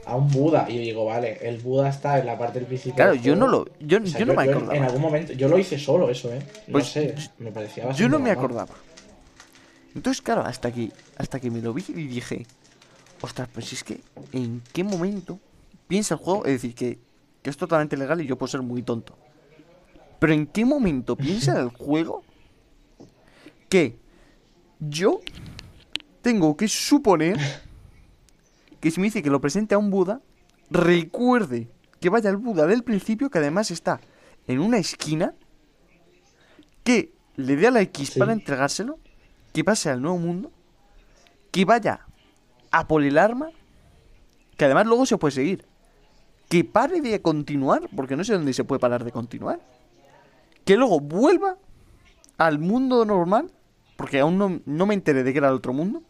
A 0.06 0.16
un 0.16 0.30
Buda. 0.30 0.66
Y 0.70 0.76
yo 0.76 0.82
digo, 0.82 1.06
vale, 1.06 1.40
el 1.42 1.58
Buda 1.58 1.90
está 1.90 2.20
en 2.20 2.28
la 2.28 2.38
parte 2.38 2.60
del 2.60 2.68
principio. 2.68 2.96
Claro, 2.96 3.16
yo 3.16 3.36
no 3.36 3.48
lo. 3.48 3.66
Yo, 3.80 4.00
no 4.00 4.34
me 4.34 4.44
acordaba. 4.44 4.76
En 4.76 4.84
algún 4.84 5.02
momento. 5.02 5.34
Yo 5.34 5.48
lo 5.48 5.58
hice 5.58 5.80
solo, 5.80 6.10
eso, 6.10 6.34
¿eh? 6.34 6.40
No 6.68 6.74
pues 6.74 6.88
sé. 6.88 7.16
Me 7.40 7.52
parecía 7.52 7.92
Yo 7.92 8.08
no 8.08 8.20
me 8.20 8.32
acordaba. 8.32 8.74
Entonces, 9.96 10.22
claro, 10.22 10.42
hasta 10.42 10.72
que, 10.72 10.92
hasta 11.18 11.40
que 11.40 11.50
me 11.50 11.62
lo 11.62 11.74
vi 11.74 11.86
y 11.88 12.08
dije, 12.08 12.46
ostras, 13.22 13.48
pues 13.54 13.72
es 13.72 13.84
que, 13.84 14.02
¿en 14.34 14.62
qué 14.74 14.84
momento 14.84 15.40
piensa 15.88 16.16
el 16.16 16.20
juego? 16.20 16.46
Es 16.46 16.54
decir, 16.54 16.76
que, 16.76 17.00
que 17.42 17.50
es 17.50 17.56
totalmente 17.58 17.96
legal 17.96 18.20
y 18.22 18.28
yo 18.28 18.38
puedo 18.38 18.50
ser 18.50 18.62
muy 18.62 18.84
tonto. 18.84 19.18
Pero 20.20 20.34
¿en 20.34 20.48
qué 20.48 20.66
momento 20.66 21.16
piensa 21.18 21.60
el 21.60 21.70
juego 21.70 22.24
que 23.70 23.98
yo 24.80 25.22
tengo 26.22 26.58
que 26.58 26.68
suponer 26.68 27.38
que 28.86 28.92
si 28.92 29.00
me 29.02 29.08
dice 29.08 29.24
que 29.24 29.32
lo 29.32 29.42
presente 29.42 29.74
a 29.74 29.80
un 29.80 29.90
Buda, 29.90 30.22
recuerde 30.70 31.72
que 32.00 32.12
vaya 32.12 32.30
al 32.30 32.38
Buda 32.38 32.68
del 32.68 32.84
principio, 32.84 33.32
que 33.32 33.40
además 33.40 33.72
está 33.72 34.00
en 34.46 34.60
una 34.60 34.78
esquina, 34.78 35.34
que 36.84 37.12
le 37.36 37.56
dé 37.56 37.66
a 37.66 37.72
la 37.72 37.82
X 37.82 38.12
para 38.12 38.32
entregárselo 38.32 39.00
que 39.54 39.64
pase 39.64 39.90
al 39.90 40.04
nuevo 40.04 40.20
mundo, 40.20 40.52
que 41.50 41.66
vaya 41.66 42.06
a 42.70 42.88
por 42.88 43.02
el 43.02 43.18
arma, 43.18 43.50
que 44.56 44.66
además 44.66 44.86
luego 44.86 45.08
se 45.08 45.18
puede 45.18 45.32
seguir, 45.32 45.66
que 46.48 46.64
pare 46.64 47.02
de 47.02 47.20
continuar, 47.24 47.90
porque 47.96 48.16
no 48.16 48.24
sé 48.24 48.34
dónde 48.34 48.54
se 48.54 48.66
puede 48.66 48.78
parar 48.78 49.04
de 49.04 49.12
continuar, 49.12 49.62
que 50.64 50.78
luego 50.78 51.00
vuelva 51.00 51.58
al 52.38 52.60
mundo 52.60 53.04
normal, 53.04 53.52
porque 53.98 54.20
aún 54.20 54.38
no, 54.38 54.62
no 54.64 54.86
me 54.86 54.94
enteré 54.94 55.24
de 55.24 55.32
que 55.32 55.40
era 55.40 55.48
el 55.48 55.56
otro 55.56 55.74
mundo, 55.74 56.04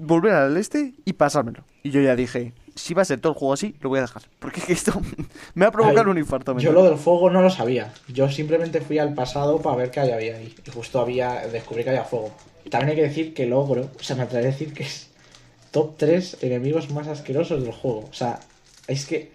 volver 0.00 0.32
al 0.32 0.56
este 0.56 0.94
y 1.04 1.12
pasármelo. 1.12 1.64
Y 1.82 1.90
yo 1.90 2.00
ya 2.00 2.16
dije, 2.16 2.52
si 2.74 2.94
va 2.94 3.02
a 3.02 3.04
ser 3.04 3.20
todo 3.20 3.32
el 3.32 3.38
juego 3.38 3.54
así, 3.54 3.74
lo 3.80 3.88
voy 3.88 3.98
a 3.98 4.02
dejar. 4.02 4.22
Porque 4.38 4.72
esto 4.72 5.00
me 5.54 5.64
va 5.64 5.68
a 5.68 5.72
provocar 5.72 6.08
un 6.08 6.18
infarto. 6.18 6.58
Yo 6.58 6.72
lo 6.72 6.84
del 6.84 6.98
fuego 6.98 7.30
no 7.30 7.42
lo 7.42 7.50
sabía. 7.50 7.92
Yo 8.08 8.30
simplemente 8.30 8.80
fui 8.80 8.98
al 8.98 9.14
pasado 9.14 9.60
para 9.60 9.76
ver 9.76 9.90
qué 9.90 10.00
había 10.00 10.36
ahí. 10.36 10.54
Y 10.66 10.70
justo 10.70 11.00
había, 11.00 11.46
descubrí 11.48 11.84
que 11.84 11.90
había 11.90 12.04
fuego. 12.04 12.32
También 12.70 12.90
hay 12.90 12.96
que 12.96 13.08
decir 13.08 13.34
que 13.34 13.46
logro, 13.46 13.90
o 13.98 14.02
sea, 14.02 14.16
me 14.16 14.22
atrevo 14.22 14.44
a 14.44 14.50
decir 14.50 14.72
que 14.72 14.84
es 14.84 15.08
top 15.70 15.96
3 15.96 16.38
enemigos 16.42 16.90
más 16.90 17.08
asquerosos 17.08 17.62
del 17.62 17.72
juego. 17.72 18.08
O 18.10 18.14
sea, 18.14 18.40
es 18.86 19.06
que 19.06 19.32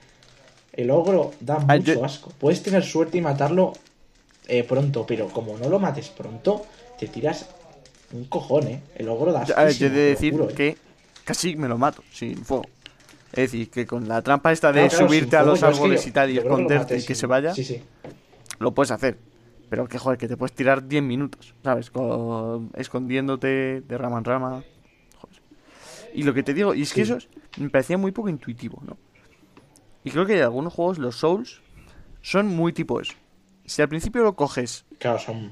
el 0.73 0.91
ogro 0.91 1.31
da 1.39 1.57
ah, 1.67 1.77
mucho 1.77 2.03
asco. 2.03 2.31
Puedes 2.39 2.61
tener 2.61 2.83
suerte 2.83 3.17
y 3.17 3.21
matarlo 3.21 3.73
eh, 4.47 4.63
pronto, 4.63 5.05
pero 5.07 5.27
como 5.29 5.57
no 5.57 5.69
lo 5.69 5.79
mates 5.79 6.09
pronto, 6.09 6.65
te 6.99 7.07
tiras 7.07 7.47
un 8.15 8.25
cojón, 8.25 8.67
¿eh? 8.67 8.81
El 8.95 9.09
ogro 9.09 9.31
da 9.31 9.41
asco. 9.41 9.69
Yo 9.69 9.87
he 9.87 9.89
de 9.89 10.01
decir 10.01 10.33
¿eh? 10.33 10.53
que 10.55 10.77
casi 11.23 11.55
me 11.55 11.67
lo 11.67 11.77
mato 11.77 12.03
sin 12.11 12.37
fuego. 12.43 12.65
Es 13.31 13.51
decir, 13.51 13.69
que 13.69 13.85
con 13.85 14.07
la 14.07 14.21
trampa 14.21 14.51
esta 14.51 14.71
de 14.71 14.89
subirte 14.89 15.35
a 15.35 15.43
los 15.43 15.61
árboles 15.61 16.07
y 16.07 16.11
tal 16.11 16.31
y 16.31 16.37
esconderte 16.37 16.97
y 16.97 17.03
que 17.03 17.15
se 17.15 17.27
vaya, 17.27 17.53
lo 18.59 18.73
puedes 18.73 18.91
hacer. 18.91 19.17
Pero 19.69 19.87
que 19.87 19.97
joder, 19.97 20.17
que 20.17 20.27
te 20.27 20.37
puedes 20.37 20.53
tirar 20.53 20.87
10 20.87 21.03
minutos, 21.03 21.53
¿sabes? 21.63 21.91
escondiéndote 22.75 23.81
de 23.81 23.97
rama 23.97 24.19
en 24.19 24.23
rama. 24.23 24.63
Y 26.13 26.23
lo 26.23 26.33
que 26.33 26.43
te 26.43 26.53
digo, 26.53 26.73
y 26.73 26.83
es 26.83 26.93
que 26.93 27.01
eso 27.01 27.17
me 27.57 27.69
parecía 27.69 27.97
muy 27.97 28.11
poco 28.11 28.29
intuitivo, 28.29 28.81
¿no? 28.85 28.97
Y 30.05 30.11
creo 30.11 30.25
que 30.25 30.33
hay 30.33 30.41
algunos 30.41 30.71
juegos, 30.71 30.97
los 30.99 31.17
Souls, 31.17 31.61
son 32.21 32.47
muy 32.47 32.71
tipo 32.71 33.01
eso. 33.01 33.13
Si 33.65 33.81
al 33.81 33.89
principio 33.89 34.23
lo 34.23 34.35
coges. 34.35 34.85
Claro, 34.99 35.19
son. 35.19 35.51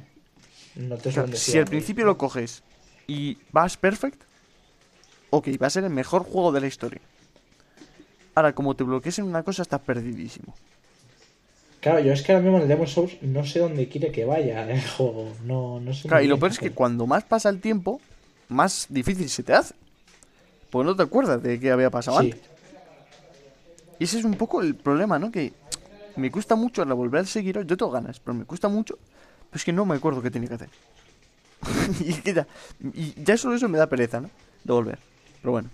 No 0.76 0.98
te 0.98 1.12
Si 1.38 1.58
al 1.58 1.66
principio 1.66 2.06
lo 2.06 2.18
coges 2.18 2.64
y 3.08 3.38
vas 3.52 3.78
perfect, 3.78 4.22
ok, 5.30 5.50
va 5.62 5.68
a 5.68 5.70
ser 5.70 5.84
el 5.84 5.90
mejor 5.90 6.24
juego 6.24 6.52
de 6.52 6.62
la 6.62 6.68
historia. 6.68 7.02
Ahora, 8.36 8.54
como 8.54 8.76
te 8.76 8.84
bloquees 8.84 9.20
en 9.20 9.26
una 9.26 9.44
cosa, 9.44 9.62
estás 9.62 9.82
perdidísimo. 9.82 10.56
Claro, 11.82 12.00
yo 12.00 12.14
es 12.14 12.24
que 12.24 12.32
ahora 12.32 12.44
mismo 12.44 12.58
en 12.58 12.64
el 12.64 12.70
Demon 12.70 12.88
Souls 12.88 13.22
no 13.22 13.46
sé 13.46 13.60
dónde 13.60 13.90
quiere 13.90 14.12
que 14.12 14.26
vaya 14.26 14.70
el 14.72 14.82
juego. 14.98 15.34
No, 15.44 15.80
no 15.80 15.94
sé. 15.94 16.08
Claro, 16.08 16.24
y 16.24 16.28
lo 16.28 16.40
peor 16.40 16.52
es 16.52 16.60
que 16.60 16.72
cuando 16.72 17.06
más 17.06 17.24
pasa 17.26 17.50
el 17.50 17.60
tiempo, 17.60 18.00
más 18.50 18.88
difícil 18.90 19.30
se 19.30 19.44
te 19.44 19.54
hace. 19.54 19.76
Pues 20.70 20.86
no 20.86 20.96
te 20.96 21.04
acuerdas 21.04 21.44
de 21.44 21.60
qué 21.60 21.72
había 21.72 21.92
pasado 21.92 22.18
antes. 22.18 22.40
Y 24.00 24.06
ese 24.06 24.20
es 24.20 24.26
un 24.26 24.34
poco 24.36 24.62
el 24.62 24.76
problema, 24.76 25.20
¿no? 25.20 25.32
Que 25.32 25.54
me 26.16 26.32
cuesta 26.32 26.56
mucho 26.56 26.84
la 26.86 26.94
volver 26.94 27.22
a 27.22 27.26
seguir. 27.26 27.62
Yo 27.66 27.78
tengo 27.78 27.92
ganas, 27.92 28.20
pero 28.20 28.34
me 28.34 28.46
cuesta 28.46 28.70
mucho. 28.70 28.98
Pero 29.54 29.60
es 29.60 29.66
que 29.66 29.72
no 29.72 29.86
me 29.86 29.94
acuerdo 29.94 30.20
qué 30.24 30.32
tenía 30.32 30.50
que 30.50 30.56
hacer. 30.56 30.70
y, 32.00 32.34
ya, 32.34 32.48
y 32.92 33.24
ya 33.24 33.38
solo 33.38 33.56
eso 33.56 33.70
me 33.70 33.78
da 33.78 33.86
pereza, 33.86 34.20
¿no? 34.20 34.32
De 34.64 34.74
volver. 34.74 34.98
Pero 35.42 35.52
bueno. 35.52 35.70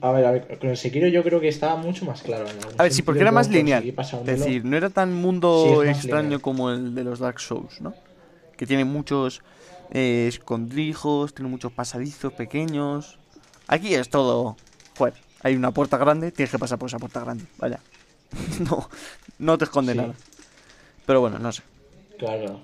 A 0.00 0.10
ver, 0.10 0.24
a 0.24 0.30
ver, 0.32 0.58
con 0.58 0.70
el 0.70 0.76
Sekiro 0.76 1.06
yo 1.06 1.22
creo 1.22 1.38
que 1.38 1.46
estaba 1.46 1.76
mucho 1.76 2.04
más 2.04 2.22
claro. 2.22 2.46
a 2.76 2.82
ver, 2.82 2.92
sí, 2.92 3.02
porque 3.02 3.20
era 3.20 3.30
más 3.30 3.48
lineal. 3.48 3.84
Es 3.86 4.24
decir, 4.24 4.64
no 4.64 4.76
era 4.76 4.90
tan 4.90 5.12
mundo 5.12 5.84
extraño 5.84 6.40
como 6.40 6.72
el 6.72 6.92
de 6.96 7.04
los 7.04 7.20
Dark 7.20 7.38
Souls, 7.38 7.80
¿no? 7.80 7.94
Que 8.56 8.66
tiene 8.66 8.84
muchos 8.84 9.42
eh, 9.92 10.26
escondrijos, 10.26 11.34
tiene 11.34 11.48
muchos 11.48 11.70
pasadizos 11.70 12.32
pequeños. 12.32 13.20
Aquí 13.68 13.94
es 13.94 14.10
todo. 14.10 14.56
Joder, 14.98 15.14
hay 15.44 15.54
una 15.54 15.70
puerta 15.70 15.98
grande, 15.98 16.32
tienes 16.32 16.50
que 16.50 16.58
pasar 16.58 16.80
por 16.80 16.88
esa 16.88 16.98
puerta 16.98 17.20
grande. 17.20 17.44
Vaya. 17.58 17.78
no, 18.68 18.88
no 19.38 19.56
te 19.56 19.66
esconde 19.66 19.94
nada. 19.94 20.14
Pero 21.06 21.20
bueno, 21.20 21.38
no 21.38 21.52
sé. 21.52 21.62
Claro. 22.18 22.60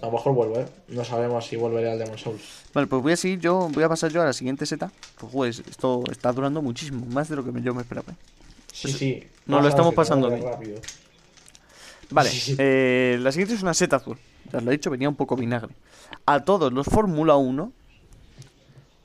A 0.00 0.06
lo 0.06 0.12
mejor 0.12 0.34
vuelvo, 0.34 0.58
¿eh? 0.58 0.66
No 0.88 1.04
sabemos 1.04 1.46
si 1.46 1.54
volveré 1.54 1.92
al 1.92 1.98
Demon 1.98 2.18
Souls. 2.18 2.42
Vale, 2.74 2.88
pues 2.88 3.02
voy 3.02 3.12
a 3.12 3.16
seguir 3.16 3.38
yo, 3.38 3.68
voy 3.70 3.84
a 3.84 3.88
pasar 3.88 4.10
yo 4.10 4.20
a 4.20 4.24
la 4.24 4.32
siguiente 4.32 4.66
seta. 4.66 4.90
Pues 5.30 5.60
esto 5.60 6.02
está 6.10 6.32
durando 6.32 6.60
muchísimo, 6.60 7.06
más 7.06 7.28
de 7.28 7.36
lo 7.36 7.44
que 7.44 7.52
yo 7.62 7.72
me 7.72 7.82
esperaba. 7.82 8.12
¿eh? 8.12 8.16
Sí, 8.72 8.90
sí. 8.92 9.26
Nos 9.46 9.62
lo 9.62 9.68
estamos 9.68 9.94
pasando 9.94 10.28
bien. 10.28 10.44
Vale, 12.10 12.30
Eh, 12.58 13.18
la 13.20 13.30
siguiente 13.30 13.54
es 13.54 13.62
una 13.62 13.74
seta 13.74 13.96
azul. 13.96 14.18
Ya 14.50 14.58
os 14.58 14.64
lo 14.64 14.70
he 14.70 14.74
dicho, 14.76 14.90
venía 14.90 15.08
un 15.08 15.14
poco 15.14 15.36
vinagre. 15.36 15.72
A 16.26 16.44
todos 16.44 16.72
los 16.72 16.86
Fórmula 16.86 17.36
1, 17.36 17.72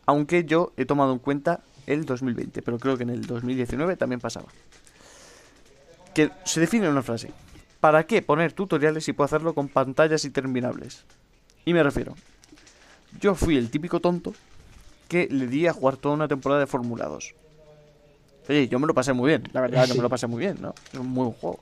aunque 0.07 0.45
yo 0.45 0.73
he 0.77 0.85
tomado 0.85 1.13
en 1.13 1.19
cuenta 1.19 1.61
el 1.85 2.05
2020, 2.05 2.61
pero 2.63 2.79
creo 2.79 2.97
que 2.97 3.03
en 3.03 3.11
el 3.11 3.25
2019 3.25 3.97
también 3.97 4.19
pasaba. 4.19 4.47
Que 6.13 6.31
se 6.43 6.59
define 6.59 6.85
en 6.85 6.93
una 6.93 7.03
frase. 7.03 7.31
¿Para 7.79 8.05
qué 8.05 8.21
poner 8.21 8.53
tutoriales 8.53 9.03
si 9.03 9.13
puedo 9.13 9.25
hacerlo 9.25 9.53
con 9.53 9.67
pantallas 9.67 10.25
interminables? 10.25 11.05
Y 11.65 11.73
me 11.73 11.83
refiero, 11.83 12.15
yo 13.19 13.35
fui 13.35 13.57
el 13.57 13.69
típico 13.69 13.99
tonto 13.99 14.33
que 15.07 15.27
le 15.29 15.47
di 15.47 15.67
a 15.67 15.73
jugar 15.73 15.97
toda 15.97 16.15
una 16.15 16.27
temporada 16.27 16.61
de 16.61 16.67
Fórmula 16.67 17.05
2. 17.05 17.35
Oye, 18.49 18.67
yo 18.67 18.79
me 18.79 18.87
lo 18.87 18.93
pasé 18.93 19.13
muy 19.13 19.29
bien, 19.29 19.43
la 19.53 19.61
verdad, 19.61 19.85
yo 19.85 19.95
me 19.95 20.01
lo 20.01 20.09
pasé 20.17 20.27
muy 20.27 20.39
bien, 20.39 20.57
¿no? 20.61 20.73
Es 20.91 20.99
un 20.99 21.07
muy 21.07 21.25
buen 21.25 21.33
juego. 21.33 21.59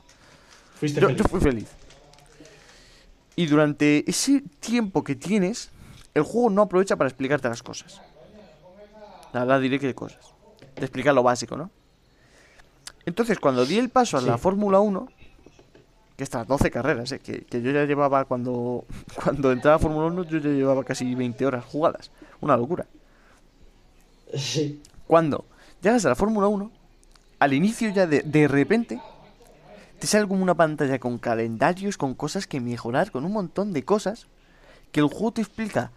Yo, 0.81 1.09
yo, 1.09 1.23
fui 1.25 1.39
feliz. 1.39 1.69
Y 3.35 3.47
durante 3.47 4.09
ese 4.09 4.43
tiempo 4.59 5.03
que 5.03 5.15
tienes, 5.15 5.69
el 6.13 6.23
juego 6.23 6.49
no 6.49 6.61
aprovecha 6.61 6.95
para 6.95 7.09
explicarte 7.09 7.49
las 7.49 7.63
cosas. 7.63 8.01
La 9.33 9.41
verdad 9.41 9.59
diré 9.59 9.79
que 9.79 9.87
de 9.87 9.95
cosas. 9.95 10.33
Te 10.75 10.81
explica 10.81 11.11
lo 11.11 11.23
básico, 11.23 11.57
¿no? 11.57 11.71
Entonces, 13.05 13.39
cuando 13.39 13.65
di 13.65 13.77
el 13.77 13.89
paso 13.89 14.17
a 14.17 14.21
la 14.21 14.37
Fórmula 14.37 14.79
1, 14.79 15.07
que 16.15 16.23
estas 16.23 16.47
12 16.47 16.71
carreras, 16.71 17.11
eh, 17.11 17.19
que, 17.19 17.61
yo 17.61 17.71
ya 17.71 17.85
llevaba 17.85 18.25
cuando, 18.25 18.85
cuando 19.23 19.51
entraba 19.51 19.75
a 19.77 19.79
Fórmula 19.79 20.07
1, 20.07 20.23
yo 20.23 20.37
ya 20.39 20.49
llevaba 20.49 20.83
casi 20.83 21.13
20 21.13 21.45
horas 21.45 21.65
jugadas. 21.65 22.11
Una 22.41 22.55
locura. 22.57 22.85
Sí. 24.33 24.81
Cuando 25.07 25.45
llegas 25.83 26.03
a 26.05 26.09
la 26.09 26.15
Fórmula 26.15 26.47
1, 26.47 26.71
al 27.37 27.53
inicio 27.53 27.93
ya 27.93 28.07
de, 28.07 28.21
de 28.21 28.47
repente, 28.47 28.99
te 29.99 30.07
sale 30.07 30.27
como 30.27 30.41
una 30.41 30.55
pantalla 30.55 30.97
con 30.97 31.19
calendarios, 31.19 31.95
con 31.95 32.15
cosas 32.15 32.47
que 32.47 32.59
mejorar, 32.59 33.11
con 33.11 33.23
un 33.23 33.31
montón 33.31 33.71
de 33.71 33.85
cosas 33.85 34.25
que 34.91 35.01
el 35.01 35.07
juego 35.07 35.33
te 35.33 35.41
explica 35.41 35.91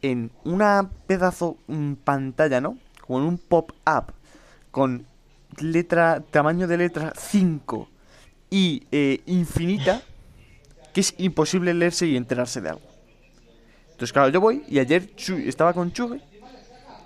en 0.00 0.30
una 0.44 0.88
pedazo 1.06 1.58
pantalla, 2.04 2.62
¿no? 2.62 2.78
Con 3.06 3.22
un 3.22 3.36
pop-up, 3.36 4.14
con 4.70 5.04
letra, 5.58 6.22
tamaño 6.30 6.66
de 6.66 6.78
letra 6.78 7.12
5 7.14 7.88
y 8.50 8.86
eh, 8.92 9.22
infinita, 9.26 10.02
que 10.92 11.00
es 11.00 11.14
imposible 11.18 11.74
leerse 11.74 12.06
y 12.06 12.16
enterarse 12.16 12.60
de 12.60 12.70
algo. 12.70 12.82
Entonces, 13.86 14.12
claro, 14.12 14.28
yo 14.28 14.40
voy 14.40 14.62
y 14.68 14.78
ayer 14.78 15.10
estaba 15.46 15.72
con 15.72 15.92
Chugue 15.92 16.20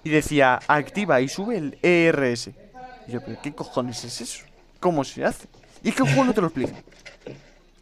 y 0.03 0.11
decía 0.11 0.59
activa 0.67 1.21
y 1.21 1.29
sube 1.29 1.57
el 1.57 1.79
ERS. 1.83 2.51
Yo, 3.09 3.21
pero 3.21 3.41
¿qué 3.43 3.53
cojones 3.53 4.05
es 4.05 4.21
eso? 4.21 4.45
¿Cómo 4.81 5.05
se 5.05 5.25
hace? 5.25 5.49
Y 5.83 5.91
es 5.91 5.95
que 5.95 6.03
el 6.03 6.09
juego 6.09 6.25
no 6.25 6.35
te 6.35 6.41
lo 6.41 6.49
explica. 6.49 6.83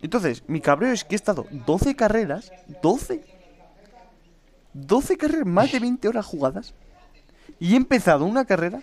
Entonces, 0.01 0.43
mi 0.47 0.61
cabreo 0.61 0.93
es 0.93 1.05
que 1.05 1.15
he 1.15 1.17
estado 1.17 1.47
12 1.51 1.97
carreras, 1.97 2.53
12, 2.83 3.25
12 4.75 5.17
carreras, 5.17 5.47
más 5.47 5.73
de 5.73 5.81
20 5.81 6.07
horas 6.09 6.27
jugadas, 6.27 6.75
y 7.59 7.75
he 7.75 7.77
empezado 7.77 8.25
una 8.25 8.45
carrera, 8.45 8.81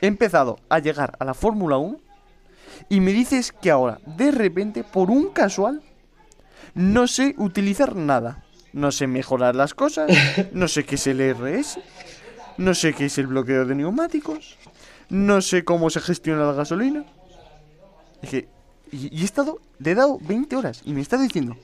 he 0.00 0.06
empezado 0.06 0.58
a 0.68 0.80
llegar 0.80 1.16
a 1.18 1.24
la 1.24 1.32
Fórmula 1.32 1.78
1, 1.78 1.98
y 2.88 3.00
me 3.00 3.12
dices 3.12 3.52
que 3.52 3.70
ahora, 3.70 4.00
de 4.06 4.30
repente, 4.30 4.84
por 4.84 5.10
un 5.10 5.28
casual, 5.30 5.82
no 6.74 7.06
sé 7.06 7.34
utilizar 7.38 7.96
nada. 7.96 8.44
No 8.72 8.90
sé 8.90 9.06
mejorar 9.06 9.54
las 9.54 9.74
cosas, 9.74 10.10
no 10.52 10.66
sé 10.66 10.84
qué 10.84 10.94
es 10.94 11.06
el 11.06 11.34
RS, 11.34 11.78
no 12.56 12.74
sé 12.74 12.94
qué 12.94 13.06
es 13.06 13.18
el 13.18 13.26
bloqueo 13.26 13.66
de 13.66 13.74
neumáticos, 13.74 14.56
no 15.10 15.42
sé 15.42 15.62
cómo 15.62 15.90
se 15.90 16.00
gestiona 16.00 16.46
la 16.46 16.52
gasolina. 16.52 17.04
y, 18.22 18.46
he 18.92 19.24
estado, 19.24 19.60
le 19.78 19.90
he 19.90 19.94
dado 19.94 20.18
20 20.22 20.56
horas 20.56 20.80
y 20.84 20.94
me 20.94 21.02
está 21.02 21.18
diciendo 21.18 21.56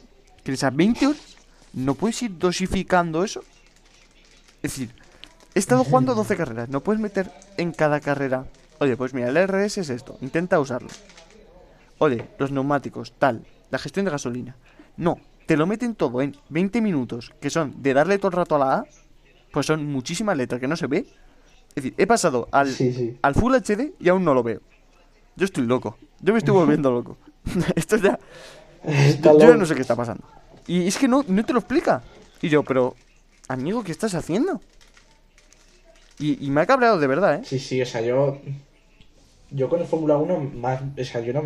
que 0.45 0.53
esas 0.53 0.75
20 0.75 1.07
horas 1.07 1.37
no 1.73 1.95
puedes 1.95 2.23
ir 2.23 2.39
dosificando 2.39 3.25
eso. 3.25 3.43
Es 4.63 4.73
decir, 4.73 4.95
he 5.55 5.59
estado 5.59 5.85
jugando 5.85 6.15
12 6.15 6.37
carreras, 6.37 6.69
no 6.69 6.83
puedes 6.83 7.01
meter 7.01 7.31
en 7.57 7.73
cada 7.73 8.01
carrera. 8.01 8.45
Oye, 8.81 8.97
pues 8.97 9.13
mira, 9.15 9.29
el 9.29 9.37
RS 9.37 9.79
es 9.79 9.91
esto, 9.91 10.17
intenta 10.21 10.61
usarlo. 10.61 10.89
Oye, 11.99 12.29
los 12.39 12.53
neumáticos, 12.53 13.13
tal, 13.19 13.45
la 13.71 13.79
gestión 13.79 14.05
de 14.05 14.13
gasolina. 14.13 14.57
No, 14.97 15.19
te 15.47 15.57
lo 15.57 15.67
meten 15.67 15.95
todo 15.95 16.23
en 16.23 16.37
20 16.49 16.81
minutos, 16.81 17.33
que 17.41 17.51
son 17.51 17.83
de 17.83 17.95
darle 17.95 18.19
todo 18.19 18.29
el 18.29 18.37
rato 18.37 18.55
a 18.55 18.59
la 18.59 18.75
A, 18.75 18.85
pues 19.53 19.67
son 19.67 19.87
muchísimas 19.87 20.37
letras 20.37 20.61
que 20.61 20.69
no 20.69 20.77
se 20.77 20.87
ve. 20.87 21.07
Es 21.71 21.75
decir, 21.75 21.95
he 21.97 22.07
pasado 22.07 22.49
al, 22.53 22.75
al 23.23 23.35
Full 23.35 23.55
HD 23.55 23.95
y 23.99 24.09
aún 24.09 24.25
no 24.25 24.35
lo 24.35 24.43
veo. 24.43 24.61
Yo 25.37 25.45
estoy 25.45 25.67
loco. 25.67 25.97
Yo 26.21 26.33
me 26.33 26.39
estoy 26.39 26.55
volviendo 26.55 26.91
loco. 26.91 27.17
Esto 27.77 27.97
ya. 27.97 28.19
yo, 29.23 29.57
no 29.57 29.67
sé 29.67 29.75
qué 29.75 29.83
está 29.83 29.97
pasando. 29.97 30.25
Y 30.67 30.87
es 30.87 30.99
que 30.99 31.09
no, 31.09 31.25
no 31.27 31.45
te 31.45 31.53
lo 31.53 31.61
explica. 31.61 32.03
Y 32.43 32.49
yo, 32.49 32.63
pero, 32.63 32.95
amigo, 33.49 33.83
¿qué 33.83 33.93
estás 33.93 34.15
haciendo? 34.15 34.61
Y, 36.19 36.45
y 36.45 36.51
me 36.51 36.61
ha 36.61 36.67
cabreado 36.67 36.99
de 36.99 37.07
verdad, 37.07 37.37
¿eh? 37.37 37.43
Sí, 37.45 37.59
sí, 37.59 37.81
o 37.81 37.87
sea, 37.87 38.01
yo. 38.01 38.39
Yo 39.51 39.69
con 39.69 39.81
el 39.81 39.87
Fórmula 39.87 40.17
1, 40.17 40.39
más. 40.55 40.83
O 40.99 41.05
sea, 41.05 41.21
yo 41.21 41.33
no. 41.33 41.43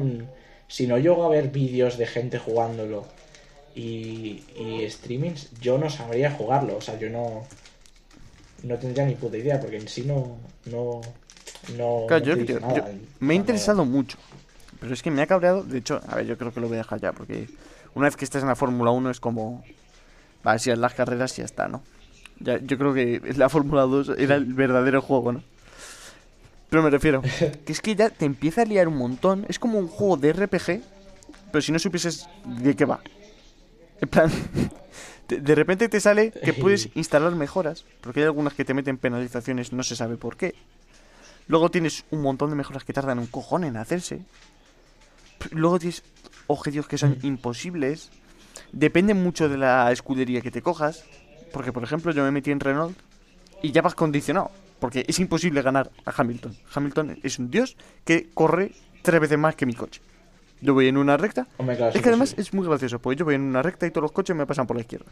Si 0.69 0.87
no 0.87 0.99
llego 0.99 1.25
a 1.25 1.29
ver 1.29 1.49
vídeos 1.49 1.99
de 1.99 2.07
gente 2.07 2.39
jugándolo 2.39 3.05
y, 3.75 4.43
y 4.57 4.87
streamings, 4.89 5.51
yo 5.61 5.79
no 5.79 5.91
sabría 5.91 6.31
jugarlo. 6.31 6.77
O 6.77 6.81
sea, 6.81 6.99
yo 6.99 7.11
no, 7.11 7.45
no 8.63 8.79
tendría 8.79 9.05
ni 9.07 9.15
puta 9.15 9.37
idea, 9.37 9.61
porque 9.61 9.77
en 9.77 9.89
sí 9.89 10.03
no. 10.03 10.37
no, 10.67 11.01
no, 11.77 12.07
me 13.21 13.35
ha 13.35 13.37
interesado 13.37 13.85
mucho. 13.85 14.19
Pero 14.81 14.95
es 14.95 15.03
que 15.03 15.11
me 15.11 15.23
ha 15.23 15.27
cabreado. 15.27 15.63
De 15.63 15.79
hecho, 15.79 16.01
a 16.09 16.17
ver, 16.17 16.27
yo 16.27 16.37
creo 16.37 16.53
que 16.53 16.61
lo 16.61 16.69
voy 16.69 16.77
a 16.77 16.79
dejar 16.79 17.01
ya, 17.01 17.13
porque 17.13 17.49
una 17.95 18.07
vez 18.07 18.17
que 18.17 18.25
estés 18.25 18.43
en 18.43 18.49
la 18.49 18.57
Fórmula 18.57 18.91
1 18.91 19.11
es 19.11 19.21
como. 19.21 19.63
Va, 20.47 20.59
si 20.59 20.71
en 20.71 20.81
las 20.81 20.95
carreras 20.95 21.37
ya 21.37 21.45
está, 21.45 21.69
¿no? 21.69 21.83
Ya, 22.41 22.59
yo 22.59 22.77
creo 22.77 22.93
que 22.93 23.21
la 23.37 23.49
Fórmula 23.49 23.83
2 23.83 24.15
era 24.19 24.35
el 24.35 24.45
verdadero 24.45 25.01
juego, 25.01 25.33
¿no? 25.33 25.45
Pero 26.73 26.83
me 26.83 26.89
refiero, 26.89 27.21
que 27.67 27.71
es 27.71 27.83
que 27.83 27.95
ya 27.95 28.09
te 28.09 28.25
empieza 28.25 28.63
a 28.63 28.65
liar 28.65 28.89
un 28.89 28.97
montón. 28.97 29.45
Es 29.51 29.59
como 29.59 29.79
un 29.79 29.89
juego 29.89 30.17
de 30.17 30.33
RPG, 30.33 30.81
pero 31.53 31.61
si 31.61 31.71
no 31.71 31.79
supieses 31.79 32.31
de 32.47 32.75
qué 32.75 32.87
va. 32.87 33.03
En 34.01 34.09
plan, 34.09 34.33
de 35.29 35.55
repente 35.55 35.91
te 35.91 36.01
sale 36.01 36.31
que 36.31 36.55
puedes 36.55 36.89
instalar 36.95 37.37
mejoras, 37.37 37.85
porque 38.01 38.21
hay 38.21 38.25
algunas 38.25 38.55
que 38.55 38.65
te 38.65 38.73
meten 38.73 38.97
penalizaciones, 38.97 39.75
no 39.75 39.83
se 39.83 39.97
sabe 39.97 40.17
por 40.17 40.39
qué. 40.39 40.55
Luego 41.47 41.71
tienes 41.71 42.07
un 42.11 42.23
montón 42.23 42.49
de 42.49 42.57
mejoras 42.57 42.85
que 42.85 42.95
tardan 42.95 43.19
un 43.19 43.27
cojón 43.27 43.65
en 43.65 43.77
hacerse. 43.77 44.23
Luego 45.51 45.79
tienes 45.79 46.03
objetivos 46.47 46.89
que 46.89 46.97
son 46.97 47.19
imposibles. 47.23 48.09
Depende 48.73 49.13
mucho 49.13 49.51
de 49.51 49.59
la 49.59 49.93
escudería 49.93 50.41
que 50.41 50.51
te 50.51 50.63
cojas. 50.63 51.05
Porque, 51.53 51.71
por 51.71 51.85
ejemplo, 51.85 52.13
yo 52.13 52.25
me 52.25 52.31
metí 52.31 52.51
en 52.51 52.61
Renault 52.61 52.97
y 53.61 53.73
ya 53.73 53.83
vas 53.83 53.95
condicionado. 53.95 54.51
Porque 54.83 55.05
es 55.07 55.21
imposible 55.21 55.63
ganar 55.63 55.93
a 56.05 56.11
Hamilton. 56.11 56.57
Hamilton 56.75 57.21
es 57.23 57.39
un 57.39 57.53
dios 57.53 57.77
que 58.05 58.31
corre 58.35 58.73
tres 59.03 59.21
veces 59.21 59.39
más 59.39 59.55
que 59.55 59.65
mi 59.65 59.75
coche. 59.75 60.01
Yo 60.61 60.75
voy 60.75 60.89
en 60.89 60.97
una 60.97 61.17
recta. 61.17 61.47
es 61.95 62.03
que 62.03 62.09
además 62.09 62.35
es 62.37 62.53
muy 62.53 62.67
gracioso, 62.67 62.99
porque 62.99 63.21
yo 63.21 63.25
voy 63.25 63.37
en 63.37 63.43
una 63.43 63.63
recta 63.63 63.87
y 63.87 63.93
todos 63.93 64.03
los 64.03 64.11
coches 64.11 64.35
me 64.35 64.45
pasan 64.45 64.67
por 64.67 64.75
la 64.75 64.81
izquierda. 64.81 65.07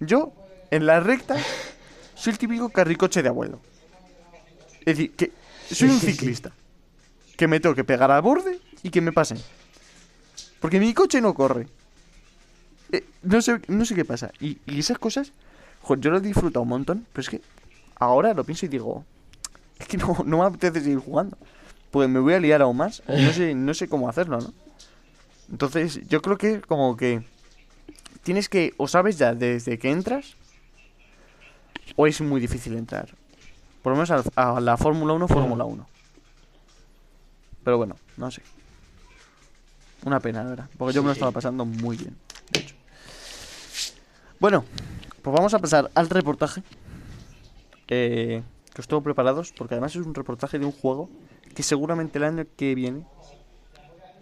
Yo, 0.00 0.34
en 0.70 0.84
la 0.84 1.00
recta, 1.00 1.34
soy 2.14 2.32
el 2.32 2.38
típico 2.38 2.68
carricoche 2.68 3.22
de 3.22 3.30
abuelo. 3.30 3.58
Es 4.80 4.98
decir, 4.98 5.12
que 5.12 5.32
soy 5.70 5.88
un 5.88 5.98
ciclista. 5.98 6.52
Que 7.38 7.48
me 7.48 7.60
tengo 7.60 7.74
que 7.74 7.84
pegar 7.84 8.10
al 8.10 8.20
borde 8.20 8.60
y 8.82 8.90
que 8.90 9.00
me 9.00 9.12
pasen. 9.12 9.38
Porque 10.60 10.78
mi 10.78 10.92
coche 10.92 11.22
no 11.22 11.32
corre. 11.32 11.68
Eh, 12.92 13.02
no, 13.22 13.40
sé, 13.40 13.62
no 13.66 13.86
sé 13.86 13.94
qué 13.94 14.04
pasa. 14.04 14.30
Y, 14.40 14.58
esas 14.78 14.98
cosas, 14.98 15.32
yo 15.88 16.10
lo 16.10 16.18
he 16.18 16.20
disfrutado 16.20 16.64
un 16.64 16.68
montón, 16.68 17.06
pero 17.14 17.22
es 17.22 17.30
que 17.30 17.40
ahora 18.04 18.34
lo 18.34 18.44
pienso 18.44 18.66
y 18.66 18.68
digo, 18.68 19.04
es 19.78 19.86
que 19.86 19.96
no, 19.96 20.16
no 20.24 20.38
me 20.38 20.44
apetece 20.44 20.80
seguir 20.80 20.98
jugando 20.98 21.36
pues 21.94 22.08
me 22.08 22.18
voy 22.18 22.34
a 22.34 22.40
liar 22.40 22.60
aún 22.60 22.76
más. 22.76 23.04
No 23.06 23.32
sé, 23.32 23.54
no 23.54 23.72
sé 23.72 23.86
cómo 23.88 24.08
hacerlo, 24.08 24.40
¿no? 24.40 24.52
Entonces, 25.48 26.00
yo 26.08 26.20
creo 26.22 26.36
que 26.36 26.60
como 26.60 26.96
que 26.96 27.24
tienes 28.24 28.48
que, 28.48 28.74
o 28.78 28.88
sabes 28.88 29.16
ya 29.16 29.32
desde 29.32 29.78
que 29.78 29.92
entras, 29.92 30.34
o 31.94 32.08
es 32.08 32.20
muy 32.20 32.40
difícil 32.40 32.76
entrar. 32.76 33.14
Por 33.80 33.92
lo 33.92 34.02
menos 34.02 34.24
a, 34.34 34.60
la 34.60 34.76
Fórmula 34.76 35.12
1, 35.12 35.28
Fórmula 35.28 35.64
1. 35.66 35.86
Pero 37.62 37.76
bueno, 37.76 37.94
no 38.16 38.28
sé. 38.28 38.42
Una 40.04 40.18
pena, 40.18 40.42
verdad. 40.42 40.68
Porque 40.76 40.94
yo 40.94 41.00
me 41.00 41.06
lo 41.06 41.12
estaba 41.12 41.30
pasando 41.30 41.64
muy 41.64 41.96
bien, 41.96 42.16
de 42.50 42.58
hecho. 42.58 42.74
Bueno, 44.40 44.64
pues 45.22 45.32
vamos 45.32 45.54
a 45.54 45.60
pasar 45.60 45.92
al 45.94 46.10
reportaje. 46.10 46.64
Eh, 47.88 48.42
que 48.74 48.80
os 48.80 48.88
tengo 48.88 49.02
preparados, 49.02 49.52
porque 49.56 49.74
además 49.74 49.94
es 49.94 50.04
un 50.04 50.14
reportaje 50.14 50.58
de 50.58 50.66
un 50.66 50.72
juego 50.72 51.08
que 51.54 51.62
seguramente 51.62 52.18
el 52.18 52.24
año 52.24 52.46
que 52.56 52.74
viene 52.74 53.04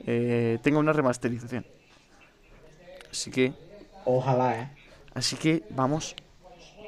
eh, 0.07 0.59
tenga 0.63 0.79
una 0.79 0.93
remasterización. 0.93 1.65
Así 3.11 3.31
que. 3.31 3.53
Ojalá, 4.05 4.61
eh. 4.61 4.71
Así 5.15 5.37
que 5.37 5.63
vamos. 5.71 6.15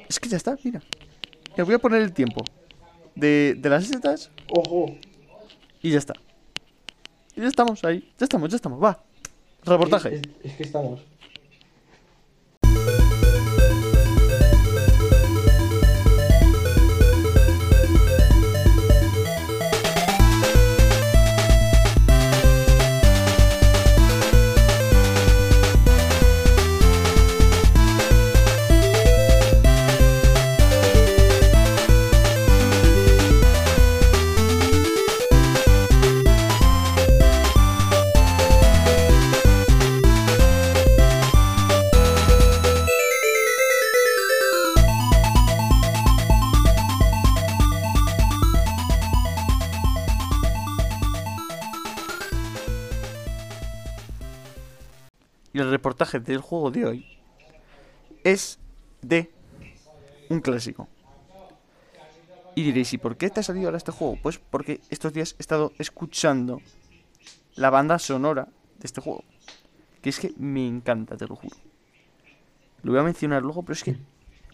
Es 0.09 0.21
que 0.21 0.29
ya 0.29 0.37
está, 0.37 0.57
mira. 0.63 0.83
Ya 1.57 1.65
voy 1.65 1.75
a 1.75 1.79
poner 1.79 2.03
el 2.03 2.13
tiempo 2.13 2.45
de, 3.15 3.55
de 3.57 3.69
las 3.69 3.87
setas. 3.87 4.31
Ojo. 4.49 4.97
Y 5.81 5.91
ya 5.91 5.99
está. 5.99 6.15
Y 7.37 7.41
ya 7.41 7.49
estamos 7.49 7.85
ahí. 7.85 8.13
Ya 8.19 8.25
estamos, 8.25 8.51
ya 8.51 8.57
estamos. 8.57 8.83
Va. 8.83 9.03
Reportaje. 9.65 10.21
es 10.43 10.55
que 10.55 10.63
estamos. 10.63 11.01
Reportaje 55.85 56.19
del 56.19 56.41
juego 56.41 56.71
de 56.71 56.87
hoy 56.87 57.07
es 58.25 58.59
de 59.03 59.31
un 60.31 60.41
clásico. 60.41 60.89
Y 62.55 62.63
diréis, 62.63 62.95
¿y 62.95 62.99
por 62.99 63.19
qué 63.19 63.29
te 63.29 63.41
ha 63.41 63.43
salido 63.43 63.67
ahora 63.67 63.77
este 63.77 63.93
juego? 63.93 64.17
Pues 64.23 64.39
porque 64.39 64.81
estos 64.89 65.13
días 65.13 65.37
he 65.39 65.43
estado 65.43 65.73
escuchando 65.79 66.63
la 67.57 67.69
banda 67.69 67.99
sonora 67.99 68.49
de 68.79 68.87
este 68.87 69.03
juego. 69.03 69.25
Que 70.01 70.09
es 70.09 70.19
que 70.19 70.33
me 70.39 70.67
encanta, 70.67 71.19
te 71.19 71.27
lo 71.27 71.37
juro. 71.37 71.55
Lo 72.83 72.93
voy 72.93 73.01
a 73.01 73.05
mencionar 73.05 73.43
luego, 73.43 73.63
pero 73.63 73.75
es 73.75 73.85
que. 73.85 73.99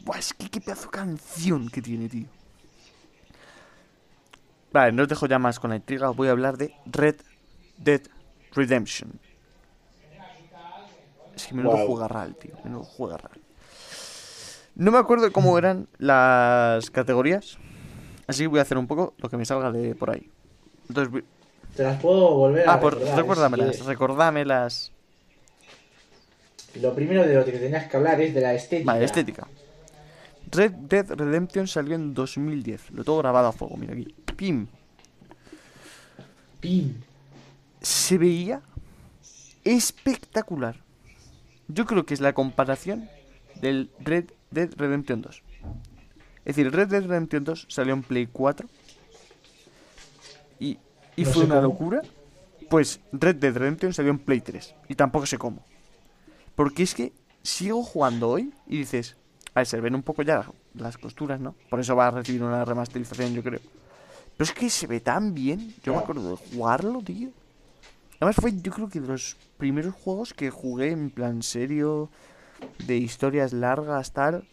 Buah, 0.05 0.19
es 0.19 0.35
que 0.35 0.51
qué 0.51 0.61
pedazo 0.61 0.87
de 0.87 0.91
canción 0.91 1.69
que 1.69 1.81
tiene, 1.81 2.09
tío. 2.09 2.27
Vale, 4.73 4.91
no 4.91 5.05
os 5.05 5.09
dejo 5.09 5.27
ya 5.27 5.39
más 5.39 5.61
con 5.61 5.71
la 5.71 5.77
intriga. 5.77 6.11
Os 6.11 6.17
voy 6.17 6.27
a 6.27 6.33
hablar 6.33 6.57
de 6.57 6.75
Red 6.87 7.21
Dead 7.77 8.03
Redemption. 8.53 9.30
Es 11.41 11.47
que 11.47 11.55
menudo 11.55 11.87
juega 11.87 12.07
ral, 12.07 12.37
tío. 12.37 12.55
Menudo 12.65 12.85
juega 12.85 13.17
ral. 13.17 13.41
No 14.75 14.91
me 14.91 14.99
acuerdo 14.99 15.33
cómo 15.33 15.57
eran 15.59 15.89
las 15.99 16.91
categorías. 16.91 17.59
Así 18.27 18.43
que 18.45 18.49
voy 18.49 18.59
a 18.59 18.63
hacer 18.63 18.79
un 18.79 18.87
poco 18.87 19.15
lo 19.19 19.29
que 19.29 19.37
me 19.37 19.45
salga 19.45 19.73
de 19.73 19.95
por 19.95 20.11
ahí. 20.11 20.31
Entonces, 20.89 21.25
Te 21.77 21.83
las 21.83 22.01
puedo 22.01 22.35
volver 22.35 22.69
a 22.69 22.75
Ah, 22.75 22.81
pues 22.81 22.95
recuérdamelas, 23.17 23.85
recordámelas. 23.87 24.93
Lo 26.81 26.95
primero 26.95 27.27
de 27.27 27.35
lo 27.35 27.45
que 27.45 27.53
tenías 27.53 27.89
que 27.89 27.97
hablar 27.97 28.21
es 28.21 28.35
de 28.35 28.41
la 28.41 28.55
estética. 28.55 28.93
Vale, 28.93 29.05
estética. 29.05 29.47
Red 30.53 30.73
Dead 30.73 31.07
Redemption 31.11 31.67
salió 31.67 31.95
en 31.95 32.13
2010. 32.13 32.91
Lo 32.91 33.03
tengo 33.03 33.19
grabado 33.19 33.49
a 33.49 33.53
fuego, 33.53 33.77
mira 33.77 33.95
aquí. 33.95 34.15
Pim. 34.37 34.67
Pim. 36.61 37.01
Se 37.81 38.19
veía 38.19 38.61
espectacular. 39.65 40.77
Yo 41.73 41.87
creo 41.87 42.05
que 42.05 42.15
es 42.15 42.21
la 42.21 42.33
comparación 42.33 43.09
del 43.61 43.91
Red 44.01 44.27
Dead 44.51 44.71
Redemption 44.77 45.23
2. 45.23 45.43
Es 46.45 46.57
decir, 46.57 46.73
Red 46.73 46.89
Dead 46.89 47.03
Redemption 47.03 47.45
2 47.45 47.67
salió 47.69 47.95
en 47.95 48.03
Play 48.03 48.27
4 48.27 48.69
y, 50.59 50.79
y 51.17 51.25
fue 51.25 51.45
una 51.45 51.61
locura. 51.61 52.03
Pues 52.69 53.01
Red 53.13 53.37
Dead 53.37 53.57
Redemption 53.57 53.93
salió 53.93 54.11
en 54.11 54.19
Play 54.19 54.41
3 54.41 54.75
y 54.89 54.95
tampoco 54.95 55.27
sé 55.27 55.39
cómo. 55.39 55.65
Porque 56.55 56.83
es 56.83 56.95
que 56.95 57.13
sigo 57.43 57.83
jugando 57.83 58.29
hoy 58.31 58.53
y 58.67 58.79
dices, 58.79 59.17
a 59.55 59.61
ver, 59.61 59.67
se 59.67 59.81
ven 59.81 59.95
un 59.95 60.03
poco 60.03 60.23
ya 60.23 60.45
las 60.75 60.99
costuras, 60.99 61.41
¿no? 61.41 61.55
Por 61.69 61.81
eso 61.81 61.97
va 61.97 62.09
a 62.09 62.11
recibir 62.11 62.43
una 62.43 62.65
remasterización, 62.65 63.35
yo 63.35 63.43
creo. 63.43 63.61
Pero 64.37 64.45
es 64.45 64.53
que 64.53 64.71
se 64.71 64.87
ve 64.87 65.01
tan 65.01 65.35
bien. 65.35 65.75
Yo 65.83 65.93
me 65.93 65.99
acuerdo 65.99 66.31
de 66.31 66.37
jugarlo, 66.37 67.03
tío. 67.03 67.31
Además 68.21 68.37
fue, 68.37 68.53
yo 68.61 68.71
creo 68.71 68.89
que 68.89 69.01
de 69.01 69.09
los 69.09 69.37
primeros 69.57 69.95
juegos 69.95 70.35
que 70.35 70.51
jugué 70.51 70.91
en 70.91 71.11
plan 71.11 71.43
serio, 71.43 72.11
de 72.87 72.97
historias 72.97 73.53
largas, 73.53 74.13
tal. 74.13 74.47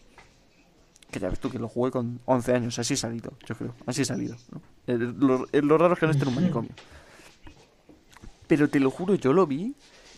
Que 1.10 1.20
ya 1.20 1.28
ves 1.28 1.38
tú 1.38 1.50
que 1.50 1.58
lo 1.58 1.68
jugué 1.68 1.90
con 1.90 2.20
11 2.24 2.54
años, 2.54 2.78
así 2.78 2.94
he 2.94 2.96
salido, 2.96 3.32
yo 3.46 3.54
creo. 3.54 3.74
Así 3.86 4.02
he 4.02 4.04
salido. 4.04 4.36
¿no? 4.50 4.60
lo, 4.86 5.78
raro 5.78 5.94
es 5.94 6.00
que 6.00 6.06
no 6.06 6.12
esté 6.12 6.24
en 6.24 6.28
un 6.28 6.34
manicomio. 6.34 6.70
Pero 8.46 8.68
te 8.68 8.80
lo 8.80 8.90
juro, 8.90 9.14
yo 9.14 9.32
lo 9.32 9.46
vi 9.46 9.74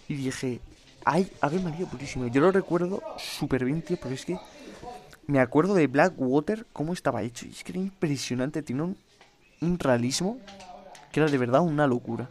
y 0.09 0.15
dije, 0.15 0.61
ay, 1.05 1.31
a 1.41 1.49
ver, 1.49 1.61
María, 1.61 1.87
purísimo. 1.87 2.27
Yo 2.29 2.41
lo 2.41 2.53
recuerdo 2.53 3.03
súper 3.19 3.65
bien, 3.65 3.83
tío, 3.83 3.97
porque 3.97 4.15
es 4.15 4.25
que 4.25 4.39
me 5.27 5.41
acuerdo 5.41 5.75
de 5.75 5.87
Blackwater, 5.87 6.67
cómo 6.73 6.93
estaba 6.93 7.23
hecho. 7.23 7.47
Y 7.47 7.51
es 7.51 7.65
que 7.65 7.73
era 7.73 7.81
impresionante, 7.81 8.63
tiene 8.63 8.83
un, 8.83 8.97
un 9.61 9.79
realismo 9.79 10.39
que 11.13 11.21
era 11.21 11.29
de 11.29 11.39
verdad 11.39 11.63
una 11.63 11.87
locura. 11.87 12.29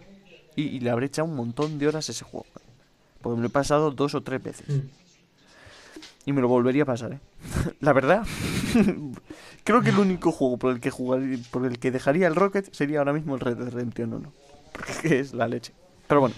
Y, 0.59 0.79
le 0.79 0.89
habré 0.89 1.05
echado 1.05 1.27
un 1.27 1.35
montón 1.35 1.79
de 1.79 1.87
horas 1.87 2.09
a 2.09 2.11
ese 2.11 2.25
juego. 2.25 2.45
Porque 3.21 3.35
me 3.35 3.41
lo 3.41 3.47
he 3.47 3.51
pasado 3.51 3.91
dos 3.91 4.15
o 4.15 4.21
tres 4.21 4.41
veces. 4.43 4.67
Mm. 4.67 4.87
Y 6.25 6.33
me 6.33 6.41
lo 6.41 6.47
volvería 6.47 6.83
a 6.83 6.85
pasar, 6.85 7.13
¿eh? 7.13 7.19
La 7.79 7.93
verdad, 7.93 8.25
creo 9.63 9.81
que 9.81 9.89
el 9.89 9.99
único 9.99 10.31
juego 10.31 10.57
por 10.57 10.73
el 10.73 10.79
que 10.79 10.91
jugaría, 10.91 11.37
por 11.51 11.65
el 11.65 11.79
que 11.79 11.91
dejaría 11.91 12.27
el 12.27 12.35
Rocket 12.35 12.73
sería 12.73 12.99
ahora 12.99 13.13
mismo 13.13 13.35
el 13.35 13.41
Red 13.41 13.57
Dead 13.57 13.69
Redemption 13.69 14.13
1. 14.13 14.33
Porque 14.73 15.19
es 15.19 15.33
la 15.33 15.47
leche. 15.47 15.73
Pero 16.07 16.21
bueno. 16.21 16.35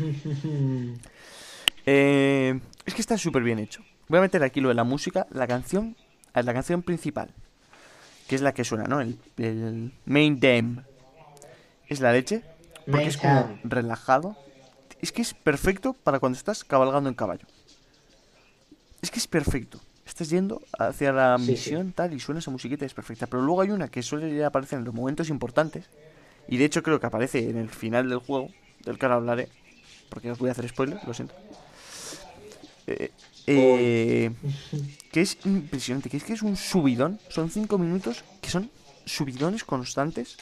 Eh, 1.85 2.59
es 2.85 2.93
que 2.93 3.01
está 3.01 3.17
súper 3.17 3.41
bien 3.41 3.57
hecho. 3.59 3.81
Voy 4.07 4.19
a 4.19 4.21
meter 4.21 4.43
aquí 4.43 4.61
lo 4.61 4.69
de 4.69 4.75
la 4.75 4.83
música. 4.83 5.25
La 5.31 5.47
canción, 5.47 5.95
eh, 6.35 6.43
la 6.43 6.53
canción 6.53 6.83
principal. 6.83 7.33
Que 8.27 8.35
es 8.35 8.41
la 8.41 8.53
que 8.53 8.63
suena, 8.63 8.83
¿no? 8.83 9.01
El, 9.01 9.93
main 10.05 10.39
theme. 10.39 10.83
Es 11.87 12.01
la 12.01 12.11
leche. 12.11 12.43
Porque 12.85 13.07
es 13.07 13.17
como 13.17 13.59
relajado. 13.63 14.35
Es 15.01 15.11
que 15.11 15.21
es 15.21 15.33
perfecto 15.33 15.93
para 15.93 16.19
cuando 16.19 16.37
estás 16.37 16.63
cabalgando 16.63 17.09
en 17.09 17.15
caballo. 17.15 17.47
Es 19.01 19.09
que 19.09 19.19
es 19.19 19.27
perfecto. 19.27 19.79
Estás 20.05 20.29
yendo 20.29 20.61
hacia 20.77 21.11
la 21.11 21.37
misión 21.37 21.93
tal 21.93 22.13
y 22.13 22.19
suena 22.19 22.39
esa 22.39 22.51
musiquita 22.51 22.85
es 22.85 22.93
perfecta. 22.93 23.27
Pero 23.27 23.41
luego 23.41 23.61
hay 23.61 23.71
una 23.71 23.87
que 23.87 24.03
suele 24.03 24.43
aparecer 24.43 24.79
en 24.79 24.85
los 24.85 24.93
momentos 24.93 25.29
importantes. 25.29 25.89
Y 26.47 26.57
de 26.57 26.65
hecho 26.65 26.83
creo 26.83 26.99
que 26.99 27.07
aparece 27.07 27.49
en 27.49 27.57
el 27.57 27.69
final 27.69 28.09
del 28.09 28.19
juego, 28.19 28.49
del 28.85 28.97
que 28.97 29.05
ahora 29.05 29.15
hablaré. 29.15 29.49
Porque 30.09 30.29
os 30.29 30.37
voy 30.37 30.49
a 30.49 30.51
hacer 30.51 30.67
spoiler, 30.67 30.99
lo 31.07 31.13
siento. 31.13 31.33
Eh, 32.87 33.11
eh, 33.47 34.31
que 35.11 35.21
es 35.21 35.37
impresionante, 35.45 36.09
que 36.09 36.17
es 36.17 36.23
que 36.23 36.33
es 36.33 36.41
un 36.41 36.55
subidón. 36.55 37.19
Son 37.29 37.49
cinco 37.49 37.77
minutos 37.77 38.23
que 38.41 38.49
son 38.49 38.69
subidones 39.05 39.63
constantes. 39.63 40.37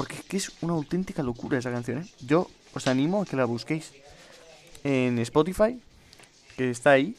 Porque 0.00 0.14
es 0.14 0.22
que 0.22 0.36
es 0.38 0.50
una 0.62 0.72
auténtica 0.72 1.22
locura 1.22 1.58
esa 1.58 1.70
canción. 1.70 1.98
¿eh? 1.98 2.08
Yo 2.20 2.50
os 2.72 2.86
animo 2.86 3.20
a 3.20 3.26
que 3.26 3.36
la 3.36 3.44
busquéis 3.44 3.92
en 4.82 5.18
Spotify, 5.18 5.78
que 6.56 6.70
está 6.70 6.92
ahí 6.92 7.14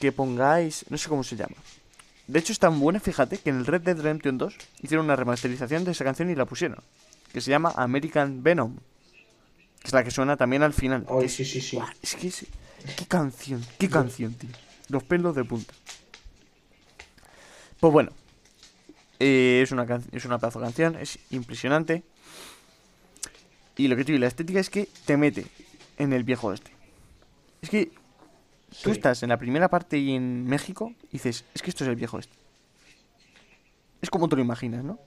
que 0.00 0.10
pongáis, 0.10 0.84
no 0.88 0.98
sé 0.98 1.08
cómo 1.08 1.22
se 1.22 1.36
llama. 1.36 1.54
De 2.26 2.40
hecho 2.40 2.52
es 2.52 2.58
tan 2.58 2.80
buena, 2.80 2.98
fíjate, 2.98 3.38
que 3.38 3.50
en 3.50 3.58
el 3.58 3.66
Red 3.66 3.82
Dead 3.82 3.96
Redemption 3.96 4.38
2 4.38 4.56
hicieron 4.82 5.04
una 5.04 5.14
remasterización 5.14 5.84
de 5.84 5.92
esa 5.92 6.02
canción 6.02 6.30
y 6.30 6.34
la 6.34 6.46
pusieron. 6.46 6.82
Que 7.32 7.40
se 7.40 7.52
llama 7.52 7.72
American 7.76 8.42
Venom. 8.42 8.74
Que 9.78 9.86
es 9.86 9.92
la 9.92 10.02
que 10.02 10.10
suena 10.10 10.36
también 10.36 10.64
al 10.64 10.72
final. 10.72 11.06
Ay, 11.08 11.28
sí, 11.28 11.44
sí, 11.44 11.60
sí. 11.60 11.78
es 12.02 12.16
que 12.16 12.26
es, 12.26 12.44
qué 12.96 13.06
canción, 13.06 13.64
qué 13.78 13.88
canción, 13.88 14.34
tío. 14.34 14.50
Los 14.88 15.04
pelos 15.04 15.36
de 15.36 15.44
punta. 15.44 15.72
Pues 17.78 17.92
bueno. 17.92 18.10
Eh, 19.20 19.60
es, 19.62 19.72
una 19.72 19.86
es 20.12 20.24
una 20.24 20.38
pedazo 20.38 20.60
de 20.60 20.66
canción, 20.66 20.96
es 20.96 21.18
impresionante. 21.30 22.02
Y 23.76 23.88
lo 23.88 23.96
que 23.96 24.04
tiene 24.04 24.20
la 24.20 24.26
estética 24.26 24.60
es 24.60 24.70
que 24.70 24.88
te 25.06 25.16
mete 25.16 25.46
en 25.98 26.12
el 26.12 26.24
viejo 26.24 26.52
este. 26.52 26.72
Es 27.62 27.70
que 27.70 27.90
Tú 28.82 28.90
estás 28.90 29.22
en 29.22 29.30
la 29.30 29.38
primera 29.38 29.68
parte 29.68 29.98
y 29.98 30.14
en 30.14 30.44
México 30.44 30.92
y 31.08 31.12
dices, 31.12 31.44
es 31.54 31.62
que 31.62 31.70
esto 31.70 31.84
es 31.84 31.90
el 31.90 31.96
viejo 31.96 32.18
este. 32.18 32.34
Es 34.02 34.10
como 34.10 34.28
tú 34.28 34.36
lo 34.36 34.42
imaginas, 34.42 34.84
¿no? 34.84 34.98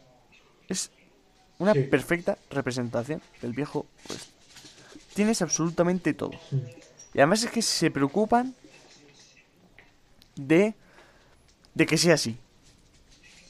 Es 0.68 0.92
una 1.60 1.74
perfecta 1.74 2.38
representación 2.50 3.22
del 3.42 3.54
viejo 3.54 3.86
pues 4.08 4.30
Tienes 5.14 5.42
absolutamente 5.42 6.14
todo. 6.14 6.32
Y 7.14 7.20
además 7.20 7.44
es 7.44 7.52
que 7.52 7.62
se 7.62 7.92
preocupan 7.92 8.56
de, 10.36 10.74
de 11.74 11.86
que 11.86 11.98
sea 11.98 12.16
así. 12.16 12.38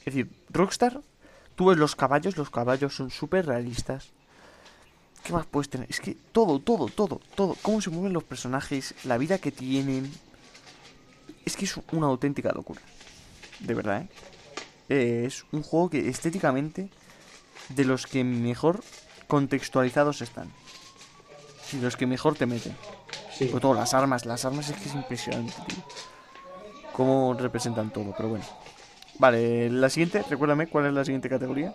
Es 0.04 0.06
decir, 0.06 0.30
Rockstar, 0.50 1.00
tú 1.54 1.66
ves 1.66 1.78
los 1.78 1.94
caballos, 1.94 2.36
los 2.36 2.50
caballos 2.50 2.94
son 2.94 3.10
súper 3.10 3.46
realistas. 3.46 4.08
¿Qué 5.22 5.32
más 5.32 5.46
puedes 5.46 5.68
tener? 5.68 5.88
Es 5.88 6.00
que 6.00 6.16
todo, 6.32 6.58
todo, 6.58 6.86
todo, 6.86 7.20
todo. 7.36 7.56
Cómo 7.62 7.80
se 7.80 7.90
mueven 7.90 8.12
los 8.12 8.24
personajes, 8.24 8.94
la 9.04 9.18
vida 9.18 9.38
que 9.38 9.52
tienen. 9.52 10.12
Es 11.44 11.56
que 11.56 11.64
es 11.64 11.76
una 11.92 12.08
auténtica 12.08 12.50
locura. 12.52 12.80
De 13.60 13.74
verdad, 13.74 14.08
¿eh? 14.88 15.26
Es 15.26 15.44
un 15.52 15.62
juego 15.62 15.90
que 15.90 16.08
estéticamente, 16.08 16.90
de 17.68 17.84
los 17.84 18.06
que 18.06 18.24
mejor 18.24 18.82
contextualizados 19.28 20.20
están. 20.20 20.50
Y 21.72 21.76
los 21.76 21.96
que 21.96 22.06
mejor 22.06 22.34
te 22.34 22.46
meten. 22.46 22.76
Sí. 23.32 23.46
Sobre 23.46 23.60
todo 23.60 23.74
las 23.74 23.94
armas. 23.94 24.26
Las 24.26 24.44
armas 24.44 24.68
es 24.68 24.76
que 24.76 24.88
es 24.88 24.94
impresionante, 24.94 25.54
tío. 25.68 25.84
Cómo 26.92 27.34
representan 27.34 27.92
todo, 27.92 28.12
pero 28.16 28.30
bueno. 28.30 28.44
Vale, 29.18 29.70
la 29.70 29.90
siguiente, 29.90 30.22
recuérdame 30.28 30.66
cuál 30.66 30.86
es 30.86 30.92
la 30.92 31.04
siguiente 31.04 31.28
categoría. 31.28 31.74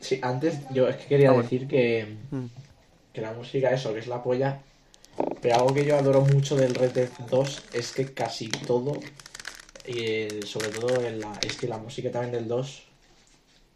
Sí, 0.00 0.18
antes 0.20 0.58
yo 0.70 0.88
es 0.88 0.96
que 0.96 1.06
quería 1.06 1.30
ah, 1.30 1.36
decir 1.36 1.68
que, 1.68 2.16
mm. 2.30 2.44
que 3.12 3.20
la 3.20 3.32
música, 3.32 3.70
eso, 3.70 3.92
que 3.94 4.00
es 4.00 4.08
la 4.08 4.22
polla. 4.22 4.60
Pero 5.40 5.54
algo 5.56 5.74
que 5.74 5.84
yo 5.84 5.96
adoro 5.96 6.22
mucho 6.22 6.56
del 6.56 6.74
Red 6.74 6.92
Dead 6.92 7.10
2 7.30 7.62
es 7.74 7.92
que 7.92 8.12
casi 8.12 8.48
todo, 8.48 8.98
y 9.86 10.44
sobre 10.44 10.68
todo 10.68 10.88
la, 11.10 11.38
es 11.42 11.56
que 11.56 11.68
la 11.68 11.78
música 11.78 12.10
también 12.10 12.32
del 12.32 12.48
2, 12.48 12.82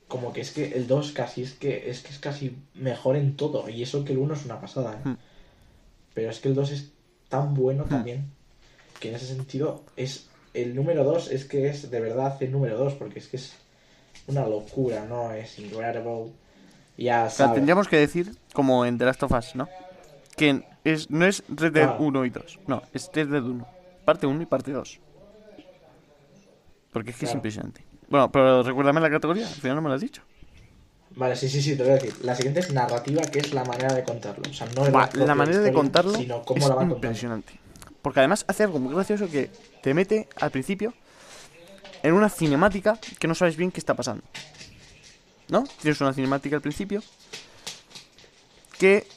como 0.08 0.32
que 0.32 0.40
es 0.40 0.52
que 0.52 0.72
el 0.72 0.86
2 0.86 1.12
casi 1.12 1.42
es 1.42 1.52
que 1.52 1.90
es 1.90 2.02
que 2.02 2.10
es 2.10 2.18
casi 2.18 2.56
mejor 2.74 3.16
en 3.16 3.36
todo. 3.36 3.68
Y 3.68 3.82
eso 3.82 4.04
que 4.04 4.12
el 4.12 4.18
1 4.18 4.34
es 4.34 4.44
una 4.44 4.60
pasada, 4.60 4.94
¿eh? 4.94 5.08
mm. 5.08 5.16
Pero 6.14 6.30
es 6.30 6.40
que 6.40 6.48
el 6.48 6.54
2 6.54 6.70
es 6.70 6.90
tan 7.28 7.54
bueno 7.54 7.84
mm. 7.84 7.88
también 7.88 8.30
que 9.00 9.10
en 9.10 9.16
ese 9.16 9.26
sentido 9.26 9.84
es 9.96 10.28
el 10.56 10.74
número 10.74 11.04
2 11.04 11.30
es 11.30 11.44
que 11.44 11.68
es 11.68 11.90
de 11.90 12.00
verdad 12.00 12.36
el 12.40 12.50
número 12.50 12.78
2 12.78 12.94
porque 12.94 13.18
es 13.18 13.28
que 13.28 13.36
es 13.36 13.54
una 14.26 14.46
locura, 14.46 15.04
¿no? 15.04 15.32
Es 15.32 15.58
incredible. 15.58 16.32
Ya 16.96 17.28
sabes. 17.28 17.54
tendríamos 17.54 17.88
que 17.88 17.98
decir, 17.98 18.34
como 18.52 18.86
en 18.86 18.96
The 18.96 19.04
Last 19.04 19.22
of 19.22 19.32
Us, 19.32 19.54
¿no? 19.54 19.68
Que 20.36 20.62
es, 20.84 21.10
no 21.10 21.26
es 21.26 21.42
Red 21.48 21.72
Dead 21.72 21.96
1 21.98 22.24
y 22.24 22.30
2. 22.30 22.60
No, 22.66 22.82
es 22.92 23.10
Red 23.12 23.28
Dead 23.28 23.42
1. 23.42 23.66
Parte 24.04 24.26
1 24.26 24.42
y 24.42 24.46
parte 24.46 24.72
2. 24.72 25.00
Porque 26.92 27.10
es 27.10 27.16
que 27.16 27.26
es 27.26 27.34
impresionante. 27.34 27.84
Bueno, 28.08 28.32
pero 28.32 28.62
recuérdame 28.62 29.00
la 29.00 29.10
categoría, 29.10 29.46
al 29.46 29.54
final 29.54 29.76
no 29.76 29.82
me 29.82 29.88
lo 29.88 29.94
has 29.94 30.00
dicho. 30.00 30.22
Vale, 31.16 31.36
sí, 31.36 31.48
sí, 31.48 31.60
sí, 31.62 31.76
te 31.76 31.82
voy 31.82 31.92
a 31.92 31.94
decir. 31.94 32.14
La 32.22 32.34
siguiente 32.34 32.60
es 32.60 32.72
narrativa, 32.72 33.22
que 33.22 33.38
es 33.38 33.52
la 33.52 33.64
manera 33.64 33.92
de 33.94 34.04
contarlo. 34.04 34.44
O 34.48 34.52
sea, 34.52 34.66
no 34.74 34.86
es 34.86 34.92
la, 35.16 35.34
manera 35.34 35.60
de 35.60 35.72
contarlo 35.72 36.14
sino 36.14 36.42
cómo 36.42 36.58
es 36.58 36.68
la 36.68 36.74
va 36.74 36.82
a 36.82 36.84
impresionante. 36.84 37.65
Porque 38.06 38.20
además 38.20 38.44
hace 38.46 38.62
algo 38.62 38.78
muy 38.78 38.94
gracioso 38.94 39.28
que 39.28 39.50
te 39.82 39.92
mete 39.92 40.28
al 40.36 40.52
principio 40.52 40.94
en 42.04 42.12
una 42.12 42.28
cinemática 42.28 43.00
que 43.18 43.26
no 43.26 43.34
sabes 43.34 43.56
bien 43.56 43.72
qué 43.72 43.80
está 43.80 43.94
pasando. 43.94 44.22
¿No? 45.48 45.64
Tienes 45.82 46.00
una 46.00 46.12
cinemática 46.12 46.54
al 46.54 46.62
principio 46.62 47.02
que 48.78 49.08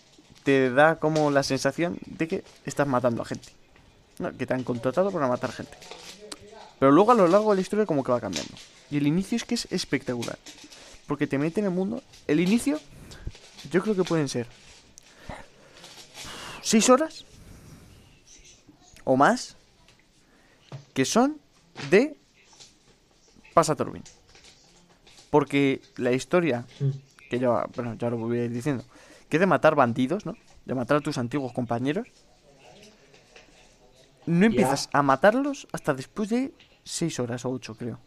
te 0.42 0.72
da 0.72 0.96
como 0.96 1.30
la 1.30 1.44
sensación 1.44 2.00
de 2.08 2.28
que 2.28 2.44
estás 2.66 2.88
matando 2.88 3.22
a 3.22 3.26
gente. 3.26 3.50
¿no? 4.18 4.36
Que 4.36 4.48
te 4.48 4.56
han 4.56 4.64
contratado 4.64 5.12
para 5.12 5.28
matar 5.28 5.52
gente. 5.52 5.78
Pero 6.80 6.92
luego 6.92 7.12
a 7.12 7.14
lo 7.14 7.28
largo 7.28 7.52
de 7.52 7.58
la 7.58 7.62
historia 7.62 7.86
como 7.86 8.04
que 8.04 8.12
va 8.12 8.20
cambiando. 8.20 8.56
Y 8.90 8.98
el 8.98 9.06
inicio 9.06 9.36
es 9.36 9.44
que 9.44 9.54
es 9.54 9.68
espectacular. 9.70 10.40
Porque 11.06 11.28
te 11.28 11.38
mete 11.38 11.60
en 11.60 11.68
el 11.68 11.74
mundo. 11.74 12.02
El 12.26 12.40
inicio, 12.40 12.80
yo 13.70 13.84
creo 13.84 13.96
que 13.96 14.04
pueden 14.04 14.28
ser 14.28 14.48
6 16.64 16.90
horas 16.90 17.26
o 19.10 19.18
más 19.18 19.56
que 20.94 21.04
son 21.04 21.40
de 21.90 22.16
Pásatelo 23.56 23.92
bien. 23.92 24.04
Porque 25.32 25.82
la 25.98 26.12
historia, 26.12 26.66
que 27.30 27.40
ya, 27.40 27.66
bueno, 27.76 27.96
ya 27.96 28.12
lo 28.12 28.18
voy 28.18 28.38
a 28.38 28.46
ir 28.46 28.52
diciendo, 28.52 28.84
que 29.28 29.40
de 29.40 29.48
matar 29.48 29.74
bandidos, 29.74 30.28
¿no? 30.28 30.36
De 30.66 30.76
matar 30.76 30.98
a 30.98 31.02
tus 31.02 31.18
antiguos 31.18 31.54
compañeros. 31.54 32.08
No 34.28 34.46
empiezas 34.46 34.90
a 34.94 35.02
matarlos 35.02 35.68
hasta 35.72 35.96
después 35.96 36.30
de 36.30 36.54
6 36.84 37.20
horas 37.20 37.46
o 37.46 37.50
8, 37.50 37.76
creo. 37.76 38.00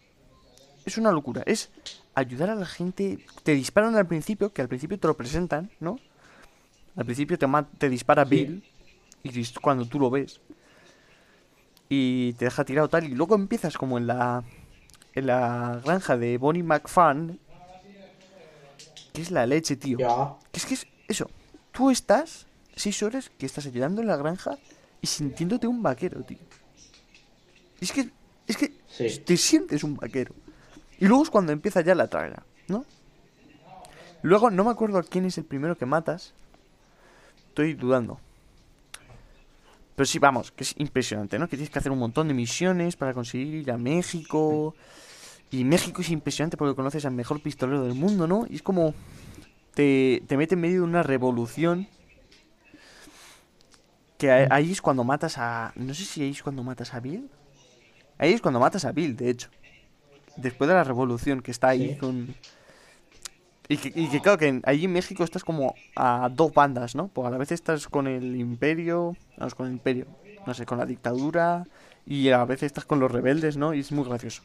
Es 0.85 0.99
una 0.99 1.11
locura. 1.11 1.43
Es 1.47 1.71
ayudar 2.15 2.51
a 2.51 2.55
la 2.55 2.67
gente. 2.67 3.27
Te 3.43 3.55
disparan 3.55 3.97
al 3.97 4.07
principio, 4.07 4.53
que 4.53 4.63
al 4.63 4.69
principio 4.69 5.01
te 5.01 5.09
lo 5.09 5.17
presentan, 5.17 5.71
¿no? 5.81 5.99
Al 6.95 7.05
principio 7.05 7.37
te, 7.39 7.47
te 7.79 7.89
dispara 7.89 8.25
Bill. 8.25 8.63
Y 9.25 9.45
cuando 9.61 9.85
tú 9.87 9.99
lo 9.99 10.09
ves. 10.09 10.41
Y 11.95 12.33
te 12.39 12.47
deja 12.47 12.65
tirado 12.65 12.89
tal. 12.89 13.05
Y 13.05 13.15
luego 13.15 13.35
empiezas 13.35 13.77
como 13.77 13.99
en 13.99 14.07
la. 14.07 14.43
En 15.13 15.27
la 15.27 15.79
granja 15.85 16.17
de 16.17 16.39
Bonnie 16.39 16.63
McFan. 16.63 17.39
Que 19.13 19.21
es 19.21 19.31
la 19.31 19.45
leche, 19.45 19.77
tío. 19.77 19.99
Que 20.51 20.59
es 20.59 20.65
que 20.65 20.73
es 20.73 20.87
eso. 21.07 21.29
Tú 21.71 21.91
estás 21.91 22.47
6 22.77 23.03
horas 23.03 23.31
que 23.37 23.45
estás 23.45 23.67
ayudando 23.67 24.01
en 24.01 24.09
la 24.09 24.17
granja 24.17 24.57
y 25.03 25.07
sintiéndote 25.07 25.67
un 25.67 25.83
vaquero, 25.83 26.23
tío. 26.23 26.39
Es 27.79 27.93
que. 27.93 28.09
Es 28.47 28.57
que 28.57 28.69
te 29.19 29.37
sientes 29.37 29.85
un 29.85 29.97
vaquero. 29.97 30.35
Y 30.99 31.07
luego 31.07 31.25
es 31.25 31.29
cuando 31.29 31.53
empieza 31.53 31.83
ya 31.83 31.95
la 31.95 32.09
traga, 32.09 32.43
¿no? 32.69 32.87
Luego 34.23 34.51
no 34.51 34.65
me 34.65 34.71
acuerdo 34.71 35.03
quién 35.03 35.27
es 35.27 35.37
el 35.37 35.45
primero 35.45 35.77
que 35.77 35.85
matas. 35.85 36.33
Estoy 37.49 37.75
dudando. 37.75 38.19
Pero 39.95 40.07
sí, 40.07 40.19
vamos, 40.19 40.53
que 40.53 40.65
es 40.65 40.75
impresionante, 40.79 41.39
¿no? 41.39 41.47
Que 41.49 41.57
tienes 41.57 41.71
que 41.71 41.79
hacer 41.79 41.93
un 41.93 41.99
montón 41.99 42.29
de 42.29 42.35
misiones 42.35 42.97
para 42.97 43.13
conseguir 43.13 43.55
ir 43.55 43.71
a 43.71 43.77
México. 43.77 44.75
Y 45.51 45.65
México 45.65 46.01
es 46.01 46.11
impresionante 46.11 46.57
porque 46.57 46.75
conoces 46.75 47.05
al 47.05 47.13
mejor 47.13 47.43
pistolero 47.43 47.85
del 47.85 47.95
mundo, 47.95 48.27
¿no? 48.27 48.47
Y 48.49 48.57
es 48.57 48.63
como... 48.63 48.95
Te, 49.75 50.23
te 50.27 50.37
mete 50.37 50.55
en 50.55 50.61
medio 50.61 50.77
de 50.77 50.83
una 50.83 51.03
revolución. 51.03 51.89
Que 54.17 54.31
ahí 54.31 54.73
es 54.73 54.81
cuando 54.81 55.05
matas 55.05 55.37
a... 55.37 55.73
No 55.77 55.93
sé 55.93 56.05
si 56.05 56.23
ahí 56.23 56.31
es 56.31 56.43
cuando 56.43 56.63
matas 56.63 56.95
a 56.95 57.01
Bill. 57.01 57.29
Ahí 58.19 58.33
es 58.33 58.41
cuando 58.41 58.61
matas 58.61 58.85
a 58.85 58.93
Bill, 58.93 59.17
de 59.17 59.31
hecho. 59.31 59.51
Después 60.37 60.69
de 60.69 60.75
la 60.75 60.85
revolución 60.85 61.43
que 61.43 61.51
está 61.51 61.69
ahí 61.69 61.97
con... 61.97 62.35
Y 63.73 63.79
que, 63.79 63.89
y 63.99 64.07
que, 64.09 64.21
claro, 64.21 64.37
que 64.37 64.61
allí 64.65 64.85
en 64.85 64.93
México 64.93 65.25
estás 65.25 65.45
como 65.45 65.75
a 65.97 66.29
dos 66.31 66.53
bandas, 66.53 66.95
¿no? 66.95 67.09
Porque 67.09 67.29
a 67.29 67.31
la 67.31 67.39
vez 67.39 67.53
estás 67.53 67.89
con 67.89 68.07
el 68.07 68.37
imperio, 68.37 69.17
vamos, 69.39 69.55
con 69.55 69.67
el 69.67 69.73
imperio, 69.73 70.07
no 70.47 70.53
sé, 70.53 70.67
con 70.67 70.77
la 70.77 70.85
dictadura, 70.85 71.65
y 72.05 72.29
a 72.29 72.45
veces 72.45 72.65
estás 72.65 72.85
con 72.85 73.01
los 73.01 73.11
rebeldes, 73.11 73.57
¿no? 73.57 73.73
Y 73.73 73.81
es 73.81 73.91
muy 73.91 74.05
gracioso. 74.05 74.43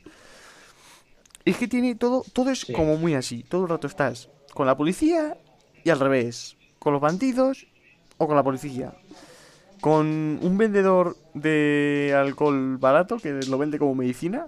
es 1.43 1.57
que 1.57 1.67
tiene 1.67 1.95
todo, 1.95 2.23
todo 2.31 2.51
es 2.51 2.63
como 2.73 2.95
muy 2.95 3.15
así, 3.15 3.43
todo 3.43 3.63
el 3.63 3.69
rato 3.69 3.87
estás 3.87 4.29
con 4.53 4.65
la 4.65 4.77
policía 4.77 5.37
y 5.83 5.89
al 5.89 5.99
revés, 5.99 6.55
con 6.79 6.93
los 6.93 7.01
bandidos 7.01 7.67
o 8.15 8.27
con 8.27 8.37
la 8.37 8.43
policía. 8.43 8.93
Con 9.81 10.39
un 10.41 10.57
vendedor 10.57 11.17
de 11.33 12.15
alcohol 12.17 12.77
barato 12.77 13.17
que 13.17 13.33
lo 13.33 13.57
vende 13.57 13.77
como 13.77 13.93
medicina, 13.93 14.47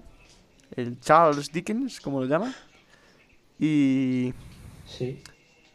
el 0.78 1.02
Charles 1.02 1.52
Dickens, 1.52 2.00
como 2.00 2.22
lo 2.22 2.28
llaman. 2.28 2.56
Y 3.60 4.34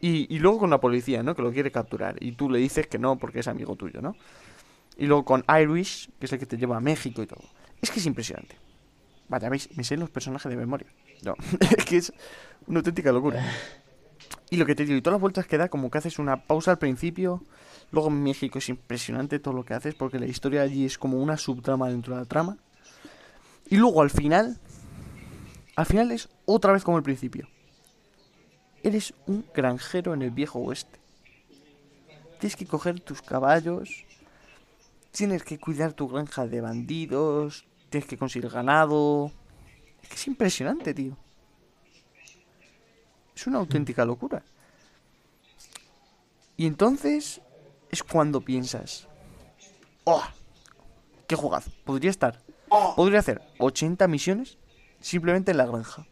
Y, 0.00 0.38
luego 0.38 0.58
con 0.58 0.70
la 0.70 0.80
policía, 0.80 1.22
¿no? 1.22 1.34
Que 1.34 1.40
lo 1.40 1.50
quiere 1.50 1.70
capturar. 1.70 2.16
Y 2.20 2.32
tú 2.32 2.50
le 2.50 2.58
dices 2.58 2.86
que 2.86 2.98
no 2.98 3.16
porque 3.16 3.40
es 3.40 3.48
amigo 3.48 3.74
tuyo, 3.74 4.02
¿no? 4.02 4.16
Y 4.98 5.06
luego 5.06 5.24
con 5.24 5.44
Irish, 5.48 6.10
que 6.18 6.26
es 6.26 6.32
el 6.32 6.38
que 6.38 6.46
te 6.46 6.58
lleva 6.58 6.76
a 6.76 6.80
México 6.80 7.22
y 7.22 7.26
todo. 7.26 7.42
Es 7.80 7.90
que 7.90 8.00
es 8.00 8.06
impresionante. 8.06 8.56
Vaya, 9.28 9.48
veis, 9.48 9.74
me 9.76 9.82
sé 9.82 9.96
los 9.96 10.10
personajes 10.10 10.50
de 10.50 10.56
memoria. 10.56 10.88
No, 11.24 11.34
es 11.76 11.84
que 11.86 11.96
es 11.96 12.12
una 12.66 12.80
auténtica 12.80 13.12
locura. 13.12 13.42
Y 14.50 14.56
lo 14.56 14.66
que 14.66 14.74
te 14.74 14.84
digo, 14.84 14.98
y 14.98 15.00
todas 15.00 15.14
las 15.14 15.20
vueltas 15.22 15.46
que 15.46 15.56
da, 15.56 15.68
como 15.68 15.90
que 15.90 15.98
haces 15.98 16.18
una 16.18 16.44
pausa 16.44 16.72
al 16.72 16.78
principio. 16.78 17.42
Luego 17.90 18.08
en 18.08 18.22
México 18.22 18.58
es 18.58 18.68
impresionante 18.68 19.38
todo 19.38 19.54
lo 19.54 19.64
que 19.64 19.74
haces, 19.74 19.94
porque 19.94 20.18
la 20.18 20.26
historia 20.26 20.62
allí 20.62 20.84
es 20.84 20.98
como 20.98 21.18
una 21.18 21.38
subtrama 21.38 21.88
dentro 21.88 22.14
de 22.14 22.20
la 22.20 22.26
trama. 22.26 22.58
Y 23.70 23.76
luego 23.76 24.02
al 24.02 24.10
final, 24.10 24.58
al 25.76 25.86
final 25.86 26.12
es 26.12 26.28
otra 26.44 26.72
vez 26.72 26.84
como 26.84 26.98
el 26.98 27.02
principio. 27.02 27.48
Eres 28.84 29.14
un 29.26 29.46
granjero 29.54 30.12
en 30.12 30.20
el 30.20 30.30
viejo 30.30 30.58
oeste. 30.58 31.00
Tienes 32.38 32.54
que 32.54 32.66
coger 32.66 33.00
tus 33.00 33.22
caballos, 33.22 34.04
tienes 35.10 35.42
que 35.42 35.58
cuidar 35.58 35.94
tu 35.94 36.06
granja 36.06 36.46
de 36.46 36.60
bandidos, 36.60 37.64
tienes 37.88 38.06
que 38.06 38.18
conseguir 38.18 38.50
ganado. 38.50 39.32
Es 40.02 40.08
que 40.10 40.14
es 40.16 40.26
impresionante, 40.26 40.92
tío. 40.92 41.16
Es 43.34 43.46
una 43.46 43.58
auténtica 43.58 44.04
locura. 44.04 44.42
Y 46.58 46.66
entonces 46.66 47.40
es 47.90 48.02
cuando 48.02 48.42
piensas, 48.42 49.08
¡oh! 50.04 50.22
¡Qué 51.26 51.36
jugazo! 51.36 51.70
Podría 51.86 52.10
estar, 52.10 52.42
podría 52.94 53.20
hacer 53.20 53.40
80 53.58 54.06
misiones 54.08 54.58
simplemente 55.00 55.52
en 55.52 55.56
la 55.56 55.64
granja. 55.64 56.06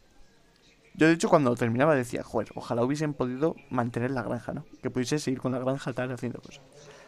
Yo, 0.94 1.06
de 1.06 1.14
hecho, 1.14 1.28
cuando 1.28 1.54
terminaba 1.56 1.94
decía, 1.94 2.22
joder, 2.22 2.50
ojalá 2.54 2.82
hubiesen 2.84 3.14
podido 3.14 3.56
mantener 3.70 4.10
la 4.10 4.22
granja, 4.22 4.52
¿no? 4.52 4.64
Que 4.82 4.90
pudiese 4.90 5.18
seguir 5.18 5.40
con 5.40 5.52
la 5.52 5.58
granja 5.58 5.92
tal 5.92 6.12
haciendo 6.12 6.40
cosas. 6.40 6.62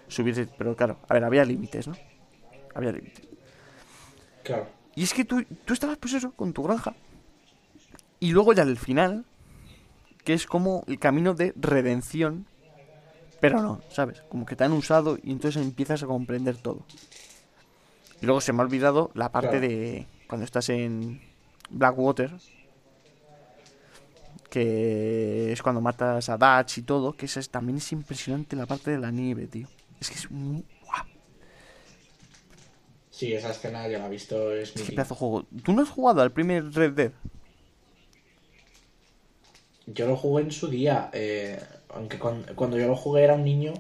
Subirse, 0.09 0.49
pero 0.59 0.75
claro, 0.75 0.99
a 1.09 1.15
ver, 1.15 1.25
había 1.25 1.45
límites, 1.45 1.89
¿no? 1.89 1.95
Había 2.75 2.93
límites. 2.93 3.29
Claro. 4.43 4.67
Y 4.95 5.03
es 5.03 5.13
que 5.13 5.25
tú, 5.25 5.45
tú 5.65 5.75
estabas, 5.75 5.99
pues 5.99 6.15
eso, 6.15 6.33
con 6.33 6.53
tu 6.53 6.63
granja. 6.63 6.95
Y 8.21 8.33
luego 8.33 8.53
ya 8.53 8.63
al 8.63 8.79
final, 8.79 9.25
que 10.25 10.33
es 10.33 10.47
como 10.47 10.85
el 10.87 10.99
camino 10.99 11.35
de 11.35 11.53
redención. 11.57 12.47
Pero 13.41 13.61
no, 13.61 13.83
¿sabes? 13.91 14.23
Como 14.31 14.47
que 14.47 14.57
te 14.57 14.65
han 14.65 14.73
usado 14.73 15.19
y 15.23 15.31
entonces 15.31 15.63
empiezas 15.63 16.03
a 16.03 16.07
comprender 16.07 16.57
todo. 16.57 16.87
Y 18.23 18.27
luego 18.27 18.41
se 18.41 18.55
me 18.55 18.61
ha 18.61 18.65
olvidado 18.65 19.11
la 19.13 19.31
parte 19.31 19.61
de 19.61 20.07
cuando 20.27 20.47
estás 20.47 20.71
en 20.71 21.21
Blackwater, 21.69 22.33
que 24.55 25.51
es 25.51 25.63
cuando 25.63 25.81
matas 25.81 26.29
a 26.29 26.37
Dutch 26.37 26.79
y 26.79 26.83
todo, 26.83 27.13
que 27.17 27.27
es, 27.27 27.51
también 27.51 27.79
es 27.79 27.91
impresionante 27.91 28.55
la 28.55 28.67
parte 28.67 28.93
de 28.93 28.99
la 28.99 29.11
nieve, 29.11 29.49
tío. 29.49 29.67
Es 30.01 30.11
que 30.11 30.15
es 30.15 30.31
muy... 30.31 30.65
Sí, 33.11 33.33
esa 33.33 33.51
escena 33.51 33.89
ya 33.89 33.99
la 33.99 34.07
he 34.07 34.11
visto, 34.11 34.53
es, 34.53 34.77
muy... 34.77 34.85
pedazo 34.85 35.17
juego. 35.17 35.45
¿Tú 35.65 35.73
no 35.73 35.83
has 35.83 35.89
jugado 35.89 36.23
al 36.23 36.31
primer 36.31 36.73
Red 36.73 36.93
Dead? 36.93 37.11
Yo 39.89 40.07
lo 40.07 40.17
jugué 40.17 40.45
en 40.45 40.53
su 40.53 40.69
día, 40.69 41.11
eh, 41.13 41.61
aunque 41.89 42.21
cuando, 42.21 42.79
yo 42.79 42.87
lo 42.87 42.95
jugué 42.95 43.25
era 43.25 43.35
un 43.35 43.43
niño 43.43 43.75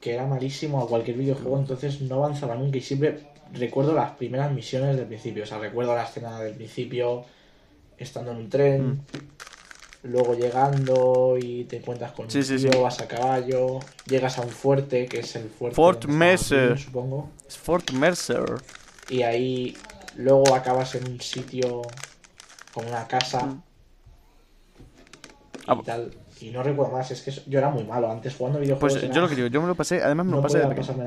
que 0.00 0.14
era 0.14 0.26
malísimo 0.26 0.82
a 0.82 0.88
cualquier 0.88 1.18
videojuego, 1.18 1.58
entonces 1.58 2.00
no 2.00 2.14
avanzaba 2.24 2.54
nunca 2.54 2.78
y 2.78 2.80
siempre 2.80 3.28
recuerdo 3.52 3.92
las 3.92 4.12
primeras 4.12 4.50
misiones 4.52 4.96
del 4.96 5.06
principio, 5.06 5.42
o 5.42 5.46
sea, 5.46 5.58
recuerdo 5.58 5.94
la 5.94 6.04
escena 6.04 6.40
del 6.40 6.54
principio, 6.54 7.26
estando 7.98 8.30
en 8.30 8.36
un 8.38 8.48
tren, 8.48 8.86
mm 8.86 9.00
luego 10.02 10.34
llegando 10.34 11.36
y 11.40 11.64
te 11.64 11.78
encuentras 11.78 12.12
con 12.12 12.30
sí, 12.30 12.38
un 12.38 12.70
tío, 12.70 12.82
vas 12.82 13.00
a 13.00 13.08
caballo, 13.08 13.80
llegas 14.06 14.38
a 14.38 14.42
un 14.42 14.50
fuerte, 14.50 15.06
que 15.06 15.20
es 15.20 15.36
el 15.36 15.48
fuerte 15.48 15.76
Fort 15.76 16.04
Mercer, 16.06 16.78
supongo. 16.78 17.30
Es 17.46 17.56
Fort 17.56 17.90
Mercer. 17.92 18.44
Y 19.08 19.22
ahí 19.22 19.76
luego 20.16 20.54
acabas 20.54 20.94
en 20.94 21.10
un 21.10 21.20
sitio 21.20 21.82
con 22.72 22.86
una 22.86 23.06
casa 23.06 23.44
mm. 23.44 23.62
y 24.76 25.64
ah, 25.66 25.80
tal. 25.84 26.16
Y 26.40 26.50
no 26.50 26.62
recuerdo 26.62 26.92
más, 26.92 27.10
es 27.10 27.22
que 27.22 27.32
yo 27.50 27.58
era 27.58 27.70
muy 27.70 27.82
malo 27.84 28.10
antes 28.10 28.36
jugando 28.36 28.60
videojuegos. 28.60 29.00
Pues 29.00 29.12
yo 29.12 29.20
lo 29.20 29.28
que 29.28 29.34
digo, 29.34 29.48
yo 29.48 29.60
me 29.60 29.66
lo 29.66 29.74
pasé, 29.74 30.02
además 30.02 30.26
me 30.26 30.32
lo 30.32 30.42
pasé 30.42 30.58
de 30.58 30.68
pequeño. 30.68 31.06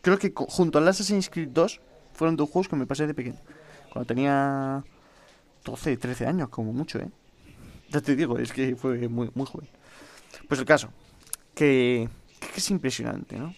Creo 0.00 0.18
que 0.18 0.32
junto 0.34 0.78
al 0.78 0.88
Assassin's 0.88 1.28
Creed 1.28 1.50
2 1.50 1.80
fueron 2.14 2.36
dos 2.36 2.48
juegos 2.48 2.68
que 2.68 2.76
me 2.76 2.86
pasé 2.86 3.06
de 3.06 3.14
pequeño. 3.14 3.38
Cuando 3.92 4.06
tenía 4.06 4.82
12, 5.64 5.96
13 5.98 6.26
años, 6.26 6.48
como 6.48 6.72
mucho, 6.72 6.98
¿eh? 6.98 7.08
Ya 7.92 8.00
te 8.00 8.16
digo, 8.16 8.38
es 8.38 8.52
que 8.52 8.74
fue 8.74 9.06
muy, 9.08 9.30
muy 9.34 9.46
joven. 9.46 9.68
Pues 10.48 10.58
el 10.58 10.66
caso, 10.66 10.88
que, 11.54 12.08
es 12.56 12.70
impresionante, 12.70 13.36
¿no? 13.36 13.54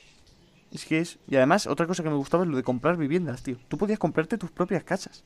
Es 0.72 0.84
que 0.84 0.98
es... 0.98 1.18
Y 1.28 1.36
además, 1.36 1.68
otra 1.68 1.86
cosa 1.86 2.02
que 2.02 2.10
me 2.10 2.16
gustaba 2.16 2.42
es 2.42 2.50
lo 2.50 2.56
de 2.56 2.64
comprar 2.64 2.96
viviendas, 2.96 3.44
tío. 3.44 3.56
Tú 3.68 3.78
podías 3.78 3.98
comprarte 3.98 4.36
tus 4.36 4.50
propias 4.50 4.82
casas. 4.82 5.22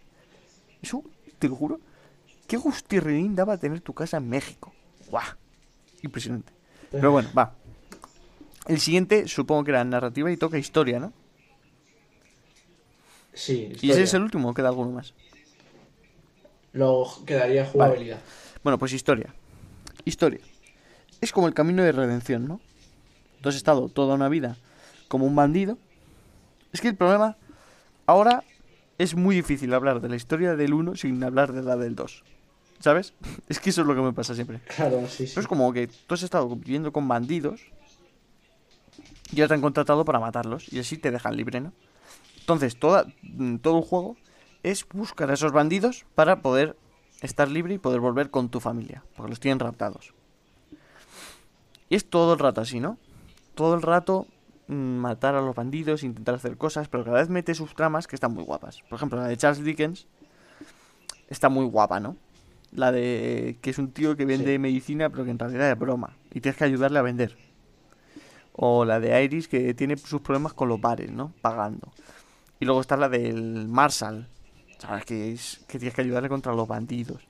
Eso, 0.83 1.03
te 1.39 1.49
lo 1.49 1.57
juro. 1.57 1.81
Qué 2.47 2.59
gustirrinín 2.59 3.35
daba 3.35 3.57
tener 3.57 3.81
tu 3.81 3.95
casa 3.95 4.19
en 4.19 4.29
México. 4.29 4.75
¡Guau! 5.09 5.25
Impresionante. 6.03 6.53
Pero 6.91 7.11
bueno, 7.11 7.31
va. 7.37 7.55
El 8.67 8.79
siguiente, 8.79 9.27
supongo 9.27 9.65
que 9.65 9.71
era 9.71 9.83
narrativa 9.85 10.31
y 10.31 10.37
toca 10.37 10.59
historia, 10.59 11.01
¿no? 11.01 11.15
Sí. 13.33 13.73
¿Y 13.81 13.91
ese 13.91 14.03
es 14.03 14.13
el 14.13 14.23
último 14.23 14.51
o 14.51 14.55
queda 14.55 14.69
alguno 14.69 14.91
más? 14.91 15.15
Luego 16.73 17.25
quedaría 17.25 17.65
jugabilidad. 17.65 18.19
Bueno, 18.63 18.79
pues 18.79 18.93
historia. 18.93 19.35
Historia. 20.05 20.41
Es 21.21 21.33
como 21.33 21.49
el 21.49 21.55
camino 21.55 21.83
de 21.83 21.93
redención, 21.93 22.47
¿no? 22.47 22.61
Tú 23.41 23.49
has 23.49 23.57
estado 23.57 23.89
toda 23.89 24.15
una 24.15 24.29
vida 24.29 24.57
como 25.09 25.27
un 25.27 25.35
bandido. 25.35 25.79
Es 26.73 26.81
que 26.81 26.89
el 26.89 26.97
problema 26.97 27.37
ahora 28.07 28.45
es 28.99 29.15
muy 29.15 29.37
difícil 29.37 29.73
hablar 29.75 30.01
de 30.01 30.09
la 30.09 30.17
historia 30.17 30.57
del 30.57 30.75
1 30.75 30.97
sin 30.97 31.23
hablar 31.23 31.53
de 31.53 31.63
la 31.63 31.77
del 31.77 31.95
2. 31.95 32.25
¿Sabes? 32.81 33.15
Es 33.49 33.61
que 33.61 33.71
eso 33.71 33.83
es 33.83 33.87
lo 33.87 33.95
que 33.95 34.03
me 34.03 34.13
pasa 34.13 34.35
siempre. 34.35 34.61
Claro, 34.77 35.07
sí, 35.09 35.27
sí. 35.27 35.39
Es 35.39 35.47
como 35.47 35.73
que 35.73 35.89
tú 35.89 36.15
has 36.15 36.23
estado 36.23 36.49
viviendo 36.55 36.93
con 36.93 37.09
bandidos 37.09 37.61
y 39.33 39.37
ya 39.37 39.49
te 39.49 39.55
han 39.55 39.61
contratado 39.61 40.05
para 40.05 40.21
matarlos 40.21 40.73
y 40.73 40.79
así 40.79 40.97
te 40.97 41.11
dejan 41.11 41.37
libre, 41.37 41.61
¿no? 41.61 41.73
Entonces, 42.41 42.79
toda, 42.79 43.07
mm, 43.23 43.57
todo 43.57 43.79
el 43.79 43.85
juego 43.85 44.17
es 44.63 44.87
buscar 44.89 45.31
a 45.31 45.35
esos 45.35 45.53
bandidos 45.53 46.07
para 46.15 46.41
poder 46.41 46.77
estar 47.21 47.49
libre 47.49 47.75
y 47.75 47.79
poder 47.79 48.01
volver 48.01 48.31
con 48.31 48.49
tu 48.49 48.61
familia, 48.61 49.03
porque 49.17 49.31
los 49.31 49.41
tienen 49.41 49.59
raptados. 49.59 50.15
Y 51.89 51.97
es 51.97 52.09
todo 52.09 52.35
el 52.35 52.39
rato 52.39 52.61
así, 52.61 52.81
¿no? 52.81 52.99
Todo 53.55 53.75
el 53.75 53.83
rato 53.83 54.27
mm, 54.69 54.75
matar 54.75 55.35
a 55.35 55.41
los 55.41 55.55
bandidos, 55.55 56.03
intentar 56.03 56.35
hacer 56.35 56.57
cosas, 56.57 56.89
pero 56.89 57.05
cada 57.05 57.19
vez 57.19 57.29
mete 57.29 57.55
sus 57.55 57.75
tramas 57.75 58.07
que 58.07 58.17
están 58.17 58.35
muy 58.35 58.45
guapas. 58.45 58.83
Por 58.89 58.97
ejemplo, 58.97 59.19
la 59.19 59.29
de 59.29 59.37
Charles 59.37 59.65
Dickens 59.65 60.07
está 61.29 61.49
muy 61.49 61.65
guapa, 61.67 62.01
¿no? 62.01 62.17
La 62.73 62.93
de 62.93 63.59
que 63.63 63.71
es 63.71 63.79
un 63.79 63.93
tío 63.93 64.17
que 64.17 64.27
vende 64.27 64.59
medicina, 64.59 65.09
pero 65.09 65.25
que 65.25 65.31
en 65.31 65.39
realidad 65.39 65.71
es 65.71 65.79
broma. 65.79 66.17
Y 66.33 66.41
tienes 66.41 66.59
que 66.59 66.65
ayudarle 66.65 66.99
a 66.99 67.03
vender. 67.03 67.37
O 68.53 68.85
la 68.85 69.01
de 69.01 69.25
Iris, 69.25 69.49
que 69.49 69.73
tiene 69.73 69.97
sus 69.97 70.21
problemas 70.21 70.53
con 70.53 70.69
los 70.69 70.81
bares, 70.81 71.11
¿no? 71.11 71.33
Pagando. 71.41 71.91
Y 72.61 72.67
luego 72.67 72.81
está 72.81 72.97
la 72.97 73.09
del 73.09 73.69
Marshall, 73.69 74.29
¿sabes? 74.79 75.05
Que, 75.05 75.33
es, 75.33 75.61
que 75.69 75.79
tienes 75.79 75.95
que 75.95 76.03
ayudarle 76.03 76.29
contra 76.29 76.55
los 76.55 76.67
bandidos. 76.67 77.23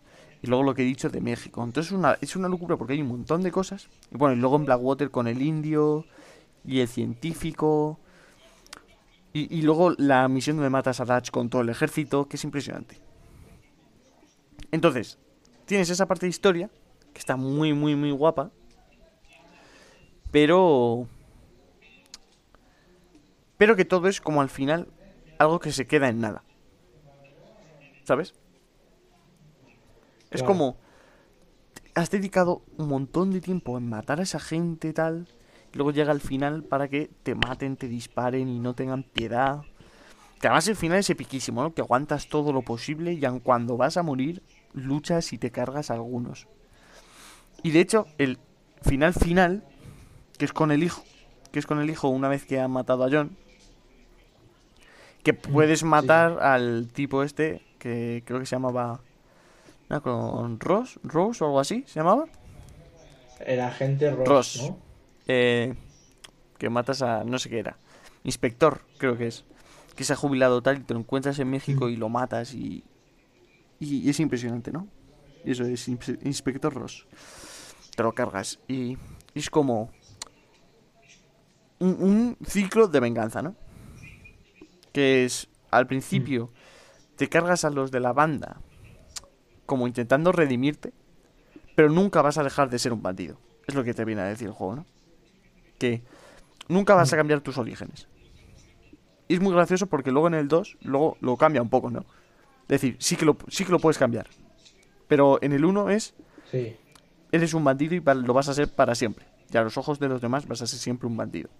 Y 0.42 0.46
luego 0.46 0.62
lo 0.62 0.74
que 0.74 0.82
he 0.82 0.84
dicho 0.84 1.08
de 1.08 1.20
México. 1.20 1.64
Entonces 1.64 1.92
es 1.92 1.98
una, 1.98 2.16
es 2.20 2.36
una 2.36 2.48
locura 2.48 2.76
porque 2.76 2.92
hay 2.92 3.02
un 3.02 3.08
montón 3.08 3.42
de 3.42 3.50
cosas. 3.50 3.88
Y 4.12 4.16
bueno, 4.16 4.36
y 4.36 4.38
luego 4.38 4.56
en 4.56 4.66
Blackwater 4.66 5.10
con 5.10 5.26
el 5.26 5.42
indio 5.42 6.04
y 6.64 6.80
el 6.80 6.88
científico. 6.88 7.98
Y, 9.32 9.58
y 9.58 9.62
luego 9.62 9.90
la 9.98 10.28
misión 10.28 10.56
donde 10.56 10.70
matas 10.70 11.00
a 11.00 11.04
Dutch 11.04 11.30
con 11.30 11.50
todo 11.50 11.62
el 11.62 11.68
ejército, 11.68 12.28
que 12.28 12.36
es 12.36 12.44
impresionante. 12.44 13.00
Entonces, 14.70 15.18
tienes 15.64 15.90
esa 15.90 16.06
parte 16.06 16.26
de 16.26 16.30
historia, 16.30 16.70
que 17.12 17.18
está 17.18 17.36
muy, 17.36 17.72
muy, 17.72 17.96
muy 17.96 18.10
guapa. 18.10 18.50
Pero... 20.30 21.08
Pero 23.56 23.74
que 23.74 23.84
todo 23.84 24.06
es 24.08 24.20
como 24.20 24.40
al 24.40 24.50
final 24.50 24.86
algo 25.38 25.58
que 25.58 25.72
se 25.72 25.86
queda 25.86 26.08
en 26.08 26.20
nada. 26.20 26.44
¿Sabes? 28.08 28.32
Es 30.30 30.42
como... 30.42 30.78
Has 31.94 32.10
dedicado 32.10 32.62
un 32.78 32.88
montón 32.88 33.32
de 33.32 33.42
tiempo 33.42 33.76
en 33.76 33.86
matar 33.86 34.18
a 34.18 34.22
esa 34.22 34.40
gente 34.40 34.88
y 34.88 34.92
tal. 34.94 35.28
Y 35.74 35.76
luego 35.76 35.90
llega 35.90 36.10
el 36.12 36.22
final 36.22 36.64
para 36.64 36.88
que 36.88 37.10
te 37.22 37.34
maten, 37.34 37.76
te 37.76 37.86
disparen 37.86 38.48
y 38.48 38.60
no 38.60 38.72
tengan 38.72 39.02
piedad. 39.02 39.60
Que 40.40 40.46
además 40.46 40.68
el 40.68 40.76
final 40.76 41.00
es 41.00 41.10
epiquísimo, 41.10 41.62
¿no? 41.62 41.74
Que 41.74 41.82
aguantas 41.82 42.30
todo 42.30 42.50
lo 42.54 42.62
posible 42.62 43.12
y 43.12 43.22
aun 43.26 43.40
cuando 43.40 43.76
vas 43.76 43.98
a 43.98 44.02
morir, 44.02 44.42
luchas 44.72 45.34
y 45.34 45.38
te 45.38 45.50
cargas 45.50 45.90
a 45.90 45.94
algunos. 45.94 46.48
Y 47.62 47.72
de 47.72 47.80
hecho, 47.80 48.06
el 48.16 48.38
final 48.80 49.12
final, 49.12 49.64
que 50.38 50.46
es 50.46 50.54
con 50.54 50.72
el 50.72 50.82
hijo, 50.82 51.04
que 51.52 51.58
es 51.58 51.66
con 51.66 51.78
el 51.78 51.90
hijo 51.90 52.08
una 52.08 52.28
vez 52.28 52.46
que 52.46 52.58
han 52.58 52.70
matado 52.70 53.04
a 53.04 53.10
John, 53.10 53.36
que 55.22 55.34
puedes 55.34 55.84
matar 55.84 56.38
al 56.40 56.88
tipo 56.90 57.22
este, 57.22 57.67
que 57.78 58.22
creo 58.26 58.40
que 58.40 58.46
se 58.46 58.56
llamaba... 58.56 59.00
¿no? 59.88 60.02
con 60.02 60.60
Ross, 60.60 61.00
Rose 61.02 61.42
o 61.42 61.46
algo 61.46 61.60
así, 61.60 61.84
¿se 61.86 62.00
llamaba? 62.00 62.26
El 63.40 63.60
agente 63.60 64.10
Ross, 64.10 64.62
¿no? 64.62 64.78
Eh, 65.26 65.74
que 66.58 66.68
matas 66.68 67.02
a... 67.02 67.24
no 67.24 67.38
sé 67.38 67.48
qué 67.48 67.60
era. 67.60 67.78
Inspector, 68.24 68.82
creo 68.98 69.16
que 69.16 69.28
es. 69.28 69.44
Que 69.96 70.04
se 70.04 70.12
ha 70.12 70.16
jubilado 70.16 70.62
tal 70.62 70.78
y 70.78 70.80
te 70.80 70.94
lo 70.94 71.00
encuentras 71.00 71.38
en 71.38 71.50
México 71.50 71.88
y 71.88 71.96
lo 71.96 72.08
matas 72.08 72.54
y, 72.54 72.84
y, 73.80 74.08
es 74.08 74.20
impresionante, 74.20 74.70
¿no? 74.70 74.86
Y 75.44 75.52
eso 75.52 75.64
es 75.64 75.88
Inspector 75.88 76.72
Ross. 76.72 77.06
Te 77.96 78.02
lo 78.02 78.12
cargas. 78.12 78.60
Y, 78.68 78.96
es 79.34 79.50
como 79.50 79.90
un, 81.78 82.36
ciclo 82.46 82.88
de 82.88 83.00
venganza, 83.00 83.42
¿no? 83.42 83.54
Que 84.92 85.24
es, 85.24 85.48
al 85.70 85.86
principio, 85.86 86.52
te 87.18 87.28
cargas 87.28 87.64
a 87.64 87.70
los 87.70 87.90
de 87.90 87.98
la 87.98 88.12
banda 88.12 88.60
como 89.66 89.88
intentando 89.88 90.30
redimirte, 90.30 90.92
pero 91.74 91.90
nunca 91.90 92.22
vas 92.22 92.38
a 92.38 92.44
dejar 92.44 92.70
de 92.70 92.78
ser 92.78 92.92
un 92.92 93.02
bandido. 93.02 93.38
Es 93.66 93.74
lo 93.74 93.84
que 93.84 93.92
te 93.92 94.04
viene 94.04 94.22
a 94.22 94.24
decir 94.24 94.46
el 94.46 94.54
juego, 94.54 94.76
¿no? 94.76 94.86
Que 95.78 96.02
nunca 96.68 96.94
vas 96.94 97.12
a 97.12 97.16
cambiar 97.16 97.40
tus 97.40 97.58
orígenes. 97.58 98.06
Y 99.26 99.34
es 99.34 99.40
muy 99.40 99.52
gracioso 99.52 99.88
porque 99.88 100.12
luego 100.12 100.28
en 100.28 100.34
el 100.34 100.46
2, 100.46 100.78
luego 100.82 101.18
lo 101.20 101.36
cambia 101.36 101.60
un 101.60 101.68
poco, 101.68 101.90
¿no? 101.90 102.06
Es 102.62 102.68
decir, 102.80 102.96
sí 103.00 103.16
que 103.16 103.26
lo, 103.26 103.36
sí 103.48 103.64
que 103.64 103.72
lo 103.72 103.80
puedes 103.80 103.98
cambiar. 103.98 104.28
Pero 105.08 105.42
en 105.42 105.52
el 105.52 105.64
1 105.64 105.90
es. 105.90 106.14
Sí. 106.50 106.76
Eres 107.32 107.52
un 107.52 107.64
bandido 107.64 107.96
y 107.96 108.00
lo 108.00 108.32
vas 108.32 108.48
a 108.48 108.54
ser 108.54 108.72
para 108.72 108.94
siempre. 108.94 109.26
Y 109.52 109.56
a 109.56 109.62
los 109.62 109.76
ojos 109.76 109.98
de 109.98 110.08
los 110.08 110.20
demás 110.20 110.46
vas 110.46 110.62
a 110.62 110.66
ser 110.68 110.78
siempre 110.78 111.08
un 111.08 111.16
bandido. 111.16 111.50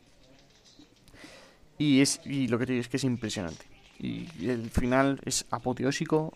Y, 1.79 2.01
es, 2.01 2.21
y 2.25 2.47
lo 2.47 2.59
que 2.59 2.67
te 2.67 2.73
digo 2.73 2.81
es 2.81 2.89
que 2.89 2.97
es 2.97 3.05
impresionante. 3.05 3.78
Y 3.99 4.29
el 4.49 4.71
final 4.71 5.21
es 5.25 5.47
apoteósico. 5.51 6.33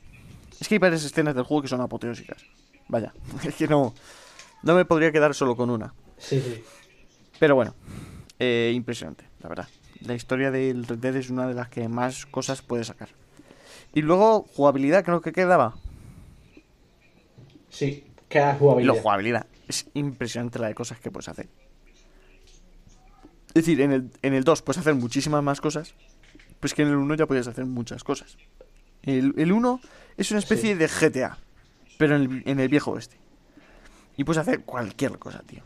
Es 0.61 0.69
que 0.69 0.77
hay 0.77 0.79
varias 0.79 1.05
escenas 1.05 1.35
del 1.35 1.45
juego 1.45 1.63
que 1.63 1.69
son 1.69 1.81
apoteósicas. 1.81 2.45
Vaya, 2.89 3.13
es 3.45 3.55
que 3.55 3.69
no. 3.69 3.95
No 4.63 4.75
me 4.75 4.85
podría 4.85 5.13
quedar 5.13 5.35
solo 5.35 5.57
con 5.57 5.71
una. 5.71 5.95
Sí, 6.19 6.41
sí. 6.41 6.63
Pero 7.39 7.57
bueno, 7.57 7.75
eh, 8.39 8.73
impresionante, 8.75 9.25
la 9.41 9.49
verdad. 9.49 9.69
La 10.01 10.15
historia 10.15 10.51
del 10.51 10.87
Red 10.87 10.99
Dead 10.99 11.17
es 11.17 11.31
una 11.31 11.47
de 11.47 11.55
las 11.55 11.69
que 11.69 11.89
más 11.89 12.27
cosas 12.27 12.63
puede 12.63 12.85
sacar. 12.85 13.09
Y 13.95 14.03
luego, 14.03 14.47
jugabilidad, 14.55 15.05
creo 15.05 15.21
que 15.21 15.33
quedaba. 15.33 15.75
Sí, 17.69 18.05
queda 18.29 18.55
jugabilidad. 18.55 18.95
La 18.95 19.03
jugabilidad. 19.03 19.47
Es 19.69 19.87
impresionante 19.95 20.59
la 20.59 20.69
de 20.69 20.75
cosas 20.75 20.99
que 20.99 21.11
puedes 21.11 21.29
hacer. 21.29 21.49
Es 23.49 23.55
decir, 23.55 23.81
en 23.81 23.93
el, 23.93 24.11
en 24.23 24.35
el 24.35 24.45
2 24.45 24.63
puedes 24.63 24.79
hacer 24.79 24.95
muchísimas 24.95 25.43
más 25.43 25.61
cosas. 25.61 25.95
Pues 26.63 26.73
que 26.73 26.81
en 26.83 26.89
el 26.89 26.97
1 26.97 27.17
ya 27.17 27.27
puedes 27.27 27.47
hacer 27.47 27.67
muchas 27.67 28.05
cosas. 28.05 28.39
El, 29.03 29.35
el 29.37 29.53
1 29.53 29.81
es 30.17 30.31
una 30.31 30.39
especie 30.41 30.77
de 30.77 30.87
GTA. 30.87 31.37
Pero 31.99 32.17
en 32.17 32.23
el, 32.23 32.43
en 32.47 32.61
el 32.61 32.69
viejo 32.69 32.93
oeste. 32.93 33.19
Y 34.17 34.25
puedes 34.25 34.41
hacer 34.41 34.63
cualquier 34.63 35.19
cosa, 35.19 35.43
tío. 35.47 35.63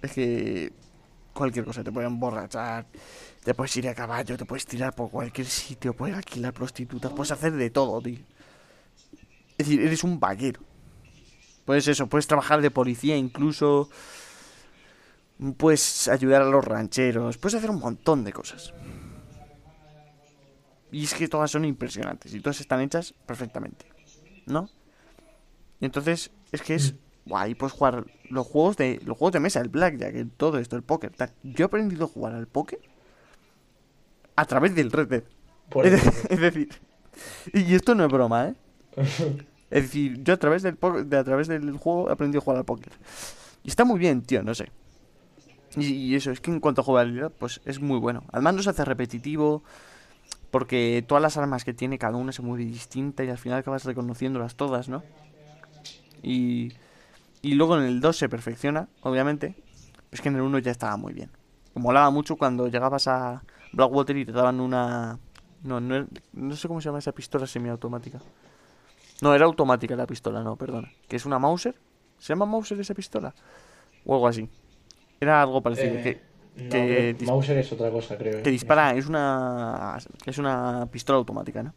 Es 0.00 0.12
que. 0.12 0.72
Cualquier 1.34 1.66
cosa. 1.66 1.84
Te 1.84 1.92
pueden 1.92 2.12
emborrachar 2.12 2.86
te 3.48 3.54
puedes 3.54 3.74
ir 3.78 3.88
a 3.88 3.94
caballo, 3.94 4.36
te 4.36 4.44
puedes 4.44 4.66
tirar 4.66 4.94
por 4.94 5.10
cualquier 5.10 5.46
sitio, 5.46 5.94
puedes 5.94 6.14
alquilar 6.14 6.52
prostitutas, 6.52 7.10
puedes 7.12 7.30
hacer 7.30 7.52
de 7.52 7.70
todo, 7.70 7.98
tío. 8.02 8.18
Es 9.56 9.66
decir, 9.66 9.80
eres 9.80 10.04
un 10.04 10.20
vaquero. 10.20 10.60
Puedes 11.64 11.88
eso, 11.88 12.08
puedes 12.08 12.26
trabajar 12.26 12.60
de 12.60 12.70
policía 12.70 13.16
incluso. 13.16 13.88
Puedes 15.56 16.08
ayudar 16.08 16.42
a 16.42 16.44
los 16.44 16.62
rancheros, 16.62 17.38
puedes 17.38 17.54
hacer 17.54 17.70
un 17.70 17.78
montón 17.78 18.22
de 18.22 18.34
cosas. 18.34 18.74
Y 20.90 21.04
es 21.04 21.14
que 21.14 21.28
todas 21.28 21.50
son 21.50 21.64
impresionantes 21.64 22.34
y 22.34 22.40
todas 22.40 22.60
están 22.60 22.80
hechas 22.80 23.14
perfectamente. 23.26 23.86
¿No? 24.46 24.70
Y 25.80 25.84
entonces 25.84 26.30
es 26.52 26.62
que 26.62 26.74
es 26.74 26.94
guay, 27.26 27.54
puedes 27.54 27.72
jugar 27.72 28.06
los 28.30 28.46
juegos 28.46 28.76
de 28.76 29.00
los 29.04 29.16
juegos 29.16 29.32
de 29.32 29.40
mesa, 29.40 29.60
el 29.60 29.68
blackjack, 29.68 30.26
todo 30.36 30.58
esto, 30.58 30.76
el 30.76 30.82
póker, 30.82 31.12
Yo 31.42 31.64
he 31.64 31.66
aprendido 31.66 32.06
a 32.06 32.08
jugar 32.08 32.34
al 32.34 32.46
póker 32.46 32.80
a 34.34 34.44
través 34.46 34.74
del 34.74 34.90
Red 34.90 35.08
Dead. 35.08 35.24
es, 36.30 36.40
decir, 36.40 36.68
y 37.52 37.74
esto 37.74 37.94
no 37.94 38.06
es 38.06 38.10
broma, 38.10 38.48
¿eh? 38.48 38.54
es 39.70 39.82
decir, 39.82 40.22
yo 40.22 40.34
a 40.34 40.36
través 40.38 40.62
del 40.62 40.78
de, 41.06 41.16
a 41.16 41.24
través 41.24 41.48
del 41.48 41.72
juego 41.76 42.08
he 42.08 42.12
aprendido 42.12 42.40
a 42.40 42.44
jugar 42.44 42.58
al 42.58 42.64
póker. 42.64 42.92
Y 43.62 43.68
está 43.68 43.84
muy 43.84 43.98
bien, 43.98 44.22
tío, 44.22 44.42
no 44.42 44.54
sé. 44.54 44.70
Y, 45.76 46.14
eso, 46.14 46.30
es 46.30 46.40
que 46.40 46.50
en 46.50 46.60
cuanto 46.60 46.80
a 46.80 46.84
jugabilidad, 46.84 47.30
pues 47.30 47.60
es 47.64 47.78
muy 47.80 47.98
bueno. 47.98 48.24
Además 48.32 48.54
no 48.54 48.62
se 48.62 48.70
hace 48.70 48.84
repetitivo, 48.84 49.62
porque 50.50 51.04
todas 51.06 51.22
las 51.22 51.36
armas 51.36 51.64
que 51.64 51.74
tiene 51.74 51.98
cada 51.98 52.16
una 52.16 52.30
es 52.30 52.40
muy 52.40 52.64
distinta 52.64 53.24
y 53.24 53.30
al 53.30 53.38
final 53.38 53.58
acabas 53.58 53.84
reconociéndolas 53.84 54.56
todas, 54.56 54.88
¿no? 54.88 55.02
Y, 56.22 56.72
y 57.42 57.54
luego 57.54 57.78
en 57.78 57.84
el 57.84 58.00
2 58.00 58.16
se 58.16 58.28
perfecciona, 58.28 58.88
obviamente. 59.02 59.54
Es 60.10 60.20
que 60.20 60.28
en 60.28 60.36
el 60.36 60.42
1 60.42 60.58
ya 60.60 60.70
estaba 60.70 60.96
muy 60.96 61.12
bien. 61.12 61.30
molaba 61.74 62.10
mucho 62.10 62.36
cuando 62.36 62.68
llegabas 62.68 63.08
a 63.08 63.42
Blackwater 63.72 64.16
y 64.16 64.24
te 64.24 64.32
daban 64.32 64.60
una... 64.60 65.18
No, 65.62 65.80
no, 65.80 66.06
no 66.32 66.56
sé 66.56 66.68
cómo 66.68 66.80
se 66.80 66.86
llama 66.86 67.00
esa 67.00 67.12
pistola 67.12 67.46
semiautomática. 67.46 68.20
No, 69.20 69.34
era 69.34 69.44
automática 69.44 69.96
la 69.96 70.06
pistola, 70.06 70.42
no, 70.42 70.56
perdona. 70.56 70.90
Que 71.08 71.16
es 71.16 71.26
una 71.26 71.38
Mauser. 71.38 71.74
¿Se 72.18 72.28
llama 72.28 72.46
Mauser 72.46 72.78
esa 72.80 72.94
pistola? 72.94 73.34
O 74.06 74.14
algo 74.14 74.28
así. 74.28 74.48
Era 75.20 75.42
algo 75.42 75.60
parecido. 75.60 75.94
Eh, 75.94 76.02
que, 76.02 76.27
Mauser 77.24 77.58
es 77.58 77.72
otra 77.72 77.90
cosa, 77.90 78.16
creo. 78.16 78.42
Que 78.42 78.50
dispara, 78.50 78.94
es 78.94 79.06
una. 79.06 79.98
Es 80.26 80.38
una 80.38 80.88
pistola 80.90 81.18
automática, 81.18 81.62
¿no? 81.62 81.74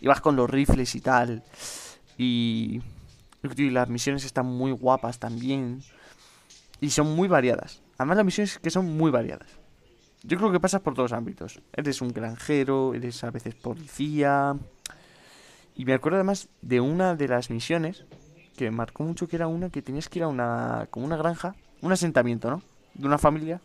Y 0.00 0.06
vas 0.06 0.20
con 0.20 0.36
los 0.36 0.48
rifles 0.48 0.94
y 0.94 1.00
tal. 1.00 1.42
Y. 2.18 2.80
Y 3.56 3.70
las 3.70 3.88
misiones 3.88 4.24
están 4.24 4.46
muy 4.46 4.72
guapas 4.72 5.18
también. 5.18 5.82
Y 6.80 6.90
son 6.90 7.14
muy 7.14 7.28
variadas. 7.28 7.82
Además, 7.96 8.18
las 8.18 8.26
misiones 8.26 8.58
que 8.58 8.70
son 8.70 8.96
muy 8.96 9.10
variadas. 9.10 9.48
Yo 10.22 10.36
creo 10.36 10.52
que 10.52 10.60
pasas 10.60 10.82
por 10.82 10.94
todos 10.94 11.10
los 11.10 11.18
ámbitos. 11.18 11.60
Eres 11.72 12.02
un 12.02 12.12
granjero, 12.12 12.94
eres 12.94 13.24
a 13.24 13.30
veces 13.30 13.54
policía. 13.54 14.54
Y 15.74 15.86
me 15.86 15.94
acuerdo 15.94 16.16
además 16.16 16.48
de 16.60 16.80
una 16.80 17.14
de 17.14 17.28
las 17.28 17.48
misiones 17.48 18.04
que 18.56 18.64
me 18.64 18.76
marcó 18.76 19.02
mucho 19.02 19.26
que 19.26 19.36
era 19.36 19.46
una 19.46 19.70
que 19.70 19.80
tenías 19.80 20.10
que 20.10 20.18
ir 20.18 20.24
a 20.24 20.28
una 20.28 20.88
como 20.90 21.06
una 21.06 21.16
granja, 21.16 21.54
un 21.80 21.92
asentamiento, 21.92 22.50
¿no? 22.50 22.62
De 22.92 23.06
una 23.06 23.16
familia 23.16 23.62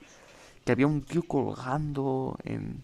que 0.66 0.72
había 0.72 0.88
un 0.88 1.04
tío 1.04 1.24
colgando 1.24 2.38
en 2.44 2.84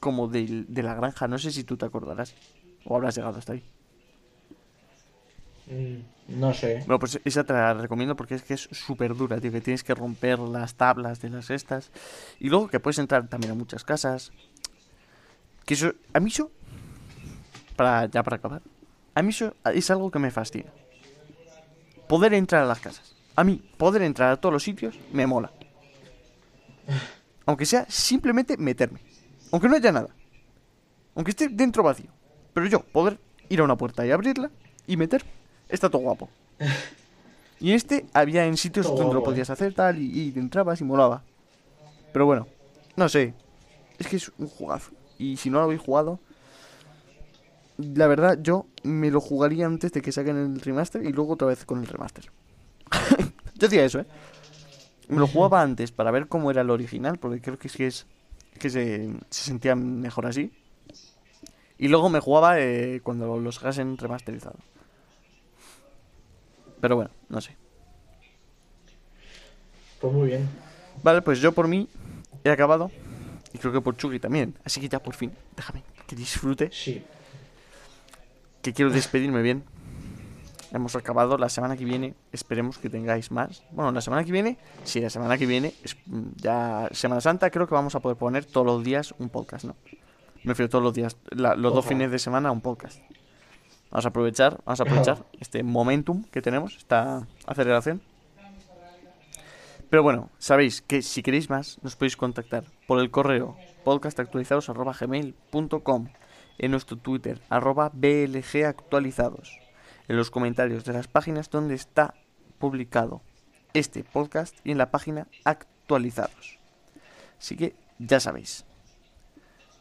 como 0.00 0.28
de, 0.28 0.64
de 0.68 0.82
la 0.82 0.94
granja, 0.94 1.26
no 1.26 1.38
sé 1.38 1.50
si 1.50 1.64
tú 1.64 1.76
te 1.76 1.86
acordarás 1.86 2.34
o 2.84 2.96
habrás 2.96 3.16
llegado 3.16 3.38
hasta 3.38 3.54
ahí. 3.54 3.64
Mm, 5.66 6.38
no 6.40 6.54
sé. 6.54 6.78
Bueno, 6.86 6.98
pues 6.98 7.20
esa 7.24 7.44
te 7.44 7.52
la 7.52 7.74
recomiendo 7.74 8.16
porque 8.16 8.34
es 8.34 8.42
que 8.42 8.54
es 8.54 8.68
súper 8.72 9.14
dura, 9.16 9.40
tío. 9.40 9.50
Que 9.52 9.60
tienes 9.60 9.84
que 9.84 9.94
romper 9.94 10.38
las 10.38 10.74
tablas 10.74 11.20
de 11.20 11.30
las 11.30 11.50
estas. 11.50 11.90
Y 12.38 12.48
luego 12.48 12.68
que 12.68 12.80
puedes 12.80 12.98
entrar 12.98 13.28
también 13.28 13.52
a 13.52 13.54
muchas 13.54 13.84
casas. 13.84 14.32
Que 15.64 15.74
eso, 15.74 15.92
a 16.12 16.20
mí 16.20 16.30
eso, 16.30 16.50
para, 17.74 18.06
ya 18.06 18.22
para 18.22 18.36
acabar, 18.36 18.62
a 19.14 19.22
mí 19.22 19.30
eso 19.30 19.54
es 19.74 19.90
algo 19.90 20.10
que 20.10 20.20
me 20.20 20.30
fascina. 20.30 20.70
Poder 22.08 22.34
entrar 22.34 22.62
a 22.62 22.66
las 22.66 22.78
casas. 22.78 23.16
A 23.34 23.42
mí, 23.42 23.62
poder 23.76 24.02
entrar 24.02 24.30
a 24.30 24.36
todos 24.36 24.52
los 24.52 24.62
sitios 24.62 24.96
me 25.12 25.26
mola. 25.26 25.50
Aunque 27.44 27.66
sea 27.66 27.86
simplemente 27.88 28.56
meterme. 28.56 29.00
Aunque 29.52 29.68
no 29.68 29.76
haya 29.76 29.92
nada. 29.92 30.08
Aunque 31.14 31.30
esté 31.30 31.48
dentro 31.48 31.82
vacío. 31.82 32.10
Pero 32.52 32.66
yo, 32.66 32.80
poder 32.80 33.18
ir 33.48 33.60
a 33.60 33.64
una 33.64 33.76
puerta 33.76 34.06
y 34.06 34.10
abrirla 34.10 34.50
y 34.86 34.96
meterme 34.96 35.36
está 35.68 35.90
todo 35.90 36.02
guapo. 36.02 36.28
Y 37.58 37.72
este 37.72 38.06
había 38.12 38.46
en 38.46 38.56
sitios 38.56 38.86
donde 38.86 39.14
lo 39.14 39.22
podías 39.22 39.50
hacer 39.50 39.74
tal 39.74 39.98
y, 39.98 40.06
y, 40.06 40.38
entrabas 40.38 40.80
y 40.80 40.84
molaba. 40.84 41.22
Pero 42.12 42.26
bueno, 42.26 42.46
no 42.96 43.08
sé. 43.08 43.34
Es 43.98 44.06
que 44.06 44.16
es 44.16 44.30
un 44.38 44.48
jugazo. 44.48 44.90
Y 45.18 45.36
si 45.36 45.50
no 45.50 45.58
lo 45.58 45.64
habéis 45.64 45.80
jugado, 45.80 46.20
la 47.78 48.06
verdad 48.06 48.38
yo 48.40 48.66
me 48.82 49.10
lo 49.10 49.20
jugaría 49.20 49.66
antes 49.66 49.92
de 49.92 50.02
que 50.02 50.12
saquen 50.12 50.36
el 50.36 50.60
remaster 50.60 51.02
y 51.02 51.12
luego 51.12 51.34
otra 51.34 51.48
vez 51.48 51.64
con 51.64 51.80
el 51.80 51.86
remaster. 51.86 52.30
yo 53.54 53.66
hacía 53.66 53.84
eso, 53.84 54.00
¿eh? 54.00 54.06
Me 55.08 55.18
lo 55.18 55.26
jugaba 55.26 55.62
antes 55.62 55.92
para 55.92 56.10
ver 56.10 56.26
cómo 56.28 56.50
era 56.50 56.62
el 56.62 56.70
original, 56.70 57.18
porque 57.18 57.40
creo 57.40 57.58
que 57.58 57.68
es 57.68 57.76
que, 57.76 57.86
es, 57.86 58.06
que 58.58 58.70
se, 58.70 59.10
se 59.30 59.44
sentía 59.44 59.74
mejor 59.76 60.26
así. 60.26 60.52
Y 61.78 61.88
luego 61.88 62.08
me 62.08 62.20
jugaba 62.20 62.58
eh, 62.58 63.00
cuando 63.02 63.38
los 63.38 63.56
sacasen 63.56 63.98
remasterizado. 63.98 64.56
Pero 66.80 66.96
bueno, 66.96 67.10
no 67.28 67.40
sé. 67.40 67.56
Pues 70.00 70.12
muy 70.12 70.28
bien. 70.28 70.48
Vale, 71.02 71.22
pues 71.22 71.40
yo 71.40 71.52
por 71.52 71.68
mí 71.68 71.88
he 72.44 72.50
acabado. 72.50 72.90
Y 73.52 73.58
creo 73.58 73.72
que 73.72 73.80
por 73.80 73.96
Chugi 73.96 74.18
también. 74.18 74.54
Así 74.64 74.80
que 74.80 74.88
ya 74.88 75.02
por 75.02 75.14
fin, 75.14 75.32
déjame 75.56 75.82
que 76.06 76.16
disfrute. 76.16 76.70
Sí. 76.72 77.02
Que 78.62 78.72
quiero 78.72 78.90
despedirme 78.90 79.42
bien. 79.42 79.64
Hemos 80.76 80.94
acabado. 80.94 81.38
La 81.38 81.48
semana 81.48 81.74
que 81.74 81.86
viene 81.86 82.14
esperemos 82.32 82.76
que 82.76 82.90
tengáis 82.90 83.30
más. 83.30 83.62
Bueno, 83.70 83.92
la 83.92 84.02
semana 84.02 84.24
que 84.24 84.30
viene, 84.30 84.58
sí, 84.84 85.00
la 85.00 85.08
semana 85.08 85.38
que 85.38 85.46
viene, 85.46 85.72
es 85.82 85.96
ya 86.36 86.90
Semana 86.92 87.22
Santa, 87.22 87.48
creo 87.50 87.66
que 87.66 87.74
vamos 87.74 87.94
a 87.94 88.00
poder 88.00 88.18
poner 88.18 88.44
todos 88.44 88.66
los 88.66 88.84
días 88.84 89.14
un 89.18 89.30
podcast, 89.30 89.64
¿no? 89.64 89.74
Me 90.44 90.52
refiero 90.52 90.68
todos 90.68 90.84
los 90.84 90.92
días, 90.92 91.16
los 91.30 91.74
dos 91.74 91.86
fines 91.86 92.10
de 92.10 92.18
semana 92.18 92.52
un 92.52 92.60
podcast. 92.60 93.00
Vamos 93.90 94.04
a 94.04 94.10
aprovechar, 94.10 94.60
vamos 94.66 94.80
a 94.80 94.82
aprovechar 94.84 95.24
este 95.40 95.62
momentum 95.62 96.24
que 96.24 96.42
tenemos, 96.42 96.76
esta 96.76 97.26
aceleración. 97.46 98.02
Pero 99.88 100.02
bueno, 100.02 100.28
sabéis 100.38 100.82
que 100.82 101.00
si 101.00 101.22
queréis 101.22 101.48
más, 101.48 101.78
nos 101.82 101.96
podéis 101.96 102.18
contactar 102.18 102.64
por 102.86 103.00
el 103.00 103.10
correo 103.10 103.56
podcastactualizados.gmail.com 103.84 106.08
en 106.58 106.70
nuestro 106.70 106.98
Twitter, 106.98 107.40
arroba 107.48 107.90
blgactualizados, 107.94 109.58
en 110.08 110.16
los 110.16 110.30
comentarios 110.30 110.84
de 110.84 110.92
las 110.92 111.08
páginas 111.08 111.50
donde 111.50 111.74
está 111.74 112.14
publicado 112.58 113.22
este 113.74 114.04
podcast 114.04 114.56
y 114.64 114.72
en 114.72 114.78
la 114.78 114.90
página 114.90 115.26
actualizados. 115.44 116.58
Así 117.38 117.56
que 117.56 117.74
ya 117.98 118.20
sabéis. 118.20 118.64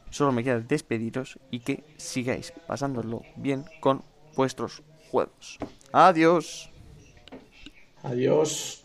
Solo 0.10 0.32
me 0.32 0.44
queda 0.44 0.60
despediros 0.60 1.40
y 1.52 1.60
que 1.60 1.84
sigáis 1.98 2.54
pasándolo 2.68 3.22
bien 3.36 3.66
con 3.80 4.04
vuestros 4.36 4.84
juegos. 5.12 5.58
Adiós. 5.92 6.70
Adiós. 8.04 8.85